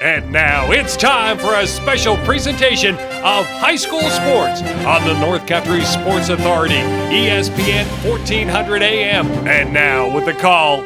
And 0.00 0.30
now 0.30 0.70
it's 0.70 0.96
time 0.96 1.38
for 1.38 1.54
a 1.56 1.66
special 1.66 2.16
presentation 2.18 2.94
of 2.94 3.44
high 3.46 3.74
school 3.74 3.98
sports 3.98 4.62
on 4.86 5.04
the 5.04 5.18
North 5.18 5.44
Country 5.44 5.84
Sports 5.84 6.28
Authority, 6.28 6.76
ESPN 6.76 7.84
1400 8.08 8.82
AM. 8.82 9.26
And 9.48 9.72
now 9.72 10.14
with 10.14 10.26
the 10.26 10.34
call, 10.34 10.84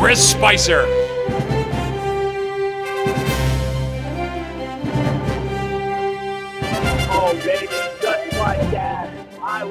Chris 0.00 0.32
Spicer. 0.32 0.82
Oh, 7.10 7.40
baby, 7.44 7.68
just 8.02 8.38
like 8.40 8.70
that. 8.72 9.08
I 9.40 9.62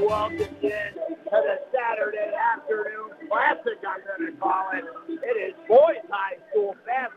the 1.30 1.60
Saturday 1.74 2.32
afternoon 2.56 3.12
classic, 3.28 3.84
I'm 3.86 4.02
going 4.18 4.32
to 4.32 4.40
call 4.40 4.72
it. 4.74 4.86
It 5.10 5.38
is 5.38 5.54
boys 5.68 6.04
high 6.10 6.38
school 6.50 6.76
basketball. 6.86 7.17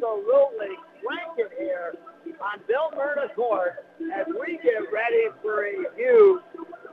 Absolutely 0.00 0.76
cranking 1.04 1.52
here 1.58 1.92
on 2.40 2.60
Bill 2.66 2.88
Myrna 2.96 3.28
Court 3.36 3.84
as 4.16 4.26
we 4.28 4.58
get 4.64 4.88
ready 4.90 5.28
for 5.42 5.66
a 5.66 5.76
huge 5.94 6.40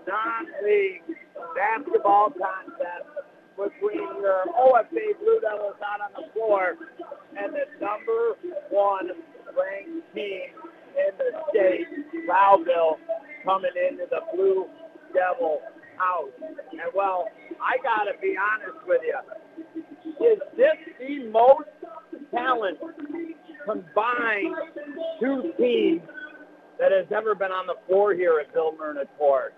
non-league 0.05 1.16
basketball 1.55 2.31
contest 2.31 3.07
between 3.55 4.03
your 4.20 4.43
OFA 4.59 5.16
Blue 5.23 5.39
Devils 5.39 5.80
out 5.80 6.02
on 6.03 6.21
the 6.21 6.33
floor 6.33 6.75
and 7.39 7.53
the 7.53 7.63
number 7.80 8.35
one 8.71 9.08
ranked 9.55 10.13
team 10.13 10.52
in 10.99 11.17
the 11.17 11.31
state, 11.49 11.88
Lowville, 12.27 12.97
coming 13.45 13.71
into 13.88 14.03
the 14.09 14.19
Blue 14.35 14.66
Devil 15.13 15.61
house. 15.97 16.31
And 16.71 16.81
well, 16.95 17.29
I 17.61 17.77
gotta 17.83 18.17
be 18.21 18.35
honest 18.38 18.85
with 18.88 19.01
you. 19.05 19.19
Is 20.25 20.39
this 20.55 20.77
the 20.99 21.29
most 21.29 21.69
talent 22.31 22.77
combined 23.66 24.55
two 25.19 25.53
teams 25.57 26.02
that 26.80 26.91
has 26.91 27.05
ever 27.16 27.35
been 27.35 27.52
on 27.52 27.67
the 27.67 27.75
floor 27.88 28.13
here 28.13 28.39
at 28.39 28.53
Bill 28.53 28.73
Myrna 28.77 29.05
Court? 29.17 29.53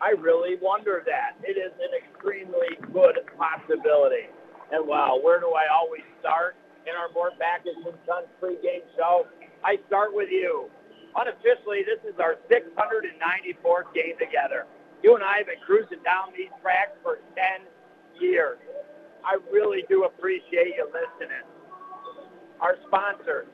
I 0.00 0.10
really 0.18 0.56
wonder 0.60 1.04
that. 1.06 1.38
It 1.46 1.54
is 1.54 1.70
an 1.78 1.94
extremely 1.94 2.74
good 2.92 3.22
possibility. 3.38 4.26
And 4.72 4.88
wow, 4.88 5.20
where 5.22 5.38
do 5.38 5.54
I 5.54 5.70
always 5.72 6.02
start 6.18 6.56
in 6.86 6.94
our 6.98 7.12
Mort 7.14 7.38
Backus 7.38 7.78
and 7.86 7.94
Sons 8.06 8.26
pregame 8.42 8.82
show? 8.96 9.26
I 9.62 9.78
start 9.86 10.10
with 10.12 10.28
you. 10.30 10.66
Unofficially, 11.14 11.84
this 11.86 12.00
is 12.08 12.18
our 12.18 12.34
694th 12.50 13.94
game 13.94 14.16
together. 14.18 14.66
You 15.02 15.14
and 15.16 15.24
I 15.24 15.38
have 15.38 15.46
been 15.46 15.62
cruising 15.66 16.02
down 16.04 16.32
these 16.36 16.50
tracks 16.62 16.92
for 17.02 17.18
10 17.34 17.66
years. 18.20 18.58
I 19.24 19.38
really 19.50 19.84
do 19.88 20.04
appreciate 20.04 20.74
you 20.76 20.86
listening. 20.86 21.42
Our 22.60 22.76
sponsors, 22.86 23.46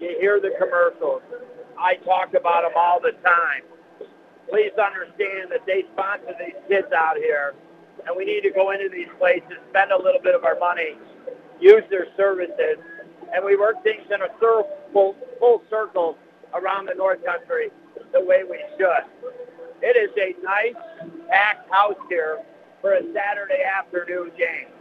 you 0.00 0.16
hear 0.20 0.40
the 0.40 0.52
commercials. 0.58 1.22
I 1.78 1.96
talk 2.04 2.34
about 2.34 2.62
them 2.62 2.72
all 2.76 3.00
the 3.00 3.12
time. 3.24 3.64
Please 4.48 4.72
understand 4.76 5.50
that 5.50 5.64
they 5.66 5.84
sponsor 5.92 6.36
these 6.38 6.56
kids 6.68 6.88
out 6.92 7.16
here, 7.16 7.54
and 8.06 8.14
we 8.16 8.24
need 8.26 8.42
to 8.42 8.50
go 8.50 8.70
into 8.72 8.88
these 8.92 9.08
places, 9.18 9.56
spend 9.70 9.90
a 9.90 9.96
little 9.96 10.20
bit 10.20 10.34
of 10.34 10.44
our 10.44 10.58
money, 10.58 10.96
use 11.60 11.82
their 11.88 12.06
services, 12.16 12.76
and 13.34 13.44
we 13.44 13.56
work 13.56 13.82
things 13.82 14.04
in 14.12 14.20
a 14.20 14.28
circle, 14.38 15.16
full 15.40 15.62
circle 15.70 16.18
around 16.52 16.86
the 16.86 16.94
North 16.94 17.24
Country 17.24 17.70
the 18.12 18.20
way 18.20 18.44
we 18.48 18.60
should. 18.76 19.04
It 19.84 20.00
is 20.00 20.08
a 20.16 20.32
nice, 20.42 20.80
packed 21.28 21.68
house 21.68 22.00
here 22.08 22.40
for 22.80 22.94
a 22.94 23.02
Saturday 23.12 23.60
afternoon 23.60 24.32
game. 24.32 24.72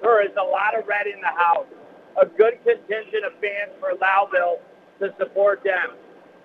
There 0.00 0.22
is 0.22 0.30
a 0.38 0.44
lot 0.46 0.78
of 0.78 0.86
red 0.86 1.08
in 1.08 1.20
the 1.20 1.34
house, 1.34 1.66
a 2.14 2.26
good 2.26 2.62
contingent 2.62 3.26
of 3.26 3.32
fans 3.42 3.74
for 3.80 3.98
Lowville 3.98 4.62
to 5.00 5.10
support 5.18 5.64
them, 5.64 5.98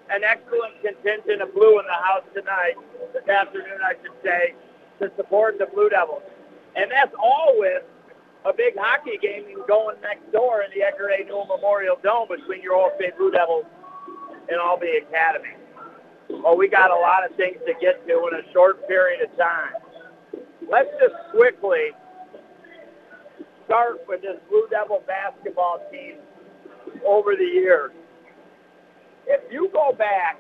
an 0.10 0.24
excellent 0.24 0.82
contingent 0.82 1.46
of 1.46 1.54
blue 1.54 1.78
in 1.78 1.86
the 1.86 2.02
house 2.10 2.26
tonight, 2.34 2.74
this 3.14 3.28
afternoon, 3.30 3.86
I 3.86 3.94
should 4.02 4.18
say, 4.24 4.56
to 4.98 5.12
support 5.16 5.60
the 5.60 5.68
Blue 5.68 5.90
Devils. 5.90 6.24
And 6.76 6.90
that's 6.90 7.14
all 7.22 7.54
with 7.58 7.84
a 8.46 8.54
big 8.54 8.74
hockey 8.78 9.20
game 9.22 9.46
going 9.68 9.98
next 10.02 10.32
door 10.32 10.64
in 10.64 10.72
the 10.74 10.82
Edgar 10.82 11.10
A. 11.10 11.24
Newell 11.26 11.46
Memorial 11.46 11.98
Dome 12.02 12.30
between 12.30 12.64
your 12.64 12.74
Old 12.74 12.94
State 12.98 13.16
Blue 13.18 13.30
Devils 13.30 13.66
and 14.50 14.58
Albany 14.60 15.06
Academy. 15.06 15.57
Well, 16.30 16.58
we 16.58 16.68
got 16.68 16.92
a 16.92 17.00
lot 17.00 17.30
of 17.30 17.36
things 17.38 17.58
to 17.66 17.74
get 17.80 18.06
to 18.08 18.28
in 18.28 18.40
a 18.40 18.54
short 18.54 18.88
period 18.88 19.22
of 19.30 19.36
time. 19.38 19.74
Let's 20.70 20.90
just 21.00 21.16
quickly 21.32 21.92
start 23.66 24.02
with 24.08 24.22
this 24.22 24.38
Blue 24.50 24.68
Devil 24.70 25.04
basketball 25.08 25.80
team 25.92 26.16
over 27.06 27.36
the 27.36 27.46
years. 27.46 27.92
If 29.26 29.42
you 29.52 29.70
go 29.72 29.94
back 29.98 30.40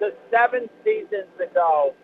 to 0.00 0.10
seven 0.30 0.68
seasons 0.84 1.30
ago, 1.38 1.94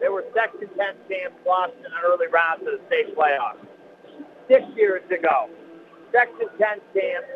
they 0.00 0.08
were 0.08 0.24
Section 0.34 0.68
10 0.68 0.76
champs, 1.10 1.36
lost 1.46 1.72
in 1.78 1.86
an 1.86 1.92
early 2.04 2.26
round 2.28 2.60
to 2.60 2.78
the 2.78 2.80
state 2.86 3.16
playoffs. 3.16 3.66
Six 4.48 4.62
years 4.76 5.02
ago, 5.10 5.50
Section 6.12 6.48
10 6.58 6.78
champs, 6.94 7.28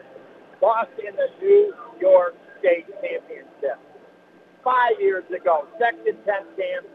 lost 0.62 0.90
in 0.98 1.14
the 1.16 1.28
New 1.40 1.74
York 2.00 2.34
State 2.60 2.86
Championship. 3.02 3.78
Five 4.64 5.00
years 5.00 5.24
ago, 5.34 5.66
Section 5.78 6.14
10 6.22 6.54
champs, 6.54 6.88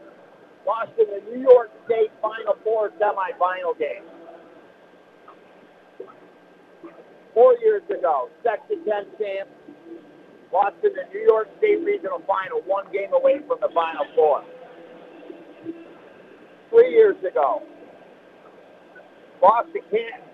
lost 0.66 0.90
in 0.98 1.04
the 1.04 1.20
New 1.30 1.42
York 1.42 1.70
State 1.84 2.10
Final 2.22 2.56
Four 2.64 2.90
semifinal 2.96 3.78
game. 3.78 4.04
Four 7.34 7.56
years 7.60 7.82
ago, 7.90 8.30
Section 8.42 8.84
10 8.84 9.04
champs, 9.20 9.52
lost 10.50 10.76
in 10.82 10.92
the 10.96 11.04
New 11.12 11.20
York 11.20 11.48
State 11.58 11.84
Regional 11.84 12.22
Final, 12.26 12.62
one 12.64 12.90
game 12.90 13.12
away 13.12 13.40
from 13.46 13.58
the 13.60 13.68
Final 13.74 14.06
Four. 14.16 14.42
Three 16.70 16.90
years 16.90 17.16
ago, 17.20 17.62
lost 19.42 19.68
to 19.74 19.80
Canton, 19.92 20.24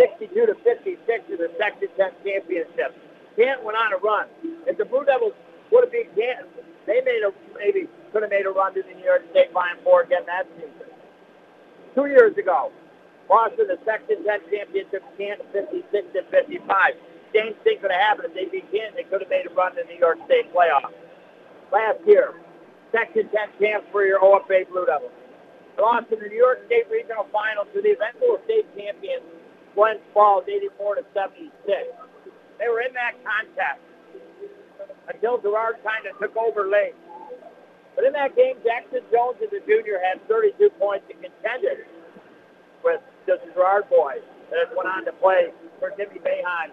62 0.00 0.46
to 0.46 0.54
56 0.64 1.24
in 1.28 1.36
the 1.36 1.52
Section 1.60 1.88
10 1.96 2.10
championship. 2.24 2.96
Canton 3.36 3.64
went 3.64 3.76
on 3.76 3.92
a 3.92 3.98
run. 4.00 4.28
If 4.66 4.78
the 4.78 4.84
Blue 4.86 5.04
Devils 5.04 5.34
would 5.74 5.82
have 5.82 5.92
beat 5.92 6.14
Canton, 6.14 6.46
they 6.86 7.02
made 7.02 7.26
a 7.26 7.34
maybe 7.58 7.90
could 8.14 8.22
have 8.22 8.30
made 8.30 8.46
a 8.46 8.54
run 8.54 8.70
to 8.78 8.82
the 8.86 8.94
New 8.94 9.02
York 9.02 9.26
State 9.34 9.50
Final 9.50 9.82
Four 9.82 10.06
again 10.06 10.22
that 10.30 10.46
season. 10.54 10.86
Two 11.98 12.06
years 12.06 12.38
ago, 12.38 12.70
lost 13.26 13.58
in 13.58 13.66
the 13.66 13.78
Section 13.82 14.22
10 14.22 14.54
championship, 14.54 15.02
Canton 15.18 15.46
56 15.50 15.90
and 15.90 16.26
55. 16.30 16.94
Same 17.34 17.54
thing 17.66 17.82
could 17.82 17.90
have 17.90 17.98
happened 17.98 18.30
if 18.30 18.34
they 18.38 18.46
beat 18.46 18.70
Canton. 18.70 18.94
They 18.94 19.02
could 19.10 19.26
have 19.26 19.30
made 19.30 19.50
a 19.50 19.54
run 19.58 19.74
to 19.74 19.82
the 19.82 19.90
New 19.90 19.98
York 19.98 20.22
State 20.30 20.54
playoffs. 20.54 20.94
Last 21.74 21.98
year, 22.06 22.38
Section 22.94 23.26
10 23.26 23.58
champs 23.58 23.90
for 23.90 24.06
your 24.06 24.22
OFA 24.22 24.70
Blue 24.70 24.86
Devils. 24.86 25.10
Lost 25.74 26.06
in 26.14 26.22
the 26.22 26.30
New 26.30 26.38
York 26.38 26.62
State 26.70 26.86
Regional 26.86 27.26
Final 27.34 27.66
to 27.74 27.82
the 27.82 27.98
eventual 27.98 28.38
state 28.46 28.70
champions, 28.78 29.26
Glens 29.74 29.98
Falls, 30.14 30.46
84 30.46 31.02
to 31.02 31.04
76. 31.10 31.50
They 31.66 32.68
were 32.70 32.86
in 32.86 32.94
that 32.94 33.18
contest 33.26 33.82
until 35.08 35.38
Girard 35.38 35.76
kind 35.84 36.06
of 36.06 36.18
took 36.18 36.36
over 36.36 36.68
late. 36.68 36.94
But 37.94 38.04
in 38.04 38.12
that 38.14 38.34
game, 38.34 38.56
Jackson 38.64 39.00
Jones 39.12 39.38
as 39.42 39.52
a 39.54 39.64
junior 39.66 40.00
had 40.02 40.26
32 40.28 40.70
points 40.80 41.06
and 41.10 41.22
contended 41.22 41.86
with 42.82 43.00
the 43.26 43.38
Girard 43.54 43.88
boys 43.88 44.22
that 44.50 44.74
went 44.76 44.88
on 44.88 45.04
to 45.04 45.12
play 45.12 45.50
for 45.78 45.90
Jimmy 45.96 46.18
Boeheim 46.18 46.70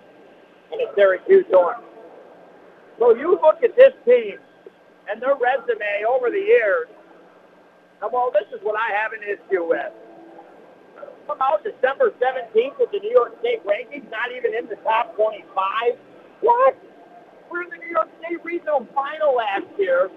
and 0.72 0.81
the 0.81 0.89
Syracuse 0.95 1.45
Horns. 1.51 1.85
So 2.99 3.16
you 3.16 3.38
look 3.41 3.63
at 3.63 3.75
this 3.75 3.94
team 4.05 4.38
and 5.09 5.22
their 5.22 5.35
resume 5.35 6.05
over 6.09 6.29
the 6.29 6.41
years, 6.41 6.88
now, 8.01 8.09
well, 8.11 8.31
this 8.33 8.49
is 8.49 8.59
what 8.66 8.75
I 8.75 8.89
have 8.97 9.13
an 9.13 9.22
issue 9.22 9.63
with. 9.63 9.93
Come 11.28 11.38
out 11.39 11.63
December 11.63 12.11
17th 12.17 12.79
with 12.79 12.91
the 12.91 12.99
New 12.99 13.11
York 13.13 13.37
State 13.40 13.61
rankings, 13.63 14.09
not 14.09 14.34
even 14.35 14.55
in 14.58 14.66
the 14.67 14.75
top 14.81 15.16
25. 15.16 15.46
What? 16.41 16.75
We're 17.51 17.63
in 17.63 17.69
the 17.69 17.83
New 17.83 17.91
York 17.91 18.07
State 18.23 18.39
Regional 18.45 18.87
Final 18.95 19.35
last 19.35 19.67
year, 19.77 20.09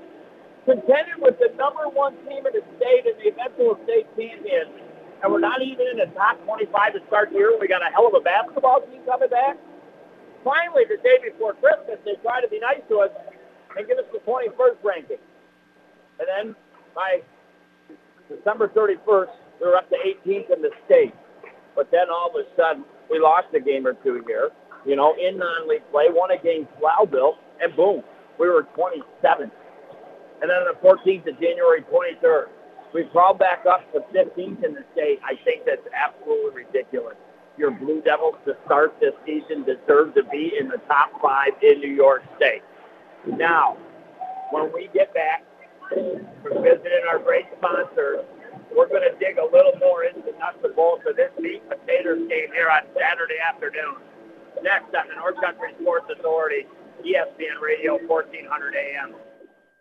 contended 0.65 1.19
with 1.19 1.35
the 1.43 1.51
number 1.59 1.91
one 1.91 2.15
team 2.31 2.47
in 2.47 2.55
the 2.55 2.63
state 2.79 3.11
and 3.11 3.19
the 3.19 3.35
eventual 3.35 3.75
state 3.83 4.07
champions, 4.15 4.71
and 5.19 5.33
we're 5.33 5.43
not 5.43 5.61
even 5.61 5.91
in 5.91 5.99
the 5.99 6.07
top 6.15 6.39
25 6.47 6.95
to 6.95 7.01
start 7.11 7.35
the 7.35 7.43
year. 7.43 7.59
We 7.59 7.67
got 7.67 7.83
a 7.83 7.91
hell 7.91 8.07
of 8.07 8.15
a 8.15 8.23
basketball 8.23 8.87
team 8.87 9.03
coming 9.03 9.29
back. 9.29 9.59
Finally, 10.47 10.85
the 10.87 11.03
day 11.03 11.19
before 11.27 11.55
Christmas, 11.59 11.99
they 12.05 12.15
try 12.23 12.41
to 12.41 12.47
be 12.47 12.61
nice 12.61 12.87
to 12.89 13.03
us 13.03 13.11
and 13.77 13.83
give 13.89 13.99
us 13.99 14.07
the 14.15 14.23
21st 14.23 14.79
ranking. 14.85 15.23
And 16.23 16.29
then 16.31 16.57
by 16.95 17.23
December 18.31 18.69
31st, 18.69 19.35
we 19.61 19.67
were 19.67 19.77
up 19.77 19.91
to 19.91 19.97
18th 19.97 20.55
in 20.55 20.63
the 20.63 20.71
state. 20.87 21.15
But 21.75 21.91
then 21.91 22.07
all 22.11 22.31
of 22.31 22.37
a 22.37 22.47
sudden, 22.55 22.85
we 23.11 23.19
lost 23.19 23.49
a 23.55 23.61
game 23.61 23.87
or 23.87 23.95
two 24.05 24.23
here, 24.27 24.51
you 24.85 24.97
know, 24.97 25.15
in 25.21 25.39
non-league 25.39 25.83
play, 25.91 26.07
won 26.11 26.31
against 26.31 26.71
Lowville, 26.81 27.35
and 27.61 27.75
boom, 27.77 28.03
we 28.39 28.49
were 28.49 28.67
27th. 28.77 29.51
And 30.43 30.51
then 30.51 30.59
on 30.61 30.75
the 30.75 30.79
14th 30.87 31.27
of 31.29 31.41
January 31.41 31.83
23rd, 31.83 32.47
we 32.93 33.05
crawled 33.05 33.39
back 33.39 33.65
up 33.67 33.91
to 33.93 34.01
15th 34.13 34.65
in 34.65 34.75
the 34.75 34.85
state. 34.93 35.19
I 35.25 35.35
think 35.45 35.63
that's 35.67 35.87
absolutely 35.95 36.65
ridiculous. 36.65 37.17
your 37.57 37.71
Blue 37.71 38.03
Devils 38.03 38.37
to 38.47 38.57
start 38.67 38.95
this 39.01 39.15
season 39.25 39.65
deserve 39.65 40.15
to 40.15 40.25
be 40.25 40.53
in 40.59 40.69
the 40.69 40.79
top 40.89 41.11
five 41.23 41.53
in 41.63 41.81
New 41.81 41.93
York 41.93 42.23
State. 42.37 42.63
Now, 43.27 43.77
when 44.51 44.73
we 44.73 44.91
get 44.93 45.15
back 45.15 45.45
from 45.89 46.63
visiting 46.63 47.05
our 47.11 47.19
great 47.19 47.47
sponsors, 47.59 48.25
we're 48.77 48.89
going 48.89 49.07
to 49.07 49.17
dig 49.19 49.39
a 49.39 49.45
little 49.45 49.79
more 49.79 50.05
into 50.05 50.33
nuts 50.39 50.59
and 50.65 50.75
bolts 50.75 51.05
of 51.09 51.17
this 51.17 51.31
meat 51.39 51.63
potatoes 51.69 52.27
game 52.29 52.51
here 52.53 52.69
on 52.71 52.83
Saturday 52.95 53.39
afternoon. 53.39 53.97
Next 54.63 54.95
on 54.95 55.09
the 55.09 55.15
North 55.17 55.41
Country 55.41 55.75
Sports 55.81 56.07
Authority, 56.17 56.67
ESPN 57.01 57.61
Radio, 57.61 57.99
1400 58.07 58.75
AM. 58.75 59.15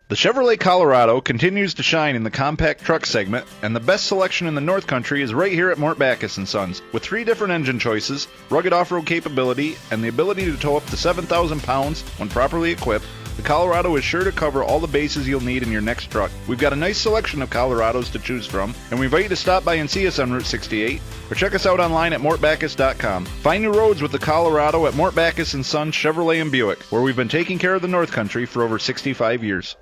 The 0.10 0.16
Chevrolet 0.16 0.60
Colorado 0.60 1.22
continues 1.22 1.76
to 1.76 1.84
shine 1.84 2.16
in 2.16 2.24
the 2.24 2.30
compact 2.30 2.84
truck 2.84 3.06
segment, 3.06 3.48
and 3.62 3.76
the 3.76 3.80
best 3.80 4.06
selection 4.06 4.48
in 4.48 4.54
the 4.54 4.62
North 4.62 4.86
Country 4.86 5.22
is 5.22 5.34
right 5.34 5.52
here 5.52 5.72
at 5.72 5.78
Mort 5.78 5.98
Backus 5.98 6.34
& 6.34 6.46
Sons. 6.46 6.82
With 6.92 7.02
three 7.02 7.24
different 7.24 7.54
engine 7.54 7.80
choices, 7.80 8.28
rugged 8.50 8.74
off-road 8.74 9.06
capability, 9.06 9.78
and 9.92 10.04
the 10.04 10.10
ability 10.10 10.46
to 10.46 10.58
tow 10.58 10.76
up 10.76 10.86
to 10.88 10.98
7,000 10.98 11.64
pounds 11.64 12.02
when 12.20 12.30
properly 12.30 12.72
equipped, 12.72 13.06
the 13.36 13.42
Colorado 13.42 13.96
is 13.96 14.04
sure 14.04 14.24
to 14.24 14.32
cover 14.32 14.64
all 14.64 14.80
the 14.80 14.88
bases 14.88 15.28
you'll 15.28 15.42
need 15.42 15.64
in 15.64 15.72
your 15.72 15.82
next 15.82 16.12
truck. 16.12 16.32
We've 16.48 16.60
got 16.60 16.74
a 16.74 16.76
nice 16.76 16.98
selection 16.98 17.42
of 17.42 17.50
Colorados 17.50 18.12
to 18.12 18.20
choose 18.20 18.46
from, 18.46 18.74
and 18.92 19.00
we 19.00 19.06
invite 19.06 19.24
you 19.24 19.30
to 19.30 19.36
stop 19.36 19.66
by 19.66 19.76
and 19.76 19.90
see 19.90 20.08
us 20.08 20.20
on 20.20 20.32
Route 20.32 20.46
68 20.46 21.02
or 21.30 21.36
check 21.36 21.56
us 21.56 21.66
out 21.66 21.80
online 21.80 22.14
at 22.14 22.22
mortbackus.com. 22.22 23.26
Find 23.26 23.64
new 23.64 23.72
roads 23.72 24.02
with 24.02 24.12
the 24.12 24.20
Colorado 24.20 24.86
at 24.86 24.96
Mort 24.96 25.16
Backus 25.16 25.50
& 25.52 25.64
Son 25.66 25.92
Chevrolet 25.92 26.42
and 26.42 26.52
Buick, 26.52 26.80
where 26.84 27.02
we've 27.02 27.16
been 27.16 27.30
taking 27.30 27.58
care 27.58 27.76
of 27.76 27.82
the 27.82 27.88
North 27.88 28.12
Country 28.12 28.46
for 28.46 28.64
over 28.64 28.78
65 28.78 29.44
years. 29.44 29.76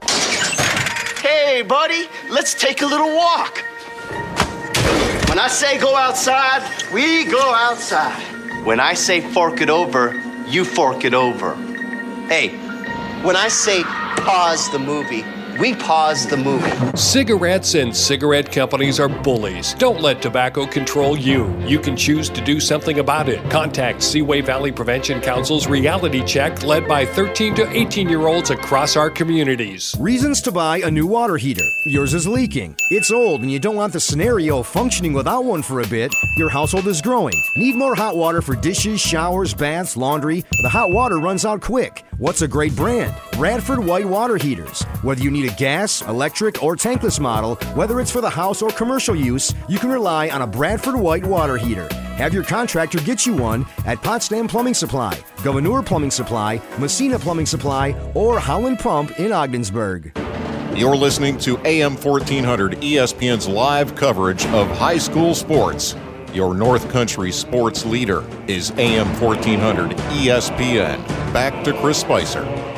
Hey, 1.21 1.61
buddy, 1.61 2.07
let's 2.29 2.53
take 2.53 2.81
a 2.81 2.85
little 2.85 3.15
walk. 3.15 3.63
When 5.29 5.39
I 5.39 5.47
say 5.47 5.79
go 5.79 5.95
outside, 5.95 6.61
we 6.93 7.25
go 7.25 7.53
outside. 7.53 8.65
When 8.65 8.79
I 8.79 8.93
say 8.93 9.21
fork 9.21 9.61
it 9.61 9.69
over, 9.69 10.13
you 10.47 10.65
fork 10.65 11.05
it 11.05 11.13
over. 11.13 11.55
Hey, 12.27 12.49
when 13.23 13.35
I 13.35 13.49
say 13.49 13.83
pause 14.25 14.71
the 14.71 14.79
movie, 14.79 15.23
we 15.61 15.75
pause 15.75 16.25
the 16.25 16.35
movie. 16.35 16.97
Cigarettes 16.97 17.75
and 17.75 17.95
cigarette 17.95 18.51
companies 18.51 18.99
are 18.99 19.07
bullies. 19.07 19.75
Don't 19.75 20.01
let 20.01 20.19
tobacco 20.19 20.65
control 20.65 21.15
you. 21.15 21.55
You 21.67 21.77
can 21.77 21.95
choose 21.95 22.29
to 22.29 22.41
do 22.41 22.59
something 22.59 22.97
about 22.97 23.29
it. 23.29 23.47
Contact 23.51 24.01
Seaway 24.01 24.41
Valley 24.41 24.71
Prevention 24.71 25.21
Council's 25.21 25.67
reality 25.67 26.23
check 26.25 26.63
led 26.63 26.87
by 26.87 27.05
13 27.05 27.53
to 27.55 27.69
18 27.77 28.09
year 28.09 28.25
olds 28.25 28.49
across 28.49 28.95
our 28.95 29.11
communities. 29.11 29.95
Reasons 29.99 30.41
to 30.41 30.51
buy 30.51 30.77
a 30.79 30.89
new 30.89 31.05
water 31.05 31.37
heater. 31.37 31.69
Yours 31.85 32.15
is 32.15 32.27
leaking. 32.27 32.75
It's 32.89 33.11
old 33.11 33.41
and 33.41 33.51
you 33.51 33.59
don't 33.59 33.75
want 33.75 33.93
the 33.93 33.99
scenario 33.99 34.63
functioning 34.63 35.13
without 35.13 35.45
one 35.45 35.61
for 35.61 35.81
a 35.81 35.87
bit. 35.87 36.11
Your 36.37 36.49
household 36.49 36.87
is 36.87 37.03
growing. 37.03 37.35
Need 37.55 37.75
more 37.75 37.93
hot 37.93 38.15
water 38.17 38.41
for 38.41 38.55
dishes, 38.55 38.99
showers, 38.99 39.53
baths, 39.53 39.95
laundry. 39.95 40.43
The 40.63 40.69
hot 40.69 40.89
water 40.89 41.19
runs 41.19 41.45
out 41.45 41.61
quick. 41.61 42.03
What's 42.17 42.41
a 42.41 42.47
great 42.47 42.75
brand? 42.75 43.15
Bradford 43.33 43.79
White 43.79 44.05
Water 44.07 44.37
Heaters. 44.37 44.83
Whether 45.01 45.23
you 45.23 45.31
need 45.31 45.50
a 45.50 45.50
gas, 45.57 46.01
electric, 46.03 46.61
or 46.63 46.75
tankless 46.75 47.19
model, 47.19 47.55
whether 47.75 47.99
it's 47.99 48.11
for 48.11 48.21
the 48.21 48.29
house 48.29 48.61
or 48.61 48.69
commercial 48.71 49.15
use, 49.15 49.53
you 49.67 49.79
can 49.79 49.89
rely 49.89 50.29
on 50.29 50.41
a 50.41 50.47
Bradford 50.47 50.95
White 50.95 51.25
water 51.25 51.57
heater. 51.57 51.87
Have 52.15 52.33
your 52.33 52.43
contractor 52.43 52.99
get 52.99 53.25
you 53.25 53.35
one 53.35 53.65
at 53.85 54.01
Potsdam 54.01 54.47
Plumbing 54.47 54.73
Supply, 54.73 55.17
Gouverneur 55.43 55.81
Plumbing 55.81 56.11
Supply, 56.11 56.61
Massena 56.77 57.17
Plumbing 57.17 57.45
Supply, 57.45 57.95
or 58.13 58.39
Howland 58.39 58.79
Pump 58.79 59.19
in 59.19 59.31
Ogdensburg. 59.31 60.11
You're 60.75 60.95
listening 60.95 61.37
to 61.39 61.57
AM 61.65 61.97
1400 61.97 62.73
ESPN's 62.77 63.47
live 63.47 63.95
coverage 63.95 64.45
of 64.47 64.69
high 64.77 64.97
school 64.97 65.35
sports. 65.35 65.95
Your 66.33 66.53
North 66.55 66.89
Country 66.89 67.31
sports 67.31 67.85
leader 67.85 68.23
is 68.47 68.71
AM 68.77 69.07
1400 69.19 69.91
ESPN. 69.97 71.05
Back 71.33 71.63
to 71.65 71.73
Chris 71.73 71.99
Spicer. 71.99 72.70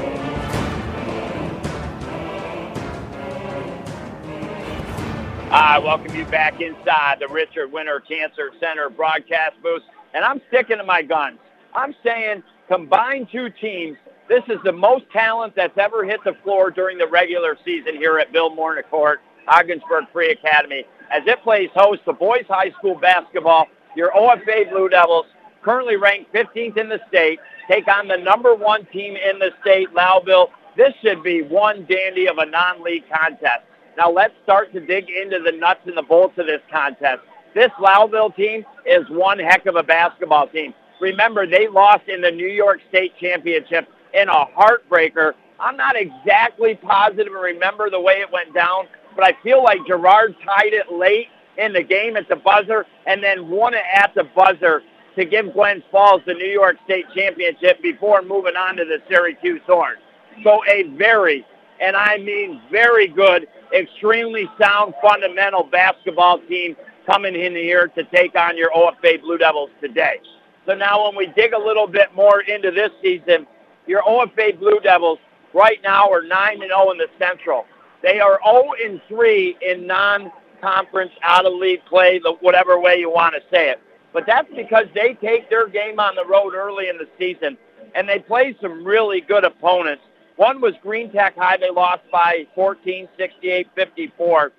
Welcome 5.83 6.15
you 6.15 6.23
back 6.27 6.61
inside 6.61 7.17
the 7.19 7.27
Richard 7.27 7.69
Winter 7.69 7.99
Cancer 7.99 8.51
Center 8.61 8.89
broadcast 8.89 9.61
booth. 9.61 9.81
And 10.13 10.23
I'm 10.23 10.39
sticking 10.47 10.77
to 10.77 10.83
my 10.85 11.01
guns. 11.01 11.39
I'm 11.75 11.93
saying 12.01 12.41
combine 12.69 13.27
two 13.29 13.49
teams. 13.49 13.97
This 14.29 14.43
is 14.47 14.59
the 14.63 14.71
most 14.71 15.03
talent 15.11 15.55
that's 15.57 15.77
ever 15.77 16.05
hit 16.05 16.21
the 16.23 16.35
floor 16.41 16.71
during 16.71 16.97
the 16.97 17.07
regular 17.07 17.57
season 17.65 17.97
here 17.97 18.17
at 18.17 18.31
Bill 18.31 18.55
Myrna 18.55 18.83
Court, 18.83 19.19
Ogdensburg 19.49 20.05
Free 20.13 20.31
Academy, 20.31 20.85
as 21.11 21.23
it 21.27 21.43
plays 21.43 21.69
host 21.75 21.99
to 22.05 22.13
boys 22.13 22.45
high 22.47 22.71
school 22.79 22.95
basketball. 22.95 23.67
Your 23.97 24.13
OFA 24.13 24.71
Blue 24.71 24.87
Devils, 24.87 25.25
currently 25.63 25.97
ranked 25.97 26.33
15th 26.33 26.77
in 26.77 26.87
the 26.87 27.01
state, 27.09 27.39
take 27.69 27.89
on 27.89 28.07
the 28.07 28.17
number 28.17 28.55
one 28.55 28.85
team 28.85 29.17
in 29.17 29.37
the 29.37 29.51
state, 29.59 29.89
Lowville. 29.93 30.47
This 30.77 30.93
should 31.01 31.21
be 31.23 31.41
one 31.41 31.85
dandy 31.89 32.29
of 32.29 32.37
a 32.37 32.45
non-league 32.45 33.03
contest. 33.11 33.65
Now 33.97 34.11
let's 34.11 34.33
start 34.43 34.73
to 34.73 34.79
dig 34.79 35.09
into 35.09 35.39
the 35.39 35.51
nuts 35.51 35.81
and 35.85 35.95
the 35.95 36.03
bolts 36.03 36.37
of 36.37 36.47
this 36.47 36.61
contest. 36.71 37.21
This 37.53 37.69
Lowville 37.79 38.35
team 38.35 38.65
is 38.85 39.07
one 39.09 39.37
heck 39.39 39.65
of 39.65 39.75
a 39.75 39.83
basketball 39.83 40.47
team. 40.47 40.73
Remember, 40.99 41.45
they 41.45 41.67
lost 41.67 42.07
in 42.07 42.21
the 42.21 42.31
New 42.31 42.47
York 42.47 42.79
State 42.89 43.13
Championship 43.19 43.87
in 44.13 44.29
a 44.29 44.45
heartbreaker. 44.57 45.33
I'm 45.59 45.77
not 45.77 45.95
exactly 45.95 46.75
positive 46.75 47.27
and 47.27 47.41
remember 47.41 47.89
the 47.89 47.99
way 47.99 48.15
it 48.15 48.31
went 48.31 48.53
down, 48.53 48.85
but 49.15 49.23
I 49.25 49.33
feel 49.43 49.63
like 49.63 49.79
Girard 49.87 50.35
tied 50.45 50.73
it 50.73 50.91
late 50.91 51.27
in 51.57 51.73
the 51.73 51.83
game 51.83 52.17
at 52.17 52.27
the 52.29 52.35
buzzer 52.35 52.85
and 53.05 53.23
then 53.23 53.49
won 53.49 53.73
it 53.73 53.83
at 53.93 54.13
the 54.15 54.23
buzzer 54.35 54.81
to 55.15 55.25
give 55.25 55.53
Glens 55.53 55.83
Falls 55.91 56.21
the 56.25 56.33
New 56.33 56.49
York 56.49 56.77
State 56.85 57.05
Championship 57.15 57.81
before 57.81 58.21
moving 58.23 58.55
on 58.55 58.75
to 58.77 58.85
the 58.85 58.97
Syracuse 59.07 59.61
Horns. 59.67 59.99
So 60.43 60.63
a 60.67 60.83
very, 60.97 61.45
and 61.79 61.95
I 61.95 62.17
mean 62.17 62.61
very 62.71 63.07
good 63.07 63.47
extremely 63.73 64.49
sound 64.61 64.93
fundamental 65.01 65.63
basketball 65.63 66.39
team 66.47 66.75
coming 67.05 67.35
in 67.35 67.55
here 67.55 67.87
to 67.87 68.03
take 68.05 68.35
on 68.35 68.57
your 68.57 68.71
OFA 68.71 69.21
Blue 69.21 69.37
Devils 69.37 69.71
today. 69.81 70.21
So 70.65 70.75
now 70.75 71.05
when 71.05 71.15
we 71.15 71.27
dig 71.35 71.53
a 71.53 71.59
little 71.59 71.87
bit 71.87 72.13
more 72.15 72.41
into 72.41 72.71
this 72.71 72.91
season, 73.01 73.47
your 73.87 74.03
OFA 74.03 74.57
Blue 74.59 74.79
Devils 74.81 75.19
right 75.53 75.79
now 75.83 76.09
are 76.09 76.21
9 76.21 76.61
and 76.61 76.69
0 76.69 76.91
in 76.91 76.97
the 76.97 77.07
Central. 77.19 77.65
They 78.01 78.19
are 78.19 78.39
0 78.45 78.71
and 78.85 79.01
3 79.07 79.57
in 79.61 79.87
non-conference 79.87 81.11
out 81.23 81.45
of 81.45 81.53
league 81.53 81.83
play, 81.85 82.21
whatever 82.41 82.79
way 82.79 82.97
you 82.97 83.09
want 83.09 83.35
to 83.35 83.41
say 83.51 83.69
it. 83.69 83.81
But 84.13 84.25
that's 84.25 84.49
because 84.55 84.85
they 84.93 85.15
take 85.15 85.49
their 85.49 85.67
game 85.67 85.99
on 85.99 86.15
the 86.15 86.25
road 86.25 86.53
early 86.53 86.87
in 86.87 86.97
the 86.97 87.07
season 87.17 87.57
and 87.95 88.07
they 88.07 88.19
play 88.19 88.55
some 88.61 88.83
really 88.83 89.21
good 89.21 89.43
opponents 89.43 90.03
one 90.35 90.61
was 90.61 90.73
Green 90.81 91.11
Tech 91.11 91.37
High. 91.37 91.57
They 91.57 91.69
lost 91.69 92.01
by 92.11 92.47
14, 92.55 93.07
68, 93.17 93.67
54. 93.75 94.51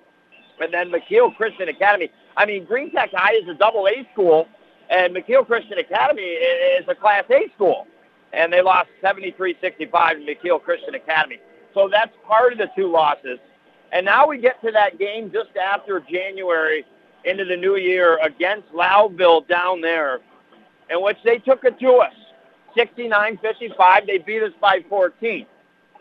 And 0.60 0.72
then 0.72 0.90
Mekeel 0.90 1.34
Christian 1.36 1.68
Academy. 1.68 2.10
I 2.36 2.46
mean, 2.46 2.64
Green 2.64 2.90
Tech 2.92 3.10
High 3.12 3.34
is 3.34 3.48
a 3.48 3.54
double 3.54 3.88
A 3.88 4.08
school, 4.12 4.46
and 4.88 5.14
Mekeel 5.14 5.46
Christian 5.46 5.78
Academy 5.78 6.22
is 6.22 6.84
a 6.88 6.94
Class 6.94 7.24
A 7.30 7.50
school. 7.54 7.86
And 8.32 8.52
they 8.52 8.62
lost 8.62 8.88
73-65 9.02 9.78
to 9.78 9.88
Mekeel 9.88 10.62
Christian 10.62 10.94
Academy. 10.94 11.38
So 11.72 11.88
that's 11.90 12.12
part 12.26 12.52
of 12.52 12.58
the 12.58 12.68
two 12.76 12.90
losses. 12.90 13.38
And 13.92 14.04
now 14.04 14.26
we 14.26 14.38
get 14.38 14.60
to 14.62 14.70
that 14.72 14.98
game 14.98 15.30
just 15.32 15.56
after 15.56 16.00
January 16.00 16.84
into 17.24 17.44
the 17.44 17.56
new 17.56 17.76
year 17.76 18.18
against 18.22 18.70
Lowville 18.72 19.46
down 19.48 19.80
there, 19.80 20.20
in 20.90 21.02
which 21.02 21.16
they 21.24 21.38
took 21.38 21.64
it 21.64 21.78
to 21.80 21.94
us. 21.94 22.12
69-55. 22.76 24.06
They 24.06 24.18
beat 24.18 24.42
us 24.42 24.52
by 24.60 24.84
14. 24.88 25.46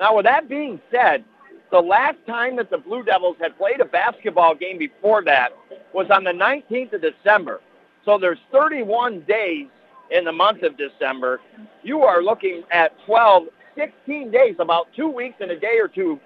Now, 0.03 0.17
with 0.17 0.25
that 0.25 0.50
being 0.50 0.81
said, 0.91 1.24
the 1.72 1.79
last 1.79 2.17
time 2.27 2.57
that 2.57 2.69
the 2.69 2.77
Blue 2.77 3.03
Devils 3.03 3.38
had 3.39 3.57
played 3.57 3.79
a 3.79 3.86
basketball 3.86 4.53
game 4.53 4.77
before 4.77 5.24
that 5.24 5.53
was 5.93 6.07
on 6.12 6.25
the 6.25 6.31
19th 6.31 6.91
of 6.91 7.01
December. 7.01 7.62
So 8.03 8.17
there's 8.17 8.38
31 8.51 9.22
days 9.22 9.67
in 10.12 10.25
the 10.25 10.31
month 10.33 10.63
of 10.63 10.75
December. 10.75 11.39
You 11.83 12.01
are 12.01 12.22
looking 12.22 12.63
at 12.69 12.91
12, 13.05 13.43
16 13.77 14.29
days, 14.29 14.55
about 14.60 14.88
two 14.93 15.07
weeks 15.07 15.36
and 15.39 15.51
a 15.51 15.57
day 15.57 15.77
or 15.79 15.88
two 15.88 16.19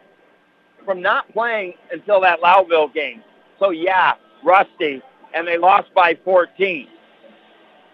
from 0.84 1.00
not 1.00 1.32
playing 1.32 1.76
until 1.92 2.20
that 2.22 2.42
Lowville 2.42 2.92
game. 2.96 3.22
So 3.60 3.70
yeah, 3.70 4.14
rusty, 4.44 5.04
and 5.36 5.48
they 5.48 5.60
lost 5.60 5.94
by 5.94 6.18
14. 6.26 6.88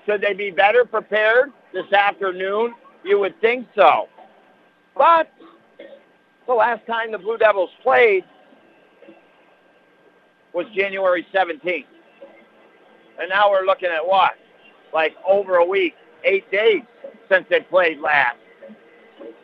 Should 0.05 0.21
they 0.21 0.33
be 0.33 0.49
better 0.49 0.85
prepared 0.85 1.51
this 1.73 1.91
afternoon? 1.91 2.73
You 3.03 3.19
would 3.19 3.37
think 3.41 3.67
so. 3.75 4.07
But 4.95 5.29
the 6.47 6.53
last 6.53 6.85
time 6.85 7.11
the 7.11 7.17
Blue 7.17 7.37
Devils 7.37 7.69
played 7.81 8.23
was 10.53 10.65
January 10.75 11.25
17th. 11.33 11.85
And 13.19 13.29
now 13.29 13.49
we're 13.49 13.65
looking 13.65 13.89
at 13.89 14.05
what? 14.05 14.33
Like 14.93 15.15
over 15.27 15.55
a 15.55 15.65
week, 15.65 15.95
eight 16.23 16.49
days 16.51 16.83
since 17.29 17.45
they 17.49 17.61
played 17.61 17.99
last. 17.99 18.37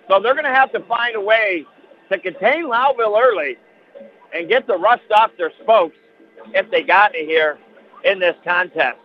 So 0.07 0.19
they're 0.19 0.33
going 0.33 0.45
to 0.45 0.53
have 0.53 0.71
to 0.73 0.79
find 0.81 1.15
a 1.15 1.21
way 1.21 1.65
to 2.11 2.17
contain 2.19 2.65
Lowville 2.65 3.19
early 3.19 3.57
and 4.33 4.49
get 4.49 4.67
the 4.67 4.77
rust 4.77 5.03
off 5.15 5.31
their 5.37 5.51
spokes 5.61 5.95
if 6.53 6.69
they 6.71 6.83
got 6.83 7.13
to 7.13 7.19
here 7.19 7.57
in 8.03 8.19
this 8.19 8.35
contest. 8.43 8.97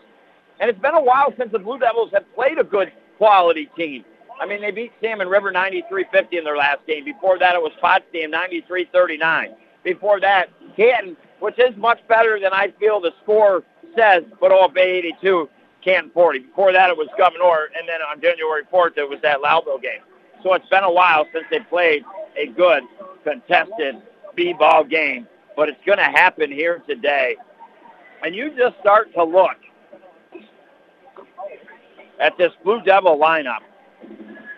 And 0.61 0.71
it's 0.71 0.79
been 0.79 0.95
a 0.95 1.03
while 1.03 1.33
since 1.37 1.53
the 1.53 1.59
Blue 1.59 1.79
Devils 1.79 2.11
have 2.15 2.25
played 2.35 2.59
a 2.59 2.65
good 2.65 2.93
quality 3.19 3.71
team. 3.77 4.05
I 4.41 4.47
mean, 4.47 4.61
they 4.61 4.71
beat 4.71 4.93
Salmon 5.01 5.29
River 5.29 5.53
93-50 5.53 6.33
in 6.33 6.45
their 6.45 6.57
last 6.57 6.81
game. 6.87 7.05
Before 7.05 7.39
that, 7.39 7.55
it 7.55 7.63
was 7.63 7.73
Potsdam 7.81 8.33
93-39. 8.33 9.55
Before 9.85 10.21
that, 10.21 10.49
Canton, 10.77 11.17
which 11.41 11.59
is 11.59 11.77
much 11.77 12.01
better 12.09 12.41
than 12.41 12.53
I 12.53 12.73
feel 12.81 13.01
the 13.01 13.13
score 13.23 13.63
says, 13.97 14.25
but 14.41 14.51
OFA 14.51 14.79
82, 14.79 15.49
Canton 15.85 16.11
40. 16.13 16.39
Before 16.41 16.73
that, 16.73 16.91
it 16.91 16.97
was 16.97 17.09
Gouverneur, 17.17 17.71
and 17.79 17.89
then 17.89 18.01
on 18.03 18.21
January 18.21 18.63
4th, 18.73 18.97
it 18.97 19.09
was 19.09 19.21
that 19.23 19.39
Lowville 19.41 19.81
game. 19.81 20.01
So 20.43 20.53
it's 20.55 20.69
been 20.69 20.85
a 20.85 20.93
while 20.93 21.27
since 21.33 21.45
they 21.51 21.61
played 21.61 22.05
a 22.37 22.47
good 22.47 22.83
contested 23.23 23.97
B-ball 24.35 24.85
game, 24.85 25.29
but 25.57 25.69
it's 25.69 25.79
going 25.87 25.99
to 25.99 26.05
happen 26.05 26.51
here 26.51 26.83
today. 26.89 27.37
And 28.23 28.35
you 28.35 28.55
just 28.57 28.79
start 28.81 29.13
to 29.15 29.23
look 29.23 29.57
at 32.21 32.37
this 32.39 32.53
Blue 32.65 32.83
Devil 32.83 33.19
lineup 33.19 33.61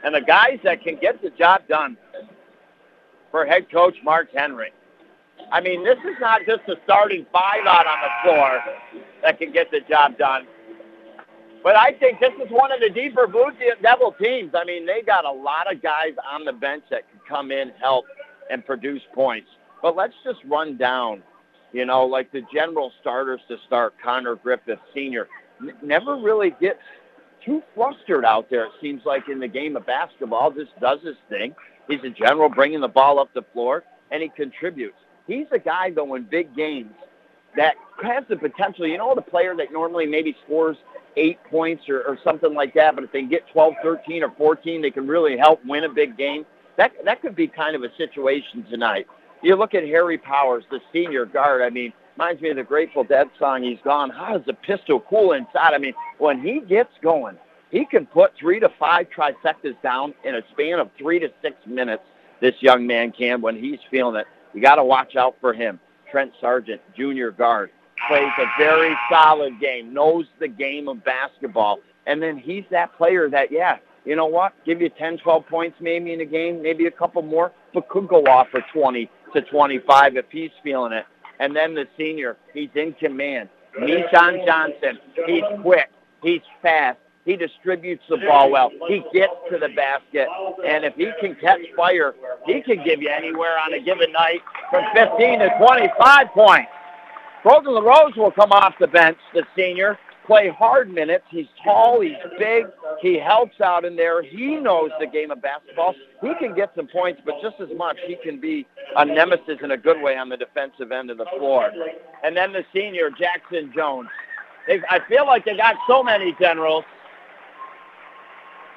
and 0.06 0.14
the 0.14 0.20
guys 0.20 0.60
that 0.62 0.84
can 0.84 0.96
get 1.00 1.20
the 1.20 1.30
job 1.30 1.62
done 1.68 1.96
for 3.32 3.44
head 3.44 3.68
coach 3.72 3.96
Mark 4.04 4.28
Henry. 4.32 4.70
I 5.50 5.60
mean, 5.60 5.84
this 5.84 5.98
is 5.98 6.14
not 6.20 6.42
just 6.46 6.60
a 6.68 6.76
starting 6.84 7.26
five 7.32 7.66
out 7.66 7.86
on 7.88 7.98
the 8.00 8.08
floor 8.22 8.60
that 9.22 9.38
can 9.40 9.52
get 9.52 9.72
the 9.72 9.80
job 9.88 10.16
done. 10.16 10.46
But 11.64 11.74
I 11.74 11.90
think 11.98 12.20
this 12.20 12.32
is 12.34 12.48
one 12.50 12.70
of 12.70 12.78
the 12.78 12.88
deeper 12.88 13.26
Blue 13.26 13.50
Devil 13.82 14.14
teams. 14.22 14.52
I 14.54 14.64
mean, 14.64 14.86
they 14.86 15.02
got 15.02 15.24
a 15.24 15.32
lot 15.32 15.72
of 15.72 15.82
guys 15.82 16.12
on 16.30 16.44
the 16.44 16.52
bench 16.52 16.84
that 16.90 17.02
can 17.10 17.20
come 17.28 17.50
in, 17.50 17.72
help, 17.80 18.04
and 18.48 18.64
produce 18.64 19.02
points. 19.12 19.48
But 19.82 19.96
let's 19.96 20.14
just 20.22 20.38
run 20.46 20.76
down, 20.76 21.24
you 21.72 21.84
know, 21.84 22.06
like 22.06 22.30
the 22.30 22.42
general 22.54 22.92
starters 23.00 23.40
to 23.48 23.56
start. 23.66 23.94
Connor 24.00 24.36
Griffith, 24.36 24.78
senior, 24.94 25.26
n- 25.60 25.74
never 25.82 26.16
really 26.16 26.54
gets 26.60 26.78
too 27.46 27.62
flustered 27.74 28.24
out 28.24 28.50
there, 28.50 28.64
it 28.64 28.72
seems 28.80 29.02
like, 29.06 29.28
in 29.28 29.38
the 29.38 29.48
game 29.48 29.76
of 29.76 29.86
basketball. 29.86 30.50
Just 30.50 30.78
does 30.80 31.00
his 31.02 31.16
thing. 31.30 31.54
He's 31.88 32.02
a 32.04 32.10
general 32.10 32.48
bringing 32.48 32.80
the 32.80 32.88
ball 32.88 33.18
up 33.18 33.32
the 33.32 33.44
floor, 33.52 33.84
and 34.10 34.22
he 34.22 34.28
contributes. 34.28 34.96
He's 35.26 35.46
a 35.52 35.58
guy, 35.58 35.90
though, 35.90 36.14
in 36.16 36.24
big 36.24 36.54
games 36.54 36.92
that 37.56 37.76
has 38.02 38.24
the 38.28 38.36
potential. 38.36 38.86
You 38.86 38.98
know, 38.98 39.14
the 39.14 39.22
player 39.22 39.56
that 39.56 39.72
normally 39.72 40.06
maybe 40.06 40.36
scores 40.44 40.76
eight 41.16 41.38
points 41.44 41.88
or, 41.88 42.02
or 42.02 42.18
something 42.22 42.52
like 42.52 42.74
that, 42.74 42.94
but 42.94 43.04
if 43.04 43.12
they 43.12 43.22
get 43.22 43.48
12, 43.52 43.74
13, 43.82 44.22
or 44.22 44.30
14, 44.32 44.82
they 44.82 44.90
can 44.90 45.06
really 45.06 45.36
help 45.38 45.64
win 45.64 45.84
a 45.84 45.88
big 45.88 46.16
game. 46.16 46.44
That, 46.76 46.92
that 47.04 47.22
could 47.22 47.34
be 47.34 47.48
kind 47.48 47.74
of 47.74 47.82
a 47.82 47.94
situation 47.96 48.66
tonight. 48.68 49.06
You 49.42 49.56
look 49.56 49.74
at 49.74 49.84
Harry 49.84 50.18
Powers, 50.18 50.64
the 50.70 50.80
senior 50.92 51.24
guard. 51.24 51.62
I 51.62 51.70
mean, 51.70 51.92
reminds 52.16 52.40
me 52.40 52.50
of 52.50 52.56
the 52.56 52.64
Grateful 52.64 53.04
Dead 53.04 53.28
song, 53.38 53.62
He's 53.62 53.78
Gone. 53.84 54.10
How 54.10 54.36
does 54.36 54.46
the 54.46 54.54
pistol 54.54 55.00
cool 55.00 55.32
inside? 55.32 55.74
I 55.74 55.78
mean, 55.78 55.94
when 56.18 56.40
he 56.40 56.60
gets 56.60 56.92
going, 57.02 57.36
he 57.70 57.84
can 57.84 58.06
put 58.06 58.32
three 58.38 58.58
to 58.60 58.70
five 58.78 59.08
trifectas 59.10 59.80
down 59.82 60.14
in 60.24 60.34
a 60.34 60.42
span 60.52 60.78
of 60.78 60.90
three 60.96 61.18
to 61.18 61.30
six 61.42 61.56
minutes, 61.66 62.02
this 62.40 62.54
young 62.60 62.86
man 62.86 63.12
can 63.12 63.40
when 63.40 63.56
he's 63.56 63.80
feeling 63.90 64.16
it. 64.16 64.26
You 64.54 64.62
got 64.62 64.76
to 64.76 64.84
watch 64.84 65.16
out 65.16 65.36
for 65.40 65.52
him. 65.52 65.78
Trent 66.10 66.32
Sargent, 66.40 66.80
junior 66.96 67.30
guard, 67.30 67.70
plays 68.08 68.32
a 68.38 68.46
very 68.58 68.94
solid 69.10 69.60
game, 69.60 69.92
knows 69.92 70.26
the 70.38 70.48
game 70.48 70.88
of 70.88 71.04
basketball. 71.04 71.80
And 72.06 72.22
then 72.22 72.38
he's 72.38 72.64
that 72.70 72.96
player 72.96 73.28
that, 73.28 73.50
yeah, 73.50 73.78
you 74.04 74.14
know 74.14 74.26
what, 74.26 74.52
give 74.64 74.80
you 74.80 74.88
10, 74.88 75.18
12 75.18 75.46
points 75.48 75.76
maybe 75.80 76.12
in 76.12 76.20
a 76.20 76.24
game, 76.24 76.62
maybe 76.62 76.86
a 76.86 76.90
couple 76.90 77.20
more, 77.22 77.52
but 77.74 77.88
could 77.88 78.06
go 78.08 78.22
off 78.24 78.48
for 78.50 78.62
20 78.72 79.10
to 79.34 79.42
25 79.42 80.16
if 80.16 80.26
he's 80.30 80.52
feeling 80.62 80.92
it. 80.92 81.04
And 81.38 81.54
then 81.54 81.74
the 81.74 81.86
senior, 81.96 82.36
he's 82.54 82.70
in 82.74 82.92
command. 82.94 83.48
Nishan 83.78 84.46
Johnson, 84.46 84.98
he's 85.26 85.42
quick, 85.62 85.90
he's 86.22 86.40
fast, 86.62 86.98
he 87.26 87.36
distributes 87.36 88.04
the 88.08 88.18
ball 88.18 88.50
well. 88.50 88.70
He 88.88 89.02
gets 89.12 89.32
to 89.50 89.58
the 89.58 89.68
basket. 89.74 90.28
And 90.64 90.84
if 90.84 90.94
he 90.94 91.10
can 91.20 91.34
catch 91.34 91.60
fire, 91.76 92.14
he 92.46 92.62
can 92.62 92.82
give 92.84 93.02
you 93.02 93.10
anywhere 93.10 93.58
on 93.58 93.74
a 93.74 93.80
given 93.80 94.12
night 94.12 94.40
from 94.70 94.84
15 94.94 95.40
to 95.40 95.50
25 95.58 96.26
points. 96.28 96.70
Brogan 97.42 97.72
LaRose 97.74 98.16
will 98.16 98.30
come 98.30 98.52
off 98.52 98.74
the 98.80 98.86
bench, 98.86 99.18
the 99.34 99.42
senior, 99.56 99.98
play 100.26 100.48
hard 100.48 100.92
minutes. 100.92 101.24
He's 101.30 101.46
tall, 101.64 102.00
he's 102.00 102.12
big, 102.38 102.66
he 103.00 103.18
helps 103.18 103.60
out 103.60 103.84
in 103.84 103.96
there. 103.96 104.22
He 104.22 104.56
knows 104.56 104.90
the 104.98 105.06
game 105.06 105.30
of 105.30 105.40
basketball. 105.40 105.94
He 106.20 106.32
can 106.38 106.54
get 106.54 106.72
some 106.74 106.88
points, 106.88 107.20
but 107.24 107.34
just 107.42 107.56
as 107.60 107.68
much, 107.76 107.96
he 108.06 108.16
can 108.22 108.40
be 108.40 108.66
a 108.96 109.04
nemesis 109.04 109.58
in 109.62 109.70
a 109.70 109.76
good 109.76 110.00
way 110.02 110.16
on 110.16 110.28
the 110.28 110.36
defensive 110.36 110.92
end 110.92 111.10
of 111.10 111.18
the 111.18 111.26
floor. 111.38 111.70
And 112.24 112.36
then 112.36 112.52
the 112.52 112.64
senior, 112.74 113.10
Jackson 113.10 113.72
Jones. 113.74 114.08
They, 114.66 114.80
I 114.90 114.98
feel 115.08 115.26
like 115.26 115.44
they 115.44 115.56
got 115.56 115.76
so 115.88 116.02
many 116.02 116.34
generals, 116.40 116.84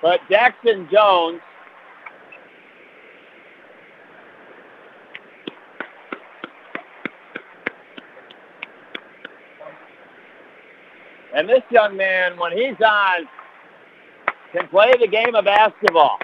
but 0.01 0.19
Jackson 0.29 0.87
Jones 0.91 1.41
And 11.39 11.47
this 11.47 11.63
young 11.71 11.95
man, 11.95 12.37
when 12.37 12.51
he's 12.51 12.75
on, 12.85 13.25
can 14.51 14.67
play 14.67 14.91
the 14.99 15.07
game 15.07 15.35
of 15.35 15.45
basketball. 15.45 16.19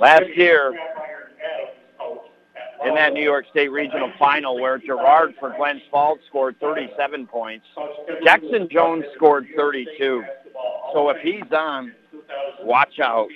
Last 0.00 0.24
year, 0.34 0.74
in 2.84 2.96
that 2.96 3.12
New 3.12 3.22
York 3.22 3.44
State 3.50 3.68
Regional 3.68 4.10
Final 4.18 4.60
where 4.60 4.78
Girard 4.78 5.34
for 5.38 5.54
Glens 5.56 5.80
Falls 5.92 6.18
scored 6.26 6.58
37 6.58 7.24
points, 7.28 7.66
Jackson 8.24 8.68
Jones 8.68 9.04
scored 9.14 9.46
32. 9.56 10.24
So 10.92 11.08
if 11.10 11.18
he's 11.18 11.52
on, 11.56 11.92
watch 12.64 12.98
out. 12.98 13.28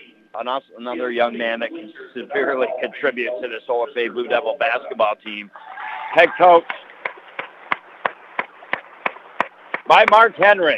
Another 0.76 1.12
young 1.12 1.38
man 1.38 1.60
that 1.60 1.68
can 1.68 1.92
severely 2.16 2.66
contribute 2.82 3.30
to 3.40 3.46
this 3.46 3.62
OFA 3.68 4.12
Blue 4.12 4.26
Devil 4.26 4.56
basketball 4.58 5.14
team. 5.24 5.48
Head 6.14 6.30
coach 6.36 6.64
by 9.86 10.04
Mark 10.10 10.34
Henry. 10.36 10.76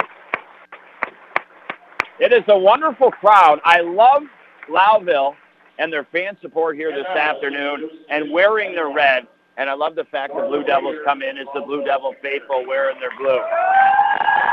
It 2.18 2.32
is 2.32 2.42
a 2.48 2.58
wonderful 2.58 3.10
crowd. 3.10 3.60
I 3.64 3.80
love 3.80 4.22
Lowville 4.70 5.34
and 5.78 5.92
their 5.92 6.04
fan 6.04 6.36
support 6.40 6.76
here 6.76 6.90
this 6.90 7.06
afternoon 7.06 7.90
and 8.10 8.32
wearing 8.32 8.74
their 8.74 8.90
red. 8.90 9.26
And 9.58 9.70
I 9.70 9.74
love 9.74 9.94
the 9.94 10.04
fact 10.04 10.34
that 10.34 10.48
Blue 10.48 10.64
Devils 10.64 10.96
come 11.04 11.22
in 11.22 11.38
as 11.38 11.46
the 11.54 11.60
Blue 11.60 11.84
Devil 11.84 12.14
faithful 12.22 12.64
wearing 12.66 12.98
their 13.00 13.16
blue. 13.18 13.40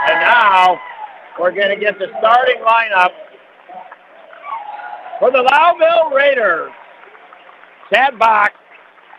And 0.09 0.19
now 0.19 0.79
we're 1.39 1.51
going 1.51 1.69
to 1.69 1.77
get 1.77 1.99
the 1.99 2.07
starting 2.19 2.61
lineup 2.61 3.11
for 5.19 5.31
the 5.31 5.43
Lowville 5.43 6.13
Raiders. 6.13 6.71
Chad 7.93 8.17
Bach, 8.17 8.51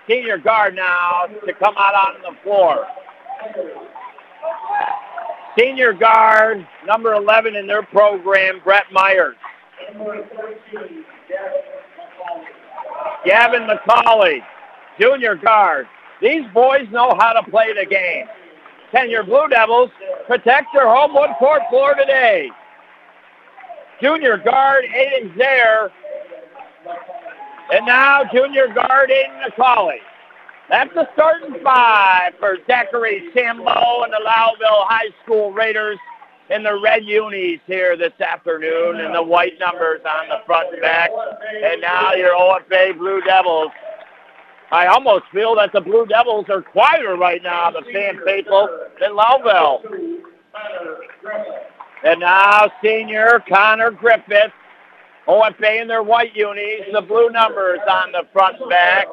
senior 0.08 0.38
guard 0.38 0.74
now, 0.74 1.26
to 1.46 1.52
come 1.54 1.74
out 1.76 1.94
on 1.94 2.22
the 2.22 2.40
floor. 2.42 2.86
Senior 5.58 5.92
guard, 5.92 6.66
number 6.86 7.14
11 7.14 7.54
in 7.54 7.66
their 7.66 7.82
program, 7.82 8.60
Brett 8.64 8.84
Myers. 8.92 9.36
Gavin 13.24 13.68
McCauley, 13.68 14.40
junior 15.00 15.36
guard. 15.36 15.86
These 16.20 16.44
boys 16.52 16.86
know 16.90 17.14
how 17.18 17.32
to 17.32 17.50
play 17.50 17.72
the 17.72 17.86
game. 17.86 18.26
Can 18.90 19.10
your 19.10 19.24
Blue 19.24 19.48
Devils 19.48 19.90
protect 20.26 20.68
their 20.72 20.88
home 20.88 21.14
wood 21.14 21.30
court 21.38 21.62
floor 21.70 21.94
today? 21.94 22.50
Junior 24.00 24.36
guard 24.38 24.84
Aiden 24.84 25.36
Zaire. 25.36 25.90
And 27.72 27.86
now 27.86 28.22
junior 28.32 28.68
guard 28.68 29.10
Aiden 29.10 29.50
McCauley. 29.50 29.98
That's 30.70 30.92
the 30.94 31.06
starting 31.12 31.62
five 31.62 32.32
for 32.38 32.56
Zachary 32.66 33.30
Sambo 33.34 34.02
and 34.02 34.12
the 34.12 34.20
Lowville 34.24 34.86
High 34.88 35.10
School 35.22 35.52
Raiders 35.52 35.98
in 36.50 36.62
the 36.62 36.78
red 36.80 37.04
unis 37.04 37.60
here 37.66 37.96
this 37.96 38.18
afternoon 38.20 39.00
and 39.00 39.14
the 39.14 39.22
white 39.22 39.58
numbers 39.58 40.00
on 40.08 40.28
the 40.28 40.38
front 40.46 40.72
and 40.72 40.80
back. 40.80 41.10
And 41.62 41.80
now 41.80 42.14
your 42.14 42.34
OFA 42.34 42.96
Blue 42.96 43.20
Devils. 43.22 43.70
I 44.72 44.86
almost 44.86 45.24
feel 45.32 45.54
that 45.56 45.72
the 45.72 45.80
Blue 45.80 46.06
Devils 46.06 46.46
are 46.48 46.62
quieter 46.62 47.16
right 47.16 47.42
now, 47.42 47.70
the 47.70 47.82
fan 47.92 48.18
faithful, 48.24 48.68
than 49.00 49.10
Lowville. 49.10 49.82
And 52.04 52.20
now 52.20 52.70
senior 52.82 53.42
Connor 53.48 53.90
Griffith, 53.90 54.52
OFA 55.28 55.82
in 55.82 55.88
their 55.88 56.02
white 56.02 56.34
unis, 56.34 56.86
the 56.92 57.02
blue 57.02 57.30
numbers 57.30 57.80
on 57.88 58.12
the 58.12 58.24
front 58.32 58.60
and 58.60 58.68
back. 58.68 59.06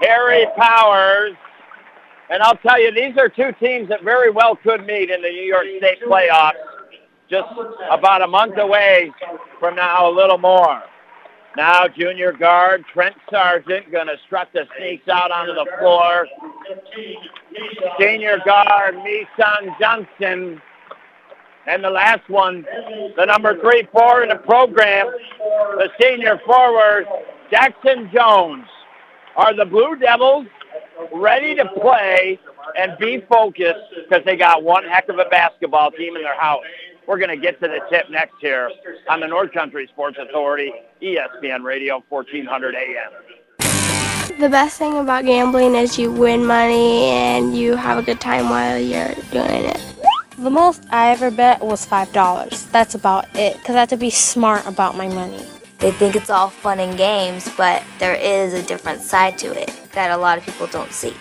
Harry 0.00 0.46
Powers. 0.56 1.34
And 2.30 2.42
I'll 2.42 2.56
tell 2.56 2.80
you, 2.80 2.92
these 2.92 3.16
are 3.18 3.28
two 3.28 3.52
teams 3.60 3.88
that 3.88 4.02
very 4.02 4.30
well 4.30 4.56
could 4.56 4.86
meet 4.86 5.10
in 5.10 5.20
the 5.20 5.28
New 5.28 5.42
York 5.42 5.66
State 5.78 6.00
playoffs 6.02 6.52
just 7.28 7.48
about 7.90 8.22
a 8.22 8.26
month 8.26 8.56
away 8.58 9.10
from 9.58 9.74
now, 9.76 10.08
a 10.08 10.12
little 10.12 10.38
more. 10.38 10.82
Now 11.56 11.86
junior 11.86 12.32
guard 12.32 12.84
Trent 12.92 13.14
Sargent 13.30 13.92
going 13.92 14.06
to 14.06 14.16
strut 14.24 14.48
the 14.54 14.66
sneaks 14.78 15.06
out 15.08 15.30
onto 15.30 15.52
the 15.52 15.66
floor. 15.78 16.26
Senior 18.00 18.38
guard 18.44 18.94
Misan 18.96 19.78
Johnson. 19.78 20.60
And 21.66 21.84
the 21.84 21.90
last 21.90 22.28
one, 22.28 22.64
the 23.16 23.24
number 23.26 23.60
three 23.60 23.86
four 23.92 24.22
in 24.22 24.30
the 24.30 24.36
program, 24.36 25.06
the 25.76 25.90
senior 26.00 26.40
forward 26.44 27.06
Jackson 27.52 28.10
Jones. 28.14 28.64
Are 29.36 29.54
the 29.54 29.66
Blue 29.66 29.94
Devils 29.96 30.46
ready 31.14 31.54
to 31.54 31.66
play 31.80 32.40
and 32.78 32.96
be 32.98 33.22
focused 33.28 33.78
because 33.94 34.24
they 34.24 34.36
got 34.36 34.62
one 34.62 34.84
heck 34.84 35.08
of 35.10 35.18
a 35.18 35.26
basketball 35.26 35.90
team 35.90 36.16
in 36.16 36.22
their 36.22 36.38
house? 36.40 36.62
We're 37.06 37.18
going 37.18 37.28
to 37.28 37.36
get 37.36 37.60
to 37.60 37.68
the 37.68 37.80
tip 37.90 38.08
next 38.10 38.36
here 38.40 38.70
on 39.10 39.20
the 39.20 39.26
North 39.26 39.52
Country 39.52 39.86
Sports 39.92 40.16
Authority, 40.18 40.72
ESPN 41.02 41.62
Radio, 41.62 42.02
1400 42.08 42.74
AM. 42.74 44.38
The 44.40 44.48
best 44.48 44.78
thing 44.78 44.96
about 44.96 45.26
gambling 45.26 45.74
is 45.74 45.98
you 45.98 46.10
win 46.10 46.46
money 46.46 47.04
and 47.04 47.54
you 47.54 47.76
have 47.76 47.98
a 47.98 48.02
good 48.02 48.20
time 48.20 48.48
while 48.48 48.78
you're 48.78 49.14
doing 49.30 49.64
it. 49.64 49.80
The 50.38 50.50
most 50.50 50.86
I 50.90 51.10
ever 51.10 51.30
bet 51.30 51.60
was 51.60 51.86
$5. 51.86 52.70
That's 52.70 52.94
about 52.94 53.26
it, 53.34 53.58
because 53.58 53.76
I 53.76 53.80
have 53.80 53.88
to 53.90 53.98
be 53.98 54.08
smart 54.08 54.66
about 54.66 54.96
my 54.96 55.08
money. 55.08 55.44
They 55.82 55.90
think 55.90 56.14
it's 56.14 56.30
all 56.30 56.48
fun 56.48 56.78
and 56.78 56.96
games, 56.96 57.50
but 57.56 57.82
there 57.98 58.14
is 58.14 58.54
a 58.54 58.62
different 58.62 59.00
side 59.00 59.36
to 59.38 59.48
it 59.48 59.76
that 59.94 60.12
a 60.12 60.16
lot 60.16 60.38
of 60.38 60.44
people 60.44 60.68
don't 60.68 60.92
see. 60.92 61.12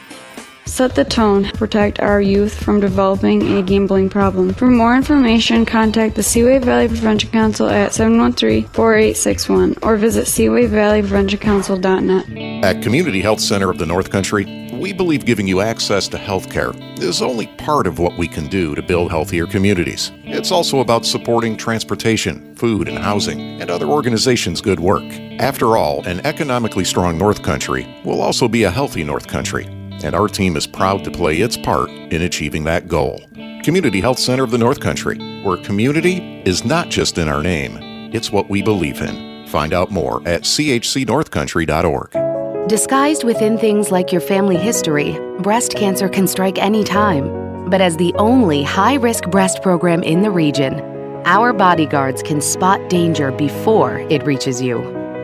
Set 0.65 0.93
the 0.93 1.03
tone. 1.03 1.45
Protect 1.53 1.99
our 1.99 2.21
youth 2.21 2.63
from 2.63 2.79
developing 2.79 3.57
a 3.57 3.63
gambling 3.63 4.07
problem. 4.07 4.53
For 4.53 4.67
more 4.67 4.95
information, 4.95 5.65
contact 5.65 6.13
the 6.15 6.21
Seaway 6.21 6.59
Valley 6.59 6.87
Prevention 6.87 7.31
Council 7.31 7.67
at 7.67 7.89
713-4861 7.91 9.79
or 9.81 9.97
visit 9.97 10.27
seawayvalleypreventioncouncil.net. 10.27 12.63
At 12.63 12.83
Community 12.83 13.21
Health 13.21 13.39
Center 13.39 13.71
of 13.71 13.79
the 13.79 13.87
North 13.87 14.11
Country, 14.11 14.69
we 14.73 14.93
believe 14.93 15.25
giving 15.25 15.47
you 15.47 15.61
access 15.61 16.07
to 16.07 16.17
health 16.17 16.51
care 16.51 16.71
is 16.97 17.21
only 17.21 17.45
part 17.57 17.85
of 17.87 17.99
what 17.99 18.17
we 18.17 18.27
can 18.27 18.47
do 18.47 18.73
to 18.75 18.81
build 18.81 19.11
healthier 19.11 19.47
communities. 19.47 20.11
It's 20.23 20.51
also 20.51 20.79
about 20.79 21.05
supporting 21.05 21.57
transportation, 21.57 22.50
food, 22.61 22.87
and 22.87 22.97
housing, 22.97 23.59
and 23.59 23.69
other 23.69 23.87
organizations' 23.87 24.61
good 24.61 24.79
work. 24.79 25.03
After 25.39 25.75
all, 25.75 26.07
an 26.07 26.25
economically 26.25 26.85
strong 26.85 27.17
North 27.17 27.43
Country 27.43 27.85
will 28.05 28.21
also 28.21 28.47
be 28.47 28.63
a 28.63 28.71
healthy 28.71 29.03
North 29.03 29.27
Country 29.27 29.67
and 30.03 30.15
our 30.15 30.27
team 30.27 30.57
is 30.57 30.65
proud 30.67 31.03
to 31.03 31.11
play 31.11 31.37
its 31.37 31.57
part 31.57 31.89
in 31.89 32.23
achieving 32.23 32.63
that 32.65 32.87
goal. 32.87 33.21
Community 33.63 34.01
Health 34.01 34.19
Center 34.19 34.43
of 34.43 34.51
the 34.51 34.57
North 34.57 34.79
Country, 34.79 35.17
where 35.43 35.57
community 35.57 36.41
is 36.45 36.65
not 36.65 36.89
just 36.89 37.17
in 37.17 37.27
our 37.27 37.43
name, 37.43 37.77
it's 38.13 38.31
what 38.31 38.49
we 38.49 38.61
believe 38.61 39.01
in. 39.01 39.45
Find 39.47 39.73
out 39.73 39.91
more 39.91 40.17
at 40.27 40.43
chcnorthcountry.org. 40.43 42.67
Disguised 42.67 43.23
within 43.23 43.57
things 43.57 43.91
like 43.91 44.11
your 44.11 44.21
family 44.21 44.57
history, 44.57 45.17
breast 45.39 45.75
cancer 45.75 46.09
can 46.09 46.27
strike 46.27 46.57
any 46.57 46.83
time. 46.83 47.69
But 47.69 47.81
as 47.81 47.97
the 47.97 48.13
only 48.15 48.63
high 48.63 48.95
risk 48.95 49.29
breast 49.29 49.61
program 49.61 50.03
in 50.03 50.21
the 50.21 50.31
region, 50.31 50.90
our 51.25 51.53
bodyguards 51.53 52.23
can 52.23 52.41
spot 52.41 52.89
danger 52.89 53.31
before 53.31 53.99
it 54.09 54.23
reaches 54.25 54.61
you. 54.61 54.79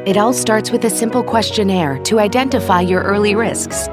It 0.06 0.18
all 0.18 0.34
starts 0.34 0.72
with 0.72 0.86
a 0.86 0.90
simple 0.90 1.24
questionnaire 1.24 2.00
to 2.04 2.20
identify 2.20 2.82
your 2.82 3.02
early 3.04 3.36
risks. 3.36 3.88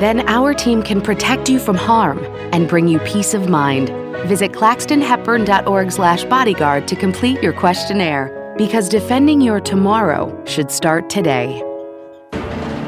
Then 0.00 0.28
our 0.28 0.54
team 0.54 0.82
can 0.82 1.00
protect 1.00 1.48
you 1.48 1.58
from 1.58 1.76
harm 1.76 2.18
and 2.52 2.68
bring 2.68 2.88
you 2.88 2.98
peace 3.00 3.34
of 3.34 3.48
mind. 3.48 3.88
Visit 4.26 4.52
claxtonhepburn.org 4.52 5.92
slash 5.92 6.24
bodyguard 6.24 6.88
to 6.88 6.96
complete 6.96 7.42
your 7.42 7.52
questionnaire 7.52 8.54
because 8.56 8.88
defending 8.88 9.40
your 9.40 9.60
tomorrow 9.60 10.42
should 10.46 10.70
start 10.70 11.08
today. 11.08 11.58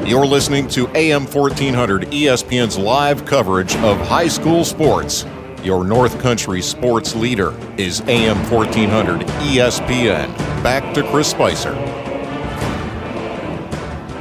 You're 0.05 0.25
listening 0.25 0.67
to 0.69 0.89
AM 0.97 1.25
1400 1.25 2.03
ESPN's 2.11 2.77
live 2.77 3.25
coverage 3.25 3.75
of 3.77 3.97
high 4.07 4.27
school 4.27 4.65
sports. 4.65 5.25
Your 5.63 5.85
North 5.85 6.19
Country 6.19 6.61
sports 6.61 7.15
leader 7.15 7.53
is 7.77 8.01
AM 8.01 8.35
1400 8.51 9.21
ESPN. 9.21 10.27
Back 10.61 10.93
to 10.93 11.03
Chris 11.03 11.29
Spicer. 11.29 11.71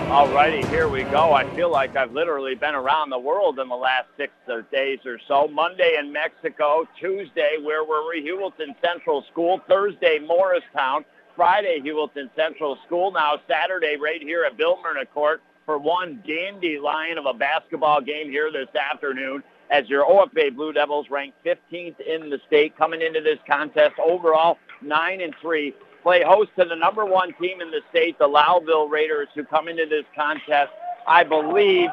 Alrighty, 0.07 0.65
here 0.69 0.87
we 0.87 1.03
go. 1.03 1.33
I 1.33 1.53
feel 1.57 1.69
like 1.69 1.97
I've 1.97 2.13
literally 2.13 2.55
been 2.55 2.77
around 2.77 3.11
the 3.11 3.19
world 3.19 3.59
in 3.59 3.69
the 3.69 3.75
last 3.75 4.07
six 4.17 4.33
days 4.71 5.01
or 5.05 5.19
so. 5.27 5.49
Monday 5.49 5.97
in 5.99 6.13
Mexico, 6.13 6.87
Tuesday, 7.01 7.57
where 7.61 7.83
were 7.83 8.09
we? 8.09 8.23
Heuvelton 8.23 8.77
Central 8.81 9.25
School. 9.33 9.61
Thursday, 9.69 10.21
Morristown. 10.21 11.05
Friday, 11.35 11.81
Heuvelton 11.85 12.31
Central 12.37 12.79
School. 12.87 13.11
Now 13.11 13.41
Saturday, 13.49 13.97
right 14.01 14.23
here 14.23 14.45
at 14.45 14.57
Bill 14.57 14.79
Myrna 14.81 15.07
Court 15.07 15.43
for 15.67 15.77
one 15.77 16.23
dandelion 16.25 17.19
of 17.19 17.27
a 17.27 17.35
basketball 17.35 18.01
game 18.01 18.31
here 18.31 18.53
this 18.53 18.69
afternoon 18.77 19.43
as 19.73 19.89
your 19.89 20.05
OFA 20.05 20.55
Blue 20.55 20.73
Devils 20.73 21.07
ranked 21.11 21.43
15th 21.45 21.99
in 22.01 22.29
the 22.29 22.39
state 22.47 22.77
coming 22.77 23.01
into 23.01 23.23
this 23.23 23.39
contest 23.51 23.95
overall 23.99 24.59
9 24.83 25.21
and 25.23 25.35
3 25.41 25.75
play 26.03 26.23
host 26.23 26.51
to 26.59 26.65
the 26.65 26.77
number 26.77 27.07
one 27.07 27.33
team 27.41 27.61
in 27.61 27.71
the 27.71 27.81
state, 27.91 28.19
the 28.19 28.29
Lowville 28.29 28.91
Raiders, 28.91 29.29
who 29.35 29.45
come 29.45 29.69
into 29.69 29.87
this 29.87 30.05
contest, 30.15 30.73
I 31.07 31.25
believe, 31.25 31.89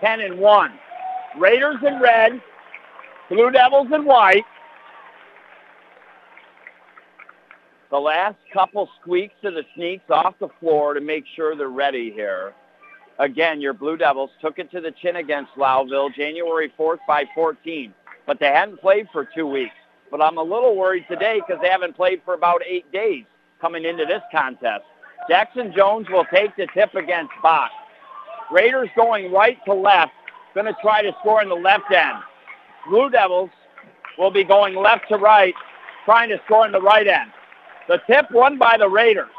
10 0.00 0.20
and 0.20 0.38
1. 0.38 0.72
Raiders 1.38 1.76
in 1.84 1.98
red, 1.98 2.40
Blue 3.28 3.50
Devils 3.50 3.88
in 3.92 4.04
white. 4.04 4.44
The 7.90 7.98
last 7.98 8.36
couple 8.52 8.88
squeaks 9.00 9.34
of 9.44 9.54
the 9.54 9.64
sneaks 9.74 10.04
off 10.10 10.34
the 10.38 10.48
floor 10.60 10.94
to 10.94 11.00
make 11.00 11.24
sure 11.34 11.56
they're 11.56 11.68
ready 11.68 12.12
here. 12.12 12.54
Again, 13.18 13.60
your 13.60 13.72
Blue 13.74 13.96
Devils 13.96 14.30
took 14.40 14.58
it 14.58 14.70
to 14.72 14.80
the 14.80 14.90
chin 14.90 15.16
against 15.16 15.52
Lowville 15.56 16.12
January 16.14 16.72
4th 16.78 16.98
by 17.06 17.24
14, 17.34 17.94
but 18.26 18.40
they 18.40 18.48
hadn't 18.48 18.80
played 18.80 19.06
for 19.12 19.24
two 19.24 19.46
weeks. 19.46 19.74
But 20.10 20.20
I'm 20.20 20.38
a 20.38 20.42
little 20.42 20.76
worried 20.76 21.06
today 21.08 21.40
because 21.40 21.62
they 21.62 21.68
haven't 21.68 21.96
played 21.96 22.22
for 22.24 22.34
about 22.34 22.62
eight 22.66 22.90
days 22.92 23.24
coming 23.60 23.84
into 23.84 24.04
this 24.04 24.22
contest. 24.32 24.84
Jackson 25.28 25.72
Jones 25.76 26.08
will 26.10 26.26
take 26.32 26.56
the 26.56 26.66
tip 26.74 26.94
against 26.94 27.32
Bach. 27.42 27.70
Raiders 28.50 28.88
going 28.96 29.32
right 29.32 29.58
to 29.64 29.74
left, 29.74 30.12
going 30.54 30.66
to 30.66 30.76
try 30.82 31.02
to 31.02 31.12
score 31.20 31.40
in 31.40 31.48
the 31.48 31.54
left 31.54 31.90
end. 31.92 32.18
Blue 32.88 33.10
Devils 33.10 33.50
will 34.18 34.30
be 34.30 34.44
going 34.44 34.74
left 34.74 35.08
to 35.08 35.16
right, 35.16 35.54
trying 36.04 36.28
to 36.30 36.40
score 36.44 36.66
in 36.66 36.72
the 36.72 36.80
right 36.80 37.06
end. 37.06 37.30
The 37.88 38.00
tip 38.06 38.30
won 38.32 38.58
by 38.58 38.76
the 38.78 38.88
Raiders. 38.88 39.30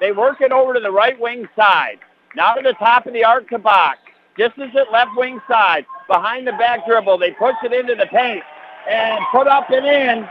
They 0.00 0.12
work 0.12 0.40
it 0.40 0.50
over 0.50 0.74
to 0.74 0.80
the 0.80 0.90
right 0.90 1.18
wing 1.20 1.46
side. 1.54 1.98
Now 2.36 2.54
to 2.54 2.62
the 2.62 2.74
top 2.74 3.06
of 3.06 3.12
the 3.12 3.24
arc 3.24 3.48
to 3.50 3.58
Bach. 3.58 3.98
Distance 4.36 4.74
at 4.78 4.90
left 4.90 5.10
wing 5.16 5.40
side. 5.48 5.84
Behind 6.08 6.46
the 6.46 6.52
back 6.52 6.86
dribble. 6.86 7.18
They 7.18 7.32
push 7.32 7.54
it 7.62 7.72
into 7.72 7.94
the 7.94 8.06
paint 8.06 8.42
and 8.88 9.20
put 9.32 9.46
up 9.46 9.70
and 9.70 9.86
in. 9.86 10.28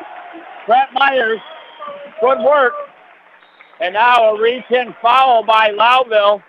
Brett 0.65 0.89
Myers, 0.93 1.39
good 2.19 2.39
work. 2.39 2.73
And 3.79 3.93
now 3.93 4.35
a 4.35 4.41
reach-in 4.41 4.95
foul 5.01 5.43
by 5.43 5.69
Lowville. 5.71 6.43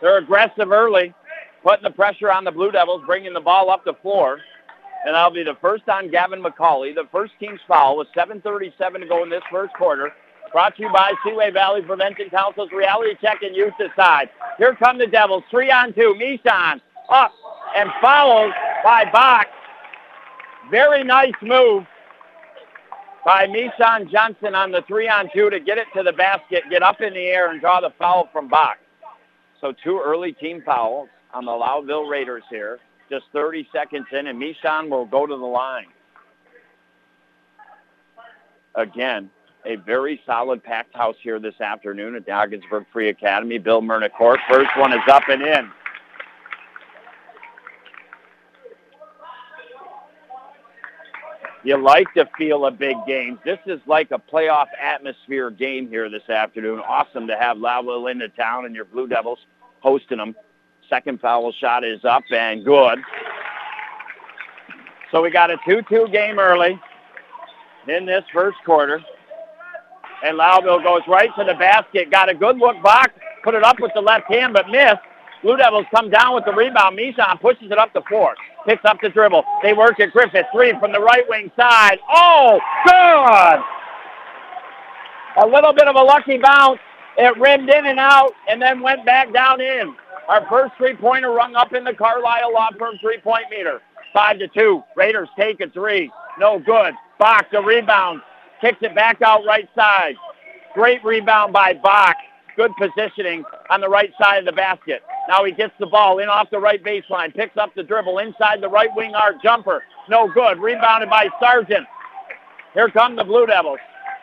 They're 0.00 0.18
aggressive 0.18 0.72
early, 0.72 1.14
putting 1.62 1.84
the 1.84 1.90
pressure 1.90 2.32
on 2.32 2.44
the 2.44 2.50
Blue 2.50 2.70
Devils, 2.70 3.02
bringing 3.06 3.34
the 3.34 3.40
ball 3.40 3.70
up 3.70 3.84
the 3.84 3.94
floor. 4.02 4.40
And 5.04 5.14
that'll 5.14 5.30
be 5.30 5.42
the 5.42 5.56
first 5.60 5.88
on 5.88 6.10
Gavin 6.10 6.42
McCauley, 6.42 6.94
the 6.94 7.08
first 7.10 7.32
team's 7.38 7.60
foul 7.66 7.96
with 7.96 8.08
7.37 8.16 9.00
to 9.00 9.06
go 9.06 9.22
in 9.22 9.30
this 9.30 9.42
first 9.50 9.74
quarter. 9.74 10.12
Brought 10.52 10.76
to 10.76 10.82
you 10.82 10.92
by 10.92 11.12
Seaway 11.24 11.50
Valley 11.50 11.80
Prevention 11.80 12.28
Council's 12.28 12.70
Reality 12.72 13.16
Check 13.20 13.42
and 13.42 13.56
Youth 13.56 13.72
Decide. 13.78 14.28
Here 14.58 14.74
come 14.74 14.98
the 14.98 15.06
Devils, 15.06 15.44
three 15.50 15.70
on 15.70 15.94
two. 15.94 16.14
Mishon 16.20 16.80
up 17.08 17.32
and 17.74 17.90
followed 18.02 18.52
by 18.84 19.06
Bach. 19.10 19.46
Very 20.70 21.04
nice 21.04 21.32
move 21.40 21.86
by 23.24 23.46
Misan 23.46 24.10
Johnson 24.10 24.54
on 24.54 24.72
the 24.72 24.82
three 24.86 25.08
on 25.08 25.30
two 25.34 25.48
to 25.48 25.58
get 25.58 25.78
it 25.78 25.86
to 25.96 26.02
the 26.02 26.12
basket, 26.12 26.64
get 26.70 26.82
up 26.82 27.00
in 27.00 27.14
the 27.14 27.20
air, 27.20 27.50
and 27.50 27.60
draw 27.60 27.80
the 27.80 27.92
foul 27.98 28.28
from 28.32 28.48
Bach. 28.48 28.78
So 29.60 29.72
two 29.84 30.02
early 30.04 30.32
team 30.32 30.62
fouls 30.66 31.08
on 31.32 31.44
the 31.46 31.52
Lowville 31.52 32.10
Raiders 32.10 32.42
here. 32.50 32.78
Just 33.08 33.24
30 33.32 33.68
seconds 33.72 34.06
in, 34.12 34.26
and 34.26 34.40
Misan 34.40 34.88
will 34.88 35.06
go 35.06 35.26
to 35.26 35.36
the 35.36 35.44
line. 35.44 35.86
Again, 38.74 39.30
a 39.64 39.76
very 39.76 40.20
solid 40.26 40.62
packed 40.62 40.94
house 40.94 41.16
here 41.22 41.38
this 41.38 41.60
afternoon 41.60 42.14
at 42.16 42.26
the 42.26 42.84
Free 42.92 43.08
Academy. 43.08 43.58
Bill 43.58 43.80
Myrna 43.80 44.08
Court. 44.08 44.40
First 44.50 44.70
one 44.76 44.92
is 44.92 45.00
up 45.08 45.22
and 45.28 45.42
in. 45.42 45.70
You 51.64 51.76
like 51.76 52.12
to 52.14 52.28
feel 52.36 52.66
a 52.66 52.72
big 52.72 52.96
game. 53.06 53.38
This 53.44 53.60
is 53.66 53.80
like 53.86 54.10
a 54.10 54.18
playoff 54.18 54.66
atmosphere 54.80 55.48
game 55.48 55.88
here 55.88 56.10
this 56.10 56.28
afternoon. 56.28 56.80
Awesome 56.80 57.28
to 57.28 57.36
have 57.36 57.56
Lowville 57.56 58.10
into 58.10 58.28
town 58.30 58.66
and 58.66 58.74
your 58.74 58.84
Blue 58.84 59.06
Devils 59.06 59.38
hosting 59.78 60.18
them. 60.18 60.34
Second 60.90 61.20
foul 61.20 61.52
shot 61.52 61.84
is 61.84 62.04
up 62.04 62.24
and 62.32 62.64
good. 62.64 62.98
So 65.12 65.22
we 65.22 65.30
got 65.30 65.52
a 65.52 65.56
2-2 65.58 66.10
game 66.12 66.40
early 66.40 66.80
in 67.86 68.06
this 68.06 68.24
first 68.32 68.58
quarter. 68.64 69.00
And 70.24 70.38
Lowville 70.38 70.82
goes 70.82 71.02
right 71.08 71.30
to 71.36 71.44
the 71.44 71.54
basket. 71.54 72.10
Got 72.10 72.28
a 72.28 72.34
good 72.34 72.58
look 72.58 72.82
back. 72.82 73.14
Put 73.42 73.54
it 73.54 73.64
up 73.64 73.80
with 73.80 73.92
the 73.94 74.00
left 74.00 74.32
hand, 74.32 74.52
but 74.52 74.68
missed. 74.68 75.02
Blue 75.42 75.56
Devils 75.56 75.86
come 75.92 76.10
down 76.10 76.34
with 76.34 76.44
the 76.44 76.52
rebound. 76.52 76.96
Mishon 76.96 77.40
pushes 77.40 77.70
it 77.72 77.78
up 77.78 77.92
the 77.92 78.02
floor. 78.02 78.34
Picks 78.64 78.84
up 78.84 78.98
the 79.02 79.08
dribble. 79.08 79.42
They 79.62 79.72
work 79.72 79.98
at 79.98 80.12
Griffith. 80.12 80.46
Three 80.52 80.72
from 80.78 80.92
the 80.92 81.00
right 81.00 81.24
wing 81.28 81.50
side. 81.56 81.98
Oh, 82.08 82.60
good! 82.86 83.60
A 85.42 85.46
little 85.46 85.72
bit 85.72 85.88
of 85.88 85.96
a 85.96 86.02
lucky 86.02 86.38
bounce. 86.38 86.78
It 87.18 87.36
rimmed 87.38 87.68
in 87.68 87.86
and 87.86 87.98
out 87.98 88.32
and 88.48 88.62
then 88.62 88.80
went 88.80 89.04
back 89.04 89.32
down 89.32 89.60
in. 89.60 89.94
Our 90.28 90.46
first 90.48 90.74
three-pointer 90.78 91.32
rung 91.32 91.56
up 91.56 91.72
in 91.74 91.82
the 91.82 91.92
Carlisle 91.92 92.52
Law 92.52 92.68
Firm 92.78 92.94
three-point 93.00 93.46
meter. 93.50 93.80
Five 94.14 94.38
to 94.38 94.48
two. 94.48 94.84
Raiders 94.94 95.28
take 95.36 95.60
a 95.60 95.68
three. 95.70 96.10
No 96.38 96.60
good. 96.60 96.94
Bach, 97.18 97.46
the 97.50 97.60
rebound. 97.60 98.22
Kicks 98.62 98.78
it 98.80 98.94
back 98.94 99.20
out 99.22 99.44
right 99.44 99.68
side. 99.74 100.14
Great 100.72 101.04
rebound 101.04 101.52
by 101.52 101.74
Bach. 101.74 102.16
Good 102.56 102.70
positioning 102.78 103.44
on 103.70 103.80
the 103.80 103.88
right 103.88 104.12
side 104.20 104.38
of 104.38 104.44
the 104.44 104.52
basket. 104.52 105.02
Now 105.28 105.44
he 105.44 105.50
gets 105.50 105.72
the 105.80 105.86
ball 105.86 106.18
in 106.20 106.28
off 106.28 106.48
the 106.50 106.60
right 106.60 106.82
baseline. 106.82 107.34
Picks 107.34 107.56
up 107.56 107.74
the 107.74 107.82
dribble 107.82 108.18
inside 108.18 108.60
the 108.60 108.68
right 108.68 108.90
wing 108.94 109.14
arc 109.16 109.42
jumper. 109.42 109.82
No 110.08 110.32
good. 110.32 110.60
Rebounded 110.60 111.10
by 111.10 111.28
Sargent. 111.40 111.86
Here 112.72 112.88
come 112.88 113.16
the 113.16 113.24
Blue 113.24 113.46
Devils. 113.46 113.80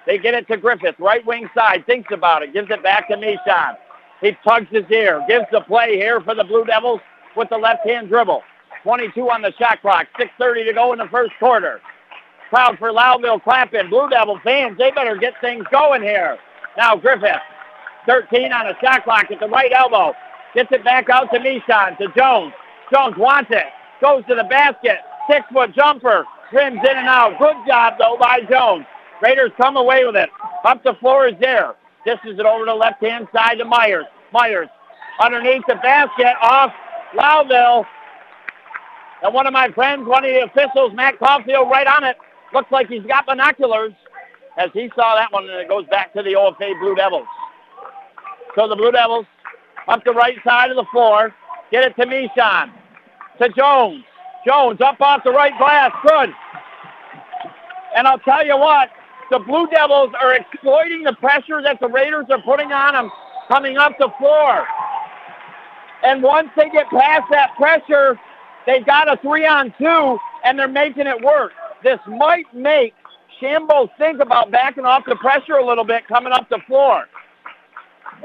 They 0.08 0.17
get 0.17 0.34
it 0.34 0.47
to 0.47 0.56
Griffith. 0.56 0.95
Right 0.99 1.25
wing 1.25 1.49
side. 1.54 1.86
Thinks 1.86 2.10
about 2.13 2.41
it. 2.41 2.54
Gives 2.54 2.71
it 2.71 2.82
back 2.82 3.10
to 3.10 3.17
Mishon. 3.17 3.75
He 4.21 4.38
tugs 4.47 4.67
his 4.71 4.86
ear. 4.89 5.21
Gives 5.28 5.45
the 5.52 5.62
play 5.62 5.97
here 5.97 6.21
for 6.21 6.34
the 6.34 6.45
Blue 6.45 6.63
Devils 6.63 7.02
with 7.36 7.49
the 7.49 7.58
left-hand 7.58 8.08
dribble. 8.08 8.41
22 8.84 9.30
on 9.30 9.41
the 9.41 9.52
shot 9.60 9.82
clock. 9.82 10.08
6.30 10.17 10.65
to 10.67 10.73
go 10.73 10.93
in 10.93 10.99
the 10.99 11.08
first 11.12 11.34
quarter. 11.39 11.82
Crowd 12.50 12.78
for 12.80 12.92
Lowville 12.92 13.42
clapping. 13.44 13.90
Blue 13.90 14.10
Devil 14.10 14.40
fans, 14.44 14.78
they 14.78 14.92
better 14.92 15.16
get 15.16 15.34
things 15.42 15.66
going 15.72 16.02
here. 16.02 16.38
Now 16.78 16.96
Griffith, 16.96 17.42
13 18.08 18.52
on 18.52 18.68
a 18.68 18.74
shot 18.82 19.04
clock 19.04 19.32
at 19.32 19.40
the 19.40 19.48
right 19.48 19.72
elbow. 19.72 20.14
Gets 20.56 20.72
it 20.72 20.84
back 20.84 21.10
out 21.10 21.32
to 21.32 21.40
Mishon, 21.40 21.98
to 22.00 22.08
Jones. 22.18 22.54
Jones 22.92 23.16
wants 23.18 23.52
it. 23.52 23.66
Goes 24.02 24.24
to 24.28 24.36
the 24.36 24.46
basket. 24.46 24.98
Six-foot 25.30 25.76
jumper. 25.76 26.26
Rims 26.52 26.80
in 26.90 26.98
and 26.98 27.08
out. 27.08 27.38
Good 27.38 27.56
job, 27.68 27.94
though, 28.00 28.18
by 28.20 28.40
Jones. 28.50 28.86
Raiders 29.22 29.52
come 29.58 29.78
away 29.78 30.06
with 30.06 30.16
it. 30.16 30.30
Up 30.66 30.84
the 30.84 30.96
floor 31.00 31.28
is 31.28 31.36
there. 31.40 31.76
Dishes 32.06 32.40
it 32.40 32.46
over 32.46 32.66
to 32.66 32.72
the 32.72 32.76
left-hand 32.76 33.28
side 33.32 33.60
to 33.60 33.66
Myers. 33.66 34.06
Myers 34.34 34.70
underneath 35.22 35.64
the 35.68 35.76
basket 35.76 36.36
off 36.42 36.72
Lowville. 37.16 37.86
And 39.22 39.34
one 39.34 39.46
of 39.46 39.54
my 39.54 39.70
friends, 39.72 40.08
one 40.08 40.24
of 40.24 40.32
the 40.32 40.44
officials, 40.44 40.94
Matt 40.94 41.20
Caulfield, 41.20 41.70
right 41.70 41.86
on 41.86 42.04
it. 42.06 42.18
Looks 42.54 42.72
like 42.72 42.88
he's 42.88 43.04
got 43.04 43.26
binoculars 43.26 43.94
as 44.58 44.70
he 44.74 44.92
saw 44.96 45.16
that 45.16 45.32
one, 45.32 45.50
and 45.50 45.60
it 45.60 45.70
goes 45.70 45.86
back 45.88 46.14
to 46.14 46.24
the 46.24 46.34
OFA 46.34 46.80
Blue 46.80 46.96
Devils. 46.96 47.28
So 48.56 48.68
the 48.68 48.76
Blue 48.76 48.92
Devils 48.92 49.26
up 49.88 50.04
the 50.04 50.14
right 50.14 50.38
side 50.44 50.70
of 50.70 50.76
the 50.76 50.86
floor. 50.92 51.34
Get 51.72 51.86
it 51.86 51.96
to 51.96 52.06
Mishon. 52.06 52.72
To 53.42 53.50
Jones. 53.50 54.04
Jones 54.46 54.82
up 54.82 55.00
off 55.02 55.24
the 55.24 55.32
right 55.32 55.58
glass. 55.58 55.92
Good. 56.06 56.30
And 57.96 58.08
I'll 58.08 58.20
tell 58.20 58.46
you 58.46 58.58
what, 58.58 58.90
the 59.32 59.40
Blue 59.40 59.68
Devils 59.68 60.12
are 60.20 60.34
exploiting 60.34 61.04
the 61.04 61.14
pressure 61.14 61.62
that 61.62 61.80
the 61.80 61.88
Raiders 61.88 62.26
are 62.30 62.42
putting 62.42 62.72
on 62.72 62.94
them 62.94 63.12
coming 63.48 63.78
up 63.78 63.94
the 64.00 64.10
floor. 64.18 64.66
And 66.04 66.24
once 66.24 66.50
they 66.56 66.70
get 66.70 66.90
past 66.90 67.24
that 67.32 67.56
pressure, 67.58 68.20
they've 68.66 68.86
got 68.86 69.12
a 69.12 69.18
three 69.22 69.46
on 69.46 69.74
two, 69.78 70.18
and 70.44 70.58
they're 70.58 70.68
making 70.68 71.08
it 71.08 71.22
work. 71.24 71.52
This 71.84 72.00
might 72.08 72.46
make 72.54 72.94
Shambo 73.42 73.89
think 73.98 74.20
about 74.20 74.52
backing 74.52 74.86
off 74.86 75.04
the 75.08 75.15
pressure 75.15 75.54
a 75.54 75.65
little 75.65 75.86
bit 75.86 76.08
coming 76.08 76.34
up 76.34 76.50
the 76.50 76.60
floor. 76.68 77.06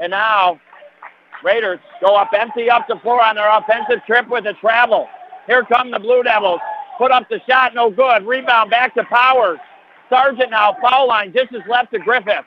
And 0.01 0.11
now 0.11 0.59
Raiders 1.43 1.79
go 2.01 2.15
up 2.15 2.31
empty 2.37 2.69
up 2.69 2.87
the 2.87 2.97
floor 3.01 3.23
on 3.23 3.35
their 3.35 3.49
offensive 3.49 4.05
trip 4.05 4.27
with 4.29 4.45
a 4.45 4.53
travel. 4.53 5.07
Here 5.47 5.63
come 5.63 5.91
the 5.91 5.99
Blue 5.99 6.23
Devils. 6.23 6.59
Put 6.97 7.11
up 7.11 7.29
the 7.29 7.39
shot, 7.47 7.73
no 7.75 7.89
good. 7.89 8.25
Rebound 8.25 8.69
back 8.69 8.93
to 8.95 9.03
Powers. 9.03 9.59
Sargent 10.09 10.51
now, 10.51 10.75
foul 10.81 11.07
line. 11.07 11.33
Is 11.35 11.61
left 11.69 11.91
to 11.93 11.99
Griffith. 11.99 12.45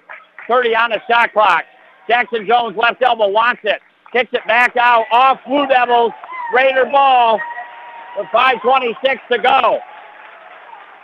30 0.48 0.74
on 0.74 0.90
the 0.90 1.00
shot 1.08 1.32
clock. 1.32 1.64
Jackson 2.08 2.46
Jones, 2.46 2.76
left 2.76 3.02
elbow, 3.02 3.28
wants 3.28 3.60
it. 3.64 3.80
Kicks 4.12 4.30
it 4.32 4.46
back 4.46 4.76
out, 4.76 5.04
off 5.12 5.38
Blue 5.46 5.66
Devils. 5.66 6.12
Raider 6.54 6.86
ball 6.86 7.38
with 8.16 8.26
5.26 8.28 9.18
to 9.30 9.38
go. 9.38 9.80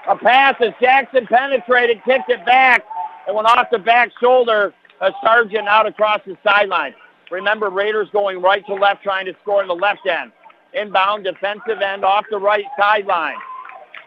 A 0.09 0.17
pass 0.17 0.55
as 0.61 0.73
Jackson 0.81 1.27
penetrated, 1.27 2.03
kicked 2.05 2.29
it 2.29 2.45
back. 2.45 2.85
It 3.27 3.35
went 3.35 3.49
off 3.49 3.69
the 3.71 3.79
back 3.79 4.11
shoulder 4.21 4.75
of 5.01 5.13
Sargent 5.23 5.67
out 5.67 5.87
across 5.87 6.21
the 6.27 6.37
sideline. 6.45 6.95
Remember, 7.31 7.71
Raiders 7.71 8.09
going 8.13 8.43
right 8.43 8.65
to 8.67 8.75
left, 8.75 9.03
trying 9.03 9.25
to 9.27 9.35
score 9.43 9.63
in 9.63 9.69
the 9.69 9.75
left 9.75 10.07
end. 10.07 10.31
Inbound 10.75 11.25
defensive 11.25 11.81
end 11.81 12.05
off 12.05 12.25
the 12.31 12.39
right 12.39 12.65
sideline. 12.79 13.37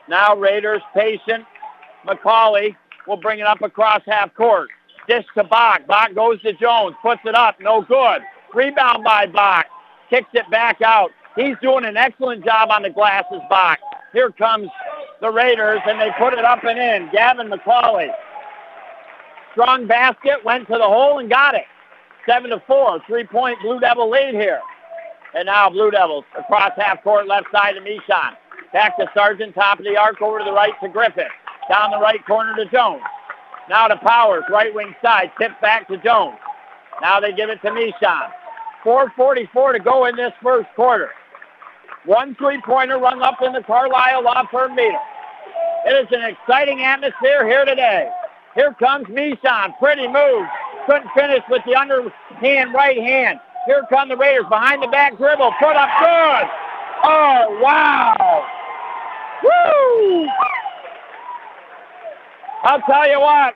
Now 0.07 0.35
Raiders 0.35 0.81
patient. 0.93 1.45
McCauley 2.05 2.75
will 3.07 3.17
bring 3.17 3.39
it 3.39 3.45
up 3.45 3.61
across 3.61 4.01
half 4.05 4.33
court. 4.35 4.69
Dish 5.07 5.25
to 5.35 5.43
Bach. 5.45 5.87
Bach 5.87 6.13
goes 6.13 6.41
to 6.43 6.53
Jones. 6.53 6.95
Puts 7.01 7.21
it 7.25 7.33
up. 7.33 7.59
No 7.59 7.81
good. 7.81 8.21
Rebound 8.53 9.03
by 9.03 9.25
Bach. 9.25 9.65
Kicks 10.09 10.29
it 10.33 10.49
back 10.51 10.81
out. 10.81 11.11
He's 11.35 11.55
doing 11.61 11.85
an 11.85 11.97
excellent 11.97 12.45
job 12.45 12.69
on 12.69 12.83
the 12.83 12.89
glasses, 12.89 13.41
Bach. 13.49 13.79
Here 14.13 14.31
comes 14.31 14.69
the 15.21 15.31
Raiders, 15.31 15.79
and 15.85 15.99
they 15.99 16.09
put 16.17 16.33
it 16.33 16.45
up 16.45 16.63
and 16.63 16.77
in. 16.77 17.09
Gavin 17.11 17.49
McCauley. 17.49 18.09
Strong 19.53 19.87
basket, 19.87 20.43
went 20.45 20.67
to 20.67 20.73
the 20.73 20.85
hole 20.87 21.19
and 21.19 21.29
got 21.29 21.55
it. 21.55 21.65
Seven 22.27 22.51
to 22.51 22.61
four, 22.67 22.99
three-point 23.07 23.57
Blue 23.61 23.79
Devil 23.79 24.09
lead 24.09 24.35
here. 24.35 24.61
And 25.33 25.45
now 25.45 25.69
Blue 25.69 25.91
Devils 25.91 26.25
across 26.37 26.71
half 26.77 27.03
court, 27.03 27.27
left 27.27 27.47
side 27.51 27.73
to 27.73 27.81
Mishon. 27.81 28.35
Back 28.73 28.97
to 28.97 29.09
Sargent, 29.13 29.55
top 29.55 29.79
of 29.79 29.85
the 29.85 29.97
arc, 29.97 30.21
over 30.21 30.39
to 30.39 30.45
the 30.45 30.51
right 30.51 30.73
to 30.83 30.89
Griffith. 30.89 31.31
Down 31.69 31.91
the 31.91 31.99
right 31.99 32.23
corner 32.25 32.55
to 32.55 32.65
Jones. 32.69 33.01
Now 33.69 33.87
to 33.87 33.97
Powers, 33.97 34.43
right 34.49 34.73
wing 34.73 34.95
side, 35.01 35.31
tip 35.39 35.51
back 35.61 35.87
to 35.87 35.97
Jones. 35.97 36.37
Now 37.01 37.19
they 37.19 37.33
give 37.33 37.49
it 37.49 37.61
to 37.61 37.69
Mishon. 37.69 38.29
4.44 38.83 39.73
to 39.73 39.79
go 39.79 40.05
in 40.05 40.15
this 40.15 40.33
first 40.41 40.69
quarter. 40.75 41.09
One 42.07 42.35
three-pointer 42.35 42.99
rung 42.99 43.21
up 43.21 43.41
in 43.45 43.51
the 43.51 43.61
Carlisle 43.61 44.23
Law 44.23 44.47
Firm 44.49 44.75
meter. 44.75 44.97
It 45.85 45.91
is 45.91 46.07
an 46.11 46.23
exciting 46.23 46.81
atmosphere 46.81 47.45
here 47.45 47.65
today. 47.65 48.09
Here 48.55 48.73
comes 48.79 49.07
Mishon. 49.07 49.77
Pretty 49.77 50.07
move. 50.07 50.47
Couldn't 50.85 51.09
finish 51.13 51.43
with 51.49 51.63
the 51.65 51.75
underhand 51.75 52.73
right 52.73 52.97
hand. 52.97 53.39
Here 53.65 53.83
come 53.89 54.07
the 54.07 54.15
Raiders 54.15 54.45
behind 54.47 54.81
the 54.81 54.87
back 54.87 55.17
dribble. 55.17 55.51
Put 55.59 55.75
up 55.75 55.89
good. 55.99 56.49
Oh, 57.03 57.59
wow. 57.61 58.45
Woo! 59.43 60.29
I'll 62.63 62.81
tell 62.83 63.09
you 63.09 63.19
what. 63.19 63.53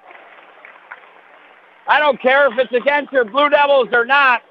I 1.87 1.99
don't 1.99 2.21
care 2.21 2.51
if 2.51 2.59
it's 2.59 2.73
against 2.73 3.13
your 3.13 3.23
Blue 3.23 3.49
Devils 3.49 3.87
or 3.93 4.05
not. 4.05 4.41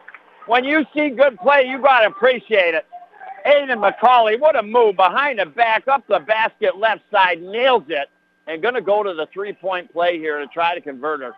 When 0.47 0.65
you 0.65 0.87
see 0.95 1.11
good 1.11 1.37
play, 1.37 1.67
you 1.69 1.83
got 1.83 2.01
to 2.01 2.07
appreciate 2.07 2.75
it. 2.75 2.87
Aiden 3.47 3.79
McCauley, 3.79 4.39
what 4.39 4.57
a 4.57 4.63
move. 4.63 4.97
Behind 4.97 5.39
the 5.39 5.47
back, 5.47 5.89
up 5.89 6.07
the 6.09 6.21
basket, 6.21 6.77
left 6.77 7.03
side, 7.11 7.41
nails 7.43 7.85
it. 7.89 8.09
And 8.47 8.63
going 8.63 8.75
to 8.75 8.81
go 8.81 9.03
to 9.03 9.15
the 9.15 9.27
three-point 9.33 9.93
play 9.93 10.19
here 10.19 10.39
to 10.39 10.47
try 10.47 10.75
to 10.75 10.81
convert 10.81 11.21
her 11.21 11.33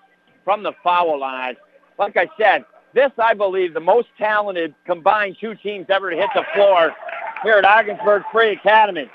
from 0.44 0.62
the 0.62 0.72
foul 0.82 1.18
line. 1.18 1.56
Like 1.98 2.16
I 2.16 2.28
said, 2.38 2.64
this, 2.94 3.10
I 3.18 3.34
believe, 3.34 3.74
the 3.74 3.80
most 3.80 4.08
talented 4.18 4.74
combined 4.86 5.36
two 5.40 5.54
teams 5.56 5.86
ever 5.88 6.10
to 6.10 6.16
hit 6.16 6.30
the 6.34 6.44
floor 6.54 6.94
here 7.42 7.54
at 7.54 7.64
Ogdensburg 7.64 8.22
Free 8.32 8.52
Academy. 8.52 9.10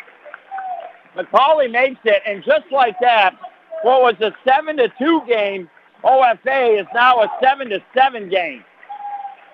McCauley 1.15 1.71
makes 1.71 1.99
it, 2.03 2.21
and 2.25 2.43
just 2.43 2.71
like 2.71 2.95
that, 3.01 3.35
what 3.83 4.01
was 4.01 4.15
a 4.21 4.31
7 4.47 4.77
to 4.77 4.91
2 4.99 5.21
game, 5.27 5.69
OFA 6.03 6.79
is 6.79 6.87
now 6.93 7.21
a 7.21 7.31
7 7.41 7.69
to 7.69 7.81
7 7.95 8.29
game. 8.29 8.63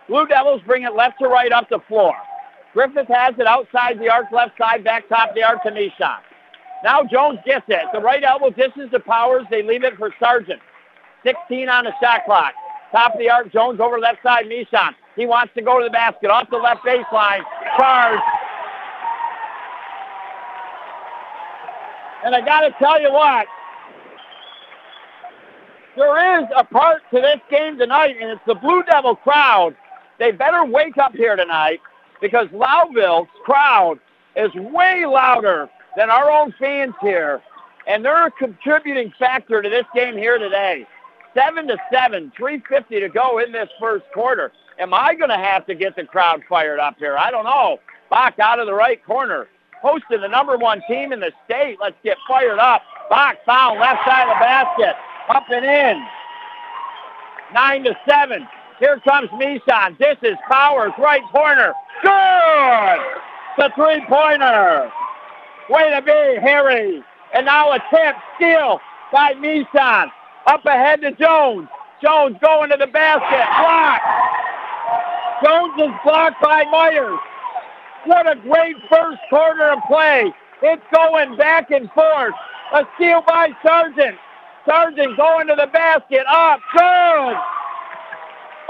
Blue 0.07 0.27
Devils 0.27 0.61
bring 0.65 0.83
it 0.83 0.93
left 0.93 1.19
to 1.19 1.27
right 1.27 1.51
up 1.51 1.69
the 1.69 1.79
floor. 1.87 2.13
Griffith 2.73 3.07
has 3.07 3.35
it 3.37 3.45
outside 3.45 3.99
the 3.99 4.09
arc, 4.09 4.31
left 4.31 4.57
side, 4.57 4.83
back 4.83 5.07
top 5.07 5.29
of 5.29 5.35
the 5.35 5.43
arc 5.43 5.61
to 5.63 5.69
Mishon. 5.69 6.17
Now 6.83 7.03
Jones 7.03 7.39
gets 7.45 7.65
it. 7.67 7.83
The 7.93 7.99
right 7.99 8.23
elbow 8.23 8.49
distance 8.49 8.91
to 8.91 8.99
Powers. 8.99 9.45
They 9.49 9.61
leave 9.63 9.83
it 9.83 9.95
for 9.97 10.13
Sargent. 10.19 10.59
16 11.23 11.69
on 11.69 11.85
the 11.85 11.93
shot 12.01 12.25
clock. 12.25 12.53
Top 12.91 13.13
of 13.13 13.19
the 13.19 13.29
arc, 13.29 13.51
Jones 13.53 13.79
over 13.79 13.99
left 13.99 14.21
side, 14.23 14.45
Mishon. 14.45 14.93
He 15.15 15.25
wants 15.25 15.53
to 15.55 15.61
go 15.61 15.79
to 15.79 15.85
the 15.85 15.91
basket. 15.91 16.29
Off 16.29 16.49
the 16.49 16.57
left 16.57 16.83
baseline. 16.83 17.41
Charge. 17.77 18.19
And 22.25 22.35
I 22.35 22.41
got 22.41 22.61
to 22.61 22.71
tell 22.79 22.99
you 23.01 23.11
what, 23.11 23.45
there 25.95 26.39
is 26.39 26.45
a 26.55 26.63
part 26.63 27.01
to 27.13 27.21
this 27.21 27.39
game 27.51 27.77
tonight, 27.77 28.15
and 28.19 28.31
it's 28.31 28.41
the 28.47 28.55
Blue 28.55 28.81
Devil 28.83 29.15
crowd. 29.17 29.75
They 30.19 30.31
better 30.31 30.65
wake 30.65 30.97
up 30.97 31.13
here 31.13 31.35
tonight 31.35 31.81
because 32.23 32.47
Lowville's 32.53 33.27
crowd 33.43 33.99
is 34.37 34.49
way 34.55 35.05
louder 35.05 35.69
than 35.97 36.09
our 36.09 36.31
own 36.31 36.53
fans 36.57 36.93
here, 37.01 37.41
and 37.85 38.03
they're 38.03 38.27
a 38.27 38.31
contributing 38.31 39.13
factor 39.19 39.61
to 39.61 39.69
this 39.69 39.83
game 39.93 40.15
here 40.15 40.37
today. 40.37 40.87
Seven 41.35 41.67
to 41.67 41.77
seven, 41.91 42.31
350 42.37 43.01
to 43.01 43.09
go 43.09 43.39
in 43.39 43.51
this 43.51 43.67
first 43.77 44.05
quarter. 44.13 44.53
Am 44.79 44.93
I 44.93 45.15
going 45.15 45.31
to 45.31 45.37
have 45.37 45.65
to 45.65 45.75
get 45.75 45.97
the 45.97 46.05
crowd 46.05 46.41
fired 46.47 46.79
up 46.79 46.95
here? 46.97 47.17
I 47.17 47.29
don't 47.29 47.43
know. 47.43 47.79
Bach 48.09 48.39
out 48.39 48.57
of 48.57 48.67
the 48.67 48.73
right 48.73 49.03
corner. 49.05 49.47
Hosting 49.81 50.21
the 50.21 50.29
number 50.29 50.57
one 50.57 50.81
team 50.87 51.11
in 51.11 51.19
the 51.19 51.33
state. 51.43 51.77
Let's 51.81 51.97
get 52.05 52.17
fired 52.25 52.57
up. 52.57 52.83
Bach 53.09 53.35
found 53.45 53.81
left 53.81 53.99
side 54.07 54.29
of 54.29 54.37
the 54.37 54.39
basket. 54.39 54.95
Up 55.27 55.43
and 55.49 55.65
in. 55.65 56.05
Nine 57.53 57.83
to 57.83 57.93
seven. 58.07 58.47
Here 58.79 58.99
comes 59.07 59.29
Mishon. 59.29 59.97
This 59.97 60.17
is 60.23 60.35
Powers, 60.49 60.91
right 60.97 61.21
corner. 61.31 61.73
Good! 62.01 62.99
The 63.57 63.71
three-pointer. 63.75 64.91
Way 65.69 65.89
to 65.91 66.01
be, 66.01 66.41
Harry. 66.41 67.03
And 67.33 67.45
now 67.45 67.71
a 67.71 67.79
tip, 67.89 68.15
steal 68.35 68.79
by 69.11 69.33
Mishon. 69.33 70.07
Up 70.47 70.65
ahead 70.65 71.01
to 71.01 71.11
Jones. 71.13 71.67
Jones 72.01 72.35
going 72.41 72.69
to 72.71 72.77
the 72.77 72.87
basket. 72.87 73.45
Blocked. 73.61 74.03
Jones 75.43 75.73
is 75.77 75.95
blocked 76.03 76.41
by 76.41 76.63
Myers. 76.65 77.19
What 78.05 78.29
a 78.29 78.35
great 78.35 78.75
first 78.89 79.19
quarter 79.29 79.71
of 79.71 79.79
play. 79.87 80.33
It's 80.61 80.83
going 80.93 81.37
back 81.37 81.71
and 81.71 81.89
forth. 81.91 82.33
A 82.73 82.83
steal 82.95 83.21
by 83.25 83.49
Sargent. 83.65 84.17
Sargent 84.65 85.15
going 85.15 85.47
to 85.47 85.55
the 85.55 85.67
basket. 85.67 86.25
Up. 86.27 86.59
Good. 86.75 87.52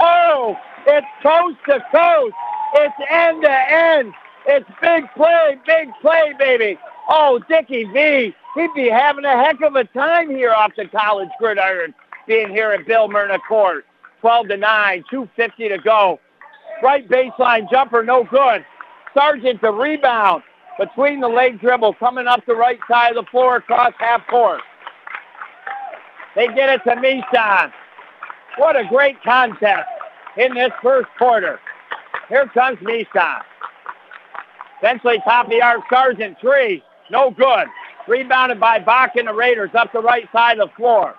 Oh, 0.06 0.54
it's 0.86 1.06
coast 1.22 1.56
to 1.66 1.82
coast. 1.90 2.34
It's 2.74 2.94
end 3.10 3.42
to 3.42 3.72
end. 3.72 4.12
It's 4.46 4.68
big 4.82 5.04
play, 5.16 5.58
big 5.66 5.88
play, 6.02 6.34
baby. 6.38 6.78
Oh, 7.08 7.40
Dickie 7.48 7.84
V, 7.84 8.34
he'd 8.54 8.74
be 8.74 8.90
having 8.90 9.24
a 9.24 9.42
heck 9.42 9.62
of 9.62 9.76
a 9.76 9.84
time 9.84 10.28
here 10.28 10.52
off 10.52 10.72
the 10.76 10.86
college 10.88 11.30
gridiron, 11.38 11.94
being 12.26 12.50
here 12.50 12.70
at 12.72 12.86
Bill 12.86 13.08
Myrna 13.08 13.38
Court. 13.48 13.86
12 14.20 14.48
to 14.48 14.56
9, 14.58 15.04
250 15.10 15.68
to 15.68 15.78
go. 15.78 16.20
Right 16.82 17.08
baseline 17.08 17.70
jumper, 17.70 18.02
no 18.04 18.24
good. 18.24 18.64
Sargent 19.14 19.62
the 19.62 19.72
rebound 19.72 20.42
between 20.78 21.20
the 21.20 21.28
leg 21.28 21.60
dribble, 21.60 21.94
coming 21.94 22.26
up 22.26 22.44
the 22.46 22.54
right 22.54 22.78
side 22.90 23.16
of 23.16 23.24
the 23.24 23.30
floor 23.30 23.56
across 23.56 23.94
half 23.98 24.26
court. 24.26 24.60
They 26.36 26.48
get 26.48 26.68
it 26.68 26.82
to 26.84 26.96
Mishon. 26.96 27.72
What 28.58 28.76
a 28.76 28.84
great 28.84 29.22
contest 29.22 29.88
in 30.36 30.54
this 30.54 30.70
first 30.82 31.08
quarter. 31.18 31.60
Here 32.28 32.46
comes 32.48 32.78
Mishon. 32.78 33.42
Eventually 34.80 35.18
top 35.24 35.46
of 35.46 35.50
the 35.50 35.62
arc, 35.62 35.82
Sargent 35.90 36.38
three. 36.40 36.82
No 37.10 37.30
good. 37.30 37.66
Rebounded 38.06 38.60
by 38.60 38.78
Bach 38.78 39.16
and 39.16 39.28
the 39.28 39.32
Raiders 39.32 39.70
up 39.74 39.92
the 39.92 40.00
right 40.00 40.28
side 40.32 40.58
of 40.58 40.68
the 40.68 40.74
floor. 40.76 41.14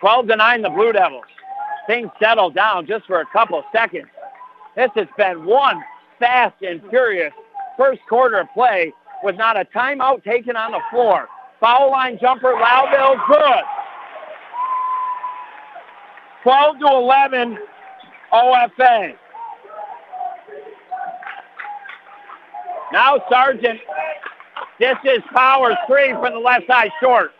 12 0.00 0.28
to 0.28 0.36
9, 0.36 0.62
the 0.62 0.70
Blue 0.70 0.92
Devils. 0.92 1.24
Things 1.86 2.10
settle 2.22 2.50
down 2.50 2.86
just 2.86 3.06
for 3.06 3.20
a 3.20 3.26
couple 3.26 3.62
seconds. 3.72 4.08
This 4.76 4.90
has 4.94 5.08
been 5.16 5.44
one 5.44 5.82
fast 6.18 6.60
and 6.62 6.80
furious 6.90 7.32
first 7.76 8.00
quarter 8.08 8.38
of 8.38 8.48
play 8.54 8.92
with 9.22 9.36
not 9.36 9.58
a 9.58 9.64
timeout 9.64 10.22
taken 10.24 10.56
on 10.56 10.72
the 10.72 10.80
floor. 10.90 11.28
Foul 11.60 11.90
line 11.90 12.18
jumper, 12.20 12.54
Lowville, 12.54 13.26
good. 13.28 13.64
12 16.42 16.78
to 16.78 16.86
11, 16.86 17.58
OFA. 18.32 19.14
Now 22.92 23.22
Sargent, 23.30 23.80
This 24.78 24.96
is 25.04 25.20
Powers, 25.34 25.76
three 25.86 26.12
from 26.12 26.32
the 26.32 26.40
left 26.40 26.66
side, 26.66 26.90
short. 27.00 27.32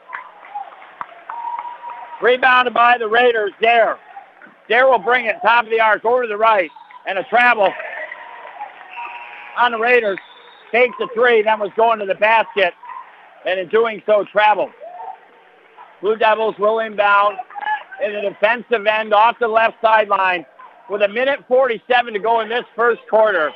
Rebounded 2.22 2.74
by 2.74 2.98
the 2.98 3.08
Raiders, 3.08 3.52
Dare. 3.60 3.98
Dare 4.68 4.86
will 4.86 4.98
bring 4.98 5.24
it 5.24 5.36
top 5.42 5.64
of 5.64 5.70
the 5.70 5.80
arc 5.80 6.04
over 6.04 6.22
to 6.22 6.28
the 6.28 6.36
right. 6.36 6.70
And 7.08 7.18
a 7.18 7.24
travel 7.24 7.72
on 9.58 9.72
the 9.72 9.78
Raiders. 9.78 10.18
Takes 10.70 10.94
the 11.00 11.08
three, 11.14 11.42
then 11.42 11.58
was 11.58 11.72
going 11.76 11.98
to 11.98 12.06
the 12.06 12.14
basket. 12.14 12.74
And 13.44 13.58
in 13.58 13.68
doing 13.68 14.02
so, 14.06 14.24
traveled. 14.30 14.70
Blue 16.00 16.16
Devils 16.16 16.54
will 16.58 16.78
inbound 16.78 17.38
in 18.04 18.12
the 18.12 18.20
defensive 18.20 18.86
end 18.86 19.12
off 19.12 19.36
the 19.38 19.48
left 19.48 19.76
sideline 19.82 20.46
with 20.88 21.02
a 21.02 21.08
minute 21.08 21.40
47 21.46 22.14
to 22.14 22.18
go 22.18 22.40
in 22.40 22.48
this 22.48 22.64
first 22.74 23.00
quarter. 23.08 23.50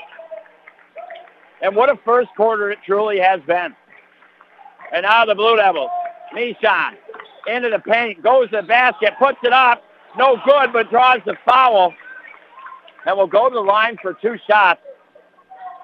And 1.62 1.74
what 1.74 1.90
a 1.90 1.98
first 2.04 2.28
quarter 2.36 2.70
it 2.70 2.78
truly 2.84 3.18
has 3.18 3.40
been. 3.46 3.74
And 4.92 5.02
now 5.02 5.24
the 5.24 5.34
Blue 5.34 5.56
Devils. 5.56 5.90
Mishon 6.34 6.96
into 7.46 7.68
the 7.68 7.78
paint, 7.78 8.22
goes 8.22 8.50
to 8.50 8.56
the 8.56 8.62
basket, 8.62 9.14
puts 9.18 9.38
it 9.42 9.52
up. 9.52 9.82
No 10.16 10.36
good, 10.44 10.72
but 10.72 10.90
draws 10.90 11.18
the 11.26 11.36
foul. 11.44 11.92
And 13.06 13.16
will 13.16 13.26
go 13.26 13.48
to 13.48 13.54
the 13.54 13.60
line 13.60 13.96
for 14.00 14.14
two 14.14 14.36
shots 14.48 14.80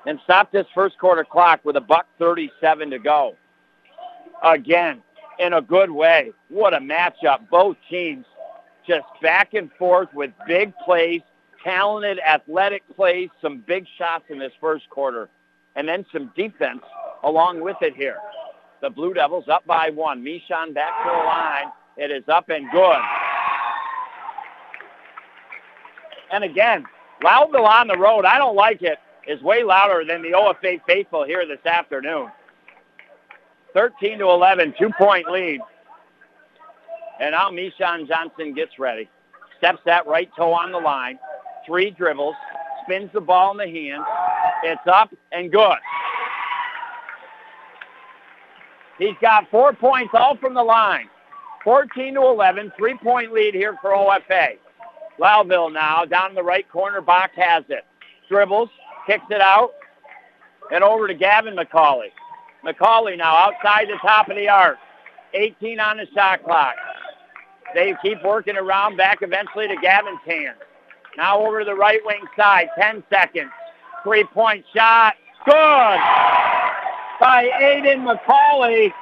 and 0.07 0.19
stop 0.25 0.51
this 0.53 0.67
first 0.75 0.99
quarter 0.99 1.25
clock 1.25 1.61
with 1.65 1.77
a 1.77 1.81
buck 1.81 2.07
37 2.19 2.91
to 2.91 2.99
go. 2.99 3.37
Again, 4.43 5.03
in 5.39 5.53
a 5.53 5.61
good 5.61 5.91
way. 5.91 6.33
What 6.49 6.73
a 6.73 6.79
matchup. 6.79 7.49
Both 7.51 7.77
teams 7.91 8.25
just 8.91 9.07
back 9.23 9.55
and 9.55 9.71
forth 9.79 10.09
with 10.13 10.33
big 10.49 10.73
plays, 10.85 11.21
talented, 11.63 12.19
athletic 12.27 12.83
plays, 12.97 13.29
some 13.41 13.63
big 13.65 13.87
shots 13.97 14.25
in 14.29 14.39
this 14.39 14.53
first 14.61 14.91
quarter, 14.91 15.29
and 15.77 15.87
then 15.87 16.05
some 16.13 16.33
defense 16.37 16.83
along 17.23 17.61
with 17.61 17.77
it 17.83 17.95
here. 17.95 18.17
The 18.83 18.91
Blue 18.91 19.15
Devils 19.15 19.45
up 19.49 19.65
by 19.65 19.91
one. 19.91 20.25
Mishon 20.25 20.75
back 20.75 21.05
to 21.05 21.09
the 21.09 21.25
line. 21.25 21.67
It 21.97 22.11
is 22.11 22.25
up 22.29 22.49
and 22.49 22.69
good. 22.73 22.99
And 26.33 26.43
again, 26.43 26.85
Lowville 27.23 27.67
on 27.67 27.87
the 27.87 27.97
road, 27.97 28.25
I 28.25 28.39
don't 28.39 28.57
like 28.57 28.83
it, 28.83 28.99
is 29.29 29.41
way 29.43 29.63
louder 29.63 30.05
than 30.05 30.23
the 30.23 30.31
OFA 30.31 30.81
faithful 30.85 31.25
here 31.25 31.47
this 31.47 31.65
afternoon. 31.65 32.29
13 33.73 34.19
to 34.19 34.25
11, 34.25 34.75
two-point 34.77 35.31
lead. 35.31 35.61
And 37.21 37.33
now 37.33 37.51
Mishon 37.51 38.09
Johnson 38.09 38.55
gets 38.55 38.79
ready. 38.79 39.09
Steps 39.59 39.81
that 39.85 40.07
right 40.07 40.31
toe 40.37 40.53
on 40.53 40.73
the 40.73 40.79
line. 40.79 41.19
Three 41.67 41.91
dribbles. 41.91 42.35
Spins 42.85 43.11
the 43.13 43.21
ball 43.21 43.53
in 43.53 43.59
the 43.59 43.65
hand. 43.65 44.03
It's 44.65 44.87
up 44.87 45.13
and 45.33 45.53
good. 45.53 45.77
He's 48.99 49.17
got 49.21 49.51
four 49.51 49.73
points 49.73 50.13
all 50.15 50.37
from 50.37 50.55
the 50.55 50.63
line. 50.63 51.09
14 51.65 52.15
to 52.15 52.21
11, 52.21 52.73
three-point 52.79 53.33
lead 53.33 53.55
here 53.55 53.77
for 53.83 53.91
OFA. 53.91 54.57
Lowville 55.19 55.73
now 55.73 56.05
down 56.07 56.31
in 56.31 56.35
the 56.35 56.43
right 56.43 56.69
corner. 56.71 57.03
Bach 57.03 57.31
has 57.37 57.65
it. 57.69 57.85
Dribbles, 58.31 58.71
kicks 59.07 59.25
it 59.31 59.43
out, 59.43 59.73
and 60.73 60.83
over 60.83 61.07
to 61.07 61.15
Gavin 61.15 61.55
McCauley. 61.55 62.09
McCauley 62.65 63.19
now 63.19 63.35
outside 63.35 63.89
the 63.89 63.99
top 64.01 64.31
of 64.31 64.37
the 64.37 64.49
arc. 64.49 64.79
18 65.35 65.81
on 65.81 65.99
the 65.99 66.07
shot 66.15 66.43
clock. 66.45 66.75
They 67.75 67.95
keep 68.03 68.23
working 68.25 68.57
around 68.57 68.97
back 68.97 69.19
eventually 69.23 69.69
to 69.69 69.77
Gavin's 69.77 70.21
hand. 70.27 70.57
Now 71.17 71.45
over 71.45 71.61
to 71.61 71.65
the 71.65 71.75
right 71.75 72.01
wing 72.05 72.23
side. 72.37 72.69
10 72.79 73.03
seconds. 73.11 73.51
Three-point 74.05 74.65
shot. 74.75 75.15
Good. 75.45 76.01
By 77.21 77.51
Aiden 77.61 78.05
McCauley. 78.07 78.93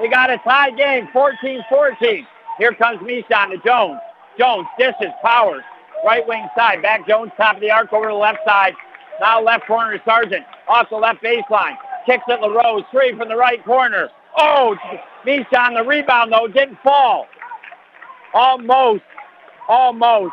They 0.00 0.08
got 0.08 0.30
a 0.30 0.38
tie 0.38 0.70
game, 0.70 1.08
14-14. 1.14 2.26
Here 2.58 2.74
comes 2.74 3.00
Mishon 3.00 3.50
to 3.50 3.58
Jones. 3.64 4.00
Jones 4.38 4.66
dishes, 4.78 5.12
Powers. 5.22 5.62
Right 6.04 6.26
wing 6.26 6.48
side. 6.56 6.82
Back 6.82 7.06
Jones, 7.06 7.30
top 7.36 7.56
of 7.56 7.60
the 7.60 7.70
arc 7.70 7.92
over 7.92 8.06
to 8.06 8.12
the 8.12 8.14
left 8.14 8.38
side. 8.46 8.74
Now 9.20 9.42
left 9.42 9.66
corner 9.66 9.96
to 9.96 10.04
Sargent. 10.04 10.44
Off 10.68 10.88
the 10.90 10.96
left 10.96 11.22
baseline. 11.22 11.76
Kicks 12.06 12.24
at 12.28 12.40
LaRose. 12.40 12.84
Three 12.90 13.16
from 13.16 13.28
the 13.28 13.36
right 13.36 13.64
corner. 13.64 14.08
Oh, 14.36 14.76
Mishon, 15.26 15.76
the 15.76 15.84
rebound, 15.86 16.32
though, 16.32 16.48
didn't 16.48 16.78
fall. 16.82 17.26
Almost. 18.34 19.02
Almost. 19.68 20.32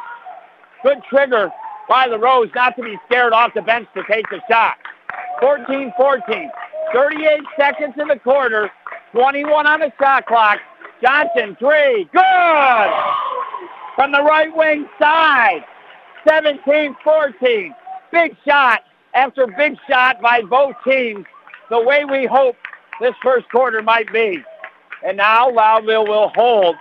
Good 0.83 0.99
trigger 1.09 1.51
by 1.89 2.05
LaRose 2.05 2.49
not 2.55 2.75
to 2.77 2.83
be 2.83 2.97
scared 3.07 3.33
off 3.33 3.53
the 3.53 3.61
bench 3.61 3.87
to 3.95 4.03
take 4.09 4.29
the 4.29 4.39
shot. 4.49 4.77
14-14. 5.41 6.49
38 6.93 7.39
seconds 7.57 7.93
in 7.99 8.07
the 8.07 8.19
quarter. 8.19 8.71
21 9.11 9.67
on 9.67 9.79
the 9.79 9.91
shot 9.99 10.25
clock. 10.25 10.59
Johnson, 11.01 11.55
three. 11.59 12.07
Good! 12.11 12.89
From 13.95 14.11
the 14.11 14.21
right 14.23 14.55
wing 14.55 14.87
side. 14.99 15.63
17-14. 16.27 17.71
Big 18.11 18.35
shot 18.47 18.81
after 19.13 19.47
big 19.57 19.77
shot 19.89 20.21
by 20.21 20.41
both 20.41 20.75
teams. 20.87 21.25
The 21.69 21.81
way 21.81 22.05
we 22.05 22.25
hope 22.25 22.55
this 22.99 23.13
first 23.23 23.49
quarter 23.49 23.81
might 23.81 24.11
be. 24.11 24.43
And 25.05 25.17
now 25.17 25.49
Lowville 25.49 26.07
will 26.07 26.29
hold 26.35 26.75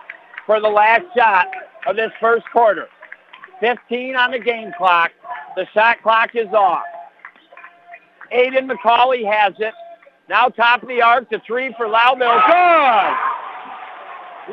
for 0.49 0.61
the 0.61 0.69
last 0.69 1.05
shot 1.15 1.47
of 1.87 1.95
this 1.95 2.11
first 2.19 2.47
quarter. 2.51 2.89
15 3.61 4.17
on 4.17 4.31
the 4.31 4.39
game 4.39 4.73
clock. 4.79 5.13
The 5.57 5.67
shot 5.75 6.03
clock 6.03 6.31
is 6.35 6.49
off. 6.55 6.85
Aiden 8.35 8.67
McCauley 8.71 9.31
has 9.31 9.53
it. 9.59 9.75
Now 10.31 10.47
top 10.47 10.83
of 10.83 10.89
the 10.89 11.03
arc, 11.03 11.29
the 11.29 11.43
three 11.47 11.75
for 11.77 11.87
Lowville. 11.87 12.47
Good! 12.47 13.15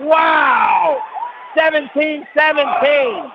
Wow! 0.05 1.01
17-17. 1.57 3.31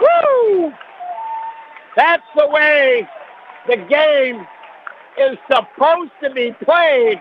Woo! 0.00 0.72
That's 1.94 2.26
the 2.36 2.48
way 2.48 3.08
the 3.68 3.76
game 3.76 4.44
is 5.20 5.38
supposed 5.46 6.10
to 6.20 6.30
be 6.30 6.52
played 6.64 7.20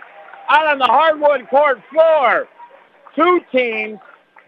out 0.50 0.66
on 0.66 0.80
the 0.80 0.86
hardwood 0.86 1.48
court 1.50 1.80
floor. 1.92 2.48
Two 3.16 3.42
teams, 3.52 4.00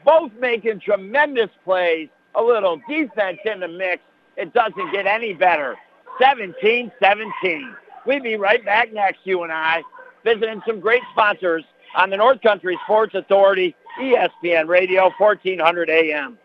both 0.05 0.31
making 0.39 0.79
tremendous 0.79 1.49
plays, 1.63 2.09
a 2.35 2.41
little 2.41 2.81
defense 2.87 3.39
in 3.45 3.59
the 3.59 3.67
mix. 3.67 4.01
It 4.37 4.53
doesn't 4.53 4.91
get 4.91 5.05
any 5.05 5.33
better. 5.33 5.75
17-17. 6.21 7.75
We'll 8.05 8.21
be 8.21 8.35
right 8.35 8.63
back 8.63 8.93
next, 8.93 9.19
you 9.23 9.43
and 9.43 9.51
I, 9.51 9.83
visiting 10.23 10.61
some 10.67 10.79
great 10.79 11.01
sponsors 11.11 11.63
on 11.95 12.09
the 12.09 12.17
North 12.17 12.41
Country 12.41 12.77
Sports 12.83 13.15
Authority, 13.15 13.75
ESPN 13.99 14.67
Radio, 14.67 15.11
1400 15.17 15.89
AM. 15.89 16.37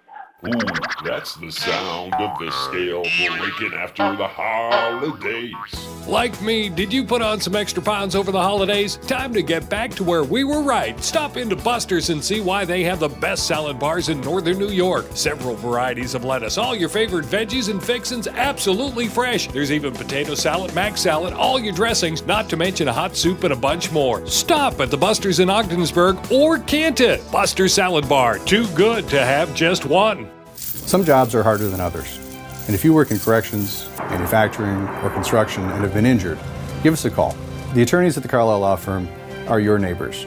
Ooh, 0.45 0.51
mm. 0.51 0.88
That's 1.05 1.37
the 1.37 1.51
sound 1.51 2.15
of 2.15 2.39
the 2.39 2.51
scale 2.51 3.03
breaking 3.39 3.73
after 3.75 4.17
the 4.17 4.27
holidays. 4.27 5.55
Like 6.07 6.41
me, 6.41 6.69
did 6.69 6.93
you 6.93 7.05
put 7.05 7.23
on 7.23 7.41
some 7.41 7.55
extra 7.55 7.83
pounds 7.83 8.17
over 8.17 8.33
the 8.33 8.41
holidays? 8.41 8.97
Time 8.97 9.33
to 9.35 9.43
get 9.43 9.69
back 9.69 9.91
to 9.93 10.05
where 10.05 10.25
we 10.25 10.43
were 10.43 10.63
right. 10.63 10.99
Stop 11.03 11.37
into 11.37 11.55
Buster's 11.55 12.11
and 12.11 12.25
see 12.25 12.41
why 12.41 12.65
they 12.65 12.83
have 12.85 13.01
the 13.01 13.09
best 13.09 13.47
salad 13.47 13.79
bars 13.79 14.09
in 14.09 14.21
northern 14.23 14.59
New 14.59 14.71
York. 14.71 15.07
Several 15.13 15.55
varieties 15.55 16.15
of 16.15 16.25
lettuce, 16.25 16.59
all 16.59 16.75
your 16.75 16.89
favorite 16.89 17.27
veggies 17.27 17.71
and 17.71 17.83
fixins 17.83 18.27
absolutely 18.27 19.07
fresh. 19.07 19.49
There's 19.49 19.73
even 19.73 19.93
potato 19.93 20.35
salad, 20.35 20.75
mac 20.75 20.97
salad, 20.97 21.35
all 21.35 21.61
your 21.61 21.75
dressings, 21.75 22.25
not 22.25 22.49
to 22.49 22.57
mention 22.57 22.89
a 22.89 22.93
hot 22.93 23.17
soup 23.17 23.45
and 23.45 23.53
a 23.53 23.57
bunch 23.57 23.93
more. 23.93 24.27
Stop 24.27 24.81
at 24.81 24.91
the 24.91 24.97
Buster's 24.97 25.41
in 25.41 25.51
Ogdensburg 25.51 26.19
or 26.33 26.59
Canton. 26.59 27.21
Buster's 27.31 27.75
Salad 27.75 28.09
Bar, 28.09 28.39
too 28.41 28.67
good 28.69 29.09
to 29.09 29.25
have 29.25 29.55
just 29.55 29.85
one. 29.85 30.38
Some 30.89 31.05
jobs 31.05 31.35
are 31.35 31.43
harder 31.43 31.69
than 31.69 31.81
others. 31.81 32.19
And 32.65 32.75
if 32.75 32.83
you 32.83 32.95
work 32.95 33.11
in 33.11 33.19
corrections, 33.19 33.87
manufacturing, 33.99 34.89
or 35.05 35.11
construction 35.11 35.63
and 35.65 35.83
have 35.83 35.93
been 35.93 36.07
injured, 36.07 36.39
give 36.83 36.95
us 36.95 37.05
a 37.05 37.11
call. 37.11 37.37
The 37.75 37.83
attorneys 37.83 38.17
at 38.17 38.23
the 38.23 38.29
Carlisle 38.31 38.61
Law 38.61 38.77
Firm 38.77 39.07
are 39.49 39.61
your 39.61 39.79
neighbors. 39.79 40.25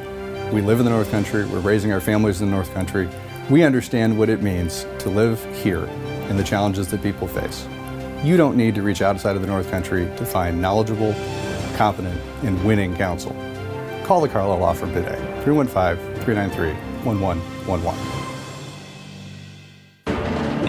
We 0.54 0.62
live 0.62 0.78
in 0.78 0.86
the 0.86 0.92
North 0.92 1.10
Country, 1.10 1.48
we're 1.48 1.62
raising 1.62 1.92
our 1.92 2.00
families 2.00 2.42
in 2.42 2.52
the 2.52 2.56
North 2.56 2.72
Country. 2.76 3.10
We 3.50 3.64
understand 3.64 4.20
what 4.20 4.30
it 4.30 4.44
means 4.44 4.86
to 5.00 5.10
live 5.10 5.44
here 5.64 5.86
and 6.30 6.38
the 6.38 6.44
challenges 6.44 6.90
that 6.90 7.02
people 7.02 7.28
face. 7.28 7.68
You 8.24 8.38
don't 8.38 8.56
need 8.56 8.76
to 8.76 8.84
reach 8.84 9.02
outside 9.02 9.36
of 9.36 9.42
the 9.42 9.48
North 9.48 9.72
Country 9.72 10.06
to 10.16 10.26
find 10.28 10.62
knowledgeable, 10.62 11.16
competent, 11.76 12.22
and 12.44 12.64
winning 12.64 12.96
counsel. 12.96 13.36
Call 14.04 14.22
the 14.22 14.30
Carlisle 14.30 14.60
Law 14.60 14.74
Firm 14.74 14.94
today, 14.94 15.18
315 15.44 16.22
393 16.24 16.74
1111. 17.04 18.21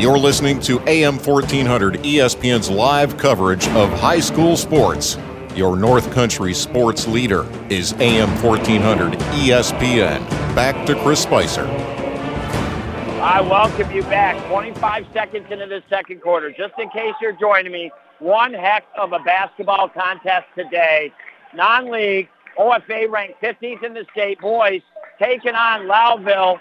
You're 0.02 0.18
listening 0.18 0.58
to 0.62 0.80
AM 0.88 1.16
1400 1.16 2.00
ESPN's 2.02 2.68
live 2.68 3.16
coverage 3.18 3.68
of 3.68 3.88
high 4.00 4.18
school 4.18 4.56
sports. 4.56 5.16
Your 5.54 5.76
North 5.76 6.10
Country 6.10 6.54
sports 6.54 7.06
leader 7.06 7.46
is 7.70 7.92
AM 8.00 8.28
1400 8.42 9.12
ESPN. 9.12 10.28
Back 10.56 10.84
to 10.86 11.00
Chris 11.04 11.22
Spicer. 11.22 11.66
I 13.22 13.42
welcome 13.42 13.92
you 13.92 14.02
back. 14.02 14.44
25 14.48 15.06
seconds 15.12 15.46
into 15.52 15.66
the 15.66 15.84
second 15.88 16.20
quarter. 16.20 16.50
Just 16.50 16.74
in 16.80 16.90
case 16.90 17.14
you're 17.20 17.38
joining 17.38 17.70
me, 17.70 17.92
one 18.18 18.52
heck 18.52 18.84
of 18.98 19.12
a 19.12 19.20
basketball 19.20 19.88
contest 19.88 20.48
today. 20.58 21.12
Non-league, 21.54 22.28
OFA 22.58 23.08
ranked 23.08 23.40
15th 23.40 23.84
in 23.84 23.94
the 23.94 24.04
state. 24.10 24.40
Boys 24.40 24.82
taking 25.20 25.54
on 25.54 25.82
Lowville, 25.82 26.58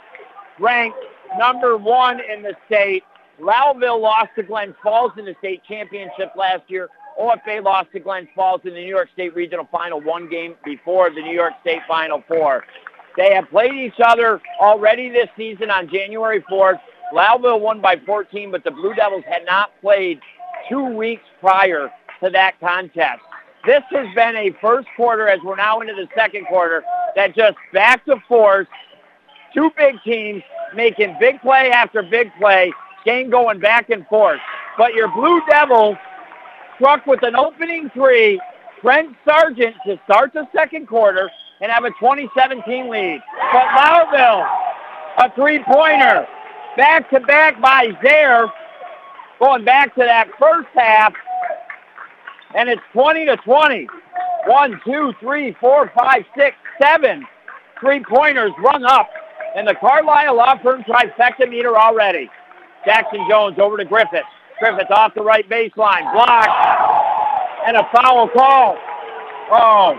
ranked 0.59 0.99
number 1.39 1.75
one 1.75 2.19
in 2.19 2.43
the 2.43 2.53
state. 2.67 3.03
Lowville 3.41 3.99
lost 3.99 4.29
to 4.35 4.43
Glens 4.43 4.75
Falls 4.83 5.11
in 5.17 5.25
the 5.25 5.35
state 5.39 5.61
championship 5.67 6.31
last 6.37 6.63
year. 6.67 6.89
OFA 7.19 7.63
lost 7.63 7.91
to 7.91 7.99
Glens 7.99 8.29
Falls 8.35 8.61
in 8.63 8.73
the 8.73 8.79
New 8.79 8.87
York 8.87 9.09
State 9.13 9.35
Regional 9.35 9.67
Final 9.71 9.99
one 9.99 10.29
game 10.29 10.55
before 10.63 11.09
the 11.09 11.21
New 11.21 11.33
York 11.33 11.53
State 11.61 11.81
Final 11.87 12.23
Four. 12.27 12.63
They 13.17 13.33
have 13.33 13.49
played 13.49 13.73
each 13.73 13.99
other 14.03 14.39
already 14.59 15.09
this 15.09 15.27
season 15.35 15.69
on 15.69 15.89
January 15.89 16.41
4th. 16.49 16.79
Lowville 17.13 17.59
won 17.59 17.81
by 17.81 17.97
14, 18.05 18.51
but 18.51 18.63
the 18.63 18.71
Blue 18.71 18.93
Devils 18.93 19.23
had 19.27 19.45
not 19.45 19.71
played 19.81 20.19
two 20.69 20.85
weeks 20.85 21.23
prior 21.41 21.91
to 22.23 22.29
that 22.29 22.59
contest. 22.59 23.21
This 23.65 23.83
has 23.91 24.07
been 24.15 24.35
a 24.35 24.51
first 24.61 24.87
quarter, 24.95 25.27
as 25.27 25.39
we're 25.43 25.57
now 25.57 25.81
into 25.81 25.93
the 25.93 26.07
second 26.15 26.45
quarter, 26.45 26.83
that 27.15 27.35
just 27.35 27.57
back 27.73 28.05
to 28.05 28.15
force, 28.27 28.67
two 29.53 29.69
big 29.77 29.95
teams 30.03 30.41
making 30.73 31.17
big 31.19 31.41
play 31.41 31.69
after 31.71 32.01
big 32.01 32.31
play, 32.39 32.71
game 33.05 33.29
going 33.29 33.59
back 33.59 33.89
and 33.89 34.05
forth. 34.07 34.39
But 34.77 34.93
your 34.93 35.07
Blue 35.09 35.41
Devils 35.49 35.97
struck 36.75 37.05
with 37.05 37.23
an 37.23 37.35
opening 37.35 37.89
three, 37.93 38.41
Trent 38.81 39.15
Sargent 39.25 39.75
to 39.85 39.99
start 40.05 40.33
the 40.33 40.47
second 40.55 40.87
quarter 40.87 41.29
and 41.61 41.71
have 41.71 41.83
a 41.83 41.89
2017 41.99 42.89
lead. 42.89 43.21
But 43.53 43.65
Lowville, 43.77 44.47
a 45.19 45.35
three-pointer, 45.35 46.27
back-to-back 46.77 47.61
by 47.61 47.89
Zaire, 48.03 48.51
going 49.39 49.63
back 49.63 49.93
to 49.95 50.01
that 50.01 50.29
first 50.39 50.69
half, 50.73 51.13
and 52.55 52.69
it's 52.69 52.81
20 52.93 53.25
to 53.25 53.37
20. 53.37 53.87
One, 54.47 54.81
two, 54.83 55.13
three, 55.19 55.55
four, 55.61 55.91
five, 55.95 56.23
six, 56.35 56.55
seven 56.81 57.25
three-pointers 57.79 58.51
rung 58.63 58.83
up, 58.85 59.09
and 59.55 59.67
the 59.67 59.75
Carlisle 59.75 60.35
Law 60.35 60.57
Firm 60.63 60.83
trifecta 60.83 61.47
meter 61.47 61.77
already. 61.77 62.29
Jackson 62.85 63.25
Jones 63.29 63.57
over 63.59 63.77
to 63.77 63.85
Griffith. 63.85 64.23
Griffith 64.59 64.91
off 64.91 65.13
the 65.15 65.23
right 65.23 65.47
baseline. 65.49 66.11
Blocked. 66.13 66.49
And 67.67 67.77
a 67.77 67.87
foul 67.93 68.27
call. 68.29 68.77
Oh, 69.51 69.95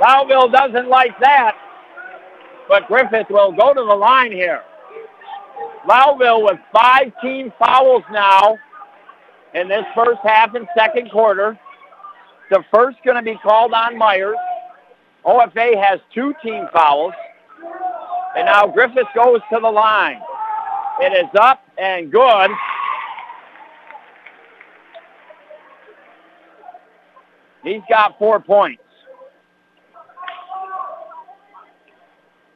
Lowville 0.00 0.52
doesn't 0.52 0.88
like 0.88 1.18
that. 1.20 1.56
But 2.68 2.86
Griffith 2.86 3.26
will 3.30 3.52
go 3.52 3.74
to 3.74 3.80
the 3.80 3.94
line 3.94 4.32
here. 4.32 4.62
Lowville 5.88 6.44
with 6.44 6.58
five 6.72 7.12
team 7.22 7.52
fouls 7.58 8.02
now 8.12 8.56
in 9.54 9.68
this 9.68 9.84
first 9.94 10.20
half 10.22 10.54
and 10.54 10.66
second 10.76 11.10
quarter. 11.10 11.58
The 12.50 12.62
first 12.72 12.98
going 13.04 13.16
to 13.16 13.22
be 13.22 13.38
called 13.42 13.72
on 13.72 13.96
Myers. 13.96 14.36
OFA 15.24 15.82
has 15.82 16.00
two 16.14 16.34
team 16.42 16.66
fouls. 16.72 17.12
And 18.36 18.46
now 18.46 18.66
Griffith 18.66 19.06
goes 19.14 19.40
to 19.52 19.60
the 19.60 19.68
line. 19.68 20.20
It 21.02 21.14
is 21.14 21.30
up 21.40 21.62
and 21.78 22.12
good. 22.12 22.50
He's 27.62 27.80
got 27.88 28.18
four 28.18 28.38
points. 28.38 28.82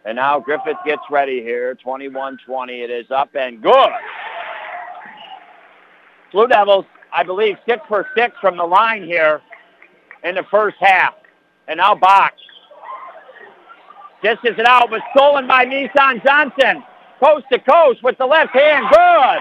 And 0.04 0.16
now 0.16 0.38
Griffith 0.40 0.76
gets 0.84 1.00
ready 1.10 1.42
here. 1.42 1.74
21-20. 1.84 2.36
It 2.68 2.90
is 2.90 3.10
up 3.10 3.34
and 3.34 3.62
good. 3.62 3.90
Blue 6.30 6.46
Devils, 6.46 6.84
I 7.14 7.22
believe, 7.22 7.56
six 7.66 7.80
for 7.88 8.06
six 8.14 8.36
from 8.42 8.58
the 8.58 8.64
line 8.64 9.04
here 9.04 9.40
in 10.22 10.34
the 10.34 10.44
first 10.50 10.76
half. 10.80 11.14
And 11.66 11.78
now 11.78 11.94
Bach. 11.94 12.34
Dishes 14.22 14.58
it 14.58 14.66
out, 14.66 14.90
was 14.90 15.00
stolen 15.14 15.46
by 15.46 15.64
Nissan 15.64 16.22
Johnson 16.22 16.82
coast 17.20 17.46
to 17.52 17.58
coast 17.58 18.02
with 18.02 18.18
the 18.18 18.26
left 18.26 18.54
hand. 18.54 18.86
Good. 18.90 19.38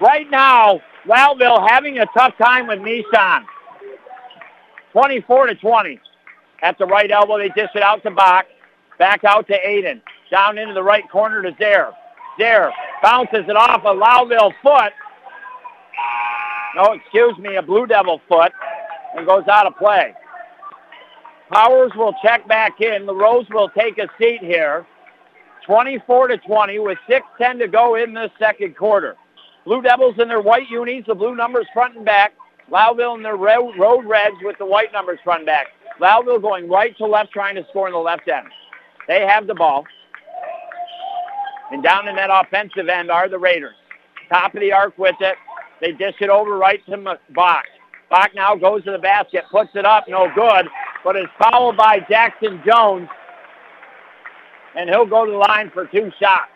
Right 0.00 0.30
now, 0.30 0.80
Lowville 1.06 1.68
having 1.68 1.98
a 1.98 2.06
tough 2.16 2.34
time 2.38 2.66
with 2.66 2.78
Nissan. 2.78 3.44
24 4.92 5.46
to 5.48 5.54
20. 5.54 6.00
At 6.62 6.78
the 6.78 6.86
right 6.86 7.10
elbow, 7.10 7.38
they 7.38 7.48
dish 7.48 7.70
it 7.74 7.82
out 7.82 8.02
to 8.02 8.10
Bach. 8.10 8.46
Back 8.98 9.24
out 9.24 9.46
to 9.46 9.58
Aiden. 9.66 10.02
Down 10.30 10.58
into 10.58 10.74
the 10.74 10.82
right 10.82 11.08
corner 11.10 11.42
to 11.42 11.52
Zare. 11.58 11.92
Zare 12.38 12.72
bounces 13.02 13.44
it 13.48 13.56
off 13.56 13.82
a 13.84 13.94
Lowville 13.94 14.52
foot. 14.62 14.92
No, 16.76 16.92
excuse 16.92 17.36
me, 17.38 17.56
a 17.56 17.62
Blue 17.62 17.86
Devil 17.86 18.20
foot. 18.28 18.52
And 19.16 19.26
goes 19.26 19.44
out 19.48 19.66
of 19.66 19.76
play. 19.76 20.14
Powers 21.50 21.90
will 21.96 22.14
check 22.22 22.46
back 22.46 22.80
in. 22.80 23.06
LaRose 23.06 23.46
will 23.50 23.70
take 23.70 23.98
a 23.98 24.06
seat 24.18 24.38
here. 24.40 24.86
24 25.66 26.28
to 26.28 26.38
20 26.38 26.78
with 26.78 26.98
6:10 27.08 27.58
to 27.58 27.68
go 27.68 27.94
in 27.94 28.14
the 28.14 28.30
second 28.38 28.76
quarter. 28.76 29.16
Blue 29.64 29.82
Devils 29.82 30.18
in 30.18 30.28
their 30.28 30.40
white 30.40 30.68
unis, 30.70 31.04
the 31.06 31.14
blue 31.14 31.34
numbers 31.34 31.66
front 31.72 31.96
and 31.96 32.04
back. 32.04 32.32
Lowville 32.70 33.16
in 33.16 33.22
their 33.22 33.36
road 33.36 34.04
reds 34.04 34.36
with 34.42 34.56
the 34.58 34.66
white 34.66 34.92
numbers 34.92 35.18
front 35.24 35.40
and 35.40 35.46
back. 35.46 35.68
Lowville 36.00 36.40
going 36.40 36.68
right 36.68 36.96
to 36.98 37.06
left, 37.06 37.32
trying 37.32 37.56
to 37.56 37.66
score 37.68 37.86
in 37.86 37.92
the 37.92 37.98
left 37.98 38.28
end. 38.28 38.46
They 39.06 39.26
have 39.26 39.46
the 39.46 39.54
ball. 39.54 39.84
And 41.72 41.82
down 41.82 42.08
in 42.08 42.16
that 42.16 42.30
offensive 42.32 42.88
end 42.88 43.10
are 43.10 43.28
the 43.28 43.38
Raiders. 43.38 43.74
Top 44.28 44.54
of 44.54 44.60
the 44.60 44.72
arc 44.72 44.96
with 44.98 45.16
it. 45.20 45.36
They 45.80 45.92
dish 45.92 46.16
it 46.20 46.30
over 46.30 46.56
right 46.56 46.84
to 46.86 47.18
Bach. 47.30 47.64
Bach 48.10 48.30
now 48.34 48.54
goes 48.56 48.84
to 48.84 48.92
the 48.92 48.98
basket, 48.98 49.44
puts 49.50 49.70
it 49.74 49.84
up, 49.84 50.04
no 50.08 50.30
good, 50.34 50.68
but 51.04 51.16
is 51.16 51.26
fouled 51.38 51.76
by 51.76 52.00
Jackson 52.08 52.60
Jones 52.66 53.08
and 54.76 54.88
he'll 54.88 55.06
go 55.06 55.24
to 55.24 55.30
the 55.30 55.38
line 55.38 55.70
for 55.72 55.86
two 55.86 56.10
shots. 56.20 56.50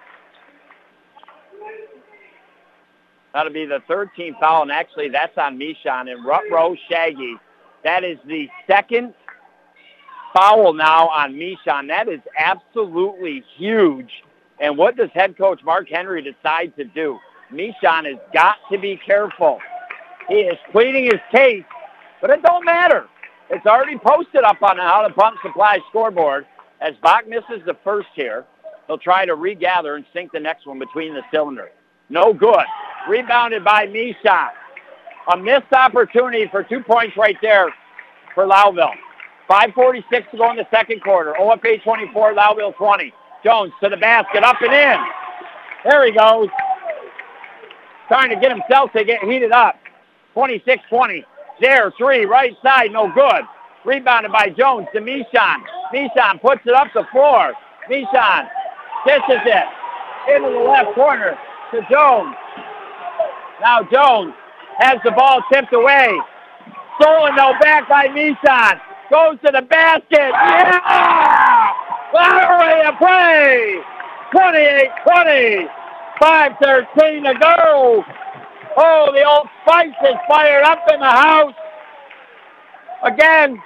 That'll 3.32 3.52
be 3.52 3.66
the 3.66 3.82
13th 3.88 4.38
foul, 4.38 4.62
and 4.62 4.70
actually 4.70 5.08
that's 5.08 5.36
on 5.36 5.58
Mishon 5.58 6.10
and 6.10 6.24
Rutrow 6.24 6.76
Shaggy. 6.88 7.36
That 7.82 8.04
is 8.04 8.16
the 8.26 8.48
second 8.68 9.12
foul 10.32 10.72
now 10.72 11.08
on 11.08 11.34
Mishon. 11.34 11.88
That 11.88 12.08
is 12.08 12.20
absolutely 12.38 13.44
huge. 13.56 14.10
And 14.60 14.78
what 14.78 14.96
does 14.96 15.10
head 15.14 15.36
coach 15.36 15.60
Mark 15.64 15.88
Henry 15.90 16.22
decide 16.22 16.76
to 16.76 16.84
do? 16.84 17.18
Mishon 17.52 18.06
has 18.06 18.18
got 18.32 18.56
to 18.70 18.78
be 18.78 19.00
careful. 19.04 19.58
He 20.28 20.36
is 20.36 20.56
pleading 20.70 21.04
his 21.04 21.20
case, 21.32 21.64
but 22.20 22.30
it 22.30 22.42
don't 22.42 22.64
matter. 22.64 23.06
It's 23.50 23.66
already 23.66 23.98
posted 23.98 24.42
up 24.44 24.62
on 24.62 24.76
the 24.76 24.82
Howland 24.82 25.14
Pump 25.14 25.36
Supply 25.42 25.78
scoreboard. 25.90 26.46
As 26.80 26.94
Bach 27.02 27.26
misses 27.26 27.64
the 27.66 27.76
first 27.84 28.08
here, 28.14 28.44
he'll 28.86 28.98
try 28.98 29.24
to 29.24 29.34
regather 29.34 29.96
and 29.96 30.04
sink 30.12 30.32
the 30.32 30.40
next 30.40 30.66
one 30.66 30.78
between 30.78 31.14
the 31.14 31.22
cylinders. 31.32 31.70
No 32.10 32.32
good. 32.32 32.64
Rebounded 33.08 33.64
by 33.64 33.86
Mishon. 33.86 34.48
A 35.32 35.36
missed 35.36 35.72
opportunity 35.72 36.46
for 36.50 36.62
two 36.62 36.80
points 36.82 37.16
right 37.16 37.36
there 37.40 37.72
for 38.34 38.46
Lowville. 38.46 38.92
5.46 39.48 40.30
to 40.30 40.36
go 40.36 40.50
in 40.50 40.56
the 40.56 40.66
second 40.70 41.02
quarter. 41.02 41.34
OFA 41.38 41.82
24, 41.82 42.34
Lowville 42.34 42.76
20. 42.76 43.12
Jones 43.42 43.72
to 43.82 43.88
the 43.88 43.96
basket, 43.96 44.42
up 44.42 44.56
and 44.62 44.72
in. 44.72 44.98
There 45.84 46.04
he 46.06 46.12
goes. 46.12 46.48
Trying 48.08 48.30
to 48.30 48.36
get 48.36 48.50
himself 48.50 48.92
to 48.92 49.04
get 49.04 49.22
heated 49.22 49.52
up. 49.52 49.76
26-20. 50.34 51.24
There, 51.60 51.92
three, 51.96 52.24
right 52.24 52.56
side, 52.62 52.90
no 52.92 53.12
good. 53.12 53.44
Rebounded 53.84 54.32
by 54.32 54.48
Jones 54.48 54.88
to 54.94 55.00
Mishon. 55.00 55.56
Mishon 55.92 56.40
puts 56.40 56.62
it 56.64 56.74
up 56.74 56.88
the 56.94 57.04
floor. 57.12 57.52
Mishon 57.90 58.48
dishes 59.06 59.44
it 59.44 59.64
into 60.34 60.48
the 60.48 60.64
left 60.64 60.94
corner 60.94 61.36
to 61.70 61.80
Jones. 61.90 62.34
Now 63.60 63.82
Jones 63.92 64.34
has 64.78 64.98
the 65.04 65.10
ball 65.10 65.42
tipped 65.52 65.72
away. 65.72 66.18
Stolen 67.00 67.36
though 67.36 67.52
back 67.60 67.88
by 67.88 68.08
Mishon. 68.08 68.80
Goes 69.10 69.38
to 69.44 69.52
the 69.52 69.62
basket. 69.62 70.32
Yeah! 70.32 71.72
Lowry 72.14 72.80
a 72.86 72.92
play. 72.96 73.80
28-20. 74.32 75.68
5.13 76.22 77.24
to 77.24 77.38
go. 77.38 78.04
Oh, 78.76 79.10
the 79.12 79.24
old 79.24 79.48
spice 79.62 79.94
is 80.04 80.16
fired 80.28 80.64
up 80.64 80.78
in 80.92 81.00
the 81.00 81.06
house. 81.06 81.54
Again, 83.04 83.58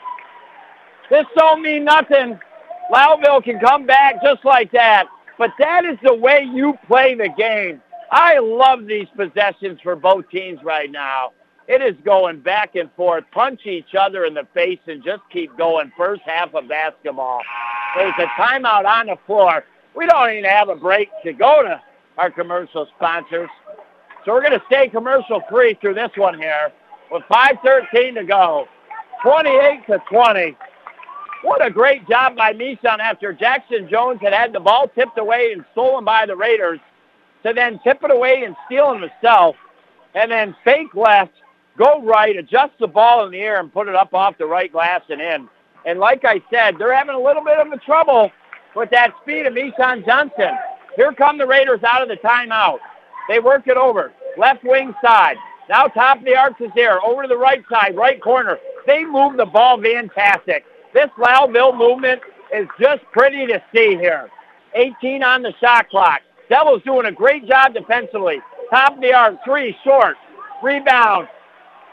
this 1.10 1.26
don't 1.36 1.62
mean 1.62 1.84
nothing. 1.84 2.38
Lowville 2.92 3.44
can 3.44 3.60
come 3.60 3.86
back 3.86 4.22
just 4.22 4.44
like 4.44 4.72
that. 4.72 5.06
But 5.38 5.50
that 5.58 5.84
is 5.84 5.98
the 6.02 6.14
way 6.14 6.48
you 6.52 6.74
play 6.86 7.14
the 7.14 7.28
game. 7.36 7.80
I 8.10 8.38
love 8.38 8.86
these 8.86 9.06
possessions 9.16 9.78
for 9.82 9.94
both 9.94 10.28
teams 10.30 10.60
right 10.64 10.90
now. 10.90 11.32
It 11.68 11.82
is 11.82 11.94
going 12.02 12.40
back 12.40 12.76
and 12.76 12.90
forth, 12.92 13.24
punch 13.30 13.66
each 13.66 13.94
other 13.98 14.24
in 14.24 14.32
the 14.32 14.46
face 14.54 14.80
and 14.86 15.04
just 15.04 15.20
keep 15.30 15.56
going. 15.58 15.92
First 15.96 16.22
half 16.24 16.54
of 16.54 16.66
basketball. 16.66 17.40
There's 17.94 18.14
a 18.18 18.26
timeout 18.40 18.86
on 18.86 19.06
the 19.06 19.16
floor. 19.26 19.64
We 19.94 20.06
don't 20.06 20.30
even 20.30 20.44
have 20.44 20.70
a 20.70 20.76
break 20.76 21.10
to 21.24 21.32
go 21.34 21.62
to 21.62 21.80
our 22.16 22.30
commercial 22.30 22.86
sponsors. 22.96 23.50
So 24.24 24.32
we're 24.32 24.40
going 24.40 24.58
to 24.58 24.62
stay 24.66 24.88
commercial 24.88 25.42
free 25.50 25.76
through 25.80 25.94
this 25.94 26.10
one 26.16 26.38
here 26.38 26.72
with 27.10 27.22
5.13 27.30 28.14
to 28.14 28.24
go. 28.24 28.66
28 29.22 29.86
to 29.88 29.98
20. 30.10 30.56
What 31.42 31.64
a 31.64 31.70
great 31.70 32.08
job 32.08 32.36
by 32.36 32.52
Mishon 32.52 32.98
after 32.98 33.32
Jackson 33.32 33.88
Jones 33.88 34.20
had 34.20 34.32
had 34.32 34.52
the 34.52 34.60
ball 34.60 34.88
tipped 34.88 35.18
away 35.18 35.52
and 35.52 35.64
stolen 35.72 36.04
by 36.04 36.26
the 36.26 36.34
Raiders 36.34 36.80
to 37.44 37.52
then 37.52 37.78
tip 37.84 38.02
it 38.02 38.10
away 38.10 38.42
and 38.44 38.56
steal 38.66 38.92
it 38.92 39.00
himself 39.00 39.54
and 40.14 40.30
then 40.30 40.56
fake 40.64 40.94
left, 40.94 41.32
go 41.76 42.02
right, 42.02 42.36
adjust 42.36 42.72
the 42.80 42.88
ball 42.88 43.24
in 43.24 43.30
the 43.30 43.38
air 43.38 43.60
and 43.60 43.72
put 43.72 43.86
it 43.86 43.94
up 43.94 44.14
off 44.14 44.36
the 44.38 44.46
right 44.46 44.72
glass 44.72 45.02
and 45.08 45.20
in. 45.20 45.48
And 45.86 46.00
like 46.00 46.24
I 46.24 46.42
said, 46.50 46.74
they're 46.76 46.96
having 46.96 47.14
a 47.14 47.20
little 47.20 47.44
bit 47.44 47.58
of 47.58 47.70
a 47.70 47.78
trouble 47.78 48.32
with 48.74 48.90
that 48.90 49.14
speed 49.22 49.46
of 49.46 49.54
Mishon 49.54 50.04
Johnson. 50.04 50.56
Here 50.96 51.12
come 51.12 51.38
the 51.38 51.46
Raiders 51.46 51.80
out 51.84 52.02
of 52.02 52.08
the 52.08 52.16
timeout. 52.16 52.78
They 53.28 53.38
work 53.38 53.68
it 53.68 53.76
over. 53.76 54.12
Left 54.36 54.64
wing 54.64 54.92
side. 55.04 55.36
Now 55.68 55.86
top 55.86 56.18
of 56.18 56.24
the 56.24 56.34
arc 56.34 56.60
is 56.60 56.70
there. 56.74 57.00
Over 57.04 57.22
to 57.22 57.28
the 57.28 57.36
right 57.36 57.62
side, 57.70 57.94
right 57.94 58.20
corner. 58.20 58.58
They 58.86 59.04
move 59.04 59.36
the 59.36 59.46
ball 59.46 59.80
fantastic. 59.80 60.64
This 60.94 61.10
Lowville 61.18 61.76
movement 61.76 62.20
is 62.54 62.66
just 62.80 63.02
pretty 63.12 63.46
to 63.46 63.62
see 63.74 63.96
here. 63.96 64.28
18 64.74 65.22
on 65.22 65.42
the 65.42 65.52
shot 65.60 65.88
clock. 65.90 66.20
Devils 66.48 66.82
doing 66.84 67.06
a 67.06 67.12
great 67.12 67.46
job 67.46 67.74
defensively. 67.74 68.40
Top 68.70 68.94
of 68.94 69.00
the 69.00 69.12
arc, 69.12 69.36
three, 69.44 69.76
short. 69.84 70.16
Rebound. 70.62 71.28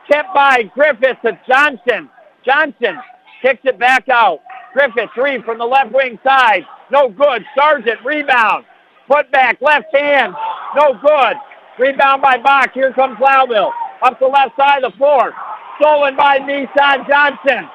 Kept 0.09 0.33
by 0.33 0.63
Griffith 0.73 1.17
to 1.23 1.37
Johnson. 1.47 2.09
Johnson 2.45 2.97
kicks 3.41 3.61
it 3.63 3.79
back 3.79 4.07
out. 4.09 4.39
Griffith, 4.73 5.09
three 5.13 5.41
from 5.41 5.57
the 5.57 5.65
left 5.65 5.91
wing 5.91 6.19
side. 6.23 6.63
No 6.91 7.09
good. 7.09 7.43
Sargent, 7.57 7.99
rebound. 8.05 8.65
Put 9.07 9.31
back, 9.31 9.61
left 9.61 9.95
hand. 9.95 10.33
No 10.75 10.93
good. 10.93 11.35
Rebound 11.79 12.21
by 12.21 12.37
Bach. 12.37 12.71
Here 12.73 12.93
comes 12.93 13.17
Lowville. 13.17 13.71
Up 14.01 14.19
the 14.19 14.27
left 14.27 14.55
side 14.57 14.83
of 14.83 14.91
the 14.91 14.97
floor. 14.97 15.33
Stolen 15.79 16.15
by 16.15 16.39
Nissan 16.39 17.07
Johnson. 17.07 17.69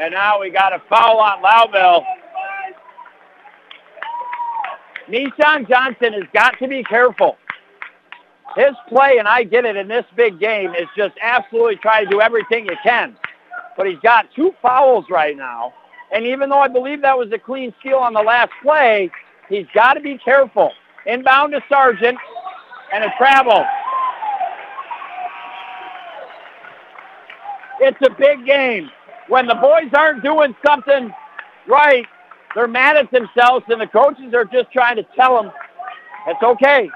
And 0.00 0.12
now 0.12 0.40
we 0.40 0.50
got 0.50 0.72
a 0.72 0.82
foul 0.88 1.18
on 1.18 1.42
Lowville. 1.42 2.04
Nissan 5.08 5.68
Johnson 5.68 6.12
has 6.12 6.24
got 6.34 6.58
to 6.58 6.68
be 6.68 6.82
careful. 6.82 7.36
His 8.56 8.74
play, 8.88 9.16
and 9.18 9.28
I 9.28 9.44
get 9.44 9.64
it 9.64 9.76
in 9.76 9.88
this 9.88 10.04
big 10.16 10.38
game, 10.40 10.74
is 10.74 10.88
just 10.96 11.14
absolutely 11.22 11.76
try 11.76 12.04
to 12.04 12.10
do 12.10 12.20
everything 12.20 12.66
you 12.66 12.76
can. 12.82 13.16
But 13.76 13.86
he's 13.86 13.98
got 14.00 14.26
two 14.34 14.52
fouls 14.62 15.04
right 15.10 15.36
now. 15.36 15.74
And 16.12 16.26
even 16.26 16.48
though 16.48 16.60
I 16.60 16.68
believe 16.68 17.02
that 17.02 17.16
was 17.16 17.30
a 17.32 17.38
clean 17.38 17.74
steal 17.80 17.98
on 17.98 18.14
the 18.14 18.22
last 18.22 18.50
play, 18.62 19.10
he's 19.48 19.66
got 19.74 19.94
to 19.94 20.00
be 20.00 20.18
careful. 20.18 20.72
Inbound 21.06 21.52
to 21.52 21.60
Sargent 21.68 22.18
and 22.92 23.04
a 23.04 23.12
travel. 23.18 23.64
It's 27.80 27.98
a 28.02 28.10
big 28.18 28.46
game. 28.46 28.90
When 29.28 29.46
the 29.46 29.54
boys 29.54 29.90
aren't 29.94 30.22
doing 30.22 30.54
something 30.64 31.12
right, 31.66 32.06
they're 32.54 32.68
mad 32.68 32.96
at 32.96 33.10
themselves, 33.10 33.64
and 33.68 33.80
the 33.80 33.86
coaches 33.86 34.32
are 34.34 34.44
just 34.44 34.70
trying 34.72 34.96
to 34.96 35.06
tell 35.14 35.42
them 35.42 35.52
it's 36.26 36.42
okay. 36.42 36.90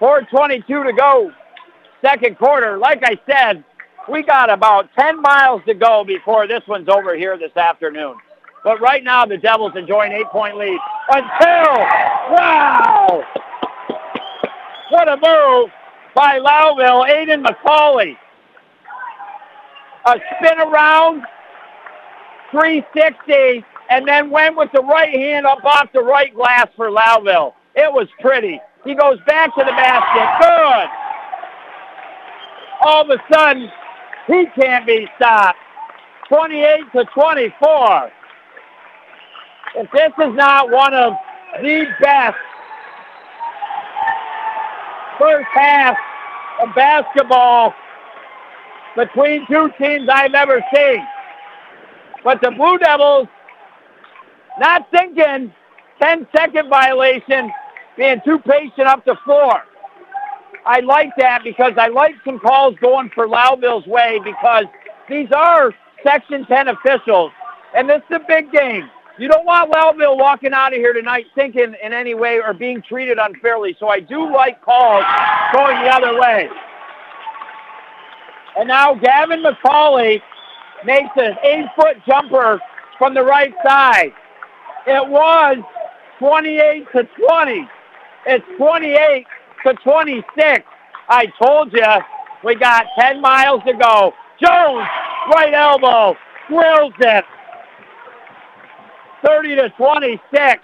4.22 0.00 0.66
to 0.66 0.92
go, 0.92 1.30
second 2.04 2.38
quarter. 2.38 2.78
Like 2.78 3.02
I 3.04 3.18
said, 3.30 3.64
we 4.10 4.22
got 4.22 4.50
about 4.50 4.88
10 4.98 5.20
miles 5.20 5.62
to 5.66 5.74
go 5.74 6.04
before 6.04 6.46
this 6.48 6.62
one's 6.66 6.88
over 6.88 7.16
here 7.16 7.38
this 7.38 7.56
afternoon. 7.56 8.16
But 8.64 8.80
right 8.80 9.02
now, 9.02 9.26
the 9.26 9.36
Devils 9.36 9.72
enjoying 9.76 10.12
eight-point 10.12 10.56
lead 10.56 10.78
until, 11.10 11.72
wow! 12.30 13.24
What 14.90 15.08
a 15.08 15.16
move 15.16 15.70
by 16.14 16.38
Lowville, 16.38 17.08
Aiden 17.08 17.44
McCauley. 17.44 18.16
A 20.04 20.18
spin 20.36 20.58
around, 20.60 21.22
360, 22.50 23.64
and 23.90 24.06
then 24.06 24.30
went 24.30 24.56
with 24.56 24.70
the 24.72 24.82
right 24.82 25.14
hand 25.14 25.46
up 25.46 25.64
off 25.64 25.88
the 25.92 26.02
right 26.02 26.34
glass 26.34 26.66
for 26.76 26.90
Lowville. 26.90 27.54
It 27.74 27.92
was 27.92 28.08
pretty. 28.20 28.60
He 28.84 28.94
goes 28.94 29.18
back 29.26 29.54
to 29.54 29.64
the 29.64 29.70
basket. 29.70 30.28
Good. 30.40 30.88
All 32.84 33.02
of 33.02 33.10
a 33.10 33.22
sudden, 33.32 33.70
he 34.26 34.46
can't 34.60 34.86
be 34.86 35.08
stopped. 35.16 35.58
28 36.28 36.92
to 36.96 37.04
24. 37.14 38.10
If 39.76 39.90
this 39.92 40.12
is 40.26 40.34
not 40.34 40.70
one 40.70 40.94
of 40.94 41.12
the 41.60 41.86
best 42.00 42.36
first 45.18 45.46
half 45.54 45.96
of 46.60 46.74
basketball 46.74 47.72
between 48.96 49.46
two 49.46 49.70
teams 49.78 50.08
I've 50.12 50.34
ever 50.34 50.64
seen. 50.74 51.06
But 52.24 52.40
the 52.40 52.50
Blue 52.50 52.78
Devils 52.78 53.28
not 54.58 54.88
thinking 54.90 55.52
10 56.02 56.26
second 56.34 56.68
violation, 56.68 57.50
being 57.96 58.20
too 58.24 58.38
patient 58.40 58.86
up 58.86 59.04
the 59.04 59.16
floor. 59.24 59.62
I 60.64 60.80
like 60.80 61.10
that 61.18 61.42
because 61.42 61.72
I 61.76 61.88
like 61.88 62.14
some 62.24 62.38
calls 62.38 62.76
going 62.80 63.10
for 63.14 63.26
Lowville's 63.26 63.86
way 63.86 64.20
because 64.24 64.64
these 65.08 65.28
are 65.32 65.72
Section 66.04 66.46
10 66.46 66.68
officials, 66.68 67.32
and 67.76 67.88
this 67.88 68.02
is 68.10 68.16
a 68.16 68.24
big 68.26 68.52
game. 68.52 68.88
You 69.18 69.28
don't 69.28 69.44
want 69.44 69.72
Lowville 69.72 70.18
walking 70.18 70.52
out 70.52 70.72
of 70.72 70.78
here 70.78 70.92
tonight 70.92 71.26
thinking 71.34 71.74
in 71.82 71.92
any 71.92 72.14
way 72.14 72.40
or 72.40 72.54
being 72.54 72.82
treated 72.82 73.18
unfairly, 73.18 73.76
so 73.78 73.88
I 73.88 74.00
do 74.00 74.32
like 74.32 74.62
calls 74.62 75.04
going 75.52 75.76
the 75.82 75.90
other 75.90 76.18
way. 76.18 76.48
And 78.56 78.68
now 78.68 78.94
Gavin 78.94 79.42
McCauley 79.42 80.20
makes 80.84 81.10
an 81.16 81.36
eight-foot 81.42 81.96
jumper 82.06 82.60
from 82.98 83.14
the 83.14 83.22
right 83.22 83.52
side. 83.64 84.12
It 84.86 85.08
was 85.08 85.58
28 86.18 86.86
to 86.92 87.08
20. 87.28 87.68
It's 88.26 88.44
28 88.58 89.26
to 89.66 89.74
26. 89.74 90.66
I 91.08 91.26
told 91.42 91.72
you 91.72 91.84
we 92.44 92.54
got 92.56 92.86
10 92.98 93.20
miles 93.20 93.62
to 93.66 93.72
go. 93.72 94.12
Jones, 94.40 94.86
right 95.34 95.54
elbow, 95.54 96.16
drills 96.48 96.94
it. 97.00 97.24
30 99.24 99.56
to 99.56 99.68
26. 99.76 100.62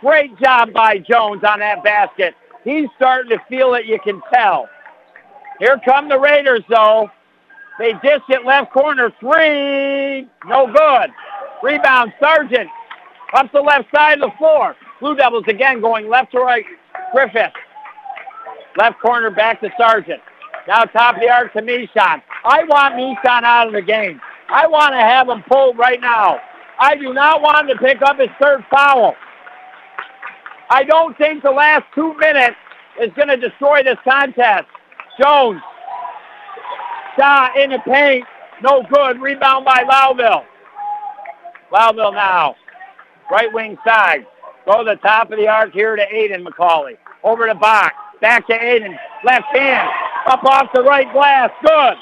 Great 0.00 0.38
job 0.38 0.72
by 0.72 0.98
Jones 0.98 1.42
on 1.44 1.60
that 1.60 1.82
basket. 1.82 2.34
He's 2.64 2.86
starting 2.96 3.30
to 3.30 3.38
feel 3.48 3.74
it, 3.74 3.86
you 3.86 3.98
can 4.02 4.20
tell. 4.32 4.68
Here 5.58 5.80
come 5.84 6.08
the 6.08 6.18
Raiders, 6.18 6.62
though. 6.68 7.10
They 7.78 7.92
dish 8.02 8.22
it 8.28 8.44
left 8.44 8.72
corner 8.72 9.12
three. 9.20 10.28
No 10.46 10.66
good. 10.66 11.10
Rebound, 11.62 12.12
Sargent. 12.20 12.68
Up 13.34 13.50
the 13.52 13.60
left 13.60 13.88
side 13.94 14.20
of 14.20 14.30
the 14.30 14.36
floor. 14.36 14.74
Blue 15.00 15.14
Devils 15.14 15.44
again 15.48 15.80
going 15.80 16.08
left 16.08 16.32
to 16.32 16.38
right. 16.38 16.64
Griffith. 17.12 17.52
Left 18.76 19.00
corner 19.00 19.30
back 19.30 19.60
to 19.60 19.70
Sargent. 19.78 20.20
Now 20.66 20.82
top 20.84 21.16
of 21.16 21.20
the 21.20 21.30
arc 21.30 21.52
to 21.54 21.62
Mishon. 21.62 22.22
I 22.44 22.64
want 22.64 22.94
Mishon 22.94 23.42
out 23.42 23.68
of 23.68 23.72
the 23.72 23.82
game. 23.82 24.20
I 24.48 24.66
want 24.66 24.92
to 24.92 24.98
have 24.98 25.28
him 25.28 25.42
pulled 25.48 25.78
right 25.78 26.00
now. 26.00 26.40
I 26.78 26.96
do 26.96 27.12
not 27.12 27.42
want 27.42 27.68
him 27.68 27.76
to 27.76 27.82
pick 27.82 28.02
up 28.02 28.18
his 28.18 28.28
third 28.40 28.64
foul. 28.70 29.14
I 30.70 30.84
don't 30.84 31.16
think 31.16 31.42
the 31.42 31.50
last 31.50 31.84
two 31.94 32.14
minutes 32.18 32.56
is 33.00 33.10
going 33.14 33.28
to 33.28 33.36
destroy 33.36 33.82
this 33.82 33.98
contest. 34.04 34.66
Jones. 35.20 35.60
Shot 37.18 37.58
in 37.58 37.70
the 37.70 37.78
paint. 37.84 38.24
No 38.62 38.82
good. 38.90 39.20
Rebound 39.20 39.64
by 39.64 39.84
Lowville. 39.84 40.44
Lowville 41.72 42.14
now. 42.14 42.54
Right 43.30 43.52
wing 43.52 43.76
side. 43.86 44.26
Go 44.66 44.84
to 44.84 44.90
the 44.90 44.96
top 44.96 45.30
of 45.30 45.38
the 45.38 45.48
arc 45.48 45.72
here 45.72 45.96
to 45.96 46.02
Aiden 46.06 46.46
McCauley. 46.46 46.96
Over 47.24 47.46
to 47.46 47.54
Bach. 47.54 47.92
Back 48.20 48.46
to 48.48 48.52
Aiden. 48.52 48.96
Left 49.24 49.46
hand. 49.56 49.88
Up 50.26 50.44
off 50.44 50.68
the 50.74 50.82
right 50.82 51.10
glass. 51.12 51.50
Good. 51.62 51.94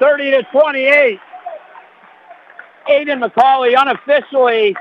30 0.00 0.30
to 0.32 0.42
28. 0.52 1.18
Aiden 2.88 3.24
McCauley 3.24 3.74
unofficially 3.80 4.76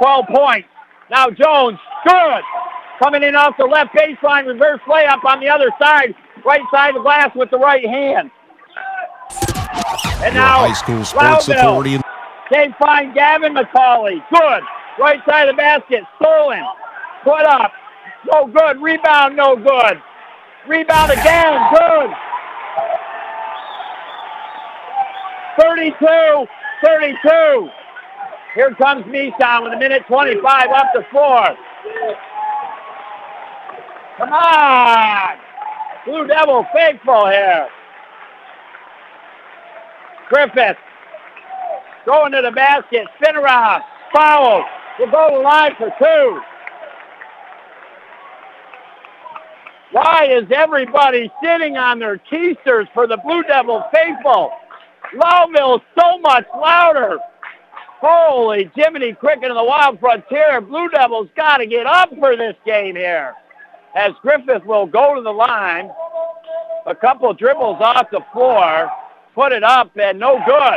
12 0.00 0.26
points. 0.26 0.68
Now 1.10 1.30
Jones. 1.30 1.78
Good. 2.06 2.42
Coming 2.98 3.22
in 3.22 3.34
off 3.34 3.54
the 3.58 3.64
left 3.64 3.94
baseline. 3.94 4.46
Reverse 4.46 4.80
layup 4.86 5.24
on 5.24 5.40
the 5.40 5.48
other 5.48 5.70
side. 5.80 6.14
Right 6.44 6.62
side 6.72 6.90
of 6.90 6.94
the 6.96 7.00
glass 7.02 7.30
with 7.34 7.50
the 7.50 7.58
right 7.58 7.84
hand. 7.84 8.30
And 10.22 10.34
Your 10.34 10.44
now 10.44 10.66
high 10.66 10.72
school 10.74 11.04
sports 11.04 11.48
Loudville. 11.48 11.58
authority. 11.58 12.00
They 12.50 12.68
find 12.78 13.14
Gavin 13.14 13.54
McCauley. 13.54 14.22
Good. 14.30 14.62
Right 14.98 15.20
side 15.28 15.48
of 15.48 15.56
the 15.56 15.60
basket. 15.60 16.04
Stolen. 16.20 16.62
Put 17.24 17.44
up. 17.46 17.72
No 18.32 18.46
good. 18.46 18.80
Rebound. 18.80 19.36
No 19.36 19.56
good. 19.56 20.00
Rebound 20.68 21.10
again. 21.10 21.60
Good. 21.72 22.10
32. 25.60 26.46
32. 26.84 27.68
Here 28.54 28.74
comes 28.76 29.04
Mishon 29.06 29.64
with 29.64 29.72
a 29.72 29.78
minute 29.78 30.02
25 30.06 30.70
up 30.70 30.86
the 30.94 31.02
floor. 31.10 31.56
Come 34.16 34.32
on. 34.32 35.38
Blue 36.06 36.26
Devil 36.26 36.66
faithful 36.72 37.26
here. 37.26 37.68
Griffith 40.28 40.76
going 42.06 42.32
to 42.32 42.42
the 42.42 42.52
basket, 42.52 43.06
spin 43.20 43.36
around, 43.36 43.82
foul. 44.14 44.64
We'll 44.98 45.10
go 45.10 45.30
to 45.30 45.40
line 45.40 45.72
for 45.76 45.90
two. 45.98 46.40
Why 49.92 50.26
is 50.28 50.44
everybody 50.54 51.30
sitting 51.42 51.76
on 51.76 51.98
their 51.98 52.18
keisters 52.18 52.86
for 52.92 53.06
the 53.06 53.16
Blue 53.24 53.42
Devil 53.44 53.82
faithful? 53.92 54.50
Lowville 55.14 55.80
so 55.98 56.18
much 56.18 56.44
louder. 56.54 57.18
Holy 58.00 58.70
Jiminy 58.74 59.14
Cricket 59.14 59.44
and 59.44 59.56
the 59.56 59.64
Wild 59.64 59.98
Frontier. 60.00 60.60
Blue 60.60 60.88
Devils 60.88 61.28
got 61.36 61.58
to 61.58 61.66
get 61.66 61.86
up 61.86 62.10
for 62.18 62.36
this 62.36 62.56
game 62.66 62.96
here. 62.96 63.34
As 63.94 64.12
Griffith 64.22 64.64
will 64.64 64.86
go 64.86 65.14
to 65.14 65.22
the 65.22 65.30
line. 65.30 65.90
A 66.86 66.94
couple 66.94 67.32
dribbles 67.32 67.78
off 67.80 68.08
the 68.10 68.20
floor. 68.32 68.90
Put 69.34 69.52
it 69.52 69.62
up 69.62 69.90
and 69.96 70.18
no 70.18 70.38
good. 70.46 70.74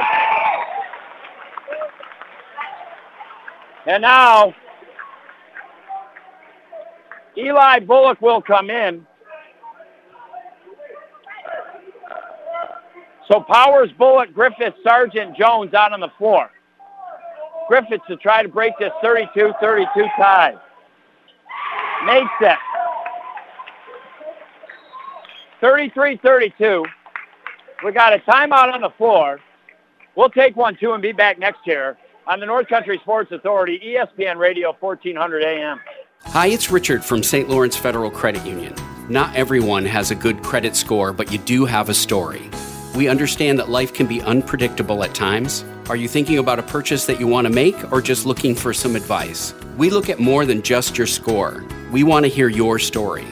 And 3.88 4.02
now 4.02 4.54
Eli 7.38 7.80
Bullock 7.80 8.22
will 8.22 8.42
come 8.42 8.70
in. 8.70 9.06
So 13.32 13.42
Powers, 13.42 13.90
Bullock, 13.98 14.34
Griffith, 14.34 14.74
Sargent, 14.84 15.36
Jones 15.38 15.74
out 15.74 15.92
on 15.92 16.00
the 16.00 16.12
floor. 16.18 16.50
Griffith 17.68 18.02
to 18.08 18.16
try 18.18 18.42
to 18.42 18.48
break 18.48 18.74
this 18.80 18.92
32-32 19.04 19.86
tie. 20.18 20.56
Makes 22.06 22.30
it. 22.42 22.58
33-32. 25.62 26.86
We 27.84 27.92
got 27.92 28.14
a 28.14 28.20
timeout 28.20 28.74
on 28.74 28.82
the 28.82 28.90
floor. 28.98 29.40
We'll 30.16 30.30
take 30.30 30.56
one, 30.56 30.78
two, 30.80 30.94
and 30.94 31.02
be 31.02 31.12
back 31.12 31.38
next 31.38 31.66
year 31.66 31.98
on 32.26 32.40
the 32.40 32.46
North 32.46 32.68
Country 32.68 33.00
Sports 33.04 33.32
Authority, 33.32 33.80
ESPN 33.86 34.38
Radio, 34.38 34.76
1400 34.80 35.44
AM. 35.44 35.80
Hi, 36.26 36.48
it's 36.48 36.72
Richard 36.72 37.06
from 37.06 37.24
St. 37.24 37.48
Lawrence 37.48 37.78
Federal 37.78 38.12
Credit 38.12 38.46
Union. 38.46 38.74
Not 39.10 39.34
everyone 39.36 39.86
has 39.86 40.12
a 40.12 40.16
good 40.16 40.44
credit 40.44 40.76
score, 40.76 41.14
but 41.14 41.32
you 41.32 41.38
do 41.38 41.66
have 41.66 41.88
a 41.88 41.94
story. 41.94 42.50
We 42.96 43.08
understand 43.08 43.60
that 43.60 43.70
life 43.70 43.94
can 43.94 44.08
be 44.08 44.22
unpredictable 44.22 45.04
at 45.04 45.14
times. 45.14 45.64
Are 45.88 45.96
you 45.96 46.08
thinking 46.08 46.40
about 46.40 46.60
a 46.60 46.64
purchase 46.64 47.06
that 47.06 47.20
you 47.20 47.28
want 47.28 47.48
to 47.48 47.54
make 47.54 47.92
or 47.92 48.02
just 48.02 48.26
looking 48.26 48.56
for 48.56 48.74
some 48.74 48.96
advice? 48.96 49.54
We 49.78 49.90
look 49.90 50.10
at 50.10 50.20
more 50.20 50.46
than 50.46 50.64
just 50.64 50.98
your 50.98 51.08
score. 51.08 51.64
We 51.92 52.04
want 52.04 52.26
to 52.26 52.30
hear 52.30 52.50
your 52.50 52.80
story. 52.80 53.28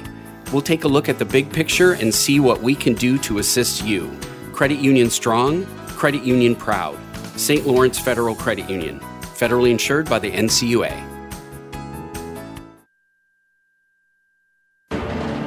We'll 0.55 0.61
take 0.61 0.85
a 0.85 0.87
look 0.87 1.09
at 1.09 1.19
the 1.19 1.25
big 1.25 1.51
picture 1.51 1.95
and 1.95 2.15
see 2.15 2.39
what 2.39 2.61
we 2.61 2.75
can 2.75 2.93
do 2.93 3.17
to 3.17 3.39
assist 3.39 3.83
you. 3.83 4.09
Credit 4.53 4.79
Union 4.79 5.09
Strong, 5.09 5.65
Credit 5.85 6.23
Union 6.23 6.55
Proud. 6.55 6.97
St. 7.35 7.67
Lawrence 7.67 7.99
Federal 7.99 8.35
Credit 8.35 8.69
Union, 8.69 9.01
federally 9.19 9.69
insured 9.69 10.09
by 10.09 10.17
the 10.17 10.31
NCUA. 10.31 10.93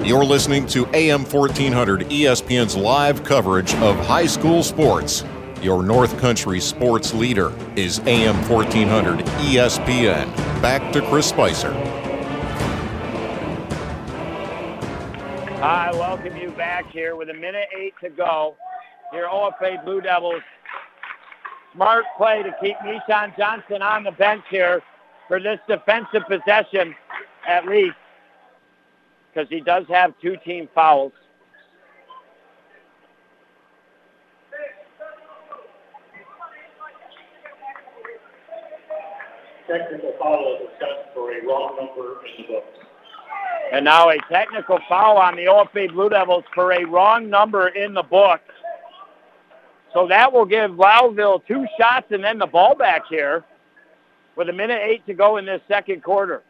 You're 0.06 0.26
listening 0.26 0.66
to 0.66 0.86
AM 0.94 1.24
1400 1.24 2.02
ESPN's 2.10 2.76
live 2.76 3.24
coverage 3.24 3.74
of 3.76 3.96
high 4.04 4.26
school 4.26 4.62
sports. 4.62 5.24
Your 5.62 5.82
North 5.82 6.18
Country 6.18 6.60
sports 6.60 7.14
leader 7.14 7.50
is 7.76 8.00
AM 8.00 8.36
1400 8.46 9.24
ESPN. 9.24 10.26
Back 10.60 10.92
to 10.92 11.00
Chris 11.08 11.26
Spicer. 11.26 11.97
I 15.60 15.92
welcome 15.92 16.36
you 16.36 16.52
back 16.52 16.86
here 16.92 17.16
with 17.16 17.30
a 17.30 17.34
minute 17.34 17.68
eight 17.76 17.94
to 18.00 18.10
go. 18.10 18.56
Your 19.12 19.28
OFA 19.28 19.84
Blue 19.84 20.00
Devils. 20.00 20.42
Smart 21.74 22.04
play 22.16 22.44
to 22.44 22.54
keep 22.60 22.76
Nishan 22.78 23.36
Johnson 23.36 23.82
on 23.82 24.04
the 24.04 24.12
bench 24.12 24.44
here 24.50 24.82
for 25.26 25.40
this 25.40 25.58
defensive 25.66 26.22
possession 26.28 26.94
at 27.48 27.66
least 27.66 27.96
because 29.32 29.48
he 29.48 29.60
does 29.60 29.84
have 29.88 30.14
two 30.22 30.36
team 30.44 30.68
fouls. 30.74 31.12
Technical 39.68 40.14
foul 40.20 40.58
assessed 40.68 41.14
for 41.14 41.32
a 41.32 41.44
wrong 41.44 41.76
number 41.76 42.24
in 42.26 42.42
the 42.46 42.52
book. 42.52 42.87
And 43.72 43.84
now 43.84 44.08
a 44.08 44.16
technical 44.30 44.78
foul 44.88 45.18
on 45.18 45.36
the 45.36 45.44
OFA 45.44 45.92
Blue 45.92 46.08
Devils 46.08 46.44
for 46.54 46.72
a 46.72 46.84
wrong 46.84 47.28
number 47.28 47.68
in 47.68 47.92
the 47.94 48.02
book. 48.02 48.40
So 49.92 50.06
that 50.08 50.32
will 50.32 50.44
give 50.44 50.70
Lowville 50.72 51.46
two 51.46 51.66
shots 51.78 52.06
and 52.10 52.22
then 52.22 52.38
the 52.38 52.46
ball 52.46 52.74
back 52.74 53.02
here 53.10 53.44
with 54.36 54.48
a 54.48 54.52
minute 54.52 54.80
eight 54.82 55.04
to 55.06 55.14
go 55.14 55.36
in 55.36 55.46
this 55.46 55.60
second 55.68 56.02
quarter. 56.02 56.42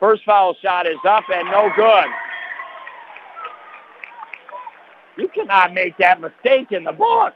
First 0.00 0.24
foul 0.24 0.54
shot 0.62 0.86
is 0.86 0.98
up 1.06 1.24
and 1.32 1.50
no 1.50 1.70
good. 1.74 2.06
You 5.16 5.28
cannot 5.28 5.74
make 5.74 5.96
that 5.98 6.20
mistake 6.20 6.70
in 6.70 6.84
the 6.84 6.92
book. 6.92 7.34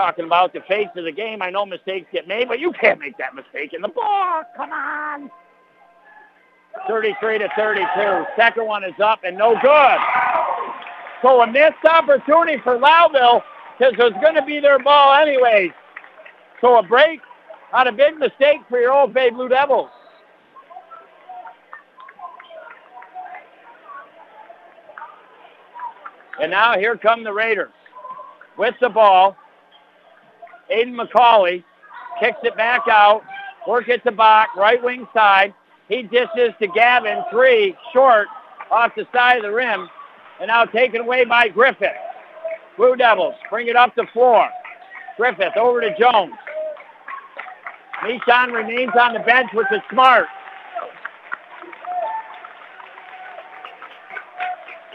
Talking 0.00 0.24
about 0.24 0.54
the 0.54 0.62
face 0.66 0.88
of 0.96 1.04
the 1.04 1.12
game, 1.12 1.42
I 1.42 1.50
know 1.50 1.66
mistakes 1.66 2.08
get 2.10 2.26
made, 2.26 2.48
but 2.48 2.58
you 2.58 2.72
can't 2.72 2.98
make 2.98 3.18
that 3.18 3.34
mistake 3.34 3.74
in 3.74 3.82
the 3.82 3.88
ball. 3.88 4.44
Come 4.56 4.72
on. 4.72 5.30
33 6.88 7.40
to 7.40 7.48
32. 7.54 8.24
Second 8.34 8.64
one 8.64 8.82
is 8.82 8.98
up 9.04 9.20
and 9.24 9.36
no 9.36 9.54
good. 9.60 9.98
So 11.20 11.42
a 11.42 11.46
missed 11.46 11.84
opportunity 11.84 12.56
for 12.64 12.78
Lowville 12.78 13.42
because 13.78 13.92
it 13.92 13.98
was 13.98 14.14
going 14.22 14.36
to 14.36 14.42
be 14.42 14.58
their 14.58 14.78
ball 14.78 15.20
anyways. 15.20 15.72
So 16.62 16.78
a 16.78 16.82
break 16.82 17.20
on 17.74 17.86
a 17.86 17.92
big 17.92 18.16
mistake 18.16 18.60
for 18.70 18.80
your 18.80 18.92
OFA 18.92 19.34
Blue 19.34 19.50
Devils. 19.50 19.90
And 26.40 26.50
now 26.50 26.78
here 26.78 26.96
come 26.96 27.22
the 27.22 27.34
Raiders 27.34 27.74
with 28.56 28.74
the 28.80 28.88
ball. 28.88 29.36
Aiden 30.72 30.94
McCauley 30.94 31.64
kicks 32.20 32.38
it 32.42 32.56
back 32.56 32.82
out. 32.88 33.22
Work 33.68 33.88
at 33.88 34.02
the 34.04 34.12
box, 34.12 34.50
right 34.56 34.82
wing 34.82 35.06
side. 35.14 35.54
He 35.88 36.02
dishes 36.02 36.54
to 36.60 36.68
Gavin, 36.68 37.22
three, 37.30 37.76
short, 37.92 38.28
off 38.70 38.92
the 38.96 39.06
side 39.12 39.38
of 39.38 39.42
the 39.42 39.52
rim. 39.52 39.88
And 40.40 40.48
now 40.48 40.64
taken 40.64 41.02
away 41.02 41.24
by 41.24 41.48
Griffith. 41.48 41.88
Blue 42.76 42.96
Devils 42.96 43.34
bring 43.50 43.68
it 43.68 43.76
up 43.76 43.94
the 43.94 44.06
floor. 44.12 44.48
Griffith 45.16 45.56
over 45.56 45.80
to 45.80 45.94
Jones. 45.98 46.32
Nishan 48.02 48.52
remains 48.52 48.92
on 48.98 49.12
the 49.12 49.20
bench, 49.20 49.50
which 49.52 49.66
is 49.70 49.82
smart. 49.90 50.26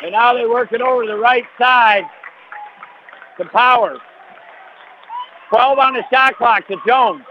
And 0.02 0.12
now 0.12 0.34
they 0.34 0.46
work 0.46 0.72
it 0.72 0.82
over 0.82 1.04
to 1.04 1.08
the 1.08 1.18
right 1.18 1.46
side 1.60 2.04
to 3.38 3.46
Powers. 3.46 4.00
12 5.50 5.80
on 5.80 5.94
the 5.94 6.04
shot 6.12 6.36
clock 6.38 6.68
to 6.68 6.76
Jones. 6.88 7.24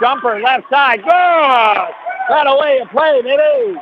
Jumper 0.00 0.40
left 0.40 0.64
side. 0.70 0.98
Good! 1.02 1.94
That 2.28 2.46
away 2.46 2.78
you 2.80 2.86
play, 2.90 3.22
baby. 3.22 3.78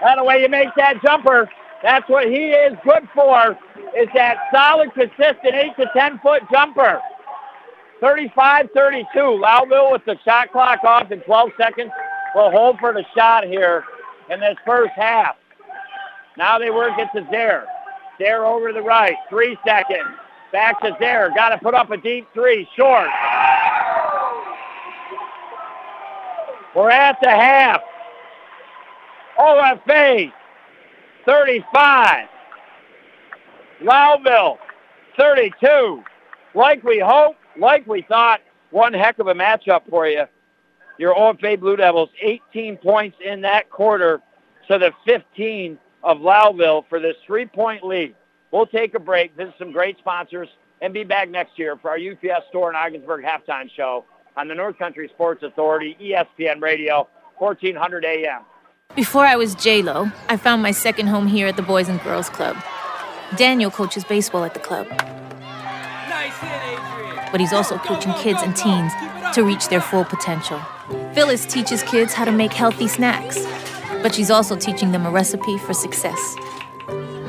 That 0.00 0.18
away 0.18 0.42
you 0.42 0.48
make 0.48 0.68
that 0.76 1.02
jumper. 1.02 1.48
That's 1.82 2.08
what 2.08 2.26
he 2.26 2.48
is 2.48 2.76
good 2.84 3.08
for, 3.14 3.56
is 3.96 4.08
that 4.14 4.36
solid, 4.52 4.92
consistent 4.94 5.54
8 5.54 5.76
to 5.78 5.90
10 5.96 6.18
foot 6.20 6.42
jumper. 6.52 7.00
35-32. 8.02 9.04
Lowville 9.14 9.92
with 9.92 10.04
the 10.06 10.16
shot 10.24 10.50
clock 10.52 10.82
off 10.84 11.10
in 11.10 11.20
12 11.20 11.50
seconds 11.58 11.90
will 12.34 12.50
hold 12.50 12.78
for 12.78 12.92
the 12.92 13.04
shot 13.14 13.44
here 13.44 13.84
in 14.30 14.40
this 14.40 14.56
first 14.64 14.92
half. 14.96 15.36
Now 16.36 16.58
they 16.58 16.70
work 16.70 16.92
it 16.98 17.08
to 17.14 17.26
Zare. 17.30 17.66
Zare 18.18 18.46
over 18.46 18.68
to 18.68 18.74
the 18.74 18.82
right. 18.82 19.16
Three 19.28 19.56
seconds. 19.66 20.16
Back 20.52 20.80
to 20.80 20.96
Zare. 20.98 21.30
Got 21.34 21.50
to 21.50 21.58
put 21.58 21.74
up 21.74 21.90
a 21.90 21.96
deep 21.96 22.26
three. 22.34 22.68
Short. 22.76 23.08
We're 26.74 26.90
at 26.90 27.18
the 27.22 27.30
half. 27.30 27.80
OFA 29.38 30.32
35. 31.26 32.28
Lowville 33.82 34.58
32. 35.18 36.02
Like 36.54 36.82
we 36.82 36.98
hoped, 36.98 37.38
like 37.58 37.86
we 37.86 38.02
thought, 38.02 38.40
one 38.70 38.92
heck 38.92 39.18
of 39.18 39.26
a 39.28 39.34
matchup 39.34 39.82
for 39.88 40.06
you. 40.06 40.24
Your 40.98 41.14
OFA 41.14 41.58
Blue 41.58 41.76
Devils, 41.76 42.10
18 42.20 42.76
points 42.76 43.16
in 43.24 43.40
that 43.40 43.70
quarter 43.70 44.20
to 44.70 44.78
the 44.78 44.92
15 45.06 45.78
of 46.02 46.18
Lowville 46.18 46.84
for 46.88 47.00
this 47.00 47.16
three-point 47.26 47.84
lead. 47.84 48.14
We'll 48.52 48.66
take 48.66 48.94
a 48.94 48.98
break, 48.98 49.36
visit 49.36 49.54
some 49.58 49.72
great 49.72 49.98
sponsors, 49.98 50.48
and 50.82 50.92
be 50.92 51.04
back 51.04 51.28
next 51.28 51.58
year 51.58 51.76
for 51.76 51.90
our 51.90 51.96
UPS 51.98 52.46
store 52.48 52.70
in 52.70 52.76
Ogdensburg 52.76 53.24
halftime 53.24 53.70
show 53.70 54.04
on 54.36 54.48
the 54.48 54.54
North 54.54 54.78
Country 54.78 55.08
Sports 55.12 55.42
Authority, 55.42 55.96
ESPN 56.00 56.60
Radio, 56.60 57.08
1400 57.38 58.04
AM. 58.04 58.42
Before 58.96 59.24
I 59.24 59.36
was 59.36 59.54
J-Lo, 59.54 60.10
I 60.28 60.36
found 60.36 60.62
my 60.62 60.72
second 60.72 61.06
home 61.06 61.28
here 61.28 61.46
at 61.46 61.56
the 61.56 61.62
Boys 61.62 61.88
and 61.88 62.02
Girls 62.02 62.28
Club. 62.28 62.56
Daniel 63.36 63.70
coaches 63.70 64.02
baseball 64.04 64.42
at 64.44 64.54
the 64.54 64.60
club. 64.60 64.88
But 67.30 67.40
he's 67.40 67.52
also 67.52 67.78
coaching 67.78 68.12
kids 68.14 68.40
and 68.42 68.56
teens 68.56 68.92
to 69.34 69.44
reach 69.44 69.68
their 69.68 69.80
full 69.80 70.04
potential. 70.04 70.60
Phyllis 71.14 71.46
teaches 71.46 71.84
kids 71.84 72.12
how 72.12 72.24
to 72.24 72.32
make 72.32 72.52
healthy 72.52 72.88
snacks, 72.88 73.38
but 74.02 74.12
she's 74.12 74.30
also 74.30 74.56
teaching 74.56 74.90
them 74.90 75.06
a 75.06 75.10
recipe 75.10 75.56
for 75.58 75.72
success. 75.72 76.34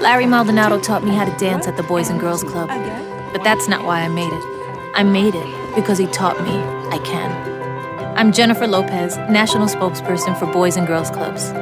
Larry 0.00 0.26
Maldonado 0.26 0.80
taught 0.80 1.04
me 1.04 1.14
how 1.14 1.24
to 1.24 1.36
dance 1.38 1.66
at 1.66 1.76
the 1.76 1.82
Boys 1.82 2.10
and 2.10 2.20
Girls 2.20 2.42
Club. 2.42 2.68
But 3.32 3.44
that's 3.44 3.68
not 3.68 3.84
why 3.84 4.00
I 4.00 4.08
made 4.08 4.32
it. 4.32 4.44
I 4.94 5.02
made 5.04 5.34
it 5.34 5.74
because 5.74 5.98
he 5.98 6.06
taught 6.06 6.42
me 6.42 6.58
I 6.90 6.98
can. 7.04 8.16
I'm 8.16 8.32
Jennifer 8.32 8.66
Lopez, 8.66 9.16
National 9.30 9.66
Spokesperson 9.68 10.38
for 10.38 10.46
Boys 10.52 10.76
and 10.76 10.86
Girls 10.86 11.10
Clubs. 11.10 11.52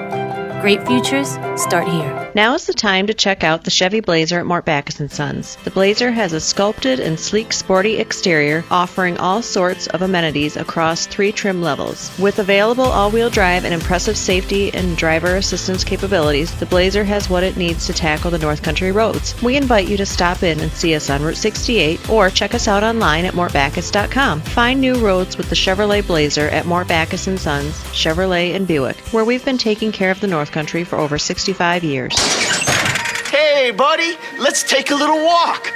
Great 0.62 0.86
futures 0.86 1.30
start 1.56 1.86
here. 1.86 2.29
Now 2.32 2.54
is 2.54 2.66
the 2.66 2.74
time 2.74 3.08
to 3.08 3.14
check 3.14 3.42
out 3.42 3.64
the 3.64 3.72
Chevy 3.72 3.98
Blazer 3.98 4.38
at 4.38 4.46
Mort 4.46 4.64
Backus 4.64 5.02
& 5.06 5.08
Sons. 5.12 5.56
The 5.64 5.70
Blazer 5.72 6.12
has 6.12 6.32
a 6.32 6.38
sculpted 6.38 7.00
and 7.00 7.18
sleek 7.18 7.52
sporty 7.52 7.96
exterior 7.96 8.64
offering 8.70 9.18
all 9.18 9.42
sorts 9.42 9.88
of 9.88 10.02
amenities 10.02 10.56
across 10.56 11.06
three 11.06 11.32
trim 11.32 11.60
levels. 11.60 12.16
With 12.20 12.38
available 12.38 12.84
all-wheel 12.84 13.30
drive 13.30 13.64
and 13.64 13.74
impressive 13.74 14.16
safety 14.16 14.72
and 14.72 14.96
driver 14.96 15.36
assistance 15.36 15.82
capabilities, 15.82 16.56
the 16.60 16.66
Blazer 16.66 17.02
has 17.02 17.28
what 17.28 17.42
it 17.42 17.56
needs 17.56 17.86
to 17.86 17.92
tackle 17.92 18.30
the 18.30 18.38
North 18.38 18.62
Country 18.62 18.92
roads. 18.92 19.40
We 19.42 19.56
invite 19.56 19.88
you 19.88 19.96
to 19.96 20.06
stop 20.06 20.44
in 20.44 20.60
and 20.60 20.70
see 20.70 20.94
us 20.94 21.10
on 21.10 21.22
Route 21.22 21.36
68 21.36 22.08
or 22.08 22.30
check 22.30 22.54
us 22.54 22.68
out 22.68 22.84
online 22.84 23.24
at 23.24 23.34
mortbackus.com. 23.34 24.40
Find 24.42 24.80
new 24.80 25.04
roads 25.04 25.36
with 25.36 25.48
the 25.48 25.56
Chevrolet 25.56 26.06
Blazer 26.06 26.48
at 26.50 26.66
Mort 26.66 26.86
Backus 26.86 27.22
& 27.22 27.38
Sons, 27.40 27.74
Chevrolet 27.92 28.54
and 28.54 28.68
Buick, 28.68 28.98
where 29.08 29.24
we've 29.24 29.44
been 29.44 29.58
taking 29.58 29.90
care 29.90 30.12
of 30.12 30.20
the 30.20 30.28
North 30.28 30.52
Country 30.52 30.84
for 30.84 30.96
over 30.96 31.18
65 31.18 31.82
years. 31.82 32.20
Hey, 33.40 33.70
buddy, 33.70 34.18
let's 34.38 34.62
take 34.62 34.90
a 34.90 34.94
little 34.94 35.24
walk. 35.24 35.72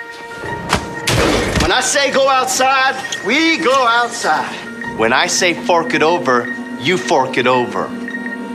When 1.63 1.73
I 1.73 1.81
say 1.81 2.13
go 2.13 2.29
outside, 2.29 2.95
we 3.25 3.57
go 3.57 3.87
outside. 3.87 4.55
When 4.99 5.15
I 5.15 5.29
say 5.29 5.55
fork 5.55 5.95
it 5.95 6.03
over, 6.03 6.47
you 6.79 6.99
fork 6.99 7.39
it 7.39 7.47
over. 7.47 7.89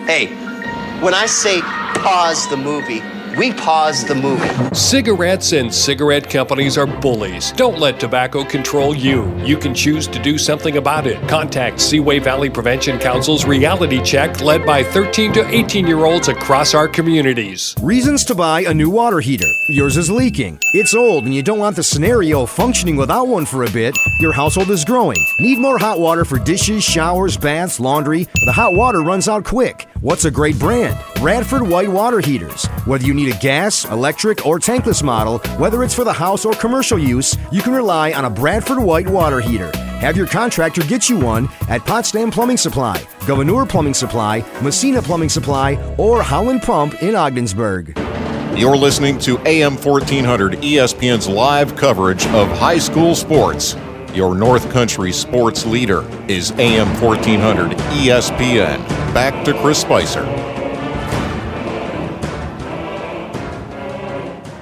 Hey, 0.06 0.28
when 1.02 1.16
I 1.16 1.26
say 1.26 1.60
pause 1.62 2.48
the 2.52 2.58
movie, 2.58 3.02
we 3.40 3.54
pause 3.54 4.04
the 4.04 4.14
movie. 4.14 4.76
Cigarettes 4.76 5.54
and 5.54 5.74
cigarette 5.74 6.30
companies 6.30 6.78
are 6.78 6.86
bullies. 6.86 7.54
Don't 7.54 7.80
let 7.80 7.98
tobacco 7.98 8.44
control 8.44 8.94
you. 8.94 9.34
You 9.46 9.56
can 9.56 9.74
choose 9.74 10.08
to 10.08 10.22
do 10.22 10.38
something 10.38 10.76
about 10.76 11.08
it. 11.08 11.26
Contact 11.30 11.80
Seaway 11.80 12.20
Valley 12.20 12.50
Prevention 12.50 13.00
Council's 13.00 13.46
reality 13.46 14.04
check 14.04 14.42
led 14.42 14.66
by 14.66 14.84
13 14.84 15.32
to 15.32 15.48
18 15.48 15.88
year 15.88 16.04
olds 16.04 16.28
across 16.28 16.74
our 16.74 16.90
communities. 16.90 17.74
Reasons 17.82 18.26
to 18.26 18.36
buy 18.36 18.64
a 18.64 18.74
new 18.74 18.90
water 18.90 19.22
heater. 19.22 19.48
Yours 19.70 19.96
is 19.96 20.12
leaking. 20.12 20.60
It's 20.74 20.94
old 20.94 21.24
and 21.24 21.34
you 21.34 21.42
don't 21.42 21.60
want 21.60 21.78
the 21.78 21.84
scenario 21.84 22.46
functioning 22.46 22.98
without 22.98 23.30
one 23.30 23.46
for 23.46 23.64
a 23.64 23.72
bit. 23.72 23.98
Your 24.20 24.34
household 24.34 24.70
is 24.70 24.84
growing. 24.84 25.26
Need 25.40 25.60
more 25.60 25.78
hot 25.78 25.98
water 25.98 26.26
for 26.26 26.40
dishes, 26.40 26.84
showers, 26.84 27.38
baths, 27.38 27.80
laundry. 27.80 28.28
The 28.46 28.52
hot 28.52 28.74
water 28.74 29.02
runs 29.02 29.30
out 29.30 29.46
quick. 29.46 29.88
What's 30.02 30.26
a 30.26 30.32
great 30.32 30.60
brand? 30.60 30.98
Bradford 31.16 31.62
White 31.62 31.90
Water 31.90 32.20
Heaters. 32.20 32.66
Whether 32.86 33.06
you 33.06 33.14
need 33.14 33.29
a 33.30 33.38
gas, 33.40 33.86
electric, 33.86 34.46
or 34.46 34.60
tankless 34.60 35.04
model, 35.04 35.40
whether 35.58 35.84
it's 35.84 35.94
for 35.94 36.04
the 36.04 36.14
house 36.14 36.46
or 36.46 36.54
commercial 36.54 36.98
use, 36.98 37.38
you 37.52 37.62
can 37.62 37.74
rely 37.74 38.12
on 38.14 38.26
a 38.26 38.30
Bradford 38.30 38.80
White 38.80 39.08
Water 39.08 39.40
Heater. 39.40 39.72
Have 40.00 40.18
your 40.18 40.28
contractor 40.28 40.82
get 40.82 41.10
you 41.10 41.20
one 41.20 41.50
at 41.68 41.86
Potsdam 41.86 42.32
Plumbing 42.32 42.58
Supply, 42.58 43.02
Gouverneur 43.26 43.66
Plumbing 43.66 43.94
Supply, 43.94 44.44
Massena 44.62 45.02
Plumbing 45.02 45.30
Supply, 45.30 45.76
or 45.98 46.24
Howland 46.24 46.62
Pump 46.62 47.02
in 47.04 47.16
Ogdensburg. 47.16 47.98
You're 48.58 48.78
listening 48.78 49.20
to 49.20 49.38
AM 49.48 49.76
1400 49.78 50.54
ESPN's 50.54 51.28
live 51.28 51.76
coverage 51.76 52.26
of 52.28 52.50
high 52.58 52.80
school 52.80 53.16
sports. 53.16 53.76
Your 54.14 54.36
North 54.36 54.70
Country 54.72 55.12
sports 55.12 55.66
leader 55.66 56.04
is 56.28 56.52
AM 56.54 56.88
1400 57.02 57.78
ESPN. 57.78 58.86
Back 59.14 59.46
to 59.46 59.54
Chris 59.62 59.80
Spicer. 59.80 60.59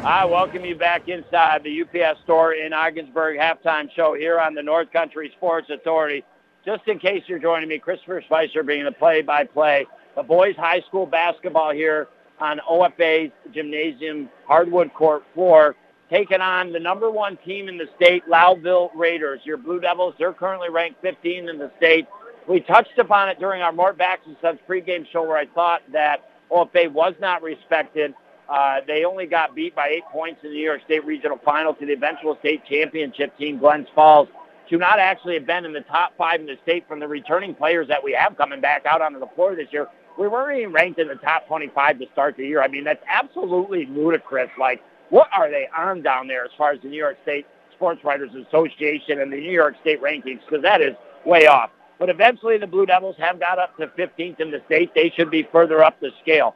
I 0.07 0.23
welcome 0.23 0.63
you 0.63 0.73
back 0.73 1.09
inside 1.09 1.65
the 1.65 1.81
UPS 1.81 2.21
store 2.23 2.53
in 2.53 2.71
Ogdensburg 2.71 3.37
halftime 3.37 3.91
show 3.93 4.13
here 4.13 4.39
on 4.39 4.53
the 4.53 4.63
North 4.63 4.89
Country 4.93 5.33
Sports 5.35 5.69
Authority. 5.69 6.23
Just 6.63 6.87
in 6.87 6.97
case 6.97 7.23
you're 7.27 7.39
joining 7.39 7.67
me, 7.67 7.77
Christopher 7.77 8.23
Spicer 8.25 8.63
being 8.63 8.85
the 8.85 8.93
play-by-play. 8.93 9.85
The 10.15 10.23
boys 10.23 10.55
high 10.55 10.79
school 10.87 11.05
basketball 11.05 11.73
here 11.73 12.07
on 12.39 12.61
OFA's 12.69 13.33
gymnasium 13.53 14.29
hardwood 14.45 14.93
court 14.93 15.25
floor. 15.33 15.75
taking 16.09 16.39
on 16.39 16.71
the 16.71 16.79
number 16.79 17.11
one 17.11 17.37
team 17.45 17.67
in 17.67 17.77
the 17.77 17.89
state, 17.97 18.23
Lowville 18.29 18.91
Raiders. 18.95 19.41
Your 19.43 19.57
Blue 19.57 19.81
Devils, 19.81 20.15
they're 20.17 20.31
currently 20.31 20.69
ranked 20.69 21.01
15 21.01 21.49
in 21.49 21.57
the 21.57 21.69
state. 21.75 22.07
We 22.47 22.61
touched 22.61 22.97
upon 22.97 23.27
it 23.27 23.41
during 23.41 23.61
our 23.61 23.73
Mort 23.73 23.97
Backus 23.97 24.27
and 24.27 24.37
Sons 24.41 24.59
pregame 24.69 25.05
show 25.11 25.23
where 25.23 25.35
I 25.35 25.47
thought 25.47 25.81
that 25.91 26.29
OFA 26.49 26.89
was 26.93 27.13
not 27.19 27.43
respected. 27.43 28.13
Uh, 28.49 28.79
they 28.87 29.03
only 29.03 29.25
got 29.25 29.55
beat 29.55 29.75
by 29.75 29.89
eight 29.89 30.05
points 30.11 30.39
in 30.43 30.49
the 30.49 30.55
New 30.55 30.63
York 30.63 30.81
State 30.85 31.05
Regional 31.05 31.37
Final 31.43 31.73
to 31.73 31.85
the 31.85 31.93
eventual 31.93 32.37
state 32.39 32.63
championship 32.65 33.37
team, 33.37 33.59
Glens 33.59 33.87
Falls, 33.93 34.29
to 34.69 34.77
not 34.77 34.99
actually 34.99 35.33
have 35.35 35.45
been 35.45 35.65
in 35.65 35.73
the 35.73 35.81
top 35.81 36.13
five 36.17 36.39
in 36.39 36.45
the 36.45 36.57
state 36.63 36.87
from 36.87 36.99
the 36.99 37.07
returning 37.07 37.53
players 37.53 37.87
that 37.87 38.03
we 38.03 38.13
have 38.13 38.37
coming 38.37 38.61
back 38.61 38.85
out 38.85 39.01
onto 39.01 39.19
the 39.19 39.27
floor 39.35 39.55
this 39.55 39.67
year. 39.71 39.87
We 40.17 40.27
weren't 40.27 40.59
even 40.59 40.73
ranked 40.73 40.99
in 40.99 41.07
the 41.07 41.15
top 41.15 41.47
25 41.47 41.99
to 41.99 42.05
start 42.13 42.37
the 42.37 42.45
year. 42.45 42.61
I 42.61 42.67
mean, 42.67 42.83
that's 42.83 43.03
absolutely 43.07 43.85
ludicrous. 43.85 44.49
Like, 44.59 44.81
what 45.09 45.29
are 45.33 45.49
they 45.49 45.67
on 45.77 46.01
down 46.01 46.27
there 46.27 46.43
as 46.43 46.51
far 46.57 46.71
as 46.71 46.81
the 46.81 46.87
New 46.87 46.97
York 46.97 47.17
State 47.23 47.45
Sports 47.73 48.03
Writers 48.03 48.31
Association 48.33 49.21
and 49.21 49.31
the 49.31 49.37
New 49.37 49.51
York 49.51 49.75
State 49.81 50.01
rankings? 50.01 50.39
Because 50.45 50.63
that 50.63 50.81
is 50.81 50.95
way 51.25 51.47
off. 51.47 51.69
But 51.99 52.09
eventually 52.09 52.57
the 52.57 52.67
Blue 52.67 52.85
Devils 52.85 53.15
have 53.19 53.39
got 53.39 53.59
up 53.59 53.75
to 53.77 53.87
15th 53.87 54.39
in 54.39 54.51
the 54.51 54.61
state. 54.65 54.93
They 54.95 55.11
should 55.15 55.31
be 55.31 55.47
further 55.51 55.83
up 55.83 55.99
the 55.99 56.11
scale. 56.21 56.55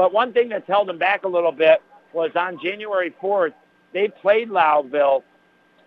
But 0.00 0.14
one 0.14 0.32
thing 0.32 0.48
that's 0.48 0.66
held 0.66 0.88
them 0.88 0.96
back 0.96 1.24
a 1.24 1.28
little 1.28 1.52
bit 1.52 1.82
was 2.14 2.30
on 2.34 2.58
January 2.58 3.14
4th, 3.22 3.52
they 3.92 4.08
played 4.08 4.48
Lowville, 4.48 5.22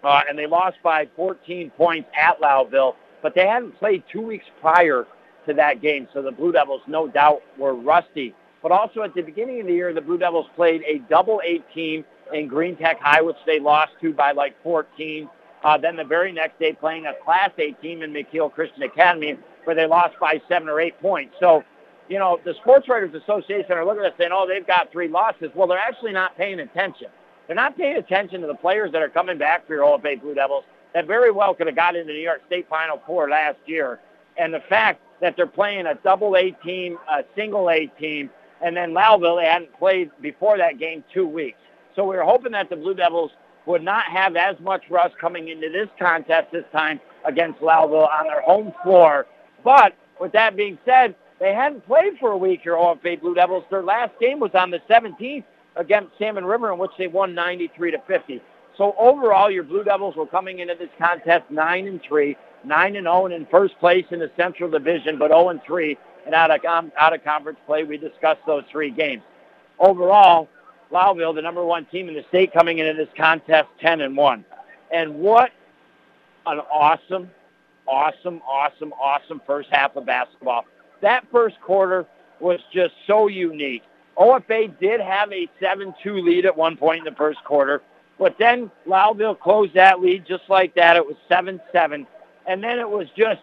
uh, 0.04 0.22
and 0.30 0.38
they 0.38 0.46
lost 0.46 0.78
by 0.84 1.08
14 1.16 1.72
points 1.72 2.08
at 2.16 2.40
Lowville, 2.40 2.94
but 3.24 3.34
they 3.34 3.48
hadn't 3.48 3.76
played 3.80 4.04
two 4.12 4.22
weeks 4.22 4.46
prior 4.62 5.08
to 5.48 5.54
that 5.56 5.82
game, 5.82 6.08
so 6.14 6.22
the 6.22 6.32
Blue 6.32 6.52
Devils 6.52 6.84
no 6.86 7.08
doubt 7.08 7.42
were 7.58 7.74
rusty. 7.74 8.36
But 8.62 8.72
also 8.72 9.02
at 9.02 9.16
the 9.16 9.24
beginning 9.24 9.62
of 9.62 9.66
the 9.66 9.74
year, 9.74 9.96
the 9.96 10.02
Blue 10.02 10.20
Devils 10.20 10.46
played 10.56 10.84
a 10.84 11.00
double 11.10 11.42
eight 11.44 11.66
team 11.74 12.06
in 12.32 12.48
Green 12.48 12.76
Tech 12.76 13.00
High, 13.02 13.24
which 13.24 13.38
they 13.48 13.60
lost 13.60 13.94
to 14.02 14.14
by 14.14 14.32
like 14.32 14.54
14. 14.62 15.28
Uh, 15.64 15.78
then 15.80 15.96
the 15.96 16.04
very 16.04 16.32
next 16.32 16.60
day 16.60 16.74
playing 16.74 17.08
a 17.08 17.14
Class 17.26 17.50
A 17.58 17.72
team 17.82 18.04
in 18.04 18.14
Mekeel 18.14 18.54
Christian 18.54 18.84
Academy 18.84 19.40
where 19.64 19.76
they 19.76 19.88
lost 19.88 20.20
by 20.20 20.40
seven 20.48 20.70
or 20.70 20.80
eight 20.80 21.02
points. 21.02 21.34
So, 21.40 21.64
you 22.10 22.20
know, 22.20 22.40
the 22.44 22.54
Sports 22.56 22.88
Writers 22.90 23.14
Association 23.14 23.72
are 23.72 23.86
looking 23.86 24.04
at 24.04 24.16
saying, 24.18 24.32
oh, 24.34 24.48
they've 24.48 24.66
got 24.66 24.92
three 24.92 25.08
losses. 25.08 25.50
Well, 25.56 25.68
they're 25.68 25.78
actually 25.78 26.12
not 26.12 26.38
paying 26.38 26.60
attention. 26.60 27.08
They're 27.48 27.56
not 27.56 27.78
paying 27.78 27.98
attention 27.98 28.42
to 28.42 28.48
the 28.48 28.56
players 28.56 28.92
that 28.92 29.02
are 29.02 29.10
coming 29.10 29.38
back 29.38 29.68
for 29.68 29.74
your 29.74 29.86
OFA 29.86 30.22
Blue 30.22 30.34
Devils 30.34 30.64
that 30.94 31.08
very 31.08 31.32
well 31.32 31.54
could 31.54 31.68
have 31.68 31.76
got 31.76 31.96
into 31.96 32.08
the 32.08 32.14
New 32.14 32.24
York 32.24 32.42
State 32.48 32.68
Final 32.70 33.02
Four 33.06 33.30
last 33.30 33.58
year. 33.66 34.00
And 34.38 34.54
the 34.54 34.62
fact 34.70 35.02
that 35.22 35.36
they're 35.36 35.48
playing 35.48 35.86
a 35.86 35.96
double 35.96 36.36
A 36.36 36.52
team, 36.66 36.98
a 37.10 37.24
single 37.36 37.70
A 37.70 37.88
team, 38.00 38.30
and 38.62 38.76
then 38.76 38.92
Lowville, 38.92 39.42
they 39.42 39.48
hadn't 39.50 39.78
played 39.78 40.12
before 40.22 40.58
that 40.58 40.80
game 40.80 41.04
two 41.14 41.28
weeks. 41.28 41.58
So 41.96 42.04
we 42.04 42.16
were 42.16 42.24
hoping 42.24 42.54
that 42.54 42.70
the 42.70 42.76
Blue 42.76 42.94
Devils 42.94 43.32
would 43.66 43.84
not 43.84 44.06
have 44.06 44.36
as 44.36 44.60
much 44.60 44.84
rust 44.90 45.16
coming 45.20 45.50
into 45.50 45.70
this 45.70 45.88
contest 46.00 46.52
this 46.52 46.66
time 46.72 47.00
against 47.26 47.60
Lowville 47.60 48.10
on 48.10 48.26
their 48.26 48.42
home 48.42 48.74
floor. 48.84 49.26
But 49.64 49.94
with 50.20 50.32
that 50.34 50.56
being 50.56 50.78
said, 50.86 51.16
they 51.44 51.54
hadn't 51.54 51.86
played 51.86 52.18
for 52.22 52.32
a 52.32 52.38
week 52.38 52.64
your 52.64 52.78
OFA 52.78 53.20
Blue 53.20 53.36
Devils. 53.36 53.66
Their 53.70 53.84
last 53.84 54.18
game 54.18 54.40
was 54.40 54.52
on 54.54 54.72
the 54.72 54.80
17th 54.90 55.44
against 55.76 56.18
Salmon 56.18 56.46
River, 56.46 56.72
in 56.72 56.80
which 56.80 56.92
they 56.98 57.08
won 57.08 57.36
93 57.36 57.92
to 57.92 58.02
50. 58.08 58.42
So 58.78 58.96
overall, 58.98 59.52
your 59.52 59.64
Blue 59.64 59.84
Devils 59.84 60.16
were 60.16 60.26
coming 60.26 60.60
into 60.60 60.76
this 60.76 60.88
contest 60.98 61.44
nine 61.50 61.86
and 61.86 62.02
three, 62.02 62.38
nine 62.64 62.96
and 62.96 63.04
zero, 63.04 63.24
oh, 63.24 63.26
and 63.26 63.34
in 63.34 63.46
first 63.48 63.78
place 63.80 64.06
in 64.12 64.20
the 64.20 64.32
Central 64.38 64.72
Division, 64.72 65.20
but 65.20 65.32
0 65.32 65.50
and 65.50 65.62
three. 65.68 65.98
And 66.26 66.34
out 66.34 66.50
of 66.50 66.64
um, 66.64 66.94
out 66.98 67.14
of 67.14 67.22
conference 67.26 67.60
play, 67.66 67.84
we 67.84 67.98
discussed 67.98 68.40
those 68.48 68.64
three 68.72 68.90
games. 68.90 69.22
Overall, 69.80 70.48
Lowville, 70.94 71.36
the 71.36 71.42
number 71.42 71.66
one 71.66 71.86
team 71.88 72.08
in 72.08 72.16
the 72.16 72.24
state, 72.30 72.54
coming 72.54 72.78
into 72.78 72.94
this 72.94 73.14
contest 73.18 73.68
10 73.82 74.00
and 74.00 74.16
1. 74.16 74.46
And 74.94 75.16
what 75.16 75.52
an 76.46 76.60
awesome, 76.60 77.30
awesome, 77.86 78.42
awesome, 78.50 78.94
awesome 78.94 79.42
first 79.46 79.68
half 79.74 79.98
of 79.98 80.06
basketball. 80.06 80.64
That 81.04 81.28
first 81.32 81.60
quarter 81.62 82.08
was 82.40 82.60
just 82.74 82.94
so 83.06 83.28
unique. 83.28 83.84
OFA 84.18 84.80
did 84.80 85.00
have 85.02 85.32
a 85.32 85.50
7-2 85.62 86.24
lead 86.24 86.46
at 86.46 86.58
one 86.58 86.78
point 86.78 87.00
in 87.00 87.04
the 87.06 87.18
first 87.18 87.44
quarter, 87.44 87.82
but 88.18 88.38
then 88.40 88.72
Lowville 88.88 89.40
closed 89.40 89.74
that 89.76 90.02
lead 90.02 90.26
just 90.26 90.44
like 90.50 90.74
that. 90.76 90.96
It 90.96 91.06
was 91.06 91.16
7-7. 91.30 92.08
And 92.48 92.64
then 92.64 92.80
it 92.80 92.90
was 92.90 93.08
just 93.18 93.42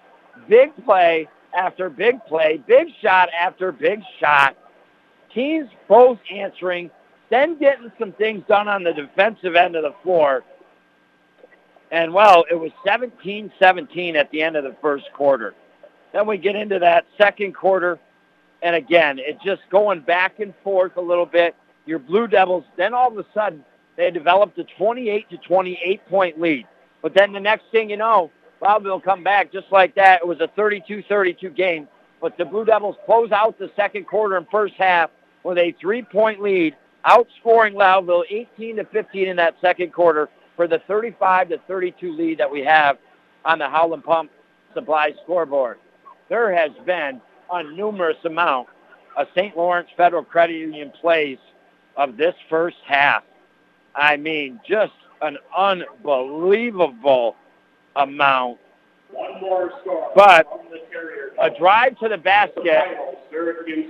big 0.48 0.72
play 0.84 1.28
after 1.56 1.90
big 1.90 2.24
play, 2.26 2.62
big 2.66 2.88
shot 3.02 3.28
after 3.38 3.72
big 3.72 4.00
shot. 4.18 4.56
Teams 5.32 5.68
both 5.86 6.18
answering 6.32 6.90
then 7.30 7.56
getting 7.58 7.92
some 7.98 8.12
things 8.12 8.42
done 8.48 8.68
on 8.68 8.82
the 8.82 8.92
defensive 8.92 9.54
end 9.54 9.76
of 9.76 9.84
the 9.84 9.94
floor. 10.02 10.42
And, 11.92 12.12
well, 12.12 12.44
it 12.50 12.56
was 12.56 12.72
17-17 12.86 14.16
at 14.16 14.30
the 14.30 14.42
end 14.42 14.56
of 14.56 14.64
the 14.64 14.76
first 14.82 15.06
quarter. 15.14 15.54
Then 16.12 16.26
we 16.26 16.38
get 16.38 16.56
into 16.56 16.78
that 16.78 17.06
second 17.16 17.54
quarter, 17.54 17.98
and 18.62 18.74
again, 18.74 19.18
it's 19.18 19.42
just 19.44 19.62
going 19.70 20.00
back 20.00 20.40
and 20.40 20.54
forth 20.62 20.96
a 20.96 21.00
little 21.00 21.26
bit. 21.26 21.54
Your 21.86 21.98
Blue 21.98 22.26
Devils, 22.26 22.64
then 22.76 22.94
all 22.94 23.10
of 23.10 23.18
a 23.18 23.26
sudden, 23.32 23.64
they 23.96 24.10
developed 24.10 24.58
a 24.58 24.64
28 24.78 25.30
to 25.30 25.36
28 25.38 26.08
point 26.08 26.40
lead. 26.40 26.66
But 27.02 27.14
then 27.14 27.32
the 27.32 27.40
next 27.40 27.64
thing 27.72 27.90
you 27.90 27.96
know, 27.96 28.30
Lowville 28.62 29.02
come 29.02 29.24
back 29.24 29.52
just 29.52 29.66
like 29.70 29.94
that. 29.94 30.20
It 30.20 30.26
was 30.26 30.40
a 30.40 30.48
32-32 30.48 31.54
game. 31.56 31.88
But 32.20 32.36
the 32.36 32.44
Blue 32.44 32.64
Devils 32.64 32.96
close 33.06 33.32
out 33.32 33.58
the 33.58 33.70
second 33.76 34.06
quarter 34.06 34.36
and 34.36 34.46
first 34.50 34.74
half 34.74 35.10
with 35.42 35.58
a 35.58 35.74
three-point 35.80 36.42
lead 36.42 36.76
outscoring 37.06 37.74
Lowville 37.74 38.24
18 38.28 38.76
to 38.76 38.84
15 38.84 39.28
in 39.28 39.36
that 39.36 39.54
second 39.60 39.92
quarter 39.92 40.28
for 40.56 40.68
the 40.68 40.80
35 40.86 41.48
to 41.48 41.58
32 41.66 42.12
lead 42.12 42.38
that 42.38 42.50
we 42.50 42.60
have 42.60 42.98
on 43.44 43.58
the 43.58 43.68
Howland 43.68 44.04
Pump 44.04 44.30
Supply 44.74 45.12
scoreboard. 45.24 45.78
There 46.30 46.54
has 46.54 46.70
been 46.86 47.20
a 47.52 47.62
numerous 47.62 48.16
amount 48.24 48.68
of 49.16 49.26
St. 49.36 49.54
Lawrence 49.56 49.90
Federal 49.96 50.24
Credit 50.24 50.54
Union 50.54 50.92
plays 51.00 51.38
of 51.96 52.16
this 52.16 52.34
first 52.48 52.76
half. 52.86 53.24
I 53.94 54.16
mean, 54.16 54.60
just 54.66 54.92
an 55.20 55.36
unbelievable 55.54 57.34
amount. 57.96 58.58
one 59.10 59.40
more 59.40 59.70
But 60.14 60.46
a 61.42 61.50
drive 61.50 61.98
to 61.98 62.08
the 62.08 62.16
basket 62.16 62.84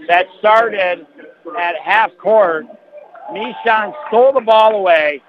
that 0.08 0.26
started 0.38 1.06
at 1.58 1.76
half 1.84 2.10
court 2.16 2.64
Nishan 3.32 3.92
stole 4.08 4.32
the 4.32 4.40
ball 4.40 4.74
away, 4.74 5.22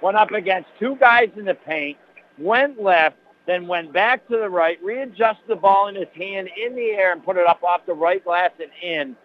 went 0.00 0.16
up 0.16 0.30
against 0.30 0.68
two 0.78 0.96
guys 0.96 1.30
in 1.36 1.44
the 1.44 1.54
paint, 1.54 1.98
went 2.38 2.80
left, 2.80 3.16
then 3.48 3.66
went 3.66 3.90
back 3.94 4.28
to 4.28 4.36
the 4.36 4.48
right, 4.48 4.78
readjusted 4.84 5.48
the 5.48 5.56
ball 5.56 5.88
in 5.88 5.94
his 5.94 6.08
hand 6.14 6.50
in 6.62 6.76
the 6.76 6.90
air 6.90 7.12
and 7.12 7.24
put 7.24 7.38
it 7.38 7.46
up 7.46 7.64
off 7.64 7.80
the 7.86 7.94
right 7.94 8.22
glass 8.22 8.50
and 8.60 8.70
in. 8.82 9.16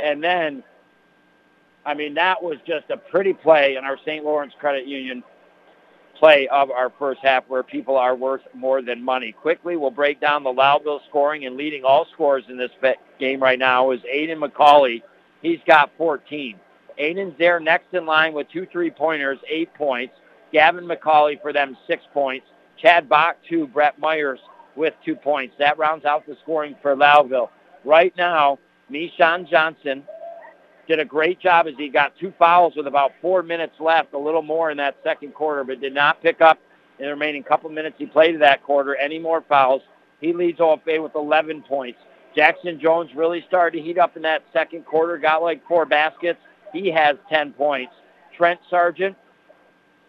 And 0.00 0.22
then, 0.22 0.62
I 1.84 1.94
mean, 1.94 2.14
that 2.14 2.40
was 2.40 2.58
just 2.64 2.88
a 2.90 2.96
pretty 2.96 3.32
play 3.32 3.74
in 3.76 3.84
our 3.84 3.98
St. 3.98 4.24
Lawrence 4.24 4.54
Credit 4.60 4.86
Union 4.86 5.24
play 6.14 6.46
of 6.48 6.70
our 6.70 6.92
first 6.96 7.20
half 7.24 7.42
where 7.48 7.64
people 7.64 7.96
are 7.96 8.14
worth 8.14 8.42
more 8.54 8.82
than 8.82 9.02
money. 9.02 9.32
Quickly, 9.32 9.76
we'll 9.76 9.90
break 9.90 10.20
down 10.20 10.44
the 10.44 10.52
Lowville 10.52 11.00
scoring 11.08 11.44
and 11.44 11.56
leading 11.56 11.82
all 11.82 12.06
scores 12.12 12.44
in 12.48 12.56
this 12.56 12.70
game 13.18 13.42
right 13.42 13.58
now 13.58 13.90
is 13.90 14.00
Aiden 14.02 14.38
McCauley. 14.38 15.02
He's 15.42 15.60
got 15.66 15.90
14. 15.98 16.58
Aiden's 17.00 17.36
there 17.36 17.58
next 17.58 17.92
in 17.92 18.06
line 18.06 18.32
with 18.32 18.48
two 18.48 18.64
three-pointers, 18.70 19.38
eight 19.50 19.74
points. 19.74 20.14
Gavin 20.52 20.86
McCauley 20.86 21.42
for 21.42 21.52
them, 21.52 21.76
six 21.88 22.04
points. 22.14 22.46
Chad 22.80 23.08
Bach, 23.08 23.36
two. 23.48 23.66
Brett 23.66 23.98
Myers 23.98 24.40
with 24.74 24.94
two 25.04 25.16
points. 25.16 25.54
That 25.58 25.78
rounds 25.78 26.04
out 26.04 26.26
the 26.26 26.36
scoring 26.42 26.76
for 26.82 26.94
Lowville. 26.94 27.48
Right 27.84 28.14
now, 28.16 28.58
Mishan 28.90 29.48
Johnson 29.48 30.04
did 30.86 31.00
a 31.00 31.04
great 31.04 31.40
job 31.40 31.66
as 31.66 31.74
he 31.76 31.88
got 31.88 32.12
two 32.18 32.32
fouls 32.38 32.74
with 32.76 32.86
about 32.86 33.12
four 33.20 33.42
minutes 33.42 33.74
left, 33.80 34.12
a 34.12 34.18
little 34.18 34.42
more 34.42 34.70
in 34.70 34.76
that 34.76 34.96
second 35.02 35.34
quarter, 35.34 35.64
but 35.64 35.80
did 35.80 35.94
not 35.94 36.22
pick 36.22 36.40
up 36.40 36.58
in 36.98 37.06
the 37.06 37.10
remaining 37.10 37.42
couple 37.42 37.68
minutes 37.70 37.96
he 37.98 38.06
played 38.06 38.40
that 38.40 38.62
quarter 38.62 38.96
any 38.96 39.18
more 39.18 39.42
fouls. 39.48 39.82
He 40.20 40.32
leads 40.32 40.58
OFA 40.58 41.02
with 41.02 41.14
11 41.14 41.62
points. 41.62 41.98
Jackson 42.34 42.78
Jones 42.80 43.10
really 43.14 43.44
started 43.48 43.78
to 43.78 43.84
heat 43.84 43.98
up 43.98 44.16
in 44.16 44.22
that 44.22 44.42
second 44.52 44.84
quarter, 44.84 45.18
got 45.18 45.42
like 45.42 45.66
four 45.66 45.86
baskets. 45.86 46.38
He 46.72 46.90
has 46.90 47.16
10 47.30 47.52
points. 47.52 47.92
Trent 48.36 48.60
Sargent, 48.68 49.16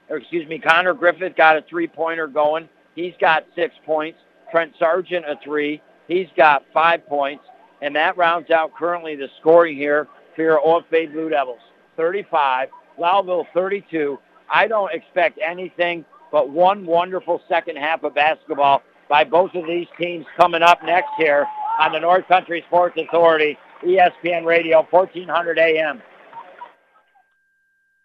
or 0.10 0.18
excuse 0.18 0.48
me, 0.48 0.60
Connor 0.60 0.94
Griffith 0.94 1.36
got 1.36 1.58
a 1.58 1.62
three-pointer 1.70 2.28
going. 2.28 2.70
He's 2.96 3.14
got 3.20 3.46
six 3.56 3.76
points. 3.86 4.20
Trent 4.52 4.74
Sargent 4.80 5.26
a 5.26 5.38
three. 5.44 5.82
He's 6.08 6.28
got 6.36 6.64
five 6.74 7.06
points. 7.08 7.44
And 7.82 7.96
that 7.96 8.18
rounds 8.18 8.50
out 8.50 8.74
currently 8.74 9.16
the 9.16 9.28
scoring 9.40 9.76
here 9.76 10.08
for 10.36 10.42
your 10.42 10.60
OFA 10.60 11.12
Blue 11.12 11.30
Devils. 11.30 11.60
35, 11.96 12.70
Lowville 13.00 13.46
32. 13.54 14.18
I 14.50 14.68
don't 14.68 14.94
expect 14.94 15.40
anything 15.44 16.06
but 16.32 16.50
one 16.50 16.86
wonderful 16.86 17.42
second 17.48 17.78
half 17.78 18.04
of 18.04 18.16
basketball 18.16 18.82
by 19.10 19.24
both 19.24 19.54
of 19.56 19.66
these 19.66 19.88
teams 20.00 20.26
coming 20.38 20.62
up 20.62 20.84
next 20.84 21.10
here 21.18 21.46
on 21.80 21.92
the 21.92 22.00
North 22.00 22.28
Country 22.28 22.64
Sports 22.68 22.98
Authority, 22.98 23.58
ESPN 23.84 24.46
Radio, 24.46 24.86
1400 24.90 25.60
AM. 25.60 26.02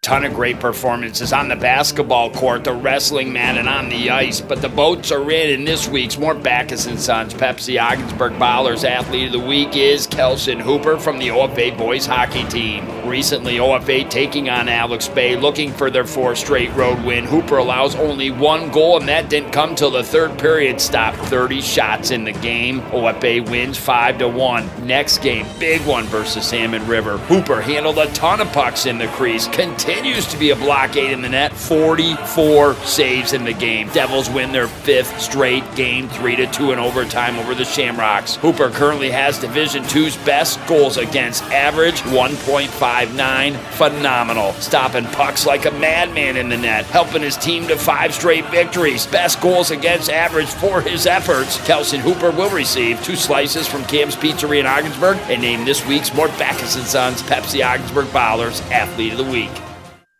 Ton 0.03 0.25
of 0.25 0.33
great 0.33 0.59
performances 0.59 1.31
on 1.31 1.47
the 1.47 1.55
basketball 1.55 2.29
court, 2.29 2.65
the 2.65 2.73
wrestling 2.73 3.31
mat, 3.31 3.57
and 3.57 3.69
on 3.69 3.87
the 3.87 4.09
ice. 4.09 4.41
But 4.41 4.61
the 4.61 4.67
boats 4.67 5.13
are 5.13 5.31
in, 5.31 5.51
and 5.57 5.65
this 5.65 5.87
week's 5.87 6.17
Mort 6.17 6.43
Backus 6.43 6.87
and 6.87 6.99
Sons 6.99 7.33
Pepsi 7.33 7.81
Ogdensburg 7.81 8.33
Ballers 8.33 8.83
Athlete 8.83 9.27
of 9.27 9.31
the 9.31 9.47
Week 9.47 9.77
is 9.77 10.05
Kelson 10.05 10.59
Hooper 10.59 10.97
from 10.97 11.19
the 11.19 11.29
OFA 11.29 11.77
boys 11.77 12.05
hockey 12.05 12.43
team. 12.49 12.85
Recently, 13.07 13.55
OFA 13.59 14.09
taking 14.09 14.49
on 14.49 14.67
Alex 14.67 15.07
Bay, 15.07 15.37
looking 15.37 15.71
for 15.71 15.89
their 15.89 16.05
fourth 16.05 16.37
straight 16.37 16.73
road 16.73 17.01
win. 17.05 17.23
Hooper 17.23 17.57
allows 17.57 17.95
only 17.95 18.29
one 18.29 18.71
goal, 18.71 18.99
and 18.99 19.07
that 19.07 19.29
didn't 19.29 19.51
come 19.51 19.73
till 19.73 19.91
the 19.91 20.03
third 20.03 20.37
period. 20.37 20.81
Stopped 20.81 21.17
30 21.17 21.61
shots 21.61 22.11
in 22.11 22.25
the 22.25 22.33
game. 22.33 22.81
OFA 22.91 23.49
wins 23.49 23.77
five 23.77 24.17
to 24.17 24.27
one. 24.27 24.69
Next 24.85 25.19
game, 25.19 25.45
big 25.59 25.81
one 25.87 26.03
versus 26.05 26.45
Salmon 26.45 26.85
River. 26.87 27.17
Hooper 27.19 27.61
handled 27.61 27.99
a 27.99 28.11
ton 28.13 28.41
of 28.41 28.51
pucks 28.51 28.85
in 28.85 28.97
the 28.97 29.07
crease. 29.07 29.47
Continue 29.47 29.92
continues 29.93 30.25
to 30.25 30.37
be 30.37 30.49
a 30.49 30.55
blockade 30.55 31.11
in 31.11 31.21
the 31.21 31.29
net. 31.29 31.53
44 31.53 32.73
saves 32.77 33.33
in 33.33 33.43
the 33.43 33.53
game. 33.53 33.87
Devils 33.89 34.27
win 34.27 34.51
their 34.51 34.67
fifth 34.67 35.21
straight 35.21 35.63
game, 35.75 36.09
3 36.09 36.35
to 36.37 36.47
2 36.47 36.71
in 36.71 36.79
overtime 36.79 37.37
over 37.37 37.53
the 37.53 37.63
Shamrocks. 37.63 38.35
Hooper 38.37 38.71
currently 38.71 39.11
has 39.11 39.37
Division 39.37 39.83
II's 39.83 40.17
best 40.17 40.59
goals 40.65 40.97
against 40.97 41.43
average, 41.45 42.01
1.59. 42.01 43.55
Phenomenal. 43.73 44.53
Stopping 44.53 45.05
pucks 45.05 45.45
like 45.45 45.65
a 45.65 45.71
madman 45.71 46.37
in 46.37 46.49
the 46.49 46.57
net, 46.57 46.85
helping 46.85 47.21
his 47.21 47.37
team 47.37 47.67
to 47.67 47.77
five 47.77 48.15
straight 48.15 48.45
victories. 48.47 49.05
Best 49.05 49.41
goals 49.41 49.69
against 49.69 50.09
average 50.09 50.49
for 50.49 50.81
his 50.81 51.05
efforts. 51.05 51.63
Kelson 51.67 51.99
Hooper 51.99 52.31
will 52.31 52.49
receive 52.49 53.03
two 53.03 53.15
slices 53.15 53.67
from 53.67 53.85
Cam's 53.85 54.15
Pizzeria 54.15 54.61
in 54.61 54.65
Ogdensburg 54.65 55.17
and 55.29 55.41
named 55.41 55.67
this 55.67 55.85
week's 55.85 56.13
Mort 56.15 56.31
Backus 56.39 56.73
& 56.73 56.89
Sons 56.89 57.21
Pepsi 57.21 57.63
Ogdensburg 57.63 58.07
Ballers 58.07 58.61
Athlete 58.71 59.11
of 59.11 59.19
the 59.19 59.31
Week. 59.31 59.51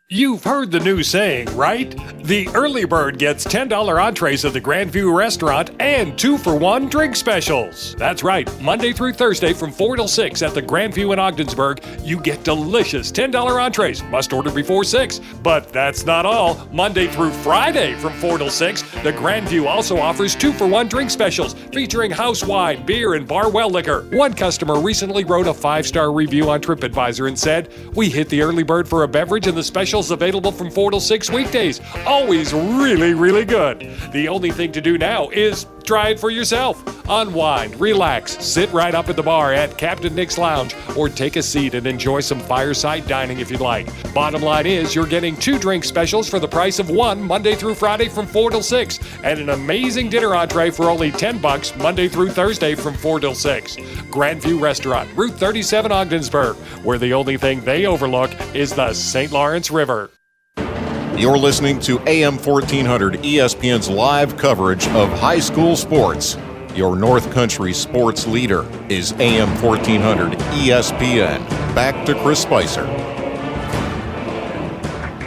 You've 0.10 0.44
heard 0.44 0.70
the 0.70 0.82
new 0.82 1.02
saying, 1.02 1.48
right? 1.56 1.90
The 2.26 2.50
early 2.50 2.84
bird 2.84 3.18
gets 3.18 3.46
$10 3.46 3.70
entrees 4.00 4.44
at 4.44 4.52
the 4.52 4.60
Grandview 4.60 5.16
restaurant 5.16 5.72
and 5.80 6.20
two 6.20 6.38
for 6.38 6.58
one 6.58 6.90
drink 6.90 7.16
specials. 7.16 7.96
That's 7.98 8.22
right, 8.22 8.48
Monday 8.62 8.92
through 8.92 9.14
Thursday 9.14 9.54
from 9.54 9.72
4 9.72 9.96
till 9.96 10.10
6 10.10 10.42
at 10.42 10.54
the 10.54 10.62
Grandview 10.62 11.14
in 11.14 11.20
Ogdensburg, 11.20 11.82
you 12.02 12.20
get 12.20 12.44
delicious 12.44 13.14
$10 13.14 13.34
entrees. 13.60 14.04
Must 14.04 14.34
order 14.34 14.52
before 14.52 14.84
6. 14.84 15.20
But 15.42 15.72
that's 15.72 16.06
not 16.06 16.26
all. 16.26 16.68
Monday 16.74 17.08
through 17.08 17.32
Friday 17.32 17.96
from 17.96 18.12
4 18.14 18.40
till 18.40 18.50
6, 18.50 18.82
the 19.04 19.14
Grandview 19.14 19.68
also 19.68 19.98
offers 19.98 20.36
two 20.36 20.52
for 20.52 20.68
one 20.68 20.90
drink 20.90 21.12
specials 21.12 21.54
featuring 21.72 22.12
house 22.12 22.44
wine, 22.44 22.86
beer, 22.86 23.14
and 23.14 23.26
bar 23.26 23.50
well 23.50 23.70
liquor. 23.70 24.02
One 24.12 24.34
customer 24.34 24.82
recently 24.82 25.24
wrote 25.24 25.48
a 25.48 25.54
five 25.54 25.88
star 25.88 26.12
review 26.12 26.50
on 26.50 26.62
TripAdvisor 26.62 27.30
and 27.30 27.40
said, 27.40 27.72
We 27.96 28.10
hit 28.10 28.28
the 28.28 28.42
early 28.42 28.64
bird 28.64 28.86
for 28.86 29.04
a 29.04 29.08
beverage 29.08 29.48
and 29.48 29.58
the 29.58 29.64
specials 29.94 30.10
available 30.10 30.52
from 30.52 30.72
4 30.72 30.90
till 30.90 31.00
6 31.00 31.30
weekdays. 31.30 31.80
Always 32.08 32.52
really, 32.52 33.14
really 33.14 33.46
good. 33.46 33.92
The 34.12 34.28
only 34.28 34.50
thing 34.50 34.72
to 34.72 34.82
do 34.82 34.98
now 34.98 35.30
is 35.30 35.68
try 35.84 36.10
it 36.10 36.20
for 36.20 36.30
yourself. 36.30 36.84
Unwind, 37.10 37.80
relax, 37.80 38.38
sit 38.44 38.72
right 38.72 38.96
up 38.96 39.10
at 39.10 39.16
the 39.16 39.24
bar 39.24 39.54
at 39.54 39.78
Captain 39.78 40.16
Nick's 40.16 40.38
Lounge, 40.38 40.76
or 40.96 41.10
take 41.10 41.36
a 41.36 41.44
seat 41.44 41.74
and 41.74 41.86
enjoy 41.86 42.22
some 42.22 42.40
fireside 42.40 43.06
dining 43.08 43.40
if 43.40 43.52
you'd 43.52 43.60
like. 43.60 43.88
Bottom 44.14 44.42
line 44.42 44.66
is, 44.66 44.96
you're 44.96 45.06
getting 45.06 45.36
two 45.36 45.60
drink 45.60 45.84
specials 45.84 46.30
for 46.30 46.40
the 46.40 46.48
price 46.48 46.80
of 46.80 46.90
one 46.90 47.22
Monday 47.22 47.56
through 47.56 47.76
Friday 47.76 48.08
from 48.08 48.26
4 48.26 48.52
till 48.52 48.64
6, 48.64 49.00
and 49.24 49.40
an 49.40 49.50
amazing 49.50 50.10
dinner 50.10 50.34
entree 50.36 50.70
for 50.70 50.90
only 50.90 51.12
10 51.12 51.40
bucks 51.40 51.76
Monday 51.76 52.08
through 52.08 52.30
Thursday 52.30 52.76
from 52.76 52.94
4 52.94 53.20
till 53.20 53.36
6. 53.36 53.76
Grandview 54.10 54.62
Restaurant, 54.62 55.10
Route 55.18 55.34
37 55.34 55.92
Ogdensburg, 55.92 56.56
where 56.84 56.98
the 56.98 57.14
only 57.14 57.38
thing 57.38 57.62
they 57.62 57.86
overlook 57.86 58.32
is 58.56 58.74
the 58.74 58.94
St. 58.94 59.32
Lawrence 59.32 59.70
River. 59.70 60.10
You're 61.16 61.38
listening 61.38 61.80
to 61.82 62.00
AM 62.10 62.38
1400 62.40 63.20
ESPN's 63.20 63.88
live 63.88 64.36
coverage 64.36 64.88
of 64.90 65.10
high 65.20 65.40
school 65.40 65.76
sports. 65.76 66.38
Your 66.74 66.96
North 66.96 67.32
Country 67.32 67.72
sports 67.72 68.26
leader 68.26 68.68
is 68.90 69.12
AM 69.20 69.50
1400 69.62 70.32
ESPN. 70.32 71.48
Back 71.76 72.04
to 72.08 72.16
Chris 72.24 72.42
Spicer. 72.42 72.86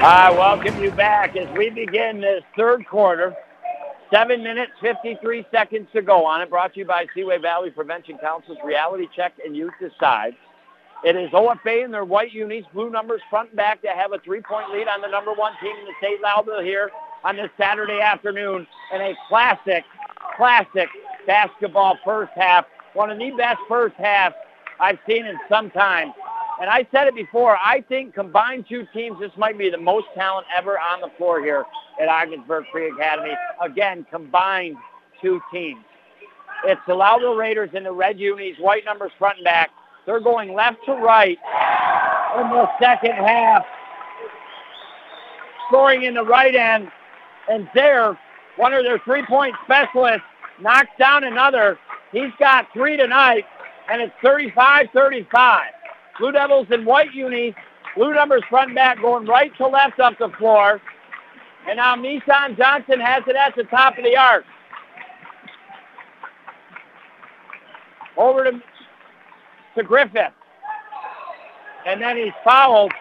I 0.02 0.30
welcome 0.32 0.82
you 0.82 0.90
back 0.90 1.36
as 1.36 1.48
we 1.56 1.70
begin 1.70 2.20
this 2.20 2.42
third 2.56 2.84
quarter. 2.88 3.36
Seven 4.12 4.42
minutes, 4.42 4.72
53 4.80 5.46
seconds 5.52 5.86
to 5.92 6.02
go 6.02 6.26
on 6.26 6.42
it. 6.42 6.50
Brought 6.50 6.74
to 6.74 6.80
you 6.80 6.84
by 6.84 7.06
Seaway 7.14 7.38
Valley 7.38 7.70
Prevention 7.70 8.18
Council's 8.18 8.58
Reality 8.64 9.06
Check 9.14 9.34
and 9.44 9.56
Youth 9.56 9.74
Decide. 9.80 10.34
It 11.06 11.14
is 11.14 11.30
OFA 11.30 11.84
in 11.84 11.92
their 11.92 12.04
white 12.04 12.32
unis, 12.32 12.64
blue 12.74 12.90
numbers 12.90 13.20
front 13.30 13.50
and 13.50 13.56
back 13.56 13.80
to 13.82 13.88
have 13.88 14.12
a 14.12 14.18
three-point 14.18 14.72
lead 14.72 14.88
on 14.88 15.00
the 15.00 15.06
number 15.06 15.32
one 15.32 15.52
team 15.62 15.70
in 15.78 15.84
the 15.84 15.92
state, 15.98 16.18
Lowville, 16.20 16.64
here 16.64 16.90
on 17.22 17.36
this 17.36 17.48
Saturday 17.56 18.00
afternoon 18.00 18.66
in 18.92 19.00
a 19.00 19.14
classic, 19.28 19.84
classic 20.36 20.88
basketball 21.24 21.96
first 22.04 22.32
half. 22.34 22.64
One 22.94 23.08
of 23.12 23.20
the 23.20 23.30
best 23.30 23.60
first 23.68 23.94
halves 23.94 24.34
I've 24.80 24.98
seen 25.08 25.26
in 25.26 25.38
some 25.48 25.70
time. 25.70 26.12
And 26.60 26.68
I 26.68 26.84
said 26.90 27.06
it 27.06 27.14
before, 27.14 27.56
I 27.56 27.82
think 27.82 28.12
combined 28.12 28.64
two 28.68 28.84
teams, 28.92 29.20
this 29.20 29.30
might 29.36 29.56
be 29.56 29.70
the 29.70 29.78
most 29.78 30.08
talent 30.16 30.48
ever 30.58 30.76
on 30.76 31.00
the 31.00 31.10
floor 31.16 31.40
here 31.40 31.66
at 32.02 32.08
Ogdensburg 32.08 32.64
Free 32.72 32.90
Academy. 32.90 33.34
Again, 33.62 34.04
combined 34.10 34.76
two 35.22 35.40
teams. 35.52 35.84
It's 36.64 36.80
the 36.88 36.94
Lowville 36.94 37.38
Raiders 37.38 37.70
in 37.74 37.84
the 37.84 37.92
red 37.92 38.18
unis, 38.18 38.56
white 38.58 38.84
numbers 38.84 39.12
front 39.20 39.38
and 39.38 39.44
back. 39.44 39.70
They're 40.06 40.20
going 40.20 40.54
left 40.54 40.78
to 40.86 40.92
right 40.92 41.36
in 42.38 42.48
the 42.50 42.66
second 42.80 43.12
half. 43.12 43.64
Scoring 45.68 46.04
in 46.04 46.14
the 46.14 46.22
right 46.22 46.54
end. 46.54 46.88
And 47.48 47.68
there, 47.74 48.18
one 48.56 48.72
of 48.72 48.84
their 48.84 49.00
three-point 49.00 49.54
specialists 49.64 50.22
knocks 50.60 50.90
down 50.98 51.24
another. 51.24 51.78
He's 52.12 52.32
got 52.38 52.66
three 52.72 52.96
tonight, 52.96 53.44
and 53.90 54.00
it's 54.00 54.14
35-35. 54.24 55.60
Blue 56.18 56.32
Devils 56.32 56.68
in 56.70 56.84
white 56.84 57.12
unis. 57.12 57.54
Blue 57.96 58.14
numbers 58.14 58.42
front 58.48 58.74
back 58.74 59.00
going 59.00 59.26
right 59.26 59.50
to 59.56 59.66
left 59.66 59.98
up 59.98 60.18
the 60.18 60.28
floor. 60.38 60.80
And 61.68 61.78
now 61.78 61.96
Nissan 61.96 62.56
Johnson 62.56 63.00
has 63.00 63.24
it 63.26 63.34
at 63.34 63.54
the 63.56 63.64
top 63.64 63.98
of 63.98 64.04
the 64.04 64.16
arc. 64.16 64.44
Over 68.16 68.44
to 68.44 68.62
to 69.76 69.82
Griffith. 69.82 70.32
And 71.86 72.02
then 72.02 72.16
he's 72.16 72.32
fouled. 72.42 72.92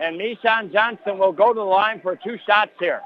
And 0.00 0.20
Mishan 0.20 0.72
Johnson 0.72 1.18
will 1.18 1.32
go 1.32 1.52
to 1.52 1.58
the 1.58 1.64
line 1.64 2.00
for 2.02 2.16
two 2.16 2.36
shots 2.46 2.72
here. 2.80 3.00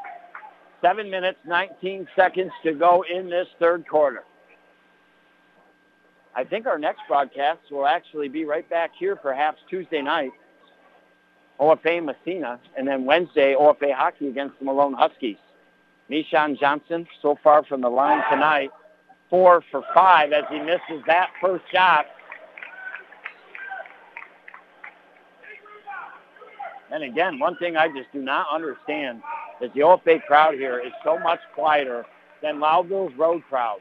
Seven 0.80 1.10
minutes, 1.10 1.38
19 1.46 2.08
seconds 2.16 2.52
to 2.64 2.72
go 2.72 3.04
in 3.08 3.28
this 3.28 3.46
third 3.58 3.86
quarter. 3.86 4.24
I 6.34 6.44
think 6.44 6.66
our 6.66 6.78
next 6.78 7.00
broadcast 7.08 7.60
will 7.70 7.86
actually 7.86 8.28
be 8.28 8.44
right 8.44 8.68
back 8.70 8.92
here, 8.98 9.16
perhaps 9.16 9.60
Tuesday 9.68 10.00
night, 10.00 10.30
OFA 11.58 12.02
Massena, 12.04 12.60
and 12.76 12.86
then 12.86 13.04
Wednesday, 13.04 13.56
OFA 13.58 13.92
hockey 13.92 14.28
against 14.28 14.58
the 14.60 14.64
Malone 14.64 14.94
Huskies. 14.94 15.36
Nishan 16.10 16.58
Johnson, 16.58 17.06
so 17.20 17.38
far 17.42 17.64
from 17.64 17.82
the 17.82 17.88
line 17.88 18.22
tonight, 18.30 18.70
four 19.28 19.62
for 19.70 19.82
five 19.94 20.32
as 20.32 20.44
he 20.50 20.58
misses 20.58 21.04
that 21.06 21.28
first 21.40 21.64
shot. 21.72 22.06
And 26.90 27.04
again, 27.04 27.38
one 27.38 27.56
thing 27.58 27.76
I 27.76 27.88
just 27.88 28.10
do 28.12 28.22
not 28.22 28.46
understand 28.52 29.22
is 29.60 29.70
the 29.74 29.80
OFA 29.80 30.22
crowd 30.26 30.54
here 30.54 30.78
is 30.78 30.92
so 31.04 31.18
much 31.18 31.40
quieter 31.54 32.06
than 32.42 32.56
Lowville's 32.56 33.16
road 33.18 33.42
crowd. 33.48 33.80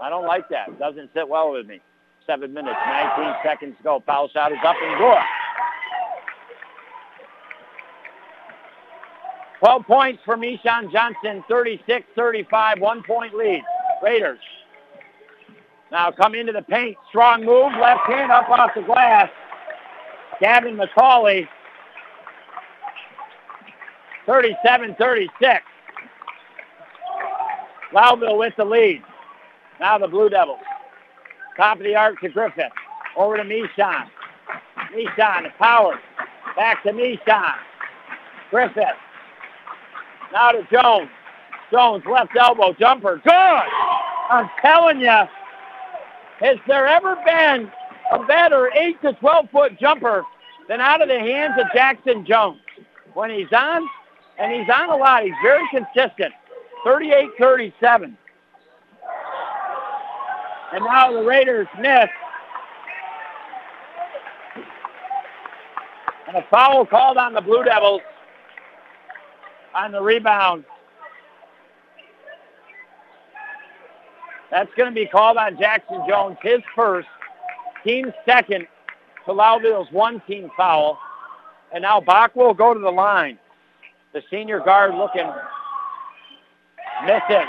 I 0.00 0.08
don't 0.08 0.26
like 0.26 0.48
that. 0.48 0.68
It 0.68 0.78
doesn't 0.78 1.10
sit 1.14 1.28
well 1.28 1.52
with 1.52 1.66
me. 1.66 1.80
Seven 2.26 2.54
minutes, 2.54 2.78
19 2.86 3.34
seconds 3.44 3.74
to 3.78 3.82
go. 3.82 4.02
Foul 4.06 4.28
shot 4.28 4.52
is 4.52 4.58
up 4.64 4.76
and 4.80 4.98
good. 4.98 5.18
12 9.62 9.86
points 9.86 10.22
for 10.24 10.36
Mishan 10.36 10.90
Johnson, 10.90 11.44
36-35, 11.48 12.80
one-point 12.80 13.32
lead. 13.32 13.62
Raiders. 14.02 14.40
Now 15.92 16.10
come 16.10 16.34
into 16.34 16.50
the 16.50 16.62
paint. 16.62 16.96
Strong 17.10 17.44
move, 17.44 17.70
left 17.80 18.00
hand 18.08 18.32
up 18.32 18.48
off 18.48 18.72
the 18.74 18.82
glass. 18.82 19.30
Gavin 20.40 20.76
McCauley, 20.76 21.46
37-36. 24.26 25.28
Lowville 27.94 28.38
with 28.38 28.54
the 28.56 28.64
lead. 28.64 29.04
Now 29.78 29.96
the 29.96 30.08
Blue 30.08 30.28
Devils. 30.28 30.58
Top 31.56 31.76
of 31.76 31.84
the 31.84 31.94
arc 31.94 32.20
to 32.22 32.28
Griffith. 32.30 32.72
Over 33.16 33.36
to. 33.36 33.44
Mishan, 33.44 34.08
the 34.92 35.50
power. 35.56 36.00
Back 36.56 36.82
to 36.82 36.90
Mishan. 36.90 37.54
Griffith 38.50 38.96
now 40.32 40.52
to 40.52 40.66
Jones. 40.72 41.08
Jones, 41.70 42.04
left 42.10 42.32
elbow, 42.38 42.74
jumper. 42.78 43.20
Good! 43.24 43.32
I'm 44.30 44.50
telling 44.60 45.00
you, 45.00 45.22
has 46.40 46.58
there 46.66 46.86
ever 46.86 47.16
been 47.24 47.70
a 48.12 48.24
better 48.26 48.70
8 48.74 49.00
to 49.02 49.12
12 49.14 49.50
foot 49.50 49.80
jumper 49.80 50.24
than 50.68 50.80
out 50.80 51.02
of 51.02 51.08
the 51.08 51.18
hands 51.18 51.54
of 51.58 51.66
Jackson 51.74 52.24
Jones. 52.24 52.60
When 53.14 53.30
he's 53.30 53.52
on, 53.52 53.86
and 54.38 54.52
he's 54.52 54.68
on 54.72 54.90
a 54.90 54.96
lot, 54.96 55.22
he's 55.22 55.32
very 55.42 55.64
consistent. 55.70 56.32
38-37. 56.86 58.16
And 60.74 60.84
now 60.84 61.12
the 61.12 61.22
Raiders 61.22 61.68
miss. 61.78 62.08
And 66.28 66.36
a 66.36 66.46
foul 66.50 66.86
called 66.86 67.18
on 67.18 67.34
the 67.34 67.40
Blue 67.40 67.62
Devils 67.64 68.00
on 69.74 69.92
the 69.92 70.00
rebound. 70.00 70.64
That's 74.50 74.70
going 74.76 74.90
to 74.90 74.94
be 74.94 75.06
called 75.06 75.38
on 75.38 75.58
Jackson 75.58 76.02
Jones, 76.06 76.36
his 76.42 76.60
first, 76.76 77.08
team 77.84 78.12
second 78.26 78.66
to 79.24 79.32
Lowville's 79.32 79.90
one 79.92 80.20
team 80.26 80.50
foul. 80.56 80.98
And 81.72 81.82
now 81.82 82.00
Bach 82.00 82.36
will 82.36 82.52
go 82.52 82.74
to 82.74 82.80
the 82.80 82.90
line. 82.90 83.38
The 84.12 84.22
senior 84.30 84.60
guard 84.60 84.94
looking 84.94 85.30
missing. 87.06 87.46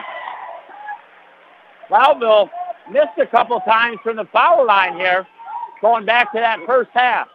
Lowville 1.89 2.49
missed 2.89 3.19
a 3.21 3.27
couple 3.27 3.59
times 3.61 3.97
from 4.01 4.15
the 4.15 4.25
foul 4.31 4.65
line 4.65 4.95
here, 4.95 5.27
going 5.81 6.05
back 6.05 6.31
to 6.31 6.39
that 6.39 6.59
first 6.65 6.89
half. 6.93 7.27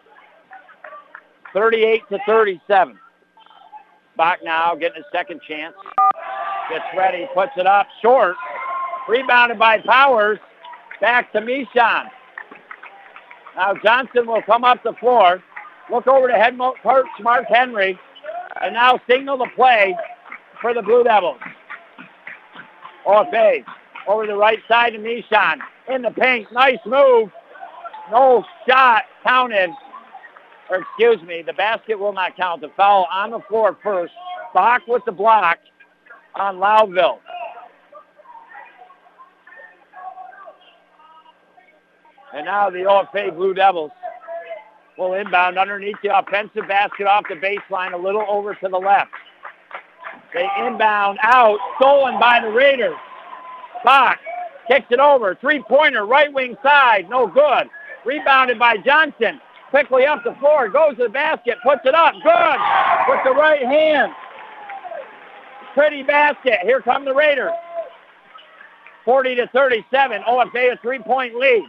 38 1.52 2.02
to 2.10 2.18
37. 2.26 2.98
Bach 4.18 4.40
now 4.42 4.74
getting 4.74 5.00
a 5.00 5.16
second 5.16 5.40
chance. 5.46 5.74
Gets 6.68 6.84
ready, 6.96 7.26
puts 7.34 7.52
it 7.56 7.66
up 7.66 7.86
short. 8.02 8.34
Rebounded 9.08 9.58
by 9.58 9.78
Powers. 9.78 10.40
Back 11.00 11.32
to 11.32 11.40
Mishon. 11.40 12.08
Now 13.56 13.74
Johnson 13.82 14.26
will 14.26 14.42
come 14.42 14.64
up 14.64 14.82
the 14.82 14.92
floor. 14.94 15.40
Look 15.90 16.08
over 16.08 16.26
to 16.26 16.34
head 16.34 16.58
coach 16.82 17.06
Mark 17.22 17.46
Henry. 17.48 17.98
And 18.60 18.74
now 18.74 19.00
signal 19.08 19.38
the 19.38 19.48
play 19.54 19.96
for 20.60 20.74
the 20.74 20.82
Blue 20.82 21.04
Devils. 21.04 21.38
OFA 23.06 23.64
over 24.08 24.26
the 24.26 24.36
right 24.36 24.58
side 24.66 24.96
of 24.96 25.00
Mishon. 25.00 25.58
In 25.88 26.02
the 26.02 26.10
paint. 26.10 26.48
Nice 26.52 26.78
move. 26.84 27.30
No 28.10 28.44
shot 28.68 29.04
counted. 29.24 29.70
Or 30.70 30.78
excuse 30.78 31.22
me, 31.26 31.42
the 31.42 31.54
basket 31.54 31.98
will 31.98 32.12
not 32.12 32.36
count. 32.36 32.60
The 32.60 32.70
foul 32.76 33.06
on 33.10 33.30
the 33.30 33.40
floor 33.48 33.76
first. 33.82 34.12
Bach 34.54 34.82
with 34.86 35.04
the 35.04 35.12
block 35.12 35.58
on 36.34 36.56
Lowville. 36.56 37.18
And 42.34 42.44
now 42.44 42.68
the 42.68 42.78
OFA 42.78 43.34
Blue 43.34 43.54
Devils 43.54 43.90
will 44.98 45.14
inbound 45.14 45.58
underneath 45.58 45.96
the 46.02 46.16
offensive 46.16 46.68
basket 46.68 47.06
off 47.06 47.24
the 47.28 47.36
baseline 47.36 47.94
a 47.94 47.96
little 47.96 48.24
over 48.28 48.54
to 48.54 48.68
the 48.68 48.78
left. 48.78 49.10
They 50.34 50.46
inbound 50.66 51.18
out, 51.22 51.58
stolen 51.76 52.18
by 52.20 52.40
the 52.42 52.50
Raiders. 52.50 52.96
Bach 53.84 54.18
kicks 54.68 54.86
it 54.90 55.00
over. 55.00 55.34
Three-pointer, 55.40 56.04
right 56.04 56.32
wing 56.32 56.56
side, 56.62 57.08
no 57.08 57.26
good. 57.26 57.68
Rebounded 58.04 58.58
by 58.58 58.76
Johnson. 58.76 59.40
Quickly 59.70 60.06
up 60.06 60.24
the 60.24 60.34
floor, 60.40 60.68
goes 60.68 60.96
to 60.96 61.04
the 61.04 61.08
basket, 61.08 61.58
puts 61.62 61.82
it 61.84 61.94
up. 61.94 62.14
Good 62.14 62.60
with 63.08 63.20
the 63.24 63.32
right 63.38 63.64
hand. 63.64 64.12
Pretty 65.74 66.02
basket. 66.02 66.60
Here 66.62 66.80
come 66.80 67.04
the 67.04 67.14
Raiders. 67.14 67.52
40 69.04 69.36
to 69.36 69.46
37. 69.48 70.22
OFA 70.22 70.72
a 70.72 70.76
three-point 70.80 71.34
lead. 71.34 71.64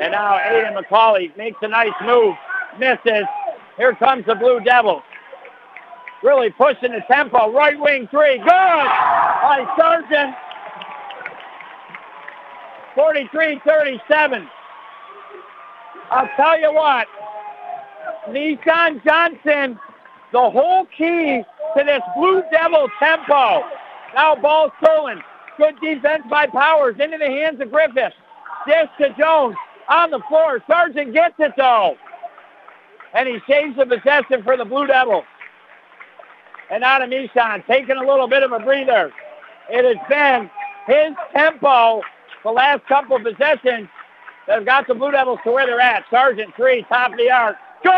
And 0.00 0.12
now 0.12 0.38
Aiden 0.38 0.76
McCauley 0.76 1.36
makes 1.36 1.58
a 1.62 1.68
nice 1.68 1.92
move. 2.04 2.34
Misses. 2.78 3.24
Here 3.76 3.94
comes 3.94 4.26
the 4.26 4.34
Blue 4.34 4.60
Devils. 4.60 5.02
Really 6.22 6.50
pushing 6.50 6.92
the 6.92 7.02
tempo. 7.10 7.50
Right 7.52 7.78
wing 7.78 8.08
three. 8.10 8.38
Good 8.38 8.46
by 8.46 9.66
Sargent. 9.76 10.34
43-37. 12.96 14.48
I'll 16.12 16.28
tell 16.36 16.60
you 16.60 16.72
what. 16.74 17.06
Nissan 18.28 19.02
Johnson, 19.02 19.78
the 20.30 20.50
whole 20.50 20.86
key 20.96 21.42
to 21.76 21.84
this 21.84 22.02
Blue 22.16 22.42
Devil 22.52 22.86
tempo. 22.98 23.62
Now 24.14 24.36
ball 24.36 24.70
stolen. 24.82 25.22
Good 25.56 25.80
defense 25.80 26.24
by 26.28 26.46
Powers 26.48 26.96
into 27.00 27.16
the 27.16 27.26
hands 27.26 27.60
of 27.62 27.70
Griffith. 27.70 28.12
This 28.66 28.88
to 29.00 29.14
Jones 29.18 29.56
on 29.88 30.10
the 30.10 30.20
floor. 30.28 30.62
Sargent 30.66 31.14
gets 31.14 31.34
it 31.38 31.52
though. 31.56 31.96
And 33.14 33.26
he 33.26 33.38
saves 33.48 33.76
the 33.76 33.86
possession 33.86 34.42
for 34.42 34.56
the 34.56 34.66
Blue 34.66 34.86
Devils. 34.86 35.24
And 36.70 36.84
out 36.84 37.02
of 37.02 37.08
Mishon, 37.08 37.66
taking 37.66 37.96
a 37.96 38.06
little 38.06 38.28
bit 38.28 38.42
of 38.42 38.52
a 38.52 38.58
breather. 38.58 39.12
It 39.70 39.84
has 39.84 40.08
been 40.08 40.50
his 40.86 41.14
tempo 41.32 42.02
the 42.44 42.50
last 42.50 42.86
couple 42.86 43.16
of 43.16 43.22
possessions 43.22 43.88
that 44.46 44.56
have 44.56 44.66
got 44.66 44.86
the 44.86 44.94
Blue 44.94 45.10
Devils 45.10 45.38
to 45.44 45.52
where 45.52 45.66
they're 45.66 45.80
at. 45.80 46.04
Sargent 46.10 46.54
three, 46.56 46.84
top 46.88 47.12
of 47.12 47.18
the 47.18 47.30
arc. 47.30 47.56
Good! 47.82 47.92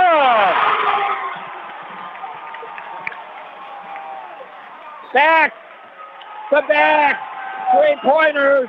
Back 5.13 5.53
to 6.51 6.63
back. 6.69 7.21
Three 7.73 7.97
pointers. 8.03 8.69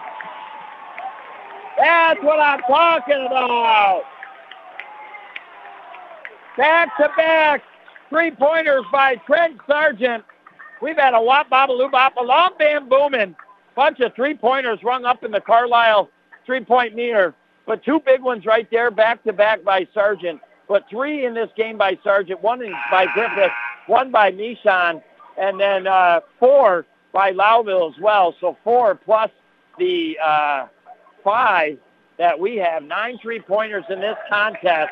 That's 1.78 2.21
what 2.23 2.39
I'm 2.39 2.59
talking 2.61 3.28
about. 3.28 4.03
Back 6.57 6.95
to 6.97 7.09
back. 7.17 7.63
Three 8.09 8.32
pointers 8.32 8.86
by 8.91 9.15
Trent 9.28 9.59
Sargent. 9.67 10.23
We've 10.82 10.95
had 10.95 11.13
a 11.13 11.21
wop 11.21 11.49
babaloo 11.49 11.91
bop, 11.91 12.15
a 12.17 12.23
long 12.23 12.51
bam 12.59 12.88
booming. 12.88 13.36
Bunch 13.76 13.99
of 13.99 14.13
three 14.15 14.36
pointers 14.36 14.80
rung 14.84 15.03
up 15.03 15.23
in 15.23 15.32
the 15.32 15.41
Carlisle 15.41 16.09
three 16.45 16.63
point 16.63 16.95
meter. 16.95 17.34
But 17.66 17.84
two 17.84 17.99
big 17.99 18.22
ones 18.22 18.45
right 18.45 18.70
there, 18.70 18.91
back 18.91 19.24
to 19.24 19.34
back 19.34 19.63
by 19.63 19.88
Sargent. 19.93 20.41
But 20.68 20.88
three 20.89 21.26
in 21.26 21.34
this 21.34 21.49
game 21.55 21.78
by 21.78 21.97
Sargent, 22.03 22.41
one 22.41 22.59
by 22.91 23.07
Griffith, 23.13 23.51
one 23.88 24.11
by 24.11 24.32
Mishon, 24.32 25.01
and 25.38 25.59
then 25.59 25.88
uh, 25.88 26.22
four 26.39 26.86
by 27.11 27.32
Lowville 27.32 27.93
as 27.93 27.99
well. 27.99 28.36
So 28.39 28.57
four 28.63 28.95
plus 28.95 29.32
the 29.78 30.18
uh, 30.24 30.68
five 31.24 31.78
that 32.18 32.39
we 32.39 32.57
have. 32.57 32.84
Nine 32.84 33.18
three-pointers 33.22 33.84
in 33.89 33.99
this 33.99 34.18
contest. 34.30 34.91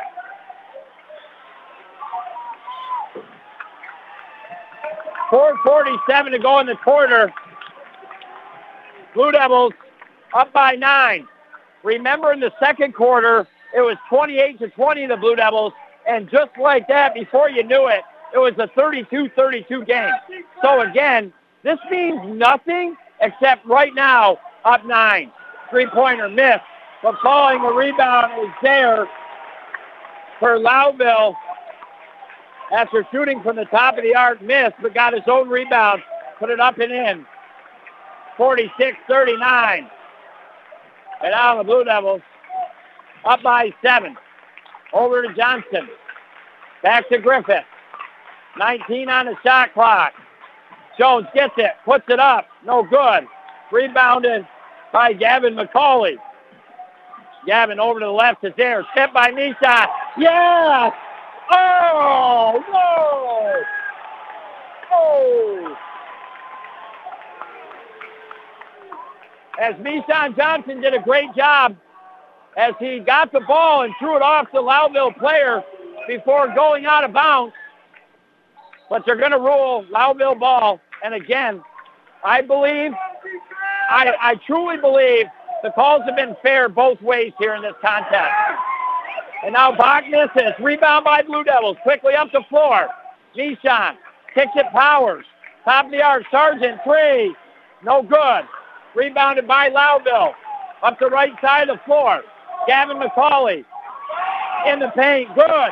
Four 5.29 5.57
forty-seven 5.65 6.31
to 6.33 6.39
go 6.39 6.59
in 6.59 6.67
the 6.67 6.75
quarter. 6.75 7.33
Blue 9.15 9.31
Devils 9.31 9.73
up 10.33 10.51
by 10.53 10.75
nine. 10.75 11.27
Remember 11.83 12.31
in 12.31 12.39
the 12.39 12.51
second 12.59 12.93
quarter, 12.93 13.47
it 13.75 13.81
was 13.81 13.97
28 14.09 14.59
to 14.59 14.69
20 14.69 15.07
the 15.07 15.17
Blue 15.17 15.35
Devils, 15.35 15.73
and 16.07 16.29
just 16.29 16.51
like 16.59 16.87
that, 16.87 17.13
before 17.13 17.49
you 17.49 17.63
knew 17.63 17.87
it, 17.87 18.01
it 18.33 18.37
was 18.37 18.53
a 18.57 18.67
32-32 18.79 19.85
game. 19.85 20.09
So 20.61 20.81
again, 20.81 21.33
this 21.63 21.79
means 21.89 22.19
nothing 22.25 22.95
except 23.21 23.65
right 23.65 23.93
now 23.93 24.37
up 24.65 24.85
nine. 24.85 25.31
Three-pointer 25.69 26.29
missed, 26.29 26.63
but 27.01 27.15
calling 27.19 27.61
the 27.61 27.73
rebound 27.73 28.31
is 28.43 28.53
there 28.61 29.07
for 30.39 30.57
Lowville 30.57 31.35
after 32.73 33.05
shooting 33.11 33.41
from 33.43 33.55
the 33.55 33.65
top 33.65 33.97
of 33.97 34.03
the 34.03 34.15
arc, 34.15 34.41
missed, 34.41 34.75
but 34.81 34.93
got 34.93 35.13
his 35.13 35.23
own 35.27 35.49
rebound, 35.49 36.01
put 36.39 36.49
it 36.49 36.59
up 36.59 36.77
and 36.79 36.91
in. 36.91 37.25
46-39. 38.37 39.89
And 41.23 41.31
now 41.31 41.57
the 41.57 41.63
Blue 41.63 41.83
Devils 41.85 42.21
up 43.25 43.41
by 43.41 43.73
seven. 43.81 44.15
Over 44.93 45.23
to 45.23 45.33
Johnson. 45.33 45.87
Back 46.83 47.07
to 47.09 47.17
Griffith. 47.17 47.63
19 48.57 49.09
on 49.09 49.25
the 49.27 49.35
shot 49.41 49.73
clock. 49.73 50.13
Jones 50.99 51.25
gets 51.33 51.53
it, 51.57 51.71
puts 51.85 52.03
it 52.09 52.19
up. 52.19 52.47
No 52.65 52.83
good. 52.83 53.25
Rebounded 53.71 54.45
by 54.91 55.13
Gavin 55.13 55.55
McCauley. 55.55 56.17
Gavin 57.47 57.79
over 57.79 57.99
to 57.99 58.05
the 58.05 58.11
left 58.11 58.43
is 58.43 58.53
there. 58.57 58.85
Step 58.91 59.13
by 59.13 59.31
Nisha. 59.31 59.87
Yes! 60.17 60.93
Oh, 61.51 62.63
no! 62.69 63.61
Oh! 64.91 65.77
As 69.61 69.75
Mishon 69.75 70.35
Johnson 70.35 70.81
did 70.81 70.93
a 70.93 71.01
great 71.01 71.33
job 71.35 71.75
as 72.57 72.73
he 72.79 72.99
got 72.99 73.31
the 73.31 73.41
ball 73.41 73.83
and 73.83 73.93
threw 73.99 74.15
it 74.15 74.21
off 74.21 74.47
the 74.51 74.59
Lowville 74.59 75.17
player 75.17 75.63
before 76.07 76.53
going 76.53 76.85
out 76.85 77.03
of 77.03 77.13
bounds. 77.13 77.53
But 78.89 79.03
they're 79.05 79.15
going 79.15 79.31
to 79.31 79.39
rule 79.39 79.85
Lowville 79.91 80.39
ball. 80.39 80.79
And 81.03 81.13
again, 81.13 81.61
I 82.23 82.41
believe, 82.41 82.91
I, 83.89 84.13
I 84.21 84.35
truly 84.45 84.77
believe 84.77 85.25
The 85.63 85.71
calls 85.71 86.03
have 86.05 86.15
been 86.17 86.35
fair 86.43 86.67
both 86.67 87.01
ways 87.01 87.31
here 87.39 87.55
in 87.55 87.61
this 87.61 87.73
contest. 87.81 88.31
And 89.45 89.53
now 89.53 89.75
Bach 89.75 90.03
misses. 90.09 90.53
Rebound 90.59 91.05
by 91.05 91.21
Blue 91.21 91.43
Devils. 91.43 91.77
Quickly 91.83 92.13
up 92.15 92.31
the 92.33 92.43
floor. 92.49 92.89
Nishan 93.35 93.95
kicks 94.33 94.51
it 94.55 94.65
Powers. 94.73 95.25
Top 95.63 95.85
of 95.85 95.91
the 95.91 96.01
arc. 96.01 96.23
Sargent 96.29 96.79
three. 96.83 97.33
No 97.83 98.03
good. 98.03 98.43
Rebounded 98.95 99.47
by 99.47 99.69
Lowville. 99.69 100.33
Up 100.83 100.99
the 100.99 101.07
right 101.07 101.33
side 101.41 101.69
of 101.69 101.77
the 101.77 101.83
floor. 101.85 102.21
Gavin 102.67 102.97
McCauley 102.97 103.65
in 104.67 104.79
the 104.79 104.89
paint. 104.95 105.33
Good. 105.35 105.69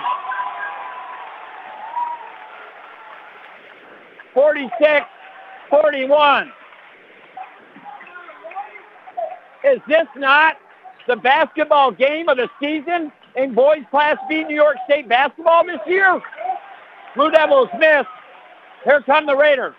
46, 4.33 5.05
41. 5.69 6.51
Is 9.63 9.79
this 9.87 10.07
not 10.15 10.57
the 11.07 11.15
basketball 11.15 11.91
game 11.91 12.29
of 12.29 12.37
the 12.37 12.49
season 12.59 13.11
in 13.35 13.53
boys 13.53 13.83
Class 13.91 14.17
B 14.27 14.43
New 14.43 14.55
York 14.55 14.77
State 14.85 15.07
basketball 15.07 15.65
this 15.65 15.79
year? 15.85 16.21
Blue 17.15 17.29
Devils 17.29 17.69
miss. 17.77 18.05
Here 18.83 19.01
come 19.05 19.25
the 19.25 19.35
Raiders. 19.35 19.75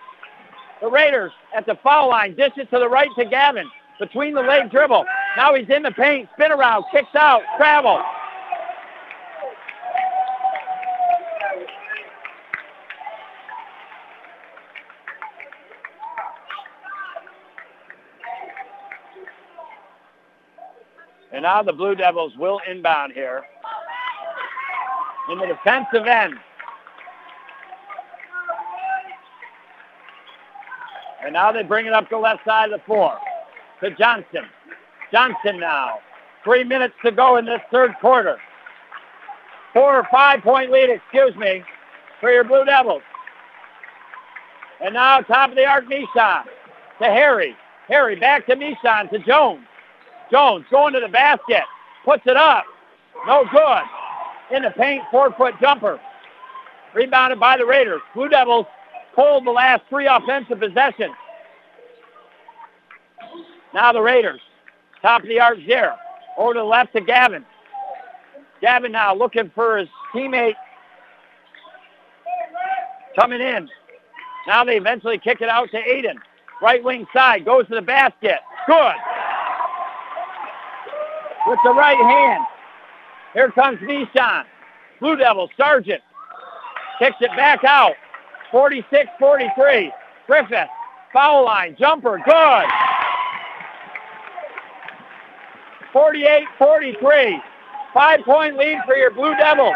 The 0.80 0.88
Raiders 0.88 1.32
at 1.54 1.66
the 1.66 1.76
foul 1.82 2.10
line. 2.10 2.34
Dish 2.34 2.52
it 2.56 2.70
to 2.70 2.78
the 2.78 2.88
right 2.88 3.08
to 3.18 3.24
Gavin. 3.24 3.68
Between 4.00 4.34
the 4.34 4.42
leg 4.42 4.70
dribble. 4.70 5.04
Now 5.36 5.54
he's 5.54 5.68
in 5.68 5.82
the 5.82 5.92
paint. 5.92 6.28
Spin 6.34 6.50
around. 6.50 6.84
Kicks 6.92 7.14
out. 7.14 7.42
Travel. 7.56 8.02
And 21.32 21.42
now 21.42 21.62
the 21.62 21.72
Blue 21.72 21.94
Devils 21.94 22.36
will 22.36 22.60
inbound 22.68 23.12
here 23.12 23.42
in 25.30 25.38
the 25.38 25.46
defensive 25.46 26.06
end. 26.06 26.34
And 31.24 31.32
now 31.32 31.52
they 31.52 31.62
bring 31.62 31.86
it 31.86 31.92
up 31.92 32.08
the 32.10 32.18
left 32.18 32.44
side 32.44 32.72
of 32.72 32.80
the 32.80 32.84
floor 32.84 33.16
to 33.80 33.90
Johnson. 33.94 34.44
Johnson 35.12 35.60
now. 35.60 35.98
Three 36.44 36.64
minutes 36.64 36.94
to 37.04 37.12
go 37.12 37.36
in 37.36 37.44
this 37.44 37.60
third 37.70 37.92
quarter. 38.00 38.38
Four 39.72 39.96
or 39.96 40.08
five 40.10 40.42
point 40.42 40.70
lead, 40.70 40.90
excuse 40.90 41.36
me, 41.36 41.62
for 42.20 42.30
your 42.30 42.44
Blue 42.44 42.64
Devils. 42.64 43.02
And 44.80 44.94
now 44.94 45.20
top 45.20 45.50
of 45.50 45.56
the 45.56 45.64
arc, 45.64 45.86
Nishan 45.86 46.44
to 46.98 47.04
Harry. 47.04 47.56
Harry 47.88 48.16
back 48.16 48.46
to 48.46 48.56
Nishan 48.56 49.10
to 49.10 49.18
Jones. 49.20 49.64
Jones 50.30 50.64
going 50.70 50.94
to 50.94 51.00
the 51.00 51.08
basket. 51.08 51.62
Puts 52.04 52.22
it 52.26 52.36
up. 52.36 52.64
No 53.26 53.44
good. 53.50 54.56
In 54.56 54.62
the 54.62 54.70
paint, 54.70 55.02
four-foot 55.10 55.54
jumper. 55.60 56.00
Rebounded 56.94 57.38
by 57.38 57.56
the 57.56 57.64
Raiders. 57.64 58.00
Blue 58.14 58.28
Devils 58.28 58.66
pulled 59.14 59.46
the 59.46 59.50
last 59.50 59.82
three 59.88 60.06
offensive 60.06 60.60
possessions. 60.60 61.14
Now 63.74 63.92
the 63.92 64.02
Raiders. 64.02 64.40
Top 65.00 65.22
of 65.22 65.28
the 65.28 65.40
arc, 65.40 65.58
there. 65.66 65.96
Over 66.38 66.54
to 66.54 66.60
the 66.60 66.64
left 66.64 66.92
to 66.94 67.00
Gavin. 67.00 67.44
Gavin 68.60 68.92
now 68.92 69.14
looking 69.14 69.50
for 69.54 69.78
his 69.78 69.88
teammate 70.14 70.54
coming 73.18 73.40
in. 73.40 73.68
Now 74.46 74.64
they 74.64 74.76
eventually 74.76 75.18
kick 75.18 75.40
it 75.40 75.48
out 75.48 75.70
to 75.70 75.76
Aiden. 75.76 76.16
Right 76.62 76.82
wing 76.82 77.06
side, 77.12 77.44
goes 77.44 77.66
to 77.68 77.74
the 77.74 77.82
basket. 77.82 78.38
Good. 78.66 78.94
With 81.46 81.58
the 81.64 81.74
right 81.74 81.98
hand. 81.98 82.44
Here 83.34 83.50
comes 83.50 83.78
Nishan. 83.80 84.44
Blue 85.00 85.16
Devils, 85.16 85.50
Sargent. 85.56 86.00
Kicks 87.00 87.16
it 87.20 87.30
back 87.36 87.64
out. 87.64 87.94
46-43. 88.52 89.90
Griffith, 90.26 90.68
foul 91.12 91.44
line, 91.44 91.76
jumper, 91.78 92.20
good. 92.24 92.64
48-43. 95.94 97.38
Five-point 97.92 98.56
lead 98.56 98.78
for 98.86 98.94
your 98.96 99.10
Blue 99.10 99.34
Devils. 99.36 99.74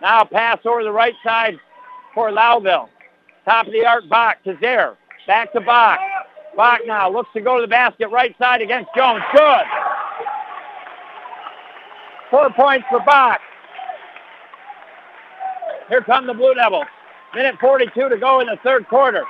Now 0.00 0.24
pass 0.24 0.58
over 0.64 0.82
the 0.82 0.92
right 0.92 1.14
side 1.24 1.58
for 2.14 2.30
Lowville. 2.30 2.88
Top 3.44 3.66
of 3.66 3.72
the 3.72 3.84
arc, 3.84 4.08
Bach 4.08 4.42
to 4.44 4.56
Zare. 4.60 4.96
Back 5.26 5.52
to 5.52 5.60
Bach. 5.60 5.98
Bach 6.56 6.80
now 6.86 7.10
looks 7.10 7.28
to 7.34 7.40
go 7.40 7.56
to 7.56 7.62
the 7.62 7.68
basket 7.68 8.08
right 8.08 8.34
side 8.38 8.62
against 8.62 8.88
Jones. 8.96 9.22
Good. 9.32 9.64
Four 12.30 12.50
points 12.50 12.86
for 12.90 13.00
Bach. 13.00 13.40
Here 15.88 16.02
come 16.02 16.26
the 16.26 16.34
Blue 16.34 16.54
Devils. 16.54 16.86
Minute 17.36 17.56
42 17.60 18.08
to 18.08 18.16
go 18.16 18.40
in 18.40 18.46
the 18.46 18.56
third 18.64 18.88
quarter. 18.88 19.22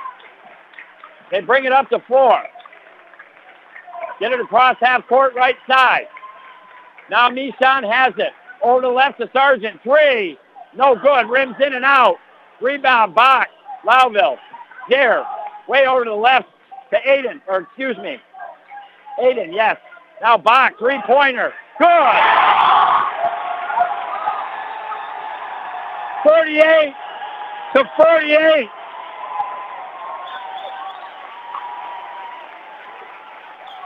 They 1.29 1.41
bring 1.41 1.65
it 1.65 1.73
up 1.73 1.89
to 1.89 1.99
four. 2.07 2.41
Get 4.21 4.31
it 4.31 4.39
across 4.39 4.77
half 4.79 5.05
court 5.09 5.35
right 5.35 5.57
side. 5.67 6.07
Now 7.11 7.29
Nishan 7.29 7.83
has 7.83 8.13
it. 8.17 8.31
Over 8.63 8.79
to 8.79 8.87
the 8.87 8.93
left 8.93 9.19
to 9.19 9.29
Sargent. 9.33 9.83
Three. 9.83 10.37
No 10.73 10.95
good. 10.95 11.29
Rims 11.29 11.55
in 11.59 11.73
and 11.73 11.83
out. 11.83 12.15
Rebound. 12.61 13.13
Bach. 13.13 13.49
Lowville. 13.85 14.37
There. 14.89 15.25
Way 15.67 15.85
over 15.85 16.05
to 16.05 16.11
the 16.11 16.15
left 16.15 16.47
to 16.91 16.97
Aiden. 17.05 17.41
Or 17.45 17.63
excuse 17.63 17.97
me. 17.97 18.19
Aiden, 19.21 19.53
yes. 19.53 19.75
Now 20.21 20.37
Bach. 20.37 20.79
Three-pointer. 20.79 21.51
Good. 21.77 22.13
38 26.23 26.93
to 27.75 27.83
48. 27.97 28.69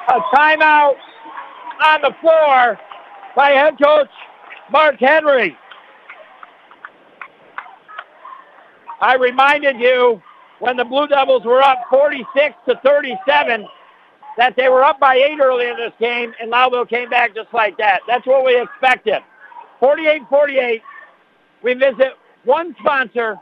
A 0.09 0.19
timeout 0.35 0.95
on 1.85 2.01
the 2.01 2.13
floor 2.19 2.79
by 3.35 3.51
head 3.51 3.75
coach 3.81 4.09
Mark 4.71 4.95
Henry. 4.99 5.57
I 9.01 9.15
reminded 9.15 9.77
you 9.79 10.21
when 10.59 10.77
the 10.77 10.85
Blue 10.85 11.07
Devils 11.07 11.43
were 11.43 11.61
up 11.61 11.79
46 11.89 12.55
to 12.67 12.79
37 12.83 13.65
that 14.37 14.55
they 14.55 14.69
were 14.69 14.83
up 14.83 14.99
by 14.99 15.15
eight 15.15 15.39
early 15.41 15.67
in 15.67 15.75
this 15.75 15.91
game, 15.99 16.33
and 16.39 16.51
Lowville 16.51 16.87
came 16.87 17.09
back 17.09 17.35
just 17.35 17.53
like 17.53 17.77
that. 17.77 18.01
That's 18.07 18.25
what 18.25 18.45
we 18.45 18.59
expected. 18.61 19.21
48-48. 19.81 20.81
We 21.63 21.73
visit 21.73 22.13
one 22.43 22.75
sponsor 22.79 23.37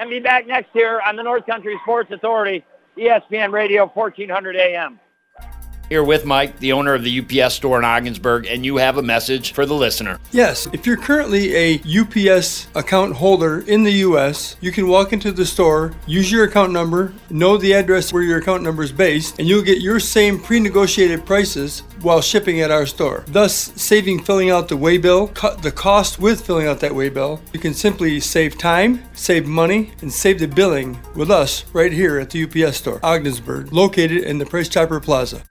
and 0.00 0.10
be 0.10 0.20
back 0.20 0.46
next 0.46 0.74
year 0.74 1.00
on 1.06 1.16
the 1.16 1.22
North 1.22 1.46
Country 1.46 1.78
Sports 1.82 2.10
Authority, 2.12 2.64
ESPN 2.96 3.52
Radio, 3.52 3.86
1400 3.86 4.56
AM. 4.56 5.00
Here 5.90 6.02
with 6.02 6.24
Mike, 6.24 6.58
the 6.60 6.72
owner 6.72 6.94
of 6.94 7.04
the 7.04 7.20
UPS 7.20 7.54
store 7.54 7.78
in 7.78 7.84
Ogdensburg, 7.84 8.46
and 8.46 8.64
you 8.64 8.76
have 8.76 8.96
a 8.96 9.02
message 9.02 9.52
for 9.52 9.66
the 9.66 9.74
listener. 9.74 10.18
Yes, 10.32 10.66
if 10.72 10.86
you're 10.86 10.96
currently 10.96 11.54
a 11.54 11.80
UPS 11.84 12.68
account 12.74 13.14
holder 13.14 13.60
in 13.60 13.84
the 13.84 13.92
U.S., 13.92 14.56
you 14.60 14.72
can 14.72 14.88
walk 14.88 15.12
into 15.12 15.30
the 15.30 15.44
store, 15.44 15.92
use 16.06 16.32
your 16.32 16.44
account 16.44 16.72
number, 16.72 17.12
know 17.28 17.58
the 17.58 17.74
address 17.74 18.12
where 18.12 18.22
your 18.22 18.38
account 18.38 18.62
number 18.62 18.82
is 18.82 18.92
based, 18.92 19.38
and 19.38 19.46
you'll 19.46 19.62
get 19.62 19.82
your 19.82 20.00
same 20.00 20.40
pre 20.40 20.58
negotiated 20.58 21.26
prices 21.26 21.80
while 22.00 22.20
shipping 22.20 22.60
at 22.60 22.70
our 22.70 22.86
store, 22.86 23.24
thus 23.28 23.54
saving 23.76 24.22
filling 24.22 24.50
out 24.50 24.68
the 24.68 24.76
waybill, 24.76 25.34
cut 25.34 25.62
the 25.62 25.72
cost 25.72 26.18
with 26.18 26.44
filling 26.44 26.66
out 26.66 26.80
that 26.80 26.92
waybill. 26.92 27.40
You 27.52 27.60
can 27.60 27.74
simply 27.74 28.20
save 28.20 28.56
time, 28.58 29.02
save 29.14 29.46
money, 29.46 29.92
and 30.00 30.12
save 30.12 30.38
the 30.38 30.48
billing 30.48 30.98
with 31.14 31.30
us 31.30 31.64
right 31.72 31.92
here 31.92 32.18
at 32.18 32.30
the 32.30 32.44
UPS 32.44 32.78
store, 32.78 33.00
Ogdensburg, 33.02 33.72
located 33.72 34.24
in 34.24 34.38
the 34.38 34.46
Price 34.46 34.68
Chopper 34.68 35.00
Plaza. 35.00 35.42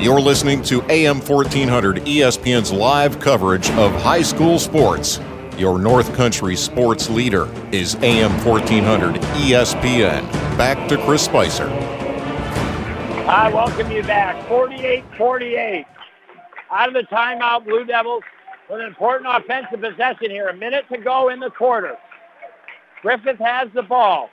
You're 0.00 0.20
listening 0.20 0.62
to 0.62 0.80
AM 0.92 1.20
1400 1.20 1.96
ESPN's 2.04 2.72
live 2.72 3.18
coverage 3.18 3.68
of 3.70 3.90
high 4.00 4.22
school 4.22 4.60
sports. 4.60 5.18
Your 5.56 5.76
North 5.76 6.14
Country 6.14 6.54
sports 6.54 7.10
leader 7.10 7.48
is 7.72 7.96
AM 7.96 8.30
1400 8.44 9.16
ESPN. 9.16 10.30
Back 10.56 10.88
to 10.90 10.98
Chris 10.98 11.24
Spicer. 11.24 11.66
I 13.26 13.50
welcome 13.52 13.90
you 13.90 14.04
back. 14.04 14.36
48-48. 14.46 15.84
Out 16.70 16.88
of 16.88 16.94
the 16.94 17.02
timeout, 17.12 17.64
Blue 17.64 17.84
Devils 17.84 18.22
with 18.70 18.80
an 18.80 18.86
important 18.86 19.28
offensive 19.34 19.80
possession 19.80 20.30
here. 20.30 20.46
A 20.46 20.56
minute 20.56 20.84
to 20.92 20.98
go 20.98 21.28
in 21.28 21.40
the 21.40 21.50
quarter. 21.50 21.96
Griffith 23.02 23.38
has 23.40 23.68
the 23.74 23.82
ball. 23.82 24.30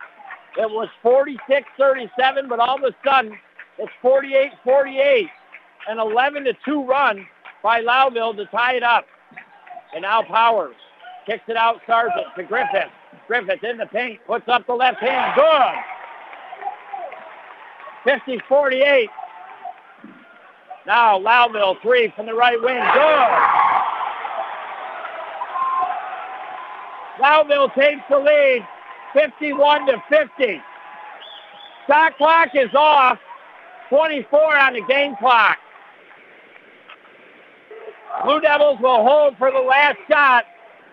It 0.60 0.70
was 0.70 0.90
46-37, 1.04 2.50
but 2.50 2.60
all 2.60 2.76
of 2.76 2.84
a 2.84 2.96
sudden, 3.04 3.36
it's 3.80 3.92
48-48. 4.04 5.28
An 5.88 6.00
11 6.00 6.46
to 6.46 6.54
2 6.66 6.84
run 6.84 7.28
by 7.64 7.82
Lowville 7.82 8.36
to 8.38 8.46
tie 8.46 8.76
it 8.76 8.84
up. 8.84 9.06
And 9.94 10.02
now 10.02 10.22
Powers 10.24 10.76
kicks 11.26 11.44
it 11.48 11.58
out 11.58 11.82
Sargent 11.88 12.28
to 12.36 12.44
Griffith. 12.44 12.92
Griffith 13.28 13.64
in 13.64 13.78
the 13.78 13.86
paint, 13.88 14.20
puts 14.28 14.48
up 14.48 14.66
the 14.68 14.74
left 14.74 15.00
hand. 15.00 15.34
Good. 15.36 15.76
50-48. 18.06 19.08
Now 20.86 21.20
Lowville 21.20 21.82
three 21.82 22.14
from 22.16 22.28
the 22.28 22.34
right 22.34 22.62
wing. 22.62 22.84
Good. 22.94 23.66
Lowville 27.20 27.74
takes 27.74 28.02
the 28.10 28.20
lead, 28.20 28.68
51 29.14 29.88
to 29.88 30.04
50. 30.10 30.62
Shot 31.88 32.18
clock 32.18 32.50
is 32.54 32.74
off. 32.76 33.18
24 33.90 34.58
on 34.58 34.74
the 34.74 34.82
game 34.88 35.16
clock. 35.18 35.58
Blue 38.24 38.40
Devils 38.42 38.80
will 38.82 39.04
hold 39.04 39.38
for 39.38 39.52
the 39.52 39.60
last 39.60 39.98
shot 40.10 40.46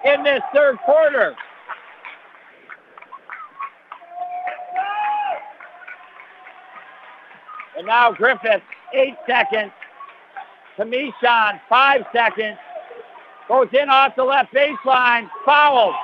in 0.04 0.22
this 0.22 0.40
third 0.54 0.78
quarter. 0.84 1.34
And 7.76 7.86
now 7.86 8.12
Griffith, 8.12 8.62
eight 8.94 9.16
seconds. 9.26 9.72
Kamishon, 10.76 11.60
five 11.68 12.02
seconds. 12.12 12.58
Goes 13.48 13.68
in 13.72 13.88
off 13.88 14.14
the 14.16 14.24
left 14.24 14.52
baseline. 14.54 15.28
Fouled. 15.44 15.94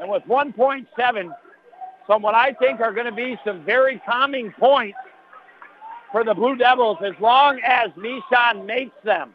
And 0.00 0.10
with 0.10 0.22
1.7, 0.24 0.86
some 2.06 2.22
what 2.22 2.34
I 2.34 2.54
think 2.54 2.80
are 2.80 2.92
going 2.92 3.06
to 3.06 3.12
be 3.12 3.38
some 3.44 3.64
very 3.64 4.00
calming 4.04 4.50
points 4.58 4.98
for 6.10 6.24
the 6.24 6.34
Blue 6.34 6.56
Devils 6.56 6.98
as 7.04 7.12
long 7.20 7.60
as 7.64 7.90
Mishon 7.90 8.66
makes 8.66 8.96
them. 9.04 9.34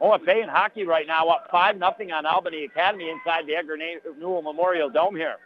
Oh, 0.00 0.10
OFA 0.10 0.42
in 0.42 0.48
hockey 0.48 0.84
right 0.84 1.06
now 1.06 1.28
up 1.28 1.48
5 1.50 1.78
nothing 1.78 2.12
on 2.12 2.26
Albany 2.26 2.64
Academy 2.64 3.08
inside 3.08 3.46
the 3.46 3.56
Edgar 3.56 3.78
Newell 4.18 4.42
Memorial 4.42 4.90
Dome 4.90 5.16
here. 5.16 5.36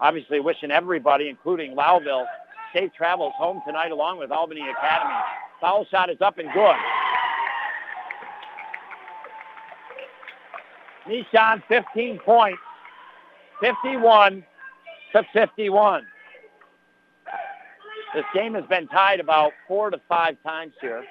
Obviously 0.00 0.40
wishing 0.40 0.70
everybody, 0.70 1.28
including 1.28 1.76
Lowville, 1.76 2.24
safe 2.74 2.90
travels 2.96 3.34
home 3.36 3.60
tonight 3.66 3.92
along 3.92 4.18
with 4.18 4.30
Albany 4.30 4.62
Academy. 4.62 5.14
Foul 5.60 5.84
shot 5.90 6.08
is 6.08 6.20
up 6.20 6.38
and 6.38 6.50
good. 6.54 6.76
Nishan 11.06 11.62
15 11.68 12.18
points, 12.20 12.60
51 13.60 14.44
to 15.12 15.22
51. 15.32 16.06
This 18.14 18.24
game 18.34 18.54
has 18.54 18.64
been 18.66 18.86
tied 18.88 19.20
about 19.20 19.52
four 19.66 19.90
to 19.90 20.00
five 20.08 20.36
times 20.44 20.74
here 20.80 21.04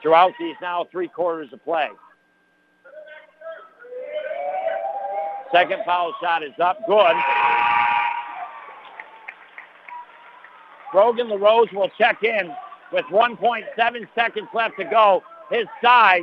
throughout 0.00 0.32
these 0.38 0.54
now 0.62 0.86
three 0.90 1.08
quarters 1.08 1.52
of 1.52 1.62
play. 1.64 1.88
Second 5.52 5.82
foul 5.84 6.14
shot 6.22 6.42
is 6.44 6.52
up. 6.62 6.78
Good. 6.86 7.16
Brogan 10.92 11.28
LaRose 11.28 11.68
will 11.72 11.90
check 11.98 12.22
in 12.22 12.54
with 12.92 13.04
1.7 13.06 14.08
seconds 14.14 14.48
left 14.54 14.78
to 14.78 14.84
go. 14.84 15.22
His 15.50 15.66
size, 15.82 16.22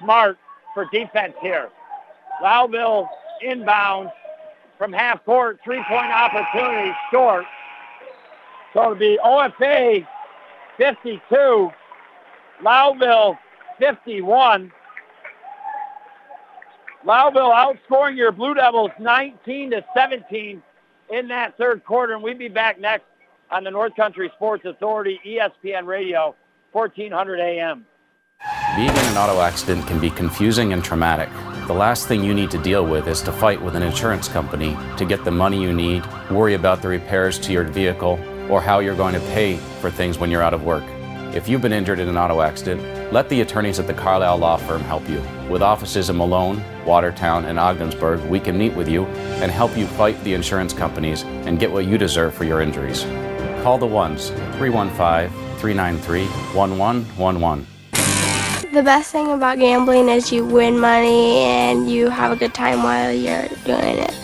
smart 0.00 0.38
for 0.74 0.86
defense 0.90 1.34
here. 1.42 1.68
Lowville 2.40 3.08
inbound 3.40 4.10
from 4.78 4.92
half 4.92 5.24
court, 5.24 5.60
three-point 5.64 6.10
opportunity 6.10 6.92
short. 7.12 7.44
So 8.72 8.82
it'll 8.82 8.94
be 8.94 9.18
OFA 9.24 10.06
52, 10.78 11.70
Lowville 12.64 13.38
51. 13.78 14.72
Lowville 17.04 17.52
outscoring 17.52 18.16
your 18.16 18.32
Blue 18.32 18.54
Devils 18.54 18.90
19 18.98 19.72
to 19.72 19.84
17 19.94 20.62
in 21.10 21.28
that 21.28 21.56
third 21.58 21.84
quarter, 21.84 22.14
and 22.14 22.22
we'll 22.22 22.38
be 22.38 22.48
back 22.48 22.80
next 22.80 23.04
on 23.50 23.64
the 23.64 23.70
North 23.70 23.94
Country 23.96 24.30
Sports 24.36 24.64
Authority 24.64 25.20
ESPN 25.26 25.86
Radio, 25.86 26.34
1400 26.72 27.40
AM. 27.40 27.84
Being 28.74 28.88
in 28.88 28.96
an 28.96 29.16
auto 29.16 29.40
accident 29.40 29.86
can 29.86 30.00
be 30.00 30.10
confusing 30.10 30.72
and 30.72 30.82
traumatic. 30.82 31.28
The 31.72 31.78
last 31.78 32.06
thing 32.06 32.22
you 32.22 32.34
need 32.34 32.50
to 32.50 32.58
deal 32.58 32.84
with 32.84 33.08
is 33.08 33.22
to 33.22 33.32
fight 33.32 33.60
with 33.60 33.74
an 33.76 33.82
insurance 33.82 34.28
company 34.28 34.76
to 34.98 35.06
get 35.06 35.24
the 35.24 35.30
money 35.30 35.58
you 35.58 35.72
need, 35.72 36.04
worry 36.30 36.52
about 36.52 36.82
the 36.82 36.88
repairs 36.88 37.38
to 37.38 37.50
your 37.50 37.64
vehicle, 37.64 38.20
or 38.50 38.60
how 38.60 38.80
you're 38.80 38.94
going 38.94 39.14
to 39.14 39.20
pay 39.20 39.56
for 39.80 39.90
things 39.90 40.18
when 40.18 40.30
you're 40.30 40.42
out 40.42 40.52
of 40.52 40.64
work. 40.64 40.84
If 41.34 41.48
you've 41.48 41.62
been 41.62 41.72
injured 41.72 41.98
in 41.98 42.10
an 42.10 42.18
auto 42.18 42.42
accident, 42.42 43.10
let 43.10 43.30
the 43.30 43.40
attorneys 43.40 43.78
at 43.78 43.86
the 43.86 43.94
Carlisle 43.94 44.36
Law 44.36 44.58
Firm 44.58 44.82
help 44.82 45.08
you. 45.08 45.22
With 45.48 45.62
offices 45.62 46.10
in 46.10 46.18
Malone, 46.18 46.62
Watertown, 46.84 47.46
and 47.46 47.58
Ogdensburg, 47.58 48.20
we 48.28 48.38
can 48.38 48.58
meet 48.58 48.74
with 48.74 48.86
you 48.86 49.06
and 49.40 49.50
help 49.50 49.74
you 49.74 49.86
fight 49.86 50.22
the 50.24 50.34
insurance 50.34 50.74
companies 50.74 51.22
and 51.22 51.58
get 51.58 51.72
what 51.72 51.86
you 51.86 51.96
deserve 51.96 52.34
for 52.34 52.44
your 52.44 52.60
injuries. 52.60 53.04
Call 53.62 53.78
the 53.78 53.86
ones 53.86 54.28
315 54.58 55.30
393 55.58 56.26
1111. 56.54 57.71
The 58.72 58.82
best 58.82 59.12
thing 59.12 59.30
about 59.30 59.58
gambling 59.58 60.08
is 60.08 60.32
you 60.32 60.46
win 60.46 60.80
money 60.80 61.40
and 61.40 61.90
you 61.90 62.08
have 62.08 62.32
a 62.32 62.36
good 62.36 62.54
time 62.54 62.82
while 62.82 63.12
you're 63.12 63.46
doing 63.66 63.98
it. 63.98 64.14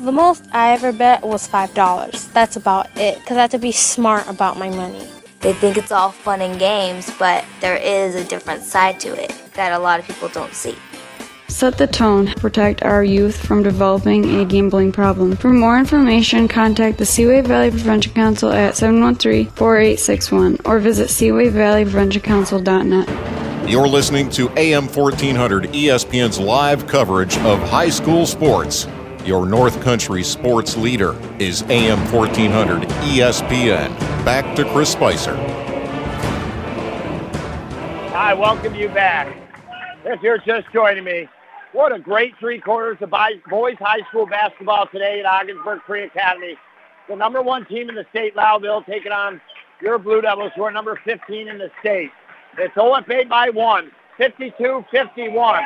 The 0.00 0.10
most 0.10 0.46
I 0.52 0.72
ever 0.72 0.90
bet 0.90 1.22
was 1.22 1.46
$5. 1.46 2.32
That's 2.32 2.56
about 2.56 2.88
it, 2.96 3.18
because 3.18 3.36
I 3.36 3.42
have 3.42 3.50
to 3.50 3.58
be 3.58 3.72
smart 3.72 4.26
about 4.26 4.58
my 4.58 4.70
money. 4.70 5.06
They 5.40 5.52
think 5.52 5.76
it's 5.76 5.92
all 5.92 6.12
fun 6.12 6.40
and 6.40 6.58
games, 6.58 7.12
but 7.18 7.44
there 7.60 7.76
is 7.76 8.14
a 8.14 8.24
different 8.24 8.62
side 8.62 8.98
to 9.00 9.22
it 9.22 9.34
that 9.52 9.72
a 9.72 9.78
lot 9.78 10.00
of 10.00 10.06
people 10.06 10.30
don't 10.30 10.54
see. 10.54 10.74
Set 11.48 11.76
the 11.76 11.86
tone. 11.86 12.28
Protect 12.36 12.82
our 12.82 13.04
youth 13.04 13.36
from 13.36 13.62
developing 13.62 14.40
a 14.40 14.46
gambling 14.46 14.92
problem. 14.92 15.36
For 15.36 15.50
more 15.50 15.78
information, 15.78 16.48
contact 16.48 16.96
the 16.96 17.04
Seaway 17.04 17.42
Valley 17.42 17.70
Prevention 17.70 18.14
Council 18.14 18.50
at 18.50 18.76
713-4861 18.76 20.62
or 20.64 20.78
visit 20.78 21.08
seawayvalleypreventioncouncil.net. 21.08 23.49
You're 23.70 23.86
listening 23.86 24.28
to 24.30 24.50
AM 24.58 24.88
1400 24.88 25.66
ESPN's 25.66 26.40
live 26.40 26.88
coverage 26.88 27.38
of 27.38 27.60
high 27.60 27.88
school 27.88 28.26
sports. 28.26 28.88
Your 29.24 29.46
North 29.46 29.80
Country 29.80 30.24
sports 30.24 30.76
leader 30.76 31.16
is 31.38 31.62
AM 31.68 32.00
1400 32.12 32.88
ESPN. 32.88 33.96
Back 34.24 34.56
to 34.56 34.68
Chris 34.72 34.90
Spicer. 34.90 35.36
I 38.12 38.34
welcome 38.34 38.74
you 38.74 38.88
back. 38.88 39.32
If 40.04 40.20
you're 40.20 40.38
just 40.38 40.66
joining 40.72 41.04
me, 41.04 41.28
what 41.70 41.92
a 41.92 42.00
great 42.00 42.36
three 42.40 42.58
quarters 42.58 42.96
of 43.00 43.10
boys 43.48 43.76
high 43.78 44.00
school 44.08 44.26
basketball 44.26 44.88
today 44.88 45.20
at 45.20 45.26
Ogdensburg 45.26 45.82
Free 45.86 46.02
Academy. 46.02 46.56
The 47.08 47.14
number 47.14 47.40
one 47.40 47.64
team 47.66 47.88
in 47.88 47.94
the 47.94 48.06
state, 48.10 48.34
Lowville, 48.34 48.84
taking 48.84 49.12
on 49.12 49.40
your 49.80 49.96
Blue 49.96 50.22
Devils, 50.22 50.50
who 50.56 50.64
are 50.64 50.72
number 50.72 51.00
15 51.04 51.46
in 51.46 51.58
the 51.58 51.70
state. 51.78 52.10
It's 52.60 52.74
OFA 52.76 53.26
by 53.26 53.48
one, 53.48 53.90
52-51. 54.18 55.62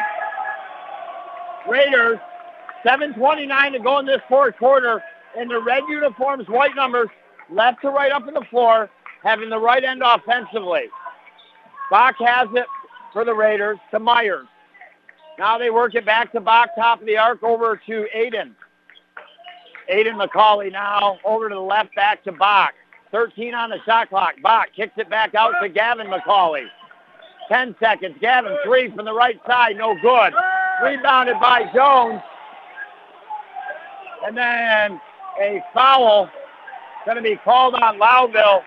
Raiders, 1.69 2.19
7.29 2.87 3.73
to 3.73 3.79
go 3.81 3.99
in 3.99 4.07
this 4.07 4.21
fourth 4.29 4.57
quarter. 4.59 5.03
In 5.37 5.49
the 5.49 5.61
red 5.61 5.83
uniforms, 5.89 6.47
white 6.47 6.77
numbers, 6.77 7.09
left 7.51 7.81
to 7.83 7.91
right 7.91 8.13
up 8.13 8.29
in 8.29 8.35
the 8.35 8.45
floor, 8.49 8.89
having 9.25 9.51
the 9.51 9.59
right 9.59 9.83
end 9.83 10.03
offensively. 10.05 10.85
Bach 11.91 12.15
has 12.21 12.47
it 12.55 12.67
for 13.13 13.25
the 13.25 13.35
Raiders 13.35 13.79
to 13.91 13.99
Myers. 13.99 14.47
Now 15.37 15.59
they 15.59 15.71
work 15.71 15.97
it 15.97 16.07
back 16.07 16.31
to 16.31 16.41
Bach, 16.41 16.69
top 16.77 17.01
of 17.01 17.07
the 17.07 17.17
arc, 17.17 17.43
over 17.43 17.81
to 17.89 18.07
Aiden. 18.17 18.53
Aiden 19.93 20.25
McCauley 20.25 20.71
now 20.71 21.19
over 21.25 21.49
to 21.49 21.57
the 21.57 21.61
left, 21.61 21.93
back 21.97 22.23
to 22.23 22.31
Bach. 22.31 22.73
13 23.11 23.53
on 23.53 23.71
the 23.71 23.79
shot 23.85 24.11
clock. 24.11 24.35
Bach 24.43 24.69
kicks 24.77 24.95
it 24.97 25.11
back 25.11 25.35
out 25.35 25.55
to 25.61 25.69
Gavin 25.69 26.07
McCauley. 26.07 26.67
10 27.49 27.77
seconds. 27.81 28.17
Gavin, 28.21 28.57
three 28.65 28.91
from 28.95 29.05
the 29.05 29.13
right 29.13 29.41
side, 29.47 29.77
no 29.77 29.95
good. 30.01 30.33
Rebounded 30.83 31.37
by 31.41 31.71
Jones. 31.75 32.21
And 34.27 34.37
then 34.37 35.01
a 35.41 35.63
foul 35.73 36.31
going 37.05 37.17
to 37.17 37.23
be 37.23 37.37
called 37.45 37.75
on 37.75 37.99
Lowville. 37.99 38.63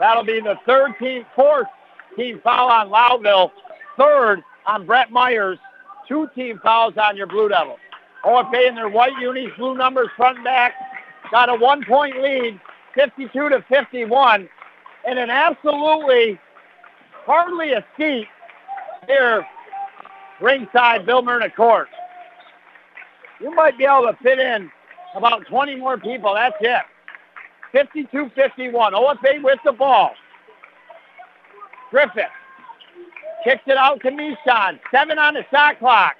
That'll 0.00 0.24
be 0.24 0.40
the 0.40 0.56
third 0.66 0.92
team, 0.98 1.24
fourth 1.34 1.68
team 2.16 2.40
foul 2.42 2.68
on 2.68 2.88
Lowville, 2.88 3.50
third 3.98 4.42
on 4.66 4.84
Brett 4.84 5.10
Myers, 5.10 5.58
two 6.08 6.28
team 6.34 6.60
fouls 6.62 6.94
on 7.00 7.16
your 7.16 7.26
Blue 7.26 7.48
Devils. 7.48 7.78
OFA 8.24 8.68
in 8.68 8.74
their 8.74 8.88
white 8.88 9.16
unis, 9.20 9.50
blue 9.56 9.76
numbers 9.76 10.08
front 10.16 10.38
and 10.38 10.44
back, 10.44 10.72
got 11.30 11.48
a 11.48 11.54
one-point 11.54 12.20
lead, 12.20 12.60
52 12.94 13.48
to 13.50 13.64
51, 13.68 14.48
and 15.06 15.18
an 15.18 15.30
absolutely 15.30 16.38
hardly 17.24 17.72
a 17.72 17.84
seat 17.96 18.26
here 19.06 19.46
ringside 20.40 21.06
Bill 21.06 21.22
Myrna 21.22 21.50
Court. 21.50 21.88
You 23.40 23.54
might 23.54 23.76
be 23.78 23.84
able 23.84 24.08
to 24.10 24.16
fit 24.22 24.38
in 24.38 24.70
about 25.14 25.46
20 25.46 25.76
more 25.76 25.98
people. 25.98 26.34
That's 26.34 26.56
it. 26.60 26.82
52-51. 27.74 28.92
OFA 28.92 29.42
with 29.42 29.58
the 29.64 29.72
ball. 29.72 30.12
Griffith 31.90 32.24
Kicks 33.46 33.62
it 33.68 33.76
out 33.76 34.00
to 34.00 34.10
Mishon. 34.10 34.80
Seven 34.90 35.20
on 35.20 35.34
the 35.34 35.44
shot 35.52 35.78
clock. 35.78 36.16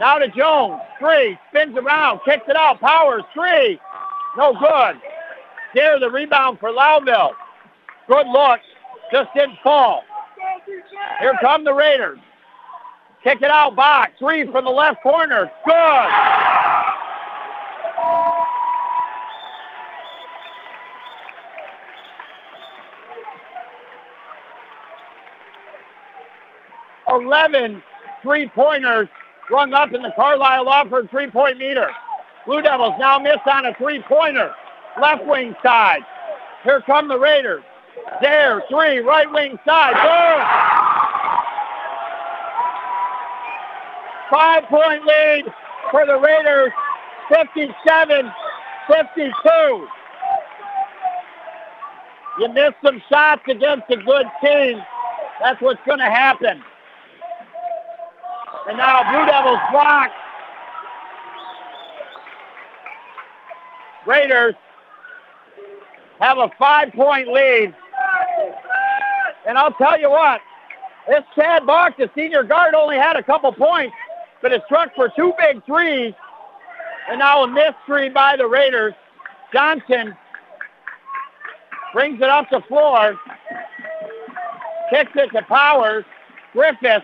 Now 0.00 0.16
to 0.16 0.28
Jones. 0.28 0.80
Three. 0.98 1.38
Spins 1.50 1.76
around. 1.76 2.20
Kicks 2.24 2.44
it 2.48 2.56
out. 2.56 2.80
Powers. 2.80 3.22
Three. 3.34 3.78
No 4.38 4.54
good. 4.54 4.96
There 5.74 6.00
the 6.00 6.10
rebound 6.10 6.58
for 6.60 6.70
Lowville. 6.70 7.32
Good 8.08 8.26
look. 8.26 8.60
Just 9.12 9.28
didn't 9.34 9.58
fall. 9.62 10.02
Here 11.20 11.34
come 11.40 11.64
the 11.64 11.74
Raiders. 11.74 12.18
Kick 13.22 13.42
it 13.42 13.50
out. 13.50 13.76
Box. 13.76 14.12
Three 14.18 14.50
from 14.50 14.64
the 14.64 14.70
left 14.70 15.02
corner. 15.02 15.50
Good. 15.66 16.08
Eleven 27.10 27.82
three-pointers 28.22 29.08
rung 29.50 29.72
up 29.72 29.92
in 29.92 30.02
the 30.02 30.12
Carlisle 30.14 30.64
Law 30.64 30.84
Firm 30.88 31.08
three-point 31.08 31.58
meter. 31.58 31.90
Blue 32.46 32.60
Devils 32.60 32.94
now 32.98 33.18
miss 33.18 33.38
on 33.50 33.66
a 33.66 33.74
three-pointer. 33.74 34.52
Left 35.00 35.24
wing 35.26 35.54
side. 35.62 36.02
Here 36.64 36.82
come 36.82 37.06
the 37.08 37.18
Raiders. 37.18 37.62
There, 38.20 38.62
three, 38.68 38.98
right 38.98 39.30
wing 39.30 39.58
side. 39.64 39.94
Boom! 39.94 40.44
Five-point 44.30 45.06
lead 45.06 45.46
for 45.90 46.04
the 46.04 46.18
Raiders, 46.18 46.70
57-52. 47.30 49.86
You 52.38 52.48
miss 52.52 52.74
some 52.84 53.02
shots 53.08 53.40
against 53.48 53.90
a 53.90 53.96
good 53.96 54.26
team. 54.42 54.82
That's 55.40 55.58
what's 55.60 55.80
going 55.86 55.98
to 55.98 56.04
happen. 56.04 56.62
And 58.68 58.76
now 58.76 59.02
Blue 59.10 59.24
Devils 59.26 59.58
block. 59.72 60.10
Raiders 64.06 64.54
have 66.20 66.38
a 66.38 66.50
five-point 66.58 67.28
lead. 67.28 67.74
And 69.46 69.56
I'll 69.56 69.72
tell 69.72 69.98
you 69.98 70.10
what, 70.10 70.40
this 71.08 71.24
Chad 71.34 71.66
Bach, 71.66 71.96
the 71.96 72.10
senior 72.14 72.42
guard, 72.42 72.74
only 72.74 72.96
had 72.96 73.16
a 73.16 73.22
couple 73.22 73.52
points, 73.52 73.94
but 74.42 74.52
it 74.52 74.62
struck 74.66 74.94
for 74.94 75.10
two 75.16 75.32
big 75.38 75.64
threes. 75.64 76.14
And 77.08 77.18
now 77.18 77.42
a 77.44 77.48
missed 77.48 77.78
three 77.86 78.10
by 78.10 78.36
the 78.36 78.46
Raiders. 78.46 78.92
Johnson 79.52 80.14
brings 81.94 82.20
it 82.20 82.28
up 82.28 82.46
the 82.50 82.60
floor, 82.68 83.18
kicks 84.90 85.12
it 85.14 85.30
to 85.30 85.42
Powers. 85.42 86.04
Griffith 86.52 87.02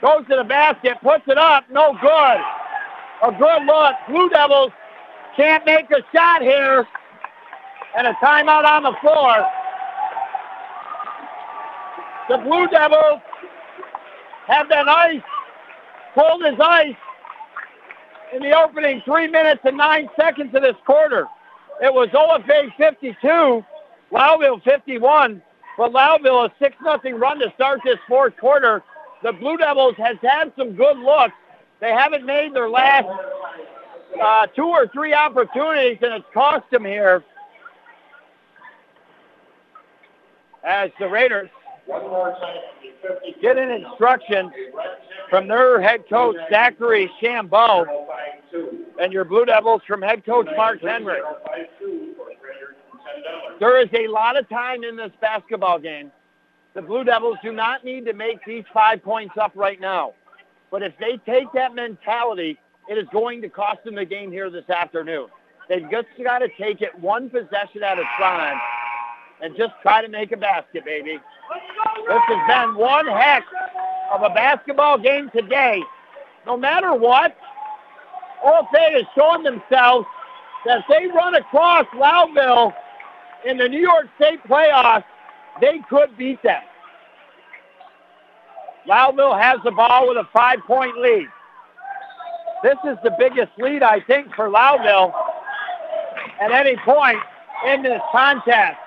goes 0.00 0.26
to 0.28 0.36
the 0.36 0.44
basket, 0.44 0.98
puts 1.02 1.24
it 1.26 1.38
up, 1.38 1.64
no 1.70 1.96
good. 2.00 2.38
A 3.22 3.32
good 3.32 3.64
look. 3.64 3.94
Blue 4.08 4.28
Devils 4.28 4.70
can't 5.36 5.64
make 5.64 5.90
a 5.90 6.02
shot 6.14 6.42
here. 6.42 6.86
And 7.96 8.06
a 8.06 8.12
timeout 8.14 8.64
on 8.64 8.82
the 8.82 8.94
floor. 9.00 9.46
The 12.28 12.38
Blue 12.38 12.66
Devils 12.68 13.20
have 14.46 14.68
been 14.68 14.88
ice, 14.88 15.22
cold 16.14 16.42
as 16.44 16.58
ice, 16.58 16.96
in 18.34 18.42
the 18.42 18.52
opening 18.52 19.02
three 19.04 19.28
minutes 19.28 19.60
and 19.64 19.76
nine 19.76 20.08
seconds 20.16 20.54
of 20.54 20.62
this 20.62 20.76
quarter. 20.86 21.26
It 21.82 21.92
was 21.92 22.08
OFA 22.10 22.74
52, 22.76 23.64
Lowville 24.12 24.62
51, 24.64 25.42
but 25.76 25.92
Lowville 25.92 26.46
a 26.46 26.52
6 26.58 26.76
nothing 26.82 27.14
run 27.16 27.38
to 27.40 27.52
start 27.54 27.80
this 27.84 27.98
fourth 28.08 28.36
quarter. 28.38 28.82
The 29.22 29.32
Blue 29.32 29.56
Devils 29.56 29.94
has 29.98 30.16
had 30.22 30.52
some 30.56 30.72
good 30.74 30.98
looks. 30.98 31.34
They 31.80 31.90
haven't 31.90 32.24
made 32.24 32.54
their 32.54 32.68
last 32.68 33.06
uh, 34.22 34.46
two 34.48 34.66
or 34.66 34.88
three 34.88 35.12
opportunities, 35.12 35.98
and 36.02 36.14
it's 36.14 36.26
cost 36.32 36.70
them 36.70 36.84
here. 36.84 37.24
As 40.66 40.90
the 40.98 41.08
Raiders 41.08 41.50
get 43.42 43.58
an 43.58 43.70
instruction 43.70 44.50
from 45.28 45.48
their 45.48 45.80
head 45.80 46.04
coach, 46.08 46.36
Zachary 46.50 47.10
Shambo, 47.22 47.84
and 49.00 49.12
your 49.12 49.24
Blue 49.24 49.44
Devils 49.44 49.82
from 49.86 50.00
head 50.00 50.24
coach 50.24 50.46
Mark 50.56 50.80
Henry. 50.80 51.18
There 53.60 53.80
is 53.80 53.88
a 53.92 54.08
lot 54.08 54.38
of 54.38 54.48
time 54.48 54.84
in 54.84 54.96
this 54.96 55.12
basketball 55.20 55.78
game. 55.78 56.10
The 56.74 56.82
Blue 56.82 57.04
Devils 57.04 57.36
do 57.42 57.52
not 57.52 57.84
need 57.84 58.04
to 58.06 58.12
make 58.14 58.44
these 58.46 58.64
five 58.72 59.02
points 59.02 59.34
up 59.40 59.52
right 59.54 59.80
now. 59.80 60.14
But 60.70 60.82
if 60.82 60.92
they 60.98 61.18
take 61.30 61.52
that 61.52 61.74
mentality, 61.74 62.58
it 62.88 62.98
is 62.98 63.06
going 63.12 63.42
to 63.42 63.48
cost 63.48 63.84
them 63.84 63.94
the 63.94 64.04
game 64.04 64.32
here 64.32 64.50
this 64.50 64.68
afternoon. 64.68 65.28
They've 65.68 65.88
just 65.90 66.08
got 66.22 66.38
to 66.38 66.48
take 66.58 66.82
it 66.82 66.98
one 66.98 67.30
possession 67.30 67.82
at 67.82 67.98
a 67.98 68.04
time 68.18 68.60
and 69.40 69.56
just 69.56 69.72
try 69.82 70.02
to 70.02 70.08
make 70.08 70.32
a 70.32 70.36
basket, 70.36 70.84
baby. 70.84 71.18
This 72.08 72.20
has 72.28 72.66
been 72.66 72.76
one 72.76 73.06
heck 73.06 73.44
of 74.12 74.22
a 74.22 74.30
basketball 74.30 74.98
game 74.98 75.30
today. 75.34 75.80
No 76.46 76.56
matter 76.56 76.94
what, 76.94 77.36
OFA 78.44 78.92
has 78.92 79.04
shown 79.16 79.42
themselves 79.42 80.06
that 80.66 80.78
if 80.78 80.84
they 80.88 81.06
run 81.06 81.34
across 81.34 81.86
Lowville 81.94 82.72
in 83.46 83.58
the 83.58 83.68
New 83.68 83.80
York 83.80 84.06
State 84.16 84.42
playoffs, 84.44 85.04
they 85.60 85.80
could 85.88 86.16
beat 86.16 86.42
them. 86.42 86.62
Lowville 88.88 89.40
has 89.40 89.58
the 89.64 89.70
ball 89.70 90.08
with 90.08 90.18
a 90.18 90.28
five-point 90.32 90.98
lead. 90.98 91.26
This 92.62 92.76
is 92.84 92.96
the 93.02 93.14
biggest 93.18 93.52
lead, 93.58 93.82
I 93.82 94.00
think, 94.00 94.34
for 94.34 94.48
Lowville 94.48 95.12
at 96.40 96.50
any 96.50 96.76
point 96.84 97.18
in 97.66 97.82
this 97.82 98.00
contest. 98.12 98.78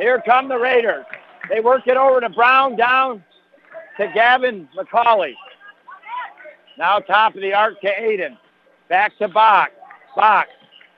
Here 0.00 0.22
come 0.24 0.48
the 0.48 0.58
Raiders. 0.58 1.04
They 1.50 1.60
work 1.60 1.86
it 1.86 1.96
over 1.96 2.20
to 2.20 2.30
Brown, 2.30 2.74
down 2.74 3.22
to 3.98 4.10
Gavin 4.14 4.66
McCauley. 4.76 5.34
Now 6.78 7.00
top 7.00 7.34
of 7.34 7.42
the 7.42 7.52
arc 7.52 7.80
to 7.82 7.88
Aiden. 7.88 8.38
Back 8.88 9.16
to 9.18 9.28
Bach. 9.28 9.70
Bach 10.16 10.46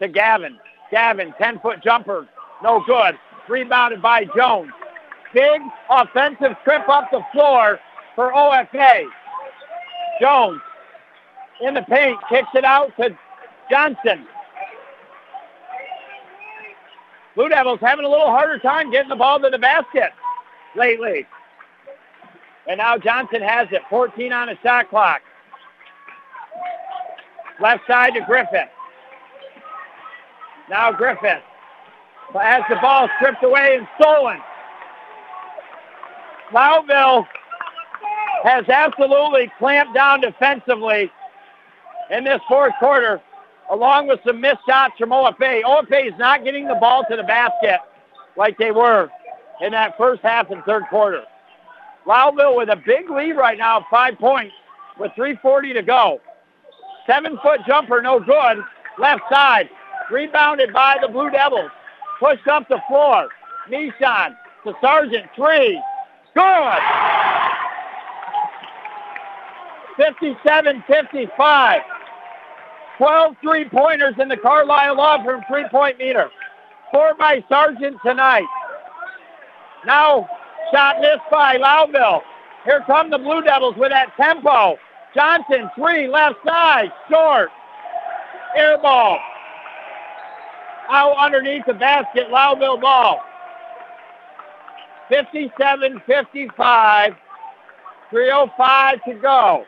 to 0.01 0.07
Gavin. 0.07 0.57
Gavin, 0.93 1.35
10-foot 1.41 1.83
jumper. 1.83 2.29
No 2.63 2.85
good. 2.87 3.19
Rebounded 3.49 4.01
by 4.01 4.25
Jones. 4.37 4.71
Big 5.35 5.61
offensive 5.91 6.53
trip 6.63 6.89
up 6.89 7.11
the 7.11 7.23
floor 7.33 7.81
for 8.15 8.33
OFA. 8.33 9.05
Jones 10.21 10.61
in 11.61 11.75
the 11.75 11.83
paint, 11.83 12.19
kicks 12.29 12.49
it 12.55 12.65
out 12.65 12.93
to 13.01 13.17
Johnson. 13.71 14.27
Blue 17.35 17.49
Devils 17.49 17.81
having 17.81 18.05
a 18.05 18.09
little 18.09 18.27
harder 18.27 18.59
time 18.59 18.91
getting 18.91 19.09
the 19.09 19.17
ball 19.17 19.41
to 19.41 19.51
the 19.51 19.59
basket 19.59 20.11
lately. 20.77 21.27
And 22.69 22.79
now 22.79 22.97
Johnson 22.99 23.43
has 23.43 23.69
it, 23.73 23.83
14 23.91 24.33
on 24.33 24.49
the 24.49 24.59
shot 24.63 24.89
clock. 24.89 25.23
Left 27.61 27.87
side 27.87 28.15
to 28.15 28.21
Griffith. 28.21 28.69
Now 30.69 30.93
Griffith 30.93 31.43
has 32.35 32.63
the 32.69 32.77
ball 32.77 33.09
stripped 33.19 33.43
away 33.43 33.77
and 33.77 33.89
stolen. 34.01 34.39
Lowville 36.53 37.27
has 38.45 38.69
absolutely 38.69 39.51
clamped 39.59 39.95
down 39.95 40.21
defensively 40.21 41.11
in 42.11 42.25
this 42.25 42.41
fourth 42.49 42.75
quarter, 42.79 43.21
along 43.73 44.07
with 44.07 44.21
some 44.25 44.41
missed 44.41 44.61
shots 44.69 44.95
from 44.99 45.11
OFA. 45.11 45.63
OFA 45.65 46.07
is 46.07 46.19
not 46.19 46.45
getting 46.45 46.69
the 46.69 46.75
ball 46.75 47.05
to 47.11 47.17
the 47.17 47.23
basket 47.23 47.81
like 48.37 48.57
they 48.59 48.71
were 48.71 49.11
in 49.61 49.73
that 49.73 49.97
first 49.97 50.23
half 50.23 50.51
and 50.51 50.63
third 50.65 50.85
quarter. 50.91 51.23
Lowville 52.07 52.57
with 52.57 52.69
a 52.69 52.77
big 52.77 53.09
lead 53.11 53.33
right 53.33 53.59
now, 53.59 53.85
five 53.91 54.19
points 54.19 54.55
with 54.99 55.11
3.40 55.13 55.75
to 55.75 55.83
go. 55.83 56.21
Seven-foot 57.07 57.61
jumper, 57.67 58.03
no 58.03 58.21
good. 58.21 58.63
Left 58.99 59.23
side, 59.31 59.71
rebounded 60.11 60.73
by 60.73 60.99
the 61.01 61.09
Blue 61.09 61.31
Devils. 61.31 61.71
Pushed 62.21 62.47
up 62.49 62.69
the 62.69 62.81
floor. 62.89 63.29
Nissan 63.71 64.37
to 64.65 64.75
Sargent, 64.81 65.27
three. 65.35 65.81
Good! 66.35 66.79
57-55. 69.99 71.81
12 73.03 73.35
three-pointers 73.43 74.15
in 74.21 74.29
the 74.29 74.37
Carlisle 74.37 74.97
Law 74.97 75.25
Firm 75.25 75.43
three-point 75.49 75.99
meter. 75.99 76.31
Four 76.93 77.15
by 77.19 77.43
Sargent 77.49 77.97
tonight. 78.07 78.47
Now, 79.85 80.29
shot 80.73 81.01
missed 81.01 81.29
by 81.29 81.57
Lowville. 81.57 82.21
Here 82.65 82.85
come 82.87 83.11
the 83.11 83.19
Blue 83.19 83.43
Devils 83.43 83.75
with 83.77 83.91
that 83.91 84.15
tempo. 84.17 84.77
Johnson, 85.17 85.69
three, 85.75 86.07
left 86.07 86.37
side, 86.47 86.93
short. 87.11 87.49
Air 88.57 88.79
ball. 88.79 89.19
Out 90.89 91.17
underneath 91.19 91.65
the 91.67 91.75
basket, 91.75 92.29
Lowville 92.31 92.81
ball. 92.81 93.21
57-55. 95.11 97.17
3.05 98.13 99.05
to 99.07 99.15
go. 99.15 99.65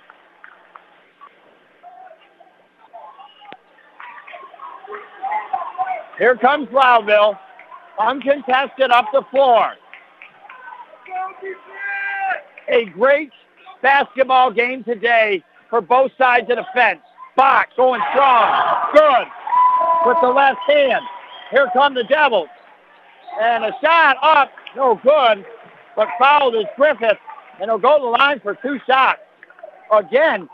Here 6.18 6.36
comes 6.36 6.68
Lowville. 6.68 7.38
Uncontested 7.98 8.90
up 8.90 9.06
the 9.12 9.22
floor. 9.30 9.72
A 12.68 12.86
great 12.86 13.30
basketball 13.82 14.50
game 14.50 14.82
today 14.82 15.44
for 15.70 15.80
both 15.80 16.10
sides 16.18 16.50
of 16.50 16.56
the 16.56 16.66
fence. 16.74 17.00
Bach 17.36 17.68
going 17.76 18.00
strong. 18.10 18.90
Good. 18.92 19.26
With 20.06 20.16
the 20.20 20.28
left 20.28 20.60
hand. 20.66 21.04
Here 21.50 21.68
come 21.72 21.94
the 21.94 22.04
Devils. 22.04 22.48
And 23.40 23.64
a 23.64 23.72
shot 23.80 24.16
up. 24.22 24.50
No 24.76 24.96
good. 25.02 25.44
But 25.96 26.08
fouled 26.18 26.54
is 26.56 26.64
Griffith. 26.76 27.18
And 27.60 27.70
he'll 27.70 27.78
go 27.78 27.98
to 27.98 28.02
the 28.02 28.10
line 28.10 28.40
for 28.40 28.54
two 28.56 28.80
shots. 28.86 29.20
Again, 29.92 30.48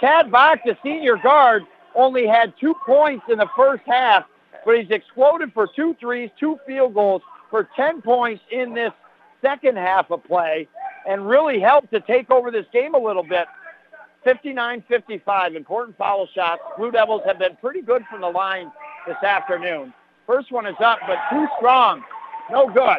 Chad 0.00 0.30
Bach, 0.30 0.60
the 0.64 0.76
senior 0.82 1.16
guard, 1.16 1.64
only 1.94 2.26
had 2.26 2.52
two 2.60 2.74
points 2.86 3.24
in 3.28 3.38
the 3.38 3.48
first 3.56 3.82
half, 3.86 4.24
but 4.64 4.78
he's 4.78 4.90
exploded 4.90 5.52
for 5.52 5.66
two 5.66 5.94
threes, 6.00 6.30
two 6.38 6.58
field 6.66 6.94
goals 6.94 7.22
for 7.50 7.68
10 7.76 8.02
points 8.02 8.42
in 8.50 8.74
this 8.74 8.92
second 9.42 9.76
half 9.76 10.10
of 10.10 10.24
play 10.24 10.66
and 11.06 11.28
really 11.28 11.60
helped 11.60 11.92
to 11.92 12.00
take 12.00 12.30
over 12.30 12.50
this 12.50 12.66
game 12.72 12.94
a 12.94 12.98
little 12.98 13.22
bit. 13.22 13.46
59-55, 14.26 15.54
important 15.54 15.98
foul 15.98 16.26
shots. 16.34 16.62
Blue 16.78 16.90
Devils 16.90 17.22
have 17.26 17.38
been 17.38 17.56
pretty 17.60 17.82
good 17.82 18.02
from 18.10 18.22
the 18.22 18.28
line 18.28 18.72
this 19.06 19.22
afternoon. 19.22 19.92
First 20.26 20.50
one 20.50 20.66
is 20.66 20.76
up, 20.82 20.98
but 21.06 21.18
too 21.30 21.46
strong. 21.58 22.02
No 22.50 22.66
good. 22.68 22.98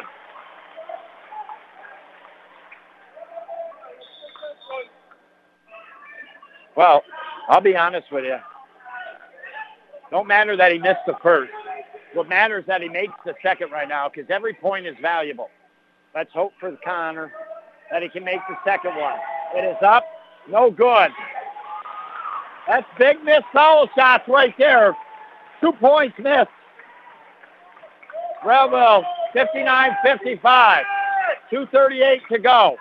Well, 6.76 7.02
I'll 7.48 7.60
be 7.60 7.76
honest 7.76 8.12
with 8.12 8.24
you. 8.24 8.36
Don't 10.16 10.28
matter 10.28 10.56
that 10.56 10.72
he 10.72 10.78
missed 10.78 11.04
the 11.06 11.14
first. 11.22 11.52
What 12.14 12.26
matters 12.26 12.64
that 12.68 12.80
he 12.80 12.88
makes 12.88 13.12
the 13.26 13.34
second 13.42 13.70
right 13.70 13.86
now 13.86 14.08
because 14.08 14.30
every 14.30 14.54
point 14.54 14.86
is 14.86 14.96
valuable. 15.02 15.50
Let's 16.14 16.32
hope 16.32 16.54
for 16.58 16.74
Connor 16.82 17.30
that 17.90 18.02
he 18.02 18.08
can 18.08 18.24
make 18.24 18.40
the 18.48 18.56
second 18.64 18.96
one. 18.96 19.18
It 19.54 19.66
is 19.66 19.76
up. 19.82 20.04
No 20.48 20.70
good. 20.70 21.10
That's 22.66 22.86
big 22.98 23.22
missed 23.24 23.44
foul 23.52 23.90
shots 23.94 24.26
right 24.26 24.54
there. 24.56 24.96
Two 25.60 25.72
points 25.72 26.16
missed. 26.18 26.48
Breville, 28.42 29.04
59-55. 29.34 30.82
2.38 31.52 32.20
to 32.32 32.38
go. 32.38 32.76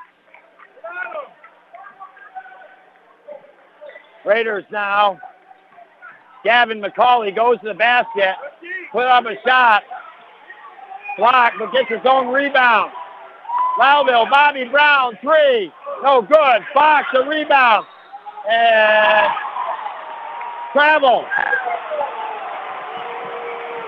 Raiders 4.23 4.63
now. 4.71 5.19
Gavin 6.45 6.79
McCauley 6.79 7.35
goes 7.35 7.59
to 7.61 7.69
the 7.69 7.73
basket, 7.73 8.35
put 8.91 9.05
up 9.05 9.25
a 9.25 9.35
shot, 9.45 9.81
block, 11.17 11.53
but 11.57 11.73
gets 11.73 11.89
his 11.89 12.05
own 12.05 12.27
rebound. 12.27 12.91
Lowville, 13.79 14.29
Bobby 14.29 14.65
Brown, 14.65 15.17
three, 15.21 15.73
no 16.03 16.21
good. 16.21 16.61
Fox, 16.73 17.07
the 17.13 17.23
rebound, 17.23 17.85
and 18.49 19.27
travel. 20.71 21.25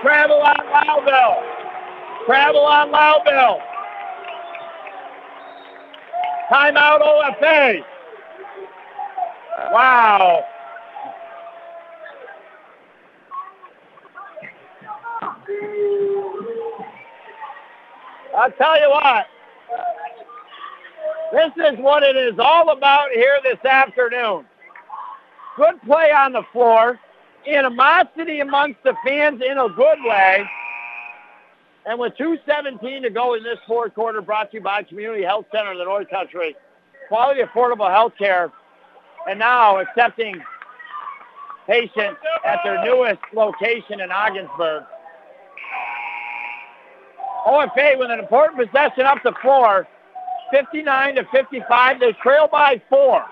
Travel 0.02 0.40
on 0.42 0.56
Lowville. 0.74 1.42
Travel 2.26 2.60
on 2.60 2.90
Lowville. 2.90 3.60
Timeout 6.50 7.00
OFA. 7.02 7.84
Wow. 9.72 10.44
I'll 18.38 18.52
tell 18.52 18.80
you 18.80 18.88
what. 18.90 19.26
This 21.32 21.72
is 21.72 21.78
what 21.78 22.02
it 22.02 22.16
is 22.16 22.38
all 22.38 22.70
about 22.70 23.10
here 23.12 23.38
this 23.42 23.62
afternoon. 23.64 24.44
Good 25.56 25.82
play 25.82 26.12
on 26.12 26.32
the 26.32 26.42
floor. 26.52 27.00
Animosity 27.46 28.40
amongst 28.40 28.82
the 28.84 28.94
fans 29.04 29.42
in 29.42 29.58
a 29.58 29.68
good 29.68 29.98
way. 30.04 30.44
And 31.86 31.98
with 31.98 32.14
2.17 32.16 33.02
to 33.02 33.10
go 33.10 33.34
in 33.34 33.42
this 33.42 33.58
fourth 33.66 33.94
quarter, 33.94 34.20
brought 34.20 34.50
to 34.52 34.58
you 34.58 34.62
by 34.62 34.82
Community 34.84 35.24
Health 35.24 35.46
Center 35.52 35.72
of 35.72 35.78
the 35.78 35.84
North 35.84 36.08
Country. 36.08 36.54
Quality, 37.08 37.40
affordable 37.42 37.90
health 37.90 38.12
care 38.18 38.52
and 39.28 39.38
now 39.38 39.78
accepting 39.78 40.40
patients 41.66 42.20
at 42.44 42.60
their 42.64 42.84
newest 42.84 43.20
location 43.34 44.00
in 44.00 44.10
Ogdensburg. 44.10 44.84
OFA 47.48 47.98
with 47.98 48.10
an 48.10 48.18
important 48.18 48.58
possession 48.58 49.06
up 49.06 49.18
the 49.24 49.32
floor, 49.40 49.88
59 50.52 51.14
to 51.14 51.24
55. 51.32 52.00
They 52.00 52.12
trail 52.22 52.46
by 52.50 52.80
four. 52.90 53.24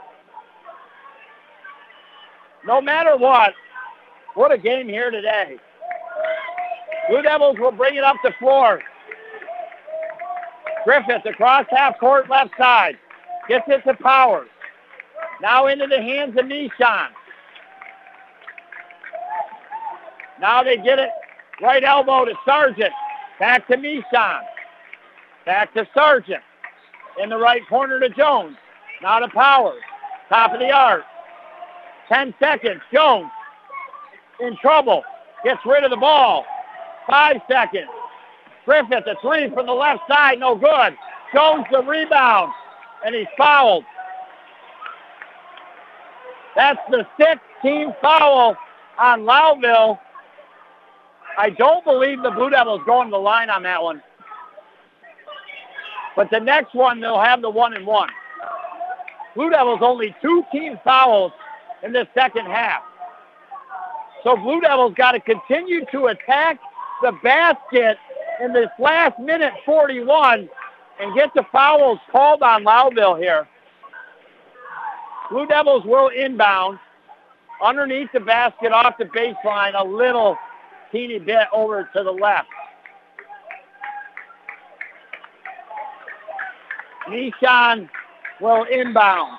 No 2.65 2.81
matter 2.81 3.17
what, 3.17 3.53
what 4.35 4.53
a 4.53 4.59
game 4.59 4.89
here 4.89 5.11
today. 5.11 5.59
Blue 7.09 7.23
Devils 7.23 7.59
will 7.59 7.73
bring 7.73 7.95
it 7.97 8.05
up 8.05 8.17
the 8.25 8.33
floor. 8.39 8.81
Griffith 10.85 11.27
across 11.27 11.67
half 11.71 11.99
court 11.99 12.31
left 12.31 12.51
side. 12.59 12.97
Gets 13.49 13.65
it 13.69 13.83
to 13.87 13.95
Powers. 13.95 14.49
Now 15.43 15.67
into 15.67 15.87
the 15.87 16.01
hands 16.01 16.37
of 16.39 16.47
Nishan. 16.47 17.09
Now 20.41 20.63
they 20.63 20.77
get 20.77 20.99
it 20.99 21.11
right 21.61 21.85
elbow 21.85 22.25
to 22.25 22.35
Sargent. 22.45 22.93
Back 23.39 23.67
to 23.69 23.77
Nishan. 23.77 24.41
Back 25.45 25.73
to 25.75 25.87
Sargent. 25.95 26.43
In 27.23 27.31
the 27.31 27.37
right 27.37 27.63
corner 27.69 28.01
to 28.01 28.09
Jones. 28.11 28.57
Now 29.03 29.19
to 29.19 29.29
Powers. 29.29 29.83
Top 30.29 30.53
of 30.53 30.61
the 30.61 30.71
arc. 30.71 31.05
Ten 32.09 32.35
seconds. 32.39 32.81
Jones 32.93 33.31
in 34.41 34.57
trouble. 34.57 35.03
Gets 35.45 35.61
rid 35.65 35.85
of 35.85 35.91
the 35.91 35.97
ball. 35.97 36.45
Five 37.07 37.37
seconds. 37.49 37.89
Griffith, 38.65 39.05
a 39.07 39.15
three 39.23 39.49
from 39.51 39.67
the 39.67 39.73
left 39.73 40.01
side. 40.09 40.41
No 40.41 40.57
good. 40.57 40.97
Jones 41.35 41.65
the 41.71 41.83
rebound. 41.83 42.53
And 43.05 43.15
he's 43.15 43.27
fouled. 43.39 43.85
That's 46.57 46.81
the 46.91 47.07
sixth 47.19 47.45
team 47.63 47.93
foul 48.01 48.57
on 48.99 49.21
Lowville. 49.21 49.99
I 51.39 51.51
don't 51.51 51.85
believe 51.85 52.23
the 52.23 52.31
Blue 52.31 52.51
Devils 52.51 52.81
going 52.87 53.09
to 53.09 53.13
the 53.13 53.19
line 53.19 53.51
on 53.51 53.63
that 53.65 53.83
one. 53.83 54.03
But 56.17 56.31
the 56.31 56.41
next 56.41 56.75
one, 56.75 57.01
they'll 57.01 57.21
have 57.21 57.43
the 57.43 57.51
one 57.51 57.75
and 57.75 57.87
one. 57.87 58.09
Blue 59.35 59.51
Devils 59.51 59.81
only 59.83 60.17
two 60.23 60.43
team 60.51 60.79
fouls 60.83 61.33
in 61.83 61.93
the 61.93 62.09
second 62.15 62.47
half. 62.47 62.83
So 64.25 64.35
Blue 64.37 64.61
Devils 64.61 64.95
got 64.97 65.13
to 65.13 65.21
continue 65.21 65.85
to 65.93 66.07
attack 66.07 66.59
the 67.03 67.13
basket 67.23 67.99
in 68.43 68.55
this 68.55 68.71
last 68.79 69.19
minute 69.21 69.53
41 69.67 70.49
and 70.99 71.15
get 71.15 71.31
the 71.35 71.45
fouls 71.53 71.99
called 72.11 72.43
on 72.43 72.65
Lowville 72.65 73.19
here. 73.19 73.47
Blue 75.31 75.47
Devils 75.47 75.85
will 75.85 76.09
inbound 76.09 76.79
underneath 77.63 78.09
the 78.13 78.21
basket 78.21 78.73
off 78.73 78.95
the 78.99 79.05
baseline 79.05 79.79
a 79.79 79.85
little 79.85 80.37
teeny 80.97 81.19
bit 81.19 81.47
over 81.53 81.89
to 81.95 82.03
the 82.03 82.11
left. 82.11 82.49
Nishan 87.09 87.89
will 88.41 88.65
inbound. 88.65 89.39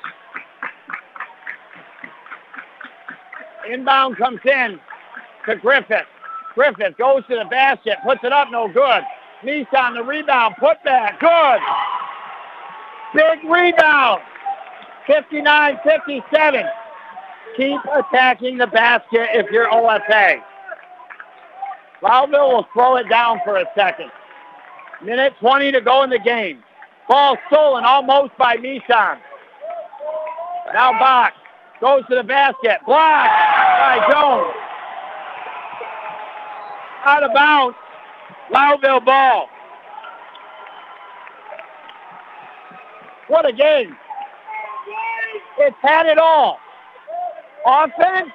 Inbound 3.69 4.17
comes 4.17 4.39
in 4.45 4.79
to 5.47 5.55
Griffith. 5.55 6.05
Griffith 6.53 6.97
goes 6.97 7.23
to 7.29 7.35
the 7.35 7.45
basket, 7.49 7.97
puts 8.05 8.23
it 8.23 8.31
up, 8.31 8.49
no 8.51 8.67
good. 8.67 9.03
Nissan 9.43 9.95
the 9.95 10.03
rebound, 10.03 10.55
put 10.59 10.81
back, 10.83 11.19
good. 11.19 11.59
Big 13.13 13.49
rebound. 13.49 14.21
59-57. 15.07 16.69
Keep 17.55 17.79
attacking 17.95 18.57
the 18.57 18.67
basket 18.67 19.29
if 19.33 19.51
you're 19.51 19.69
OFA. 19.69 20.41
Lowville 22.03 22.53
will 22.53 22.67
slow 22.73 22.95
it 22.97 23.09
down 23.09 23.39
for 23.43 23.57
a 23.57 23.65
second. 23.75 24.11
Minute 25.03 25.33
20 25.39 25.71
to 25.71 25.81
go 25.81 26.03
in 26.03 26.09
the 26.09 26.19
game. 26.19 26.63
Ball 27.07 27.37
stolen 27.47 27.83
almost 27.83 28.37
by 28.37 28.57
Nissan. 28.57 29.19
Now 30.73 30.91
Bach 30.99 31.33
goes 31.79 32.03
to 32.09 32.15
the 32.15 32.23
basket. 32.23 32.79
Blocked 32.85 33.29
by 33.79 34.07
Jones. 34.11 34.53
Out 37.05 37.23
of 37.23 37.33
bounds. 37.33 37.77
Lowville 38.51 39.05
ball. 39.05 39.47
What 43.27 43.47
a 43.47 43.53
game. 43.53 43.95
It's 45.59 45.75
had 45.81 46.05
it 46.05 46.17
all. 46.17 46.59
Offense, 47.65 48.31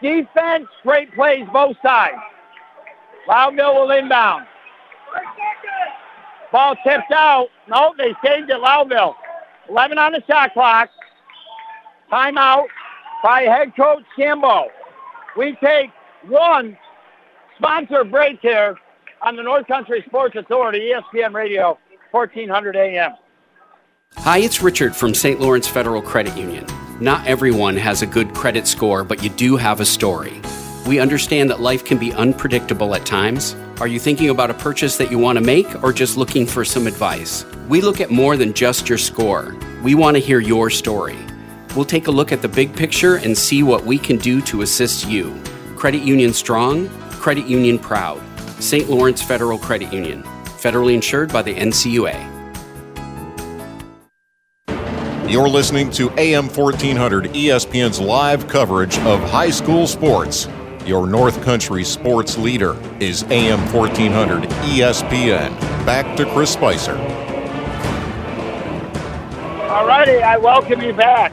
defense, 0.00 0.66
great 0.82 1.14
plays 1.14 1.46
both 1.52 1.76
sides. 1.82 2.16
Lowville 3.28 3.74
will 3.74 3.90
inbound. 3.90 4.46
Ball 6.50 6.76
tipped 6.86 7.12
out. 7.12 7.48
No, 7.68 7.94
they 7.96 8.14
saved 8.24 8.50
it, 8.50 8.58
Lowville. 8.60 9.14
11 9.68 9.98
on 9.98 10.12
the 10.12 10.22
shot 10.26 10.52
clock. 10.52 10.90
Timeout 12.10 12.66
by 13.22 13.42
head 13.42 13.74
coach 13.74 14.04
Cambo. 14.18 14.66
We 15.36 15.56
take 15.62 15.90
one 16.26 16.76
sponsor 17.56 18.04
break 18.04 18.40
here 18.42 18.76
on 19.22 19.36
the 19.36 19.42
North 19.42 19.66
Country 19.66 20.02
Sports 20.06 20.36
Authority, 20.36 20.92
ESPN 20.92 21.32
Radio, 21.32 21.78
1400 22.10 22.76
AM. 22.76 23.12
Hi, 24.16 24.38
it's 24.38 24.60
Richard 24.62 24.94
from 24.94 25.14
St. 25.14 25.40
Lawrence 25.40 25.66
Federal 25.66 26.02
Credit 26.02 26.36
Union. 26.36 26.66
Not 27.00 27.26
everyone 27.26 27.76
has 27.76 28.02
a 28.02 28.06
good 28.06 28.34
credit 28.34 28.66
score, 28.66 29.04
but 29.04 29.22
you 29.22 29.30
do 29.30 29.56
have 29.56 29.80
a 29.80 29.86
story. 29.86 30.40
We 30.86 30.98
understand 30.98 31.48
that 31.50 31.60
life 31.60 31.84
can 31.84 31.98
be 31.98 32.12
unpredictable 32.12 32.94
at 32.96 33.06
times. 33.06 33.54
Are 33.80 33.86
you 33.86 34.00
thinking 34.00 34.30
about 34.30 34.50
a 34.50 34.54
purchase 34.54 34.96
that 34.96 35.12
you 35.12 35.18
want 35.18 35.38
to 35.38 35.44
make 35.44 35.82
or 35.84 35.92
just 35.92 36.16
looking 36.16 36.44
for 36.44 36.64
some 36.64 36.88
advice? 36.88 37.44
We 37.68 37.80
look 37.80 38.00
at 38.00 38.10
more 38.10 38.36
than 38.36 38.52
just 38.52 38.88
your 38.88 38.98
score. 38.98 39.56
We 39.84 39.94
want 39.94 40.16
to 40.16 40.20
hear 40.20 40.40
your 40.40 40.70
story. 40.70 41.18
We'll 41.76 41.84
take 41.84 42.08
a 42.08 42.10
look 42.10 42.32
at 42.32 42.42
the 42.42 42.48
big 42.48 42.74
picture 42.74 43.16
and 43.16 43.38
see 43.38 43.62
what 43.62 43.84
we 43.84 43.96
can 43.96 44.18
do 44.18 44.40
to 44.42 44.62
assist 44.62 45.08
you. 45.08 45.40
Credit 45.76 46.02
Union 46.02 46.32
Strong, 46.32 46.88
Credit 47.10 47.46
Union 47.46 47.78
Proud. 47.78 48.20
St. 48.60 48.90
Lawrence 48.90 49.22
Federal 49.22 49.58
Credit 49.58 49.92
Union, 49.92 50.22
federally 50.22 50.94
insured 50.94 51.32
by 51.32 51.42
the 51.42 51.54
NCUA. 51.54 52.30
You're 55.28 55.48
listening 55.48 55.90
to 55.92 56.10
AM 56.18 56.48
1400 56.48 57.26
ESPN's 57.32 58.00
live 58.00 58.48
coverage 58.48 58.98
of 58.98 59.20
high 59.30 59.50
school 59.50 59.86
sports. 59.86 60.46
Your 60.86 61.06
North 61.06 61.40
Country 61.44 61.84
sports 61.84 62.36
leader 62.36 62.76
is 62.98 63.22
AM 63.30 63.60
1400 63.72 64.42
ESPN. 64.42 65.56
Back 65.86 66.16
to 66.16 66.26
Chris 66.32 66.50
Spicer. 66.50 66.96
All 69.70 69.86
righty, 69.86 70.18
I 70.18 70.36
welcome 70.38 70.82
you 70.82 70.92
back. 70.92 71.32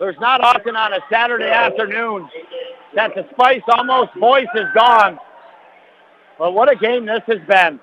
There's 0.00 0.18
not 0.18 0.40
often 0.40 0.74
on 0.74 0.92
a 0.92 0.98
Saturday 1.08 1.48
afternoon 1.48 2.28
that 2.96 3.14
the 3.14 3.24
spice 3.30 3.62
almost 3.68 4.12
voice 4.18 4.48
is 4.56 4.66
gone. 4.74 5.18
But 6.36 6.52
what 6.52 6.70
a 6.70 6.74
game 6.74 7.06
this 7.06 7.22
has 7.28 7.40
been. 7.46 7.78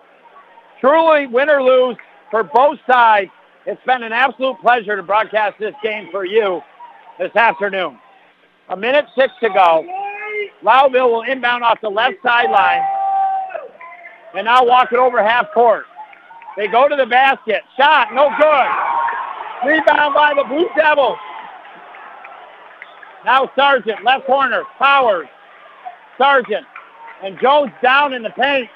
Truly 0.81 1.27
win 1.27 1.49
or 1.49 1.63
lose 1.63 1.95
for 2.29 2.43
both 2.43 2.77
sides. 2.85 3.31
It's 3.65 3.81
been 3.85 4.03
an 4.03 4.11
absolute 4.11 4.59
pleasure 4.59 4.97
to 4.97 5.03
broadcast 5.03 5.59
this 5.59 5.75
game 5.81 6.09
for 6.11 6.25
you 6.25 6.61
this 7.17 7.33
afternoon. 7.37 7.97
A 8.67 8.75
minute 8.75 9.05
six 9.15 9.33
to 9.41 9.47
go. 9.47 10.02
Lowville 10.63 11.11
will 11.11 11.23
inbound 11.23 11.63
off 11.63 11.79
the 11.81 11.89
left 11.89 12.15
sideline 12.23 12.81
and 14.35 14.45
now 14.45 14.65
walk 14.65 14.91
it 14.91 14.99
over 14.99 15.23
half 15.23 15.51
court. 15.53 15.85
They 16.57 16.67
go 16.67 16.87
to 16.87 16.95
the 16.95 17.05
basket. 17.05 17.61
Shot, 17.77 18.13
no 18.13 18.29
good. 18.37 19.69
Rebound 19.69 20.13
by 20.13 20.33
the 20.35 20.43
Blue 20.47 20.69
Devils. 20.75 21.17
Now 23.25 23.49
Sargent, 23.55 24.03
left 24.03 24.25
corner, 24.25 24.63
Powers, 24.77 25.27
Sargent, 26.17 26.65
and 27.23 27.39
Jones 27.41 27.71
down 27.81 28.13
in 28.13 28.21
the 28.21 28.31
paint. 28.31 28.69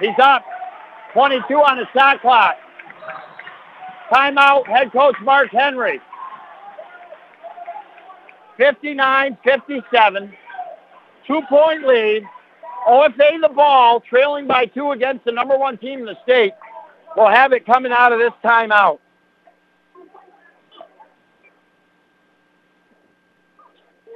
He's 0.00 0.18
up. 0.20 0.44
22 1.12 1.54
on 1.54 1.78
the 1.78 1.86
shot 1.94 2.20
clock. 2.20 2.56
Timeout, 4.12 4.66
head 4.66 4.92
coach 4.92 5.16
Mark 5.22 5.48
Henry. 5.50 6.00
59-57. 8.58 10.32
Two-point 11.26 11.86
lead. 11.86 12.22
OFA 12.88 13.40
the 13.40 13.48
ball, 13.48 14.00
trailing 14.00 14.46
by 14.46 14.66
two 14.66 14.92
against 14.92 15.24
the 15.24 15.32
number 15.32 15.58
one 15.58 15.76
team 15.76 16.00
in 16.00 16.06
the 16.06 16.16
state. 16.22 16.52
We'll 17.16 17.28
have 17.28 17.52
it 17.52 17.66
coming 17.66 17.92
out 17.92 18.12
of 18.12 18.20
this 18.20 18.32
timeout. 18.44 18.98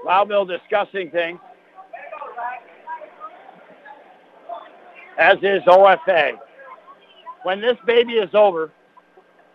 Lowville 0.06 0.48
discussing 0.48 1.10
things. 1.10 1.40
As 5.18 5.36
is 5.42 5.62
OFA. 5.66 6.38
When 7.42 7.60
this 7.60 7.76
baby 7.86 8.14
is 8.14 8.30
over, 8.34 8.70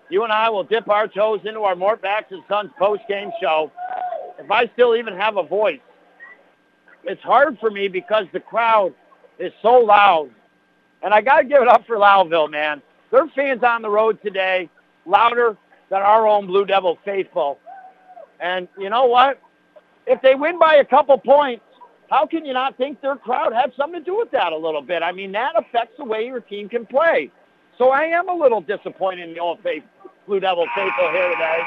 you 0.10 0.24
and 0.24 0.32
I 0.32 0.49
will 0.49 0.64
dip 0.64 0.90
our 0.90 1.07
toes 1.07 1.41
into 1.45 1.62
our 1.62 1.76
Mort 1.76 2.02
Backus 2.02 2.34
and 2.34 2.44
Sons 2.48 2.72
post-game 2.78 3.32
show. 3.41 3.72
If 4.40 4.52
I 4.52 4.68
still 4.74 4.95
even 4.95 5.16
have 5.16 5.38
a 5.38 5.44
voice, 5.44 5.80
it's 7.03 7.22
hard 7.22 7.57
for 7.60 7.70
me 7.70 7.88
because 7.88 8.26
the 8.34 8.40
crowd 8.40 8.94
is 9.40 9.53
so 9.62 9.80
loud. 9.80 10.30
And 11.03 11.14
I 11.14 11.22
got 11.22 11.38
to 11.40 11.45
give 11.45 11.62
it 11.62 11.68
up 11.68 11.86
for 11.86 11.98
Lowville, 11.98 12.49
man. 12.49 12.82
Their 13.12 13.28
fans 13.36 13.64
on 13.64 13.82
the 13.82 13.90
road 13.90 14.20
today, 14.24 14.70
louder 15.06 15.56
than 15.90 16.02
our 16.02 16.28
own 16.28 16.48
Blue 16.48 16.66
Devil 16.66 16.98
faithful. 17.06 17.60
And 18.40 18.68
you 18.78 18.90
know 18.90 19.06
what? 19.06 19.40
If 20.07 20.22
they 20.22 20.36
win 20.36 20.60
by 20.60 20.76
a 20.76 20.86
couple 20.86 21.18
points, 21.18 21.64
how 22.10 22.26
can 22.26 22.45
you 22.45 22.53
not 22.53 22.78
think 22.78 23.02
their 23.02 23.16
crowd 23.16 23.53
had 23.53 23.72
something 23.78 24.02
to 24.02 24.06
do 24.06 24.18
with 24.18 24.32
that 24.32 24.53
a 24.53 24.57
little 24.57 24.82
bit? 24.82 25.02
I 25.02 25.12
mean, 25.12 25.32
that 25.32 25.53
affects 25.56 25.98
the 25.98 26.06
way 26.06 26.26
your 26.26 26.40
team 26.40 26.70
can 26.70 26.86
play. 26.86 27.32
So 27.78 27.90
I 27.90 28.03
am 28.03 28.30
a 28.30 28.34
little 28.34 28.62
disappointed 28.62 29.28
in 29.28 29.34
the 29.34 29.40
old 29.40 29.60
faith, 29.62 29.84
Blue 30.28 30.40
Devil 30.40 30.66
faithful 30.76 31.12
here 31.12 31.30
today. 31.32 31.60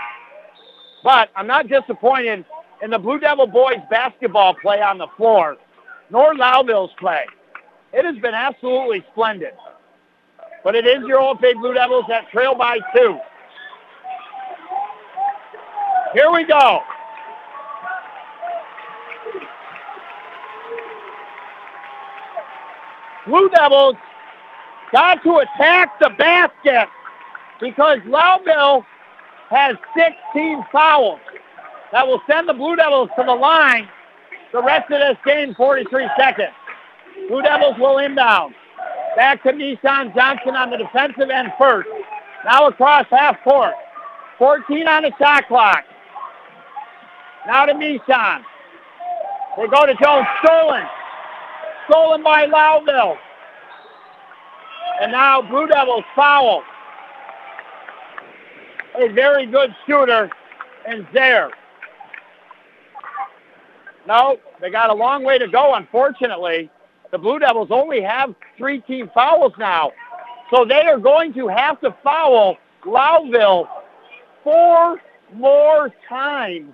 But 1.03 1.31
I'm 1.37 1.47
not 1.47 1.69
disappointed 1.69 2.45
in 2.83 2.91
the 2.91 2.99
Blue 2.99 3.19
Devil 3.19 3.47
boys 3.47 3.79
basketball 3.91 4.55
play 4.55 4.81
on 4.81 4.99
the 4.99 5.09
floor, 5.17 5.57
nor 6.11 6.35
Lowville's 6.35 6.93
play. 6.99 7.25
It 7.93 8.05
has 8.05 8.17
been 8.17 8.35
absolutely 8.35 9.05
splendid. 9.13 9.55
But 10.65 10.75
it 10.75 10.87
is 10.87 10.99
your 11.07 11.21
old 11.21 11.41
faith 11.41 11.57
Blue 11.57 11.75
Devils 11.75 12.05
that 12.09 12.31
trail 12.31 12.55
by 12.55 12.79
two. 12.95 13.19
Here 16.15 16.31
we 16.33 16.45
go. 16.45 16.81
Blue 23.27 23.51
Devils 23.51 23.97
got 24.93 25.23
to 25.23 25.39
attack 25.39 25.99
the 26.01 26.11
basket 26.19 26.89
because 27.61 27.99
Lowville 28.07 28.85
has 29.51 29.77
16 29.97 30.65
fouls. 30.73 31.21
That 31.93 32.07
will 32.07 32.21
send 32.29 32.49
the 32.49 32.55
Blue 32.55 32.77
Devils 32.77 33.11
to 33.17 33.25
the 33.25 33.35
line 33.35 33.89
the 34.53 34.63
rest 34.63 34.91
of 34.91 35.01
this 35.01 35.19
game, 35.27 35.55
43 35.55 36.09
seconds. 36.19 36.55
Blue 37.29 37.43
Devils 37.43 37.77
will 37.79 37.99
inbound. 37.99 38.55
Back 39.17 39.43
to 39.43 39.53
Nissan 39.53 40.15
Johnson 40.15 40.57
on 40.57 40.71
the 40.71 40.79
defensive 40.79 41.31
end 41.31 41.53
first. 41.59 41.89
Now 42.45 42.69
across 42.69 43.07
half 43.11 43.43
court. 43.43 43.75
14 44.39 44.89
on 44.89 45.03
the 45.03 45.13
shot 45.19 45.49
clock. 45.49 45.85
Now 47.47 47.67
to 47.67 47.73
Nissan. 47.73 48.43
They 49.57 49.67
go 49.67 49.87
to 49.87 49.95
Jones. 50.03 50.27
Stolen. 50.45 50.85
Stolen 51.89 52.23
by 52.23 52.47
Lowville. 52.47 53.17
And 55.03 55.13
now 55.13 55.43
Blue 55.43 55.67
Devils 55.67 56.05
foul. 56.15 56.63
A 58.97 59.13
very 59.13 59.47
good 59.47 59.75
shooter 59.87 60.31
in 60.89 61.07
Zaire. 61.13 61.51
No, 64.09 64.39
they 64.61 64.71
got 64.71 64.89
a 64.89 64.95
long 64.95 65.23
way 65.23 65.39
to 65.39 65.47
go, 65.47 65.75
unfortunately. 65.75 66.71
The 67.13 67.19
Blue 67.19 67.39
Devils 67.39 67.69
only 67.71 68.01
have 68.01 68.35
three 68.57 68.81
team 68.81 69.11
fouls 69.15 69.53
now. 69.59 69.93
So 70.51 70.65
they 70.65 70.87
are 70.87 70.99
going 70.99 71.35
to 71.35 71.47
have 71.49 71.79
to 71.83 71.95
foul 72.03 72.57
Lowville 72.85 73.69
four 74.43 75.01
more 75.35 75.93
times 76.09 76.73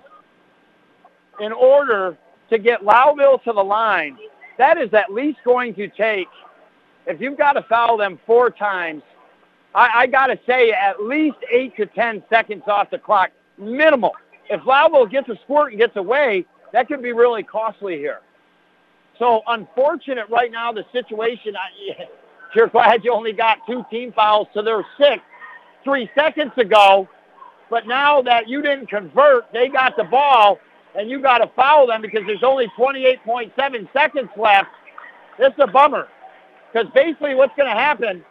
in 1.41 1.51
order 1.51 2.17
to 2.49 2.57
get 2.57 2.81
Lowville 2.83 3.43
to 3.43 3.51
the 3.51 3.63
line. 3.63 4.17
That 4.57 4.77
is 4.77 4.93
at 4.93 5.11
least 5.11 5.39
going 5.43 5.75
to 5.75 5.89
take, 5.89 6.29
if 7.05 7.19
you've 7.19 7.37
got 7.37 7.53
to 7.53 7.63
foul 7.63 7.97
them 7.97 8.17
four 8.25 8.49
times, 8.49 9.03
I, 9.73 9.89
I 9.95 10.07
got 10.07 10.27
to 10.27 10.39
say 10.47 10.71
at 10.71 11.03
least 11.03 11.37
eight 11.51 11.75
to 11.75 11.85
ten 11.85 12.23
seconds 12.29 12.63
off 12.67 12.91
the 12.91 12.97
clock, 12.97 13.31
minimal. 13.57 14.13
If 14.49 14.61
Lowville 14.61 15.11
gets 15.11 15.27
a 15.27 15.37
squirt 15.43 15.73
and 15.73 15.81
gets 15.81 15.97
away, 15.97 16.45
that 16.73 16.87
could 16.87 17.01
be 17.01 17.13
really 17.13 17.43
costly 17.43 17.97
here. 17.97 18.19
So 19.19 19.41
unfortunate 19.47 20.29
right 20.29 20.51
now, 20.51 20.71
the 20.71 20.85
situation. 20.91 21.55
I, 21.55 22.05
you're 22.55 22.67
glad 22.67 23.03
you 23.03 23.13
only 23.13 23.33
got 23.33 23.59
two 23.67 23.83
team 23.89 24.11
fouls, 24.13 24.47
so 24.53 24.61
there's 24.61 24.85
six 24.97 25.21
three 25.83 26.09
seconds 26.15 26.51
ago. 26.57 27.07
But 27.69 27.87
now 27.87 28.21
that 28.21 28.47
you 28.47 28.61
didn't 28.61 28.89
convert, 28.89 29.51
they 29.51 29.69
got 29.69 29.97
the 29.97 30.03
ball, 30.03 30.59
and 30.95 31.09
you 31.09 31.21
got 31.21 31.39
to 31.39 31.49
foul 31.55 31.87
them 31.87 32.01
because 32.01 32.21
there's 32.27 32.43
only 32.43 32.67
28.7 32.77 33.89
seconds 33.91 34.29
left. 34.37 34.69
This 35.39 35.49
is 35.49 35.59
a 35.59 35.67
bummer 35.67 36.07
because 36.71 36.87
basically 36.93 37.35
what's 37.35 37.55
going 37.55 37.69
to 37.69 37.79
happen 37.79 38.23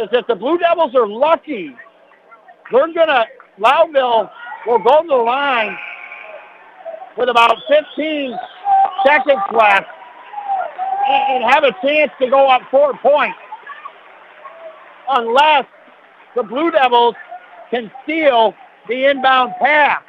is 0.00 0.08
that 0.12 0.26
the 0.26 0.34
Blue 0.34 0.58
Devils 0.58 0.94
are 0.94 1.06
lucky 1.06 1.74
they're 2.70 2.92
going 2.92 3.08
to, 3.08 3.26
Lowville 3.58 4.30
will 4.66 4.78
go 4.78 5.02
to 5.02 5.08
the 5.08 5.14
line 5.14 5.76
with 7.18 7.28
about 7.28 7.56
15 7.68 8.38
seconds 9.04 9.42
left 9.52 9.88
and 11.08 11.42
have 11.42 11.64
a 11.64 11.72
chance 11.84 12.12
to 12.20 12.30
go 12.30 12.48
up 12.48 12.62
four 12.70 12.96
points 12.98 13.38
unless 15.10 15.66
the 16.36 16.42
Blue 16.44 16.70
Devils 16.70 17.16
can 17.70 17.90
steal 18.04 18.54
the 18.88 19.10
inbound 19.10 19.52
pass. 19.60 20.02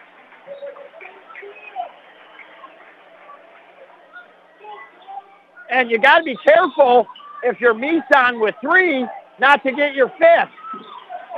And 5.72 5.90
you 5.90 6.00
got 6.00 6.20
to 6.20 6.24
be 6.24 6.38
careful 6.44 7.08
if 7.44 7.60
you're 7.60 7.74
Meeson 7.74 8.40
with 8.40 8.56
three 8.62 9.06
not 9.40 9.64
to 9.64 9.72
get 9.72 9.96
your 9.96 10.10
fifth. 10.10 10.52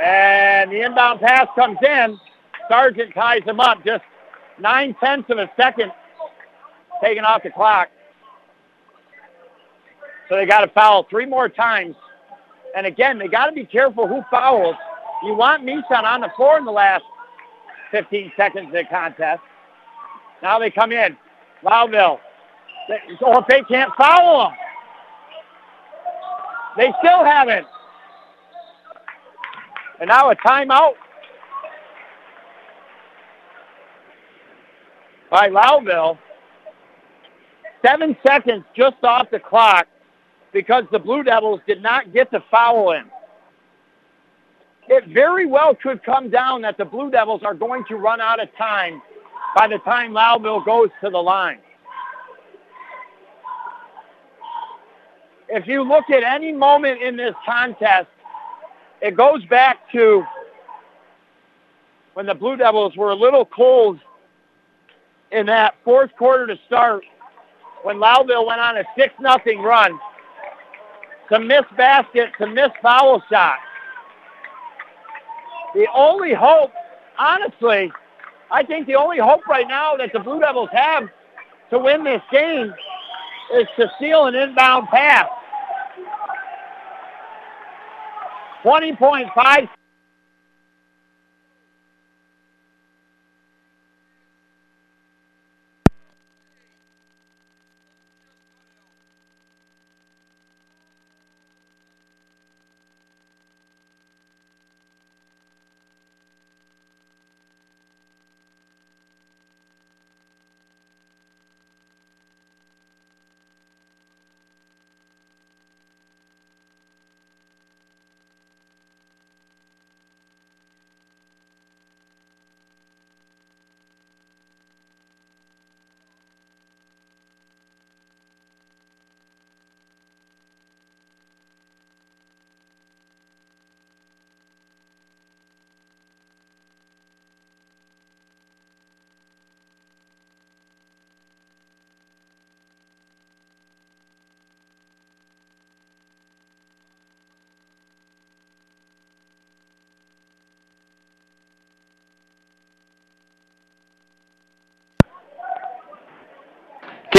And 0.03 0.71
the 0.71 0.81
inbound 0.81 1.21
pass 1.21 1.47
comes 1.55 1.77
in. 1.85 2.19
Sargent 2.67 3.13
ties 3.13 3.43
him 3.43 3.59
up 3.59 3.83
just 3.85 4.03
nine 4.61 4.95
tenths 4.99 5.29
of 5.29 5.37
a 5.37 5.49
second 5.57 5.91
taken 7.03 7.25
off 7.25 7.43
the 7.43 7.49
clock. 7.49 7.89
So 10.29 10.35
they 10.35 10.45
got 10.45 10.61
to 10.61 10.67
foul 10.69 11.05
three 11.09 11.25
more 11.25 11.49
times. 11.49 11.95
And 12.75 12.85
again, 12.85 13.17
they 13.17 13.27
got 13.27 13.47
to 13.47 13.51
be 13.51 13.65
careful 13.65 14.07
who 14.07 14.21
fouls. 14.31 14.75
You 15.23 15.33
want 15.33 15.63
Meeson 15.63 16.05
on 16.05 16.21
the 16.21 16.29
floor 16.35 16.57
in 16.57 16.65
the 16.65 16.71
last 16.71 17.03
15 17.91 18.31
seconds 18.37 18.67
of 18.67 18.71
the 18.71 18.85
contest. 18.89 19.41
Now 20.41 20.57
they 20.57 20.71
come 20.71 20.91
in. 20.91 21.17
Lowville. 21.63 22.19
So 23.19 23.39
if 23.39 23.47
they 23.47 23.61
can't 23.63 23.91
foul 23.97 24.49
them, 24.49 24.57
they 26.77 26.91
still 26.99 27.23
haven't. 27.23 27.67
And 29.99 30.07
now 30.07 30.31
a 30.31 30.35
timeout 30.35 30.93
by 35.31 35.49
Lowville. 35.49 36.19
Seven 37.83 38.15
seconds 38.25 38.63
just 38.75 38.97
off 39.03 39.31
the 39.31 39.39
clock 39.39 39.87
because 40.53 40.83
the 40.91 40.99
Blue 40.99 41.23
Devils 41.23 41.61
did 41.65 41.81
not 41.81 42.13
get 42.13 42.29
the 42.29 42.43
foul 42.51 42.91
in. 42.91 43.05
It 44.87 45.07
very 45.07 45.45
well 45.47 45.73
could 45.73 46.03
come 46.03 46.29
down 46.29 46.61
that 46.61 46.77
the 46.77 46.85
Blue 46.85 47.09
Devils 47.09 47.41
are 47.43 47.55
going 47.55 47.85
to 47.85 47.95
run 47.95 48.21
out 48.21 48.39
of 48.41 48.49
time 48.57 49.01
by 49.55 49.67
the 49.67 49.79
time 49.79 50.11
Lowville 50.11 50.63
goes 50.63 50.89
to 51.01 51.09
the 51.09 51.17
line. 51.17 51.59
If 55.47 55.65
you 55.67 55.83
look 55.83 56.09
at 56.09 56.23
any 56.23 56.51
moment 56.51 57.01
in 57.01 57.17
this 57.17 57.33
contest, 57.45 58.07
it 59.01 59.15
goes 59.15 59.43
back 59.45 59.79
to 59.91 60.23
when 62.13 62.25
the 62.25 62.35
Blue 62.35 62.57
Devils 62.57 62.95
were 62.95 63.11
a 63.11 63.15
little 63.15 63.45
cold 63.45 63.99
in 65.31 65.45
that 65.47 65.75
fourth 65.83 66.11
quarter 66.17 66.47
to 66.47 66.55
start 66.67 67.03
when 67.83 67.97
Lowville 67.97 68.45
went 68.45 68.61
on 68.61 68.77
a 68.77 68.83
6 68.97 69.13
nothing 69.19 69.61
run. 69.61 69.99
Some 71.31 71.47
missed 71.47 71.75
baskets, 71.77 72.33
some 72.39 72.53
missed 72.53 72.75
foul 72.81 73.21
shots. 73.29 73.61
The 75.73 75.87
only 75.95 76.33
hope, 76.33 76.71
honestly, 77.17 77.91
I 78.51 78.63
think 78.63 78.87
the 78.87 78.95
only 78.95 79.19
hope 79.19 79.47
right 79.47 79.67
now 79.67 79.95
that 79.95 80.11
the 80.11 80.19
Blue 80.19 80.39
Devils 80.39 80.69
have 80.73 81.03
to 81.69 81.79
win 81.79 82.03
this 82.03 82.21
game 82.31 82.73
is 83.55 83.67
to 83.77 83.89
steal 83.97 84.25
an 84.25 84.35
inbound 84.35 84.89
pass. 84.89 85.29
20.5 88.63 89.69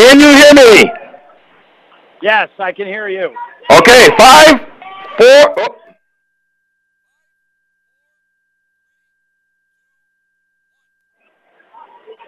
Can 0.02 0.18
you 0.18 0.34
hear 0.34 0.54
me? 0.54 0.90
Yes, 2.22 2.48
I 2.58 2.72
can 2.72 2.88
hear 2.88 3.08
you. 3.08 3.32
Okay, 3.70 4.08
five, 4.18 4.58
four. 5.16 5.54
Oh. 5.58 5.76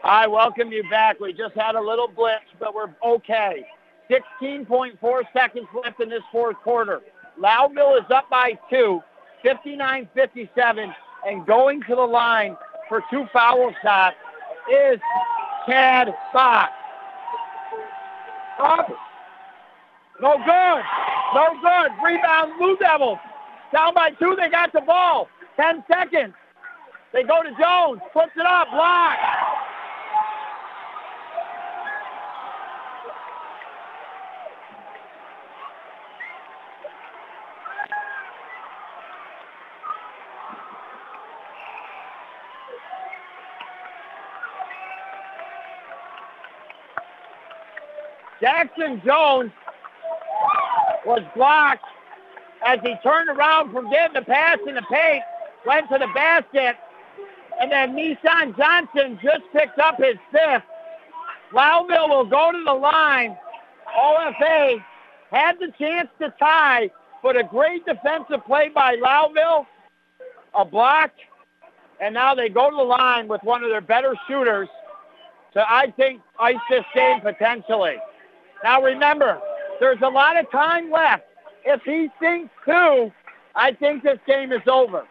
I 0.05 0.28
welcome 0.28 0.70
you 0.70 0.88
back. 0.88 1.18
We 1.18 1.32
just 1.32 1.55
had 1.56 1.74
a 1.74 1.80
little 1.80 2.06
blitz, 2.06 2.44
but 2.60 2.76
we're 2.76 2.94
okay. 3.05 3.66
16.4 4.09 5.22
seconds 5.32 5.66
left 5.82 6.01
in 6.01 6.09
this 6.09 6.22
fourth 6.30 6.56
quarter. 6.59 7.01
Lowville 7.40 7.98
is 7.98 8.09
up 8.14 8.30
by 8.30 8.56
two, 8.70 9.02
59-57, 9.44 10.94
and 11.26 11.44
going 11.44 11.82
to 11.88 11.96
the 11.96 12.02
line 12.02 12.56
for 12.88 13.02
two 13.10 13.26
foul 13.32 13.74
shots 13.82 14.16
is 14.70 15.01
Chad 15.66 16.14
Fox. 16.32 16.70
Up. 18.64 18.88
No 20.22 20.36
good. 20.38 20.82
No 21.34 21.48
good. 21.60 21.90
Rebound 22.02 22.52
Blue 22.58 22.76
Devils. 22.78 23.18
Down 23.72 23.92
by 23.94 24.10
two. 24.18 24.36
They 24.40 24.48
got 24.48 24.72
the 24.72 24.80
ball. 24.80 25.28
Ten 25.56 25.84
seconds. 25.86 26.32
They 27.12 27.22
go 27.22 27.42
to 27.42 27.50
Jones. 27.60 28.00
Puts 28.12 28.32
it 28.36 28.46
up. 28.46 28.68
Block. 28.72 29.18
Jackson 48.44 49.00
Jones 49.06 49.50
was 51.06 51.22
blocked 51.34 51.86
as 52.66 52.78
he 52.82 52.94
turned 53.02 53.30
around 53.30 53.72
from 53.72 53.90
getting 53.90 54.12
the 54.12 54.20
pass 54.20 54.58
in 54.68 54.74
the 54.74 54.82
paint, 54.82 55.22
went 55.64 55.88
to 55.88 55.96
the 55.96 56.08
basket, 56.14 56.76
and 57.58 57.72
then 57.72 57.94
Nissan 57.96 58.54
Johnson 58.54 59.18
just 59.22 59.44
picked 59.54 59.78
up 59.78 59.96
his 59.96 60.16
fifth. 60.30 60.62
Lowville 61.54 62.10
will 62.10 62.26
go 62.26 62.52
to 62.52 62.62
the 62.66 62.74
line. 62.74 63.34
OFA 63.98 64.84
had 65.30 65.58
the 65.58 65.72
chance 65.78 66.10
to 66.20 66.30
tie, 66.38 66.90
but 67.22 67.38
a 67.38 67.44
great 67.44 67.86
defensive 67.86 68.44
play 68.44 68.68
by 68.68 68.96
Lowville, 68.96 69.64
a 70.52 70.66
block, 70.66 71.12
and 71.98 72.12
now 72.12 72.34
they 72.34 72.50
go 72.50 72.68
to 72.68 72.76
the 72.76 72.82
line 72.82 73.26
with 73.26 73.42
one 73.42 73.64
of 73.64 73.70
their 73.70 73.80
better 73.80 74.14
shooters 74.28 74.68
to, 75.54 75.64
I 75.66 75.94
think, 75.96 76.20
ice 76.38 76.56
this 76.68 76.84
game 76.94 77.22
potentially. 77.22 77.96
Now 78.64 78.80
remember, 78.80 79.38
there's 79.78 80.00
a 80.02 80.08
lot 80.08 80.40
of 80.40 80.50
time 80.50 80.90
left. 80.90 81.24
If 81.66 81.82
he 81.82 82.08
sinks 82.18 82.50
two, 82.64 83.12
I 83.54 83.72
think 83.72 84.02
this 84.02 84.18
game 84.26 84.52
is 84.52 84.62
over. 84.66 85.04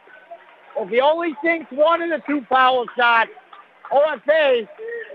If 0.75 0.89
he 0.89 0.99
only 0.99 1.35
sinks 1.43 1.71
one 1.71 2.01
of 2.01 2.09
the 2.09 2.19
two 2.25 2.43
foul 2.49 2.87
shots, 2.97 3.29
OFA 3.91 4.67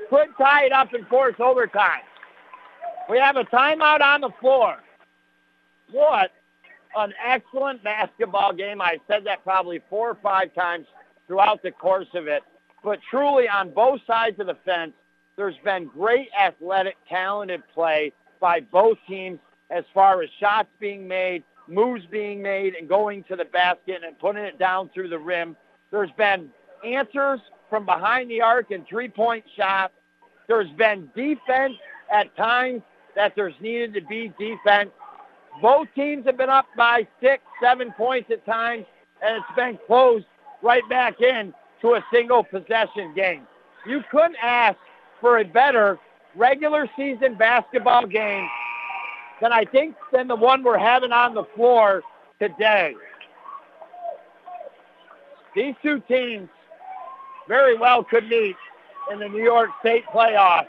could 0.09 0.29
tie 0.39 0.67
it 0.67 0.73
up 0.73 0.95
and 0.95 1.05
force 1.09 1.35
overtime. 1.41 2.03
We 3.11 3.19
have 3.19 3.35
a 3.35 3.43
timeout 3.43 4.03
on 4.03 4.21
the 4.21 4.31
floor. 4.41 4.77
What 5.91 6.31
an 6.97 7.13
excellent 7.27 7.83
basketball 7.83 8.53
game. 8.53 8.81
I've 8.81 9.01
said 9.09 9.25
that 9.25 9.43
probably 9.43 9.81
four 9.91 10.11
or 10.11 10.19
five 10.23 10.55
times 10.55 10.87
throughout 11.27 11.61
the 11.65 11.73
course 11.73 12.15
of 12.15 12.29
it. 12.29 12.45
But 12.85 13.01
truly, 13.11 13.49
on 13.49 13.71
both 13.71 14.01
sides 14.07 14.39
of 14.39 14.47
the 14.47 14.57
fence, 14.65 14.93
there's 15.37 15.57
been 15.65 15.87
great 15.87 16.29
athletic, 16.41 16.97
talented 17.09 17.65
play 17.75 18.13
by 18.41 18.61
both 18.61 18.99
teams 19.09 19.39
as 19.71 19.85
far 19.93 20.23
as 20.23 20.31
shots 20.41 20.69
being 20.81 21.07
made, 21.07 21.43
moves 21.67 22.05
being 22.11 22.41
made, 22.43 22.75
and 22.75 22.89
going 22.89 23.23
to 23.25 23.37
the 23.37 23.45
basket 23.45 24.03
and 24.05 24.19
putting 24.19 24.43
it 24.43 24.59
down 24.59 24.91
through 24.95 25.09
the 25.09 25.19
rim. 25.19 25.57
There's 25.91 26.11
been 26.13 26.51
answers 26.85 27.41
from 27.69 27.85
behind 27.85 28.31
the 28.31 28.41
arc 28.41 28.71
and 28.71 28.87
three-point 28.87 29.45
shots. 29.57 29.93
There's 30.47 30.71
been 30.71 31.11
defense 31.15 31.75
at 32.11 32.35
times 32.37 32.83
that 33.15 33.35
there's 33.37 33.55
needed 33.61 33.95
to 33.95 34.01
be 34.03 34.33
defense. 34.39 34.91
Both 35.61 35.89
teams 35.95 36.25
have 36.27 36.39
been 36.39 36.49
up 36.49 36.67
by 36.77 37.07
six, 37.21 37.43
seven 37.61 37.93
points 37.93 38.31
at 38.31 38.47
times, 38.47 38.87
and 39.23 39.37
it's 39.37 39.57
been 39.57 39.79
closed 39.87 40.27
right 40.63 40.89
back 40.89 41.21
in 41.21 41.53
to 41.83 41.95
a 41.95 42.05
single 42.13 42.45
possession 42.45 43.13
game. 43.15 43.47
You 43.87 44.03
couldn't 44.11 44.37
ask 44.43 44.79
for 45.21 45.39
a 45.39 45.45
better 45.45 45.99
regular 46.39 46.89
season 46.97 47.35
basketball 47.35 48.07
game 48.07 48.49
than 49.43 49.53
I 49.53 49.65
think 49.65 49.97
than 50.13 50.29
the 50.29 50.37
one 50.37 50.63
we're 50.63 50.79
having 50.79 51.13
on 51.13 51.35
the 51.35 51.45
floor 51.55 52.03
today. 52.41 52.95
These 55.55 55.75
two 55.83 56.01
teams 56.09 56.49
very 57.49 57.77
well 57.77 58.05
could 58.05 58.29
meet 58.29 58.57
in 59.13 59.19
the 59.19 59.29
New 59.29 59.43
York 59.43 59.71
State 59.81 60.05
playoffs. 60.15 60.67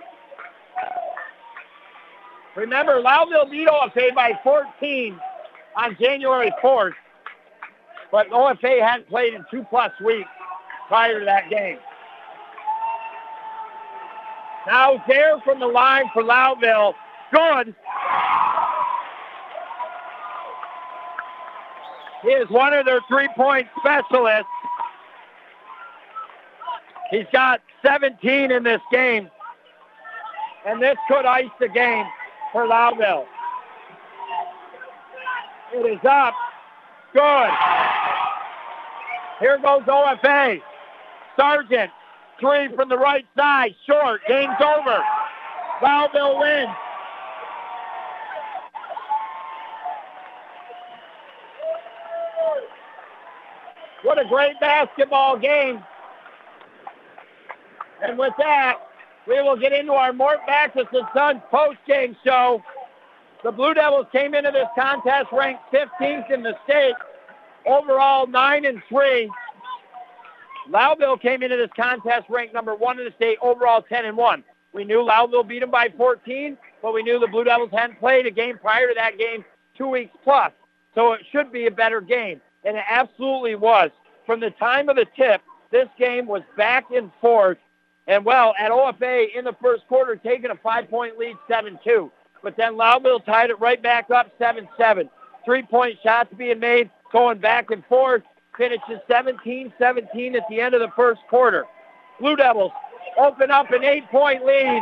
Remember, 2.55 3.01
Lowville 3.01 3.49
beat 3.49 3.67
OFA 3.67 4.13
by 4.15 4.31
14 4.43 5.19
on 5.77 5.95
January 5.99 6.51
4th, 6.63 6.93
but 8.11 8.29
OFA 8.31 8.81
hadn't 8.81 9.07
played 9.07 9.33
in 9.33 9.45
two 9.51 9.63
plus 9.69 9.91
weeks 10.03 10.29
prior 10.87 11.19
to 11.19 11.25
that 11.25 11.49
game. 11.49 11.77
Now 14.67 15.03
there 15.07 15.39
from 15.43 15.59
the 15.59 15.67
line 15.67 16.05
for 16.13 16.23
Lowville. 16.23 16.93
Good. 17.31 17.75
He 22.21 22.29
is 22.29 22.49
one 22.49 22.73
of 22.73 22.85
their 22.85 22.99
three-point 23.07 23.67
specialists. 23.79 24.49
He's 27.11 27.25
got 27.31 27.61
17 27.85 28.51
in 28.51 28.63
this 28.63 28.81
game. 28.91 29.29
And 30.65 30.81
this 30.81 30.97
could 31.07 31.25
ice 31.25 31.45
the 31.59 31.69
game 31.69 32.05
for 32.51 32.67
Lowville. 32.67 33.25
It 35.73 35.85
is 35.85 36.05
up. 36.05 36.33
Good. 37.13 37.49
Here 39.39 39.57
goes 39.59 39.83
OFA. 39.83 40.61
Sargent, 41.37 41.91
three 42.39 42.69
from 42.75 42.89
the 42.89 42.97
right 42.97 43.25
side, 43.37 43.75
short. 43.85 44.21
Game's 44.27 44.55
over. 44.61 45.03
Lowville 45.81 46.39
wins. 46.39 46.75
What 54.03 54.17
a 54.17 54.27
great 54.27 54.59
basketball 54.59 55.37
game. 55.37 55.83
And 58.01 58.17
with 58.17 58.33
that, 58.37 58.77
we 59.27 59.41
will 59.41 59.57
get 59.57 59.73
into 59.73 59.91
our 59.91 60.13
Mort 60.13 60.39
Backus 60.47 60.87
and 60.93 61.05
Sons 61.13 61.41
post-game 61.51 62.15
show. 62.25 62.63
The 63.43 63.51
Blue 63.51 63.73
Devils 63.73 64.07
came 64.11 64.33
into 64.33 64.51
this 64.51 64.67
contest 64.77 65.27
ranked 65.31 65.63
15th 65.71 66.31
in 66.31 66.43
the 66.43 66.57
state, 66.63 66.95
overall 67.65 68.25
9 68.25 68.65
and 68.65 68.81
3. 68.89 69.29
Lowville 70.69 71.19
came 71.19 71.41
into 71.41 71.57
this 71.57 71.69
contest 71.75 72.29
ranked 72.29 72.53
number 72.53 72.75
one 72.75 72.99
in 72.99 73.05
the 73.05 73.11
state, 73.11 73.37
overall 73.41 73.81
10 73.81 74.05
and 74.05 74.15
1. 74.15 74.43
We 74.71 74.83
knew 74.83 74.97
Lowville 74.97 75.47
beat 75.47 75.59
them 75.59 75.71
by 75.71 75.89
14, 75.97 76.57
but 76.81 76.93
we 76.93 77.01
knew 77.01 77.19
the 77.19 77.27
Blue 77.27 77.43
Devils 77.43 77.71
hadn't 77.71 77.99
played 77.99 78.27
a 78.27 78.31
game 78.31 78.57
prior 78.59 78.87
to 78.87 78.93
that 78.95 79.17
game 79.17 79.43
two 79.75 79.87
weeks 79.87 80.15
plus. 80.23 80.51
So 80.93 81.13
it 81.13 81.21
should 81.31 81.51
be 81.51 81.65
a 81.65 81.71
better 81.71 82.01
game. 82.01 82.39
And 82.63 82.77
it 82.77 82.83
absolutely 82.87 83.55
was. 83.55 83.89
From 84.25 84.39
the 84.39 84.51
time 84.51 84.89
of 84.89 84.95
the 84.95 85.05
tip, 85.15 85.41
this 85.71 85.87
game 85.97 86.27
was 86.27 86.43
back 86.55 86.85
and 86.91 87.11
forth. 87.19 87.57
And 88.07 88.23
well, 88.25 88.53
at 88.59 88.71
OFA 88.71 89.35
in 89.35 89.45
the 89.45 89.55
first 89.61 89.87
quarter, 89.87 90.15
taking 90.15 90.51
a 90.51 90.55
five-point 90.55 91.17
lead, 91.17 91.37
7-2. 91.49 92.11
But 92.43 92.57
then 92.57 92.73
Lowville 92.73 93.25
tied 93.25 93.49
it 93.49 93.59
right 93.59 93.81
back 93.81 94.09
up, 94.11 94.37
7-7. 94.39 95.09
Three-point 95.45 95.99
shots 96.03 96.29
being 96.37 96.59
made, 96.59 96.91
going 97.11 97.39
back 97.39 97.71
and 97.71 97.83
forth 97.85 98.23
finishes 98.57 98.99
17-17 99.09 100.35
at 100.35 100.43
the 100.49 100.61
end 100.61 100.73
of 100.73 100.81
the 100.81 100.91
first 100.95 101.21
quarter. 101.29 101.65
Blue 102.19 102.35
Devils 102.35 102.71
open 103.17 103.51
up 103.51 103.71
an 103.71 103.83
eight-point 103.83 104.45
lead, 104.45 104.81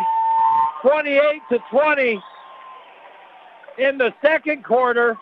28 0.81 1.41
to 1.51 1.59
20 1.71 2.21
in 3.77 3.97
the 3.97 4.13
second 4.21 4.63
quarter. 4.63 5.17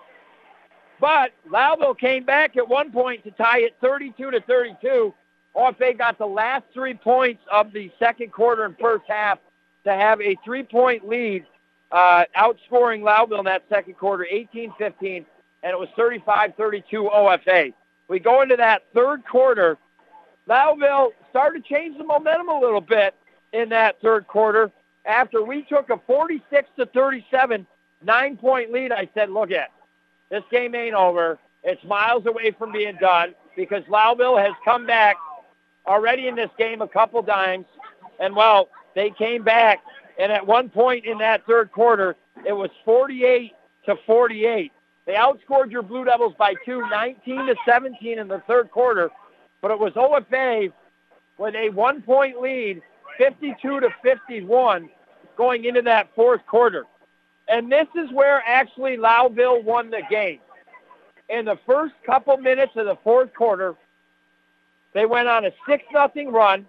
But 1.00 1.32
Lowville 1.50 1.98
came 1.98 2.24
back 2.24 2.56
at 2.58 2.68
one 2.68 2.92
point 2.92 3.24
to 3.26 3.32
tie 3.32 3.60
it 3.60 3.76
32 3.82 4.32
to 4.32 4.42
32. 4.42 5.14
OFA 5.56 5.98
got 5.98 6.18
the 6.18 6.26
last 6.26 6.64
three 6.74 6.94
points 6.94 7.42
of 7.52 7.72
the 7.74 7.92
second 8.00 8.32
quarter 8.32 8.64
and 8.66 8.76
first 8.80 9.04
half 9.08 9.40
to 9.86 9.94
have 9.94 10.20
a 10.22 10.36
three-point 10.44 11.08
lead, 11.08 11.46
uh, 11.92 12.24
outscoring 12.38 13.02
Lowville 13.02 13.40
in 13.40 13.46
that 13.46 13.64
second 13.70 13.96
quarter, 13.96 14.26
18-15, 14.32 14.74
and 15.02 15.26
it 15.64 15.80
was 15.80 15.90
35-32 15.98 16.84
OFA. 16.94 17.74
We 18.08 18.20
go 18.20 18.42
into 18.42 18.56
that 18.58 18.84
third 18.94 19.26
quarter. 19.26 19.78
Lowville 20.48 21.10
started 21.30 21.64
to 21.66 21.74
change 21.74 21.98
the 21.98 22.04
momentum 22.04 22.50
a 22.50 22.60
little 22.60 22.82
bit 22.82 23.16
in 23.52 23.70
that 23.70 24.00
third 24.02 24.28
quarter. 24.28 24.72
After 25.06 25.44
we 25.44 25.64
took 25.64 25.90
a 25.90 26.00
46 26.06 26.70
to 26.78 26.86
37 26.88 27.66
nine-point 28.04 28.72
lead, 28.72 28.92
I 28.92 29.10
said, 29.14 29.30
look 29.30 29.52
at 29.52 29.72
this 30.30 30.44
game 30.52 30.76
ain't 30.76 30.96
over. 30.96 31.40
It's 31.64 31.84
miles 31.84 32.26
away 32.26 32.52
from 32.52 32.72
being 32.72 32.98
done 33.00 33.34
because 33.56 33.84
Lowville 33.86 34.44
has 34.44 34.54
come 34.64 34.86
back 34.86 35.16
already 35.88 36.28
in 36.28 36.36
this 36.36 36.50
game 36.58 36.82
a 36.82 36.88
couple 36.88 37.22
times. 37.24 37.66
And, 38.20 38.36
well, 38.36 38.70
they 38.94 39.10
came 39.12 39.44
back. 39.44 39.80
And 40.20 40.32
at 40.32 40.46
one 40.46 40.70
point 40.70 41.06
in 41.06 41.18
that 41.20 41.46
third 41.46 41.72
quarter, 41.72 42.16
it 42.46 42.54
was 42.54 42.70
48 42.84 43.54
to 43.86 43.96
48. 44.06 44.72
They 45.06 45.14
outscored 45.14 45.72
your 45.72 45.84
Blue 45.84 46.04
Devils 46.04 46.34
by 46.38 46.56
two, 46.66 46.82
19 46.90 47.48
to 47.48 47.56
17 47.66 48.18
in 48.18 48.28
the 48.28 48.42
third 48.48 48.72
quarter, 48.72 49.12
but 49.62 49.72
it 49.72 49.80
was 49.80 49.94
OFA 49.94 50.72
with 51.38 51.54
a 51.56 51.70
one-point 51.70 52.42
lead, 52.42 52.82
52 53.18 53.80
to 53.82 53.90
51, 54.02 54.90
going 55.38 55.66
into 55.66 55.84
that 55.84 56.10
fourth 56.16 56.46
quarter. 56.48 56.86
And 57.48 57.72
this 57.72 57.88
is 57.96 58.12
where 58.12 58.42
actually 58.48 58.98
Lowville 58.98 59.64
won 59.64 59.92
the 59.92 60.02
game. 60.10 60.40
In 61.30 61.46
the 61.46 61.60
first 61.68 61.94
couple 62.06 62.38
minutes 62.38 62.74
of 62.76 62.86
the 62.86 62.98
fourth 63.04 63.34
quarter, 63.34 63.76
they 64.94 65.06
went 65.06 65.28
on 65.28 65.46
a 65.46 65.52
6 65.68 65.84
nothing 65.94 66.32
run. 66.32 66.66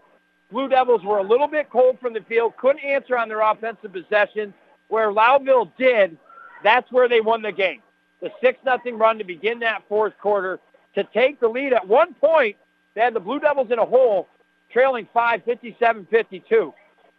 Blue 0.51 0.69
Devils 0.69 1.03
were 1.05 1.19
a 1.19 1.23
little 1.23 1.49
bit 1.49 1.71
cold 1.71 1.99
from 2.01 2.13
the 2.13 2.21
field, 2.21 2.57
couldn't 2.59 2.85
answer 2.85 3.17
on 3.17 3.29
their 3.29 3.41
offensive 3.41 3.93
possessions. 3.93 4.53
Where 4.89 5.11
Lowville 5.11 5.73
did, 5.79 6.19
that's 6.63 6.91
where 6.93 7.09
they 7.09 7.21
won 7.21 7.43
the 7.43 7.53
game 7.53 7.81
the 8.21 8.31
6 8.41 8.59
nothing 8.65 8.99
run 8.99 9.19
to 9.19 9.25
begin 9.25 9.61
that 9.61 9.83
fourth 9.89 10.15
quarter 10.21 10.59
to 10.95 11.05
take 11.15 11.41
the 11.41 11.49
lead. 11.49 11.73
At 11.73 11.87
one 11.87 12.15
point, 12.15 12.57
they 12.95 13.03
had 13.03 13.15
the 13.15 13.21
Blue 13.21 13.39
Devils 13.39 13.71
in 13.71 13.79
a 13.79 13.85
hole, 13.85 14.29
trailing 14.73 15.07
5, 15.13 15.43
57-52. 15.45 16.73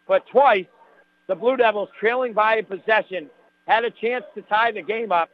But 0.07 0.25
twice, 0.27 0.65
the 1.27 1.35
Blue 1.35 1.57
Devils, 1.57 1.89
trailing 1.99 2.33
by 2.33 2.55
a 2.55 2.63
possession, 2.63 3.29
had 3.67 3.83
a 3.85 3.91
chance 3.91 4.25
to 4.35 4.41
tie 4.43 4.71
the 4.71 4.81
game 4.81 5.11
up. 5.11 5.29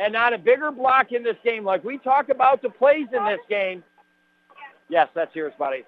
And 0.00 0.12
not 0.12 0.32
a 0.32 0.38
bigger 0.38 0.70
block 0.70 1.10
in 1.10 1.24
this 1.24 1.36
game. 1.42 1.64
Like 1.64 1.82
we 1.82 1.98
talk 1.98 2.28
about 2.28 2.62
the 2.62 2.70
plays 2.70 3.08
in 3.12 3.24
this 3.24 3.40
game. 3.48 3.82
Yes, 4.88 5.08
that's 5.12 5.34
yours, 5.34 5.52
buddy. 5.58 5.84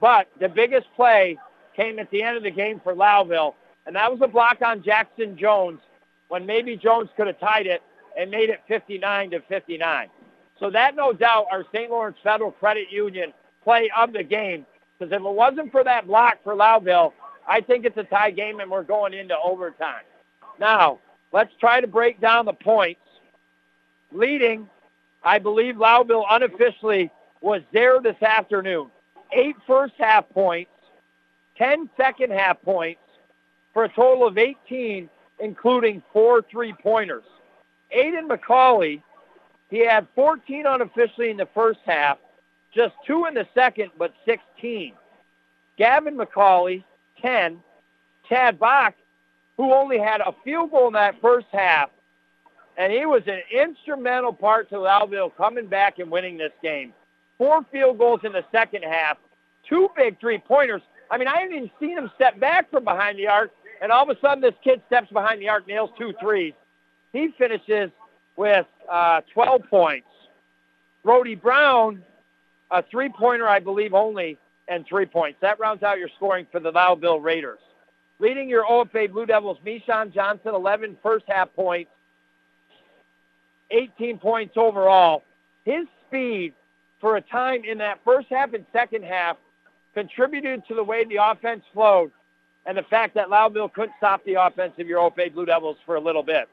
But 0.00 0.28
the 0.38 0.50
biggest 0.50 0.86
play 0.94 1.38
came 1.74 1.98
at 1.98 2.10
the 2.10 2.22
end 2.22 2.36
of 2.36 2.42
the 2.42 2.50
game 2.50 2.78
for 2.84 2.94
Lowville, 2.94 3.54
and 3.86 3.96
that 3.96 4.10
was 4.10 4.20
a 4.22 4.28
block 4.28 4.58
on 4.62 4.82
Jackson 4.82 5.38
Jones 5.38 5.80
when 6.28 6.44
maybe 6.44 6.76
Jones 6.76 7.08
could 7.16 7.26
have 7.26 7.40
tied 7.40 7.66
it 7.66 7.82
and 8.18 8.30
made 8.30 8.50
it 8.50 8.60
59 8.66 9.30
to 9.30 9.40
59. 9.48 10.08
So 10.58 10.70
that, 10.70 10.96
no 10.96 11.12
doubt, 11.12 11.46
our 11.52 11.64
St. 11.72 11.90
Lawrence 11.90 12.18
Federal 12.22 12.50
Credit 12.50 12.90
Union 12.90 13.32
play 13.62 13.90
of 13.96 14.12
the 14.12 14.24
game. 14.24 14.66
Because 14.98 15.12
if 15.12 15.20
it 15.20 15.22
wasn't 15.22 15.70
for 15.70 15.84
that 15.84 16.06
block 16.08 16.38
for 16.42 16.54
Lowville, 16.54 17.12
I 17.46 17.60
think 17.60 17.84
it's 17.84 17.96
a 17.96 18.02
tie 18.02 18.32
game 18.32 18.58
and 18.58 18.70
we're 18.70 18.82
going 18.82 19.14
into 19.14 19.36
overtime. 19.38 20.02
Now, 20.58 20.98
let's 21.32 21.52
try 21.60 21.80
to 21.80 21.86
break 21.86 22.20
down 22.20 22.44
the 22.44 22.52
points. 22.52 23.00
Leading, 24.10 24.68
I 25.22 25.38
believe 25.38 25.76
Lowville 25.76 26.24
unofficially 26.28 27.10
was 27.40 27.62
there 27.72 28.00
this 28.00 28.20
afternoon. 28.20 28.90
Eight 29.32 29.56
first 29.66 29.94
half 29.98 30.28
points, 30.30 30.70
10 31.56 31.88
second 31.96 32.32
half 32.32 32.60
points, 32.62 33.00
for 33.72 33.84
a 33.84 33.88
total 33.88 34.26
of 34.26 34.38
18, 34.38 35.08
including 35.38 36.02
four 36.12 36.42
three-pointers. 36.50 37.24
Aiden 37.96 38.28
McCauley, 38.28 39.02
he 39.70 39.84
had 39.86 40.06
14 40.14 40.66
unofficially 40.66 41.30
in 41.30 41.36
the 41.36 41.48
first 41.54 41.80
half, 41.84 42.18
just 42.74 42.94
two 43.06 43.26
in 43.26 43.34
the 43.34 43.46
second, 43.54 43.90
but 43.98 44.12
16. 44.24 44.92
Gavin 45.76 46.16
McCauley, 46.16 46.84
10. 47.22 47.62
Chad 48.28 48.58
Bach, 48.58 48.94
who 49.56 49.72
only 49.72 49.98
had 49.98 50.20
a 50.20 50.34
field 50.44 50.70
goal 50.70 50.88
in 50.88 50.92
that 50.94 51.20
first 51.20 51.46
half, 51.50 51.90
and 52.76 52.92
he 52.92 53.06
was 53.06 53.22
an 53.26 53.40
instrumental 53.50 54.32
part 54.32 54.68
to 54.70 54.76
Lowville 54.76 55.34
coming 55.36 55.66
back 55.66 55.98
and 55.98 56.10
winning 56.10 56.36
this 56.36 56.52
game. 56.62 56.92
Four 57.38 57.64
field 57.72 57.98
goals 57.98 58.20
in 58.24 58.32
the 58.32 58.44
second 58.52 58.84
half, 58.84 59.16
two 59.68 59.88
big 59.96 60.20
three-pointers. 60.20 60.82
I 61.10 61.18
mean, 61.18 61.28
I 61.28 61.40
haven't 61.40 61.56
even 61.56 61.70
seen 61.80 61.96
him 61.96 62.10
step 62.14 62.38
back 62.38 62.70
from 62.70 62.84
behind 62.84 63.18
the 63.18 63.28
arc, 63.28 63.52
and 63.80 63.90
all 63.90 64.08
of 64.08 64.16
a 64.16 64.20
sudden 64.20 64.40
this 64.40 64.54
kid 64.62 64.82
steps 64.86 65.10
behind 65.10 65.40
the 65.40 65.48
arc, 65.48 65.66
nails 65.66 65.90
two 65.98 66.12
threes. 66.20 66.52
He 67.12 67.28
finishes 67.38 67.90
with 68.36 68.66
uh, 68.90 69.22
12 69.32 69.62
points. 69.68 70.06
Brody 71.04 71.34
Brown, 71.34 72.02
a 72.70 72.82
three-pointer, 72.82 73.48
I 73.48 73.60
believe, 73.60 73.94
only, 73.94 74.38
and 74.68 74.86
three 74.86 75.06
points. 75.06 75.38
That 75.40 75.58
rounds 75.58 75.82
out 75.82 75.98
your 75.98 76.10
scoring 76.16 76.46
for 76.52 76.60
the 76.60 76.72
Lowville 76.72 77.22
Raiders. 77.22 77.58
Leading 78.18 78.48
your 78.48 78.64
OFA 78.64 79.10
Blue 79.10 79.26
Devils, 79.26 79.58
Mishan 79.64 80.12
Johnson, 80.12 80.54
11 80.54 80.98
first 81.02 81.24
half 81.28 81.54
points, 81.54 81.90
18 83.70 84.18
points 84.18 84.56
overall. 84.56 85.22
His 85.64 85.86
speed 86.06 86.54
for 87.00 87.16
a 87.16 87.20
time 87.20 87.64
in 87.64 87.78
that 87.78 88.00
first 88.04 88.28
half 88.28 88.54
and 88.54 88.64
second 88.72 89.04
half 89.04 89.36
contributed 89.94 90.66
to 90.68 90.74
the 90.74 90.84
way 90.84 91.04
the 91.04 91.16
offense 91.16 91.62
flowed 91.72 92.10
and 92.66 92.76
the 92.76 92.82
fact 92.82 93.14
that 93.14 93.28
Lowville 93.28 93.72
couldn't 93.72 93.94
stop 93.98 94.24
the 94.24 94.34
offense 94.34 94.72
of 94.78 94.86
your 94.86 95.00
OFA 95.00 95.32
Blue 95.32 95.46
Devils 95.46 95.76
for 95.86 95.96
a 95.96 96.00
little 96.00 96.22
bit. 96.22 96.48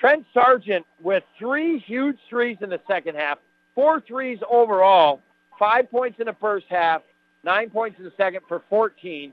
Trent 0.00 0.24
Sargent 0.32 0.86
with 1.02 1.24
three 1.38 1.78
huge 1.78 2.18
threes 2.28 2.58
in 2.60 2.70
the 2.70 2.80
second 2.86 3.16
half, 3.16 3.38
four 3.74 4.00
threes 4.00 4.38
overall, 4.50 5.20
five 5.58 5.90
points 5.90 6.20
in 6.20 6.26
the 6.26 6.36
first 6.40 6.66
half, 6.68 7.02
nine 7.42 7.70
points 7.70 7.98
in 7.98 8.04
the 8.04 8.12
second 8.16 8.40
for 8.48 8.62
14. 8.68 9.32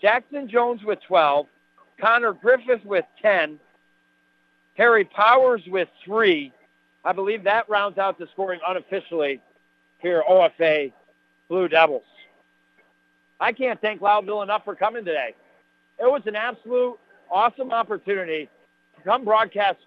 Jackson 0.00 0.48
Jones 0.48 0.82
with 0.84 0.98
12, 1.06 1.46
Connor 2.00 2.32
Griffith 2.32 2.84
with 2.84 3.04
10, 3.20 3.58
Harry 4.76 5.04
Powers 5.04 5.62
with 5.66 5.88
three. 6.04 6.52
I 7.04 7.12
believe 7.12 7.44
that 7.44 7.68
rounds 7.68 7.98
out 7.98 8.18
the 8.18 8.26
scoring 8.32 8.60
unofficially 8.66 9.40
here 9.98 10.22
OFA 10.28 10.92
Blue 11.48 11.68
Devils. 11.68 12.02
I 13.38 13.52
can't 13.52 13.80
thank 13.80 14.00
Lowville 14.00 14.42
enough 14.42 14.64
for 14.64 14.74
coming 14.74 15.04
today. 15.04 15.34
It 15.98 16.04
was 16.04 16.22
an 16.26 16.36
absolute 16.36 16.98
awesome 17.30 17.70
opportunity 17.70 18.48
to 18.96 19.02
come 19.02 19.24
broadcast, 19.24 19.78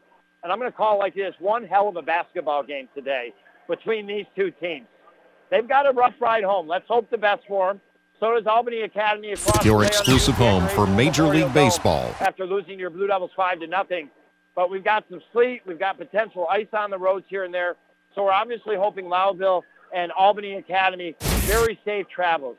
and 0.43 0.51
I'm 0.51 0.59
going 0.59 0.71
to 0.71 0.77
call 0.77 0.95
it 0.95 0.99
like 0.99 1.15
this, 1.15 1.33
one 1.39 1.65
hell 1.65 1.87
of 1.87 1.95
a 1.95 2.01
basketball 2.01 2.63
game 2.63 2.87
today 2.95 3.33
between 3.67 4.07
these 4.07 4.25
two 4.35 4.51
teams. 4.51 4.87
They've 5.51 5.67
got 5.67 5.87
a 5.87 5.91
rough 5.91 6.13
ride 6.19 6.43
home. 6.43 6.67
Let's 6.67 6.87
hope 6.87 7.09
the 7.09 7.17
best 7.17 7.43
for 7.47 7.69
them. 7.69 7.81
So 8.19 8.35
does 8.35 8.45
Albany 8.45 8.81
Academy 8.81 9.31
across 9.31 9.63
Your 9.63 9.75
the 9.75 9.79
way 9.79 9.85
on 9.85 9.91
the 9.91 9.97
exclusive 9.97 10.35
home 10.35 10.67
for 10.69 10.85
Major 10.85 11.23
League 11.23 11.53
Baseball. 11.53 12.13
After 12.19 12.45
losing 12.45 12.77
your 12.77 12.89
Blue 12.89 13.07
Devils 13.07 13.31
five 13.35 13.59
to 13.61 13.67
nothing, 13.67 14.09
but 14.55 14.69
we've 14.69 14.83
got 14.83 15.05
some 15.09 15.21
sleet, 15.31 15.61
we've 15.65 15.79
got 15.79 15.97
potential 15.97 16.45
ice 16.49 16.67
on 16.73 16.89
the 16.89 16.97
roads 16.97 17.25
here 17.29 17.45
and 17.45 17.53
there. 17.53 17.75
So 18.13 18.25
we're 18.25 18.31
obviously 18.31 18.75
hoping 18.75 19.05
Lowville 19.05 19.61
and 19.95 20.11
Albany 20.11 20.55
Academy 20.55 21.15
very 21.19 21.79
safe 21.85 22.07
travels. 22.13 22.57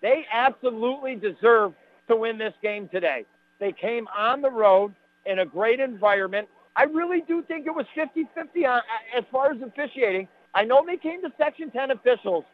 They 0.00 0.24
absolutely 0.32 1.16
deserve 1.16 1.74
to 2.08 2.16
win 2.16 2.38
this 2.38 2.54
game 2.62 2.88
today. 2.88 3.24
They 3.58 3.72
came 3.72 4.06
on 4.16 4.40
the 4.40 4.50
road 4.50 4.94
in 5.26 5.40
a 5.40 5.46
great 5.46 5.80
environment. 5.80 6.48
I 6.76 6.84
really 6.84 7.22
do 7.22 7.42
think 7.42 7.66
it 7.66 7.74
was 7.74 7.86
50-50 7.96 8.68
on, 8.68 8.82
as 9.16 9.24
far 9.30 9.52
as 9.52 9.60
officiating. 9.60 10.28
I 10.54 10.64
know 10.64 10.84
they 10.86 10.96
came 10.96 11.22
to 11.22 11.32
Section 11.38 11.70
10 11.70 11.90
officials, 11.90 12.44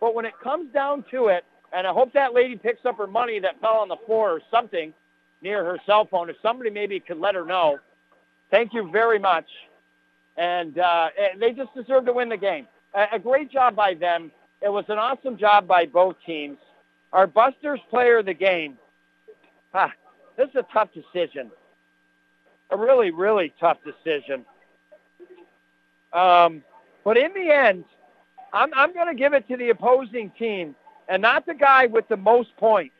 but 0.00 0.14
when 0.14 0.24
it 0.24 0.34
comes 0.42 0.72
down 0.72 1.04
to 1.10 1.28
it, 1.28 1.44
and 1.72 1.86
I 1.86 1.92
hope 1.92 2.12
that 2.12 2.34
lady 2.34 2.56
picks 2.56 2.84
up 2.84 2.98
her 2.98 3.06
money 3.06 3.40
that 3.40 3.60
fell 3.60 3.76
on 3.76 3.88
the 3.88 3.96
floor 4.06 4.32
or 4.32 4.40
something 4.50 4.92
near 5.40 5.64
her 5.64 5.78
cell 5.86 6.06
phone. 6.06 6.30
If 6.30 6.36
somebody 6.42 6.70
maybe 6.70 7.00
could 7.00 7.18
let 7.18 7.34
her 7.34 7.44
know. 7.44 7.78
Thank 8.50 8.74
you 8.74 8.90
very 8.90 9.18
much. 9.18 9.46
And 10.36 10.78
uh, 10.78 11.08
they 11.38 11.52
just 11.52 11.74
deserve 11.74 12.06
to 12.06 12.12
win 12.12 12.28
the 12.28 12.36
game. 12.36 12.66
A, 12.94 13.06
a 13.14 13.18
great 13.18 13.50
job 13.50 13.74
by 13.74 13.94
them. 13.94 14.30
It 14.60 14.68
was 14.70 14.84
an 14.88 14.98
awesome 14.98 15.36
job 15.36 15.66
by 15.66 15.86
both 15.86 16.16
teams. 16.24 16.58
Our 17.12 17.26
Busters 17.26 17.80
player 17.90 18.18
of 18.18 18.26
the 18.26 18.34
game. 18.34 18.78
Ah, 19.74 19.92
this 20.36 20.48
is 20.50 20.56
a 20.56 20.66
tough 20.72 20.90
decision. 20.92 21.50
A 22.70 22.76
really, 22.76 23.10
really 23.10 23.52
tough 23.60 23.78
decision. 23.84 24.44
Um, 26.12 26.62
but 27.04 27.16
in 27.16 27.32
the 27.34 27.50
end, 27.50 27.84
I'm, 28.52 28.72
I'm 28.74 28.92
going 28.92 29.08
to 29.08 29.14
give 29.14 29.32
it 29.32 29.48
to 29.48 29.56
the 29.56 29.70
opposing 29.70 30.30
team 30.38 30.74
and 31.08 31.22
not 31.22 31.46
the 31.46 31.54
guy 31.54 31.86
with 31.86 32.08
the 32.08 32.16
most 32.16 32.56
points. 32.56 32.94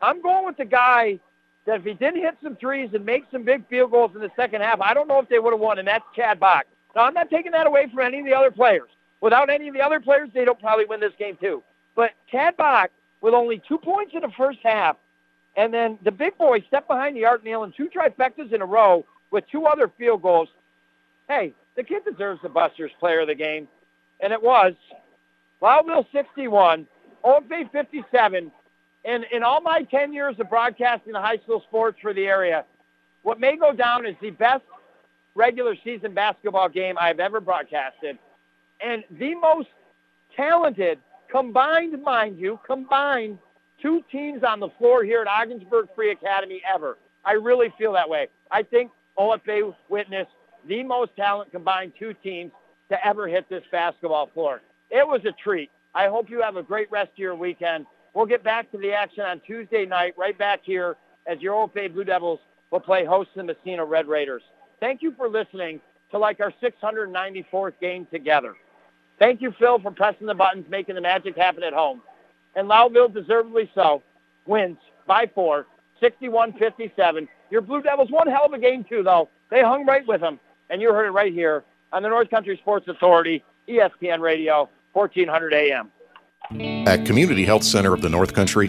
I'm 0.00 0.22
going 0.22 0.46
with 0.46 0.56
the 0.56 0.64
guy 0.64 1.18
that 1.66 1.80
if 1.80 1.84
he 1.84 1.94
didn't 1.94 2.20
hit 2.20 2.36
some 2.42 2.56
threes 2.56 2.90
and 2.92 3.04
make 3.04 3.24
some 3.30 3.44
big 3.44 3.66
field 3.68 3.90
goals 3.90 4.12
in 4.14 4.20
the 4.20 4.30
second 4.36 4.62
half, 4.62 4.80
I 4.80 4.94
don't 4.94 5.08
know 5.08 5.20
if 5.20 5.28
they 5.28 5.38
would 5.38 5.52
have 5.52 5.60
won, 5.60 5.78
and 5.78 5.86
that's 5.86 6.04
Chad 6.14 6.40
Bach. 6.40 6.66
Now, 6.94 7.04
I'm 7.04 7.14
not 7.14 7.30
taking 7.30 7.52
that 7.52 7.66
away 7.66 7.86
from 7.88 8.00
any 8.00 8.20
of 8.20 8.26
the 8.26 8.34
other 8.34 8.50
players. 8.50 8.88
Without 9.20 9.48
any 9.48 9.68
of 9.68 9.74
the 9.74 9.80
other 9.80 10.00
players, 10.00 10.28
they 10.34 10.44
don't 10.44 10.58
probably 10.58 10.84
win 10.84 11.00
this 11.00 11.12
game 11.18 11.38
too. 11.40 11.62
But 11.94 12.10
Chad 12.30 12.56
Bach, 12.56 12.90
with 13.20 13.34
only 13.34 13.62
two 13.68 13.78
points 13.78 14.12
in 14.14 14.22
the 14.22 14.32
first 14.36 14.58
half, 14.62 14.96
and 15.56 15.72
then 15.72 15.98
the 16.02 16.10
big 16.10 16.36
boy 16.38 16.62
stepped 16.68 16.88
behind 16.88 17.16
the 17.16 17.24
arc 17.24 17.44
nail 17.44 17.64
and 17.64 17.74
two 17.76 17.88
trifectas 17.88 18.52
in 18.52 18.62
a 18.62 18.66
row 18.66 19.04
with 19.30 19.44
two 19.50 19.66
other 19.66 19.90
field 19.98 20.22
goals. 20.22 20.48
Hey, 21.28 21.52
the 21.76 21.82
kid 21.82 22.02
deserves 22.04 22.40
the 22.42 22.48
Busters 22.48 22.90
player 23.00 23.20
of 23.20 23.28
the 23.28 23.34
game, 23.34 23.68
and 24.20 24.32
it 24.32 24.42
was. 24.42 24.74
Lowville 25.60 26.06
61, 26.12 26.86
OFA 27.24 27.70
57. 27.70 28.50
And 29.04 29.24
in 29.32 29.42
all 29.42 29.60
my 29.60 29.82
10 29.82 30.12
years 30.12 30.36
of 30.38 30.48
broadcasting 30.50 31.14
high 31.14 31.38
school 31.38 31.62
sports 31.68 31.98
for 32.02 32.12
the 32.12 32.26
area, 32.26 32.64
what 33.22 33.38
may 33.38 33.56
go 33.56 33.72
down 33.72 34.06
is 34.06 34.16
the 34.20 34.30
best 34.30 34.64
regular 35.34 35.76
season 35.84 36.14
basketball 36.14 36.68
game 36.68 36.96
I've 36.98 37.20
ever 37.20 37.40
broadcasted 37.40 38.18
and 38.82 39.04
the 39.10 39.34
most 39.36 39.68
talented, 40.36 40.98
combined, 41.30 42.02
mind 42.02 42.38
you, 42.38 42.58
combined 42.66 43.38
two 43.82 44.02
teams 44.10 44.42
on 44.44 44.60
the 44.60 44.68
floor 44.78 45.04
here 45.04 45.20
at 45.20 45.28
Ogdensburg 45.28 45.88
Free 45.94 46.12
Academy 46.12 46.62
ever. 46.72 46.96
I 47.24 47.32
really 47.32 47.72
feel 47.76 47.92
that 47.92 48.08
way. 48.08 48.28
I 48.50 48.62
think 48.62 48.90
OFA 49.18 49.74
witnessed 49.88 50.30
the 50.66 50.82
most 50.82 51.14
talent 51.16 51.50
combined 51.50 51.92
two 51.98 52.14
teams 52.22 52.52
to 52.90 53.06
ever 53.06 53.26
hit 53.26 53.48
this 53.48 53.64
basketball 53.70 54.30
floor. 54.32 54.62
It 54.90 55.06
was 55.06 55.22
a 55.24 55.32
treat. 55.32 55.70
I 55.94 56.08
hope 56.08 56.30
you 56.30 56.40
have 56.42 56.56
a 56.56 56.62
great 56.62 56.90
rest 56.90 57.12
of 57.12 57.18
your 57.18 57.34
weekend. 57.34 57.86
We'll 58.14 58.26
get 58.26 58.44
back 58.44 58.70
to 58.72 58.78
the 58.78 58.92
action 58.92 59.24
on 59.24 59.40
Tuesday 59.46 59.86
night 59.86 60.14
right 60.16 60.36
back 60.36 60.60
here 60.62 60.96
as 61.26 61.40
your 61.40 61.54
OFA 61.54 61.92
Blue 61.92 62.04
Devils 62.04 62.40
will 62.70 62.80
play 62.80 63.04
host 63.04 63.30
to 63.34 63.40
the 63.40 63.44
Massena 63.44 63.84
Red 63.84 64.06
Raiders. 64.06 64.42
Thank 64.80 65.02
you 65.02 65.12
for 65.16 65.28
listening 65.28 65.80
to 66.10 66.18
like 66.18 66.40
our 66.40 66.52
694th 66.62 67.74
game 67.80 68.06
together. 68.10 68.54
Thank 69.18 69.40
you, 69.40 69.52
Phil, 69.58 69.78
for 69.78 69.92
pressing 69.92 70.26
the 70.26 70.34
buttons, 70.34 70.66
making 70.68 70.96
the 70.96 71.00
magic 71.00 71.36
happen 71.36 71.62
at 71.62 71.72
home. 71.72 72.02
And 72.54 72.68
Lowville, 72.68 73.12
deservedly 73.12 73.70
so, 73.74 74.02
wins 74.46 74.78
by 75.06 75.30
four, 75.34 75.66
61-57. 76.02 77.28
Your 77.50 77.60
Blue 77.60 77.82
Devils, 77.82 78.10
one 78.10 78.26
hell 78.26 78.46
of 78.46 78.52
a 78.52 78.58
game, 78.58 78.84
too, 78.84 79.02
though. 79.02 79.28
They 79.50 79.62
hung 79.62 79.86
right 79.86 80.06
with 80.06 80.20
them, 80.20 80.40
and 80.70 80.80
you 80.80 80.92
heard 80.92 81.06
it 81.06 81.10
right 81.10 81.32
here 81.32 81.64
on 81.92 82.02
the 82.02 82.08
North 82.08 82.30
Country 82.30 82.56
Sports 82.56 82.88
Authority, 82.88 83.44
ESPN 83.68 84.20
Radio, 84.20 84.68
1400 84.92 85.54
AM. 85.54 85.90
At 86.86 87.06
Community 87.06 87.44
Health 87.44 87.62
Center 87.62 87.94
of 87.94 88.02
the 88.02 88.08
North 88.08 88.34
Country, 88.34 88.68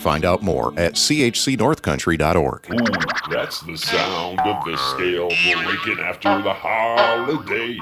Find 0.00 0.24
out 0.24 0.42
more 0.42 0.72
at 0.78 0.94
chcnorthcountry.org. 0.94 2.70
Ooh, 2.72 3.30
that's 3.30 3.60
the 3.60 3.76
sound 3.76 4.40
of 4.40 4.64
the 4.64 4.76
scale 4.78 5.28
for 5.28 5.56
Lincoln 5.56 6.02
after 6.02 6.40
the 6.40 6.54
holidays. 6.54 7.80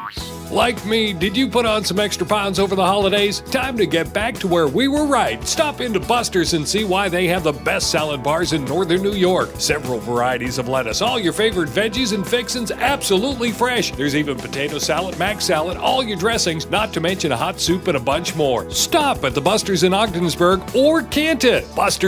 Like 0.51 0.85
me, 0.85 1.13
did 1.13 1.37
you 1.37 1.49
put 1.49 1.65
on 1.65 1.85
some 1.85 2.01
extra 2.01 2.27
pounds 2.27 2.59
over 2.59 2.75
the 2.75 2.85
holidays? 2.85 3.41
Time 3.53 3.77
to 3.77 3.87
get 3.87 4.13
back 4.13 4.35
to 4.39 4.49
where 4.49 4.67
we 4.67 4.89
were 4.89 5.07
right. 5.07 5.47
Stop 5.47 5.81
into 5.81 6.01
Buster's 6.01 6.55
and 6.55 6.67
see 6.67 6.83
why 6.83 7.09
they 7.09 7.29
have 7.29 7.45
the 7.45 7.53
best 7.53 7.93
salad 7.93 8.23
bars 8.25 8.53
in 8.53 8.65
northern 8.65 9.03
New 9.03 9.13
York. 9.13 9.51
Several 9.59 10.01
varieties 10.01 10.59
of 10.59 10.67
lettuce, 10.67 11.01
all 11.01 11.21
your 11.21 11.33
favorite 11.33 11.69
veggies 11.69 12.13
and 12.15 12.27
fixins 12.27 12.73
absolutely 12.73 13.53
fresh. 13.53 13.93
There's 13.93 14.17
even 14.17 14.37
potato 14.37 14.79
salad, 14.79 15.17
mac 15.21 15.41
salad, 15.41 15.77
all 15.77 16.03
your 16.03 16.19
dressings, 16.19 16.69
not 16.69 16.93
to 16.95 17.01
mention 17.01 17.31
a 17.31 17.37
hot 17.37 17.61
soup 17.61 17.87
and 17.87 17.97
a 17.97 18.01
bunch 18.01 18.35
more. 18.35 18.69
Stop 18.71 19.23
at 19.23 19.35
the 19.35 19.41
Buster's 19.41 19.85
in 19.85 19.95
Ogdensburg 19.95 20.63
or 20.75 21.03
Canton. 21.05 21.65
Buster's 21.77 22.08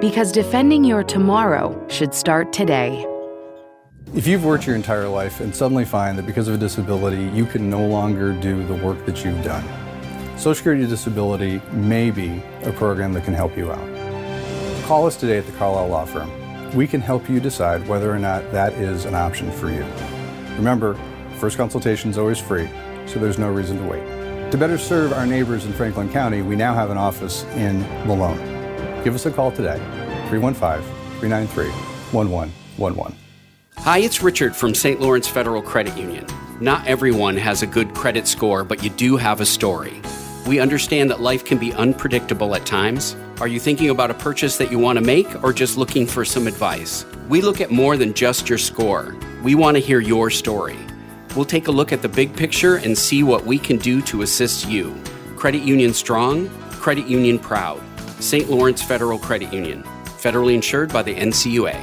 because 0.00 0.32
defending 0.32 0.84
your 0.84 1.02
tomorrow 1.02 1.86
should 1.88 2.14
start 2.14 2.52
today. 2.52 3.06
If 4.14 4.26
you've 4.26 4.44
worked 4.44 4.66
your 4.66 4.76
entire 4.76 5.08
life 5.08 5.40
and 5.40 5.54
suddenly 5.54 5.84
find 5.84 6.16
that 6.18 6.26
because 6.26 6.46
of 6.46 6.54
a 6.54 6.58
disability 6.58 7.24
you 7.36 7.46
can 7.46 7.68
no 7.68 7.84
longer 7.84 8.32
do 8.32 8.64
the 8.64 8.74
work 8.74 9.04
that 9.06 9.24
you've 9.24 9.42
done, 9.42 9.64
Social 10.38 10.54
Security 10.54 10.86
Disability 10.86 11.60
may 11.72 12.10
be 12.10 12.42
a 12.62 12.72
program 12.72 13.12
that 13.14 13.24
can 13.24 13.34
help 13.34 13.56
you 13.56 13.72
out. 13.72 14.84
Call 14.84 15.06
us 15.06 15.16
today 15.16 15.38
at 15.38 15.46
the 15.46 15.52
Carlisle 15.52 15.88
Law 15.88 16.04
Firm. 16.04 16.30
We 16.76 16.86
can 16.86 17.00
help 17.00 17.28
you 17.28 17.40
decide 17.40 17.86
whether 17.88 18.10
or 18.10 18.18
not 18.18 18.50
that 18.52 18.72
is 18.74 19.04
an 19.04 19.14
option 19.14 19.50
for 19.50 19.70
you. 19.70 19.84
Remember, 20.56 20.98
first 21.38 21.56
consultation 21.56 22.10
is 22.10 22.18
always 22.18 22.38
free, 22.38 22.68
so 23.06 23.18
there's 23.18 23.38
no 23.38 23.50
reason 23.50 23.78
to 23.78 23.84
wait. 23.84 24.04
To 24.50 24.58
better 24.58 24.78
serve 24.78 25.12
our 25.12 25.26
neighbors 25.26 25.64
in 25.64 25.72
Franklin 25.72 26.08
County, 26.12 26.42
we 26.42 26.54
now 26.54 26.74
have 26.74 26.90
an 26.90 26.98
office 26.98 27.44
in 27.54 27.80
Malone. 28.06 28.63
Give 29.04 29.14
us 29.14 29.26
a 29.26 29.30
call 29.30 29.52
today, 29.52 29.76
315 30.30 30.82
393 31.20 31.66
1111. 32.12 33.14
Hi, 33.76 33.98
it's 33.98 34.22
Richard 34.22 34.56
from 34.56 34.74
St. 34.74 34.98
Lawrence 34.98 35.28
Federal 35.28 35.60
Credit 35.60 35.94
Union. 35.98 36.24
Not 36.58 36.86
everyone 36.86 37.36
has 37.36 37.60
a 37.60 37.66
good 37.66 37.92
credit 37.92 38.26
score, 38.26 38.64
but 38.64 38.82
you 38.82 38.88
do 38.88 39.18
have 39.18 39.42
a 39.42 39.44
story. 39.44 40.00
We 40.46 40.58
understand 40.58 41.10
that 41.10 41.20
life 41.20 41.44
can 41.44 41.58
be 41.58 41.74
unpredictable 41.74 42.54
at 42.54 42.64
times. 42.64 43.14
Are 43.40 43.46
you 43.46 43.60
thinking 43.60 43.90
about 43.90 44.10
a 44.10 44.14
purchase 44.14 44.56
that 44.56 44.70
you 44.70 44.78
want 44.78 44.98
to 44.98 45.04
make 45.04 45.44
or 45.44 45.52
just 45.52 45.76
looking 45.76 46.06
for 46.06 46.24
some 46.24 46.46
advice? 46.46 47.04
We 47.28 47.42
look 47.42 47.60
at 47.60 47.70
more 47.70 47.98
than 47.98 48.14
just 48.14 48.48
your 48.48 48.56
score. 48.56 49.14
We 49.42 49.54
want 49.54 49.76
to 49.76 49.82
hear 49.82 50.00
your 50.00 50.30
story. 50.30 50.78
We'll 51.36 51.44
take 51.44 51.68
a 51.68 51.72
look 51.72 51.92
at 51.92 52.00
the 52.00 52.08
big 52.08 52.34
picture 52.34 52.76
and 52.76 52.96
see 52.96 53.22
what 53.22 53.44
we 53.44 53.58
can 53.58 53.76
do 53.76 54.00
to 54.00 54.22
assist 54.22 54.66
you. 54.66 54.98
Credit 55.36 55.62
Union 55.62 55.92
Strong, 55.92 56.48
Credit 56.70 57.06
Union 57.06 57.38
Proud. 57.38 57.82
St. 58.20 58.50
Lawrence 58.50 58.82
Federal 58.82 59.18
Credit 59.18 59.52
Union. 59.52 59.82
Federally 60.18 60.54
insured 60.54 60.92
by 60.92 61.02
the 61.02 61.14
NCUA. 61.14 61.74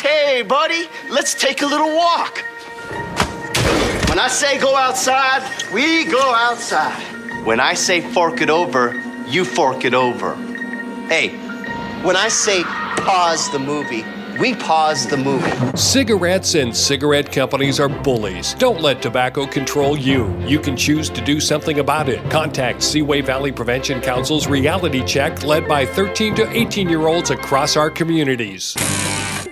Hey, 0.00 0.42
buddy, 0.42 0.86
let's 1.10 1.34
take 1.34 1.62
a 1.62 1.66
little 1.66 1.94
walk. 1.96 2.42
When 4.08 4.18
I 4.18 4.28
say 4.28 4.58
go 4.58 4.74
outside, 4.74 5.42
we 5.72 6.04
go 6.04 6.34
outside. 6.34 7.02
When 7.44 7.60
I 7.60 7.74
say 7.74 8.00
fork 8.00 8.40
it 8.40 8.50
over, 8.50 8.94
you 9.28 9.44
fork 9.44 9.84
it 9.84 9.94
over. 9.94 10.34
Hey, 11.08 11.28
when 12.02 12.16
I 12.16 12.28
say 12.28 12.62
pause 12.64 13.50
the 13.52 13.58
movie, 13.58 14.04
we 14.38 14.54
pause 14.54 15.06
the 15.06 15.16
movie. 15.16 15.76
Cigarettes 15.76 16.54
and 16.54 16.76
cigarette 16.76 17.32
companies 17.32 17.80
are 17.80 17.88
bullies. 17.88 18.54
Don't 18.54 18.80
let 18.80 19.02
tobacco 19.02 19.46
control 19.46 19.96
you. 19.96 20.34
You 20.46 20.58
can 20.58 20.76
choose 20.76 21.08
to 21.10 21.20
do 21.20 21.40
something 21.40 21.78
about 21.78 22.08
it. 22.08 22.28
Contact 22.30 22.82
Seaway 22.82 23.20
Valley 23.20 23.52
Prevention 23.52 24.00
Council's 24.00 24.46
reality 24.46 25.04
check 25.04 25.42
led 25.42 25.66
by 25.66 25.86
13 25.86 26.34
to 26.36 26.50
18 26.50 26.88
year 26.88 27.06
olds 27.06 27.30
across 27.30 27.76
our 27.76 27.90
communities. 27.90 28.74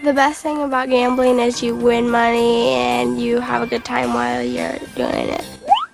The 0.02 0.12
best 0.12 0.43
thing 0.43 0.62
about 0.62 0.90
gambling 0.90 1.39
is 1.39 1.62
you 1.62 1.74
win 1.74 2.11
money 2.11 2.69
and 2.74 3.20
you 3.20 3.40
have 3.40 3.62
a 3.62 3.66
good 3.66 3.85
time 3.85 4.12
while 4.12 4.43
you're 4.43 4.77
doing 4.97 5.31
it. 5.31 5.44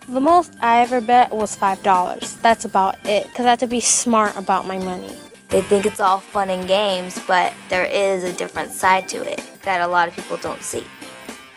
The 0.09 0.21
most 0.21 0.53
I 0.61 0.81
ever 0.81 1.01
bet 1.01 1.31
was 1.31 1.57
$5. 1.57 2.41
That's 2.43 2.65
about 2.65 2.97
it, 3.05 3.29
because 3.29 3.47
I 3.47 3.51
have 3.51 3.61
to 3.61 3.69
be 3.69 3.79
smart 3.79 4.37
about 4.37 4.67
my 4.67 4.79
money. 4.79 5.15
They 5.51 5.63
think 5.63 5.85
it's 5.85 5.99
all 5.99 6.21
fun 6.21 6.49
and 6.49 6.69
games, 6.69 7.21
but 7.27 7.53
there 7.69 7.85
is 7.85 8.23
a 8.23 8.33
different 8.33 8.71
side 8.71 9.09
to 9.09 9.17
it 9.29 9.43
that 9.63 9.81
a 9.81 9.87
lot 9.87 10.07
of 10.07 10.15
people 10.15 10.37
don't 10.37 10.63
see. 10.63 10.85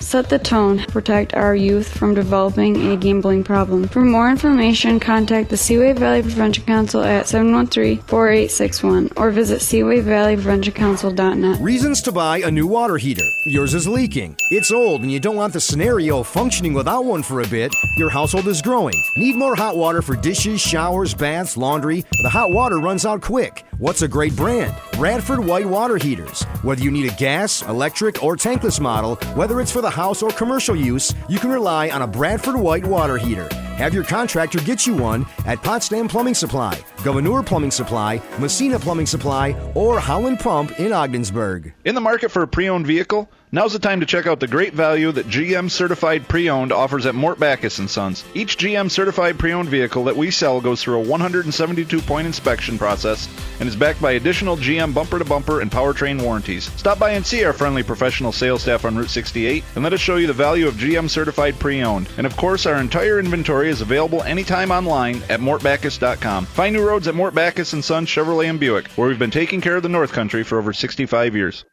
Set 0.04 0.30
the 0.30 0.38
tone. 0.38 0.80
Protect 0.90 1.34
our 1.34 1.56
youth 1.56 1.88
from 1.88 2.14
developing 2.14 2.92
a 2.92 2.98
gambling 2.98 3.44
problem. 3.44 3.88
For 3.88 4.02
more 4.02 4.30
information, 4.30 5.00
contact 5.00 5.50
the 5.50 5.58
Seaway 5.58 5.94
Valley 5.94 6.22
Prevention 6.22 6.66
Council 6.66 7.02
at 7.02 7.26
713-4861 7.26 9.14
or 9.16 9.32
visit 9.32 9.62
seawayvalleypreventioncouncil.net. 9.62 11.62
Reasons 11.62 12.02
to 12.02 12.12
buy 12.12 12.40
a 12.40 12.52
new 12.52 12.68
water 12.68 12.98
heater. 12.98 13.24
Yours 13.46 13.74
is 13.74 13.88
leaking. 13.88 14.36
It's 14.52 14.72
old 14.72 15.02
and 15.02 15.12
you 15.12 15.22
don't 15.22 15.38
want 15.38 15.54
the 15.54 15.62
scenario 15.62 16.22
functioning 16.22 16.74
without 16.74 17.06
one 17.06 17.24
for 17.24 17.40
a 17.42 17.48
bit. 17.48 17.74
Your 17.98 18.10
household 18.10 18.48
is 18.48 18.62
growing. 18.62 19.02
Need 19.16 19.38
more 19.38 19.56
hot 19.56 19.78
water 19.78 20.02
for 20.02 20.18
dishes, 20.18 20.60
showers, 20.62 21.14
baths, 21.14 21.56
laundry. 21.58 22.04
The 22.22 22.30
hot 22.30 22.52
water 22.52 22.80
runs 22.80 23.06
out 23.06 23.22
quick. 23.22 23.64
What's 23.80 24.02
a 24.02 24.08
great 24.08 24.36
brand? 24.36 24.76
Bradford 24.94 25.40
White 25.40 25.66
Water 25.66 25.98
Heaters. 25.98 26.44
Whether 26.62 26.84
you 26.84 26.92
need 26.92 27.12
a 27.12 27.16
gas, 27.16 27.64
electric, 27.64 28.24
or 28.24 28.36
tankless 28.36 28.80
model, 28.80 29.16
whether 29.36 29.60
it's 29.60 29.72
for 29.72 29.82
the 29.82 29.90
house 29.94 30.24
or 30.24 30.32
commercial 30.32 30.76
use, 30.76 31.14
you 31.30 31.40
can 31.40 31.52
rely 31.52 31.90
on 31.90 32.02
a 32.02 32.08
Bradford 32.08 32.56
White 32.56 32.86
Water 32.86 33.18
Heater. 33.18 33.48
Have 33.78 33.94
your 33.94 34.04
contractor 34.04 34.60
get 34.60 34.86
you 34.86 34.96
one 34.96 35.26
at 35.48 35.64
Potsdam 35.64 36.08
Plumbing 36.08 36.36
Supply, 36.36 36.80
Gouverneur 37.04 37.42
Plumbing 37.42 37.72
Supply, 37.72 38.22
Massena 38.38 38.78
Plumbing 38.78 39.08
Supply, 39.08 39.56
or 39.74 40.00
Howland 40.00 40.40
Pump 40.40 40.80
in 40.80 40.94
Ogdensburg. 40.94 41.74
In 41.84 41.96
the 41.96 42.02
market 42.02 42.30
for 42.30 42.44
a 42.44 42.48
pre 42.48 42.70
owned 42.70 42.86
vehicle? 42.86 43.28
Now's 43.54 43.74
the 43.74 43.78
time 43.78 44.00
to 44.00 44.08
check 44.08 44.26
out 44.26 44.40
the 44.40 44.48
great 44.48 44.74
value 44.74 45.12
that 45.12 45.28
GM 45.28 45.70
Certified 45.70 46.28
Pre-Owned 46.28 46.72
offers 46.72 47.06
at 47.06 47.14
Mort 47.14 47.38
Backus 47.38 47.76
& 47.76 47.88
Sons. 47.88 48.24
Each 48.34 48.58
GM 48.58 48.90
Certified 48.90 49.38
Pre-Owned 49.38 49.70
vehicle 49.70 50.06
that 50.06 50.18
we 50.18 50.32
sell 50.32 50.60
goes 50.60 50.82
through 50.82 51.00
a 51.04 51.06
172-point 51.06 52.26
inspection 52.26 52.80
process 52.80 53.30
and 53.60 53.70
is 53.70 53.76
backed 53.76 54.02
by 54.02 54.14
additional 54.14 54.58
GM 54.58 54.92
bumper-to-bumper 54.92 55.62
and 55.62 55.70
powertrain 55.70 56.20
warranties. 56.20 56.64
Stop 56.78 56.98
by 56.98 57.12
and 57.12 57.24
see 57.24 57.44
our 57.44 57.54
friendly 57.54 57.84
professional 57.84 58.32
sales 58.32 58.64
staff 58.64 58.86
on 58.86 58.98
Route 58.98 59.12
68 59.12 59.64
and 59.76 59.84
let 59.84 59.94
us 59.94 60.00
show 60.00 60.16
you 60.16 60.26
the 60.26 60.34
value 60.34 60.68
of 60.68 60.74
GM 60.74 61.08
Certified 61.08 61.54
Pre-Owned. 61.60 62.10
And 62.18 62.26
of 62.26 62.36
course, 62.36 62.66
our 62.66 62.78
entire 62.78 63.20
inventory 63.20 63.63
is 63.70 63.82
available 63.82 64.24
anytime 64.24 64.72
online 64.72 65.18
at 65.30 65.40
mortbackus.com. 65.40 66.46
Find 66.46 66.76
new 66.76 66.88
roads 66.88 67.08
at 67.08 67.16
Mort 67.16 67.34
Backus 67.34 67.70
& 67.70 67.84
Sons 67.86 68.10
Chevrolet 68.10 68.50
and 68.50 68.60
Buick, 68.60 68.88
where 68.90 69.08
we've 69.08 69.20
been 69.20 69.32
taking 69.32 69.62
care 69.62 69.76
of 69.76 69.84
the 69.84 69.90
North 69.90 70.12
Country 70.12 70.44
for 70.44 70.58
over 70.58 70.74
65 70.74 71.36
years. 71.36 71.66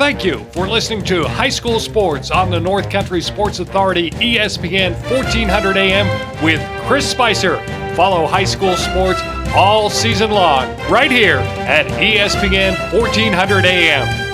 Thank 0.00 0.24
you 0.24 0.44
for 0.54 0.66
listening 0.66 1.04
to 1.04 1.24
High 1.24 1.50
School 1.50 1.78
Sports 1.78 2.30
on 2.30 2.50
the 2.50 2.58
North 2.58 2.88
Country 2.88 3.20
Sports 3.20 3.58
Authority 3.58 4.10
ESPN 4.12 4.92
1400 5.10 5.76
AM 5.76 6.42
with 6.42 6.60
Chris 6.86 7.08
Spicer. 7.08 7.58
Follow 7.94 8.26
high 8.26 8.44
school 8.44 8.76
sports 8.76 9.20
all 9.54 9.90
season 9.90 10.30
long 10.30 10.68
right 10.88 11.10
here 11.10 11.36
at 11.36 11.86
ESPN 11.86 12.72
1400 12.98 13.66
AM. 13.66 14.29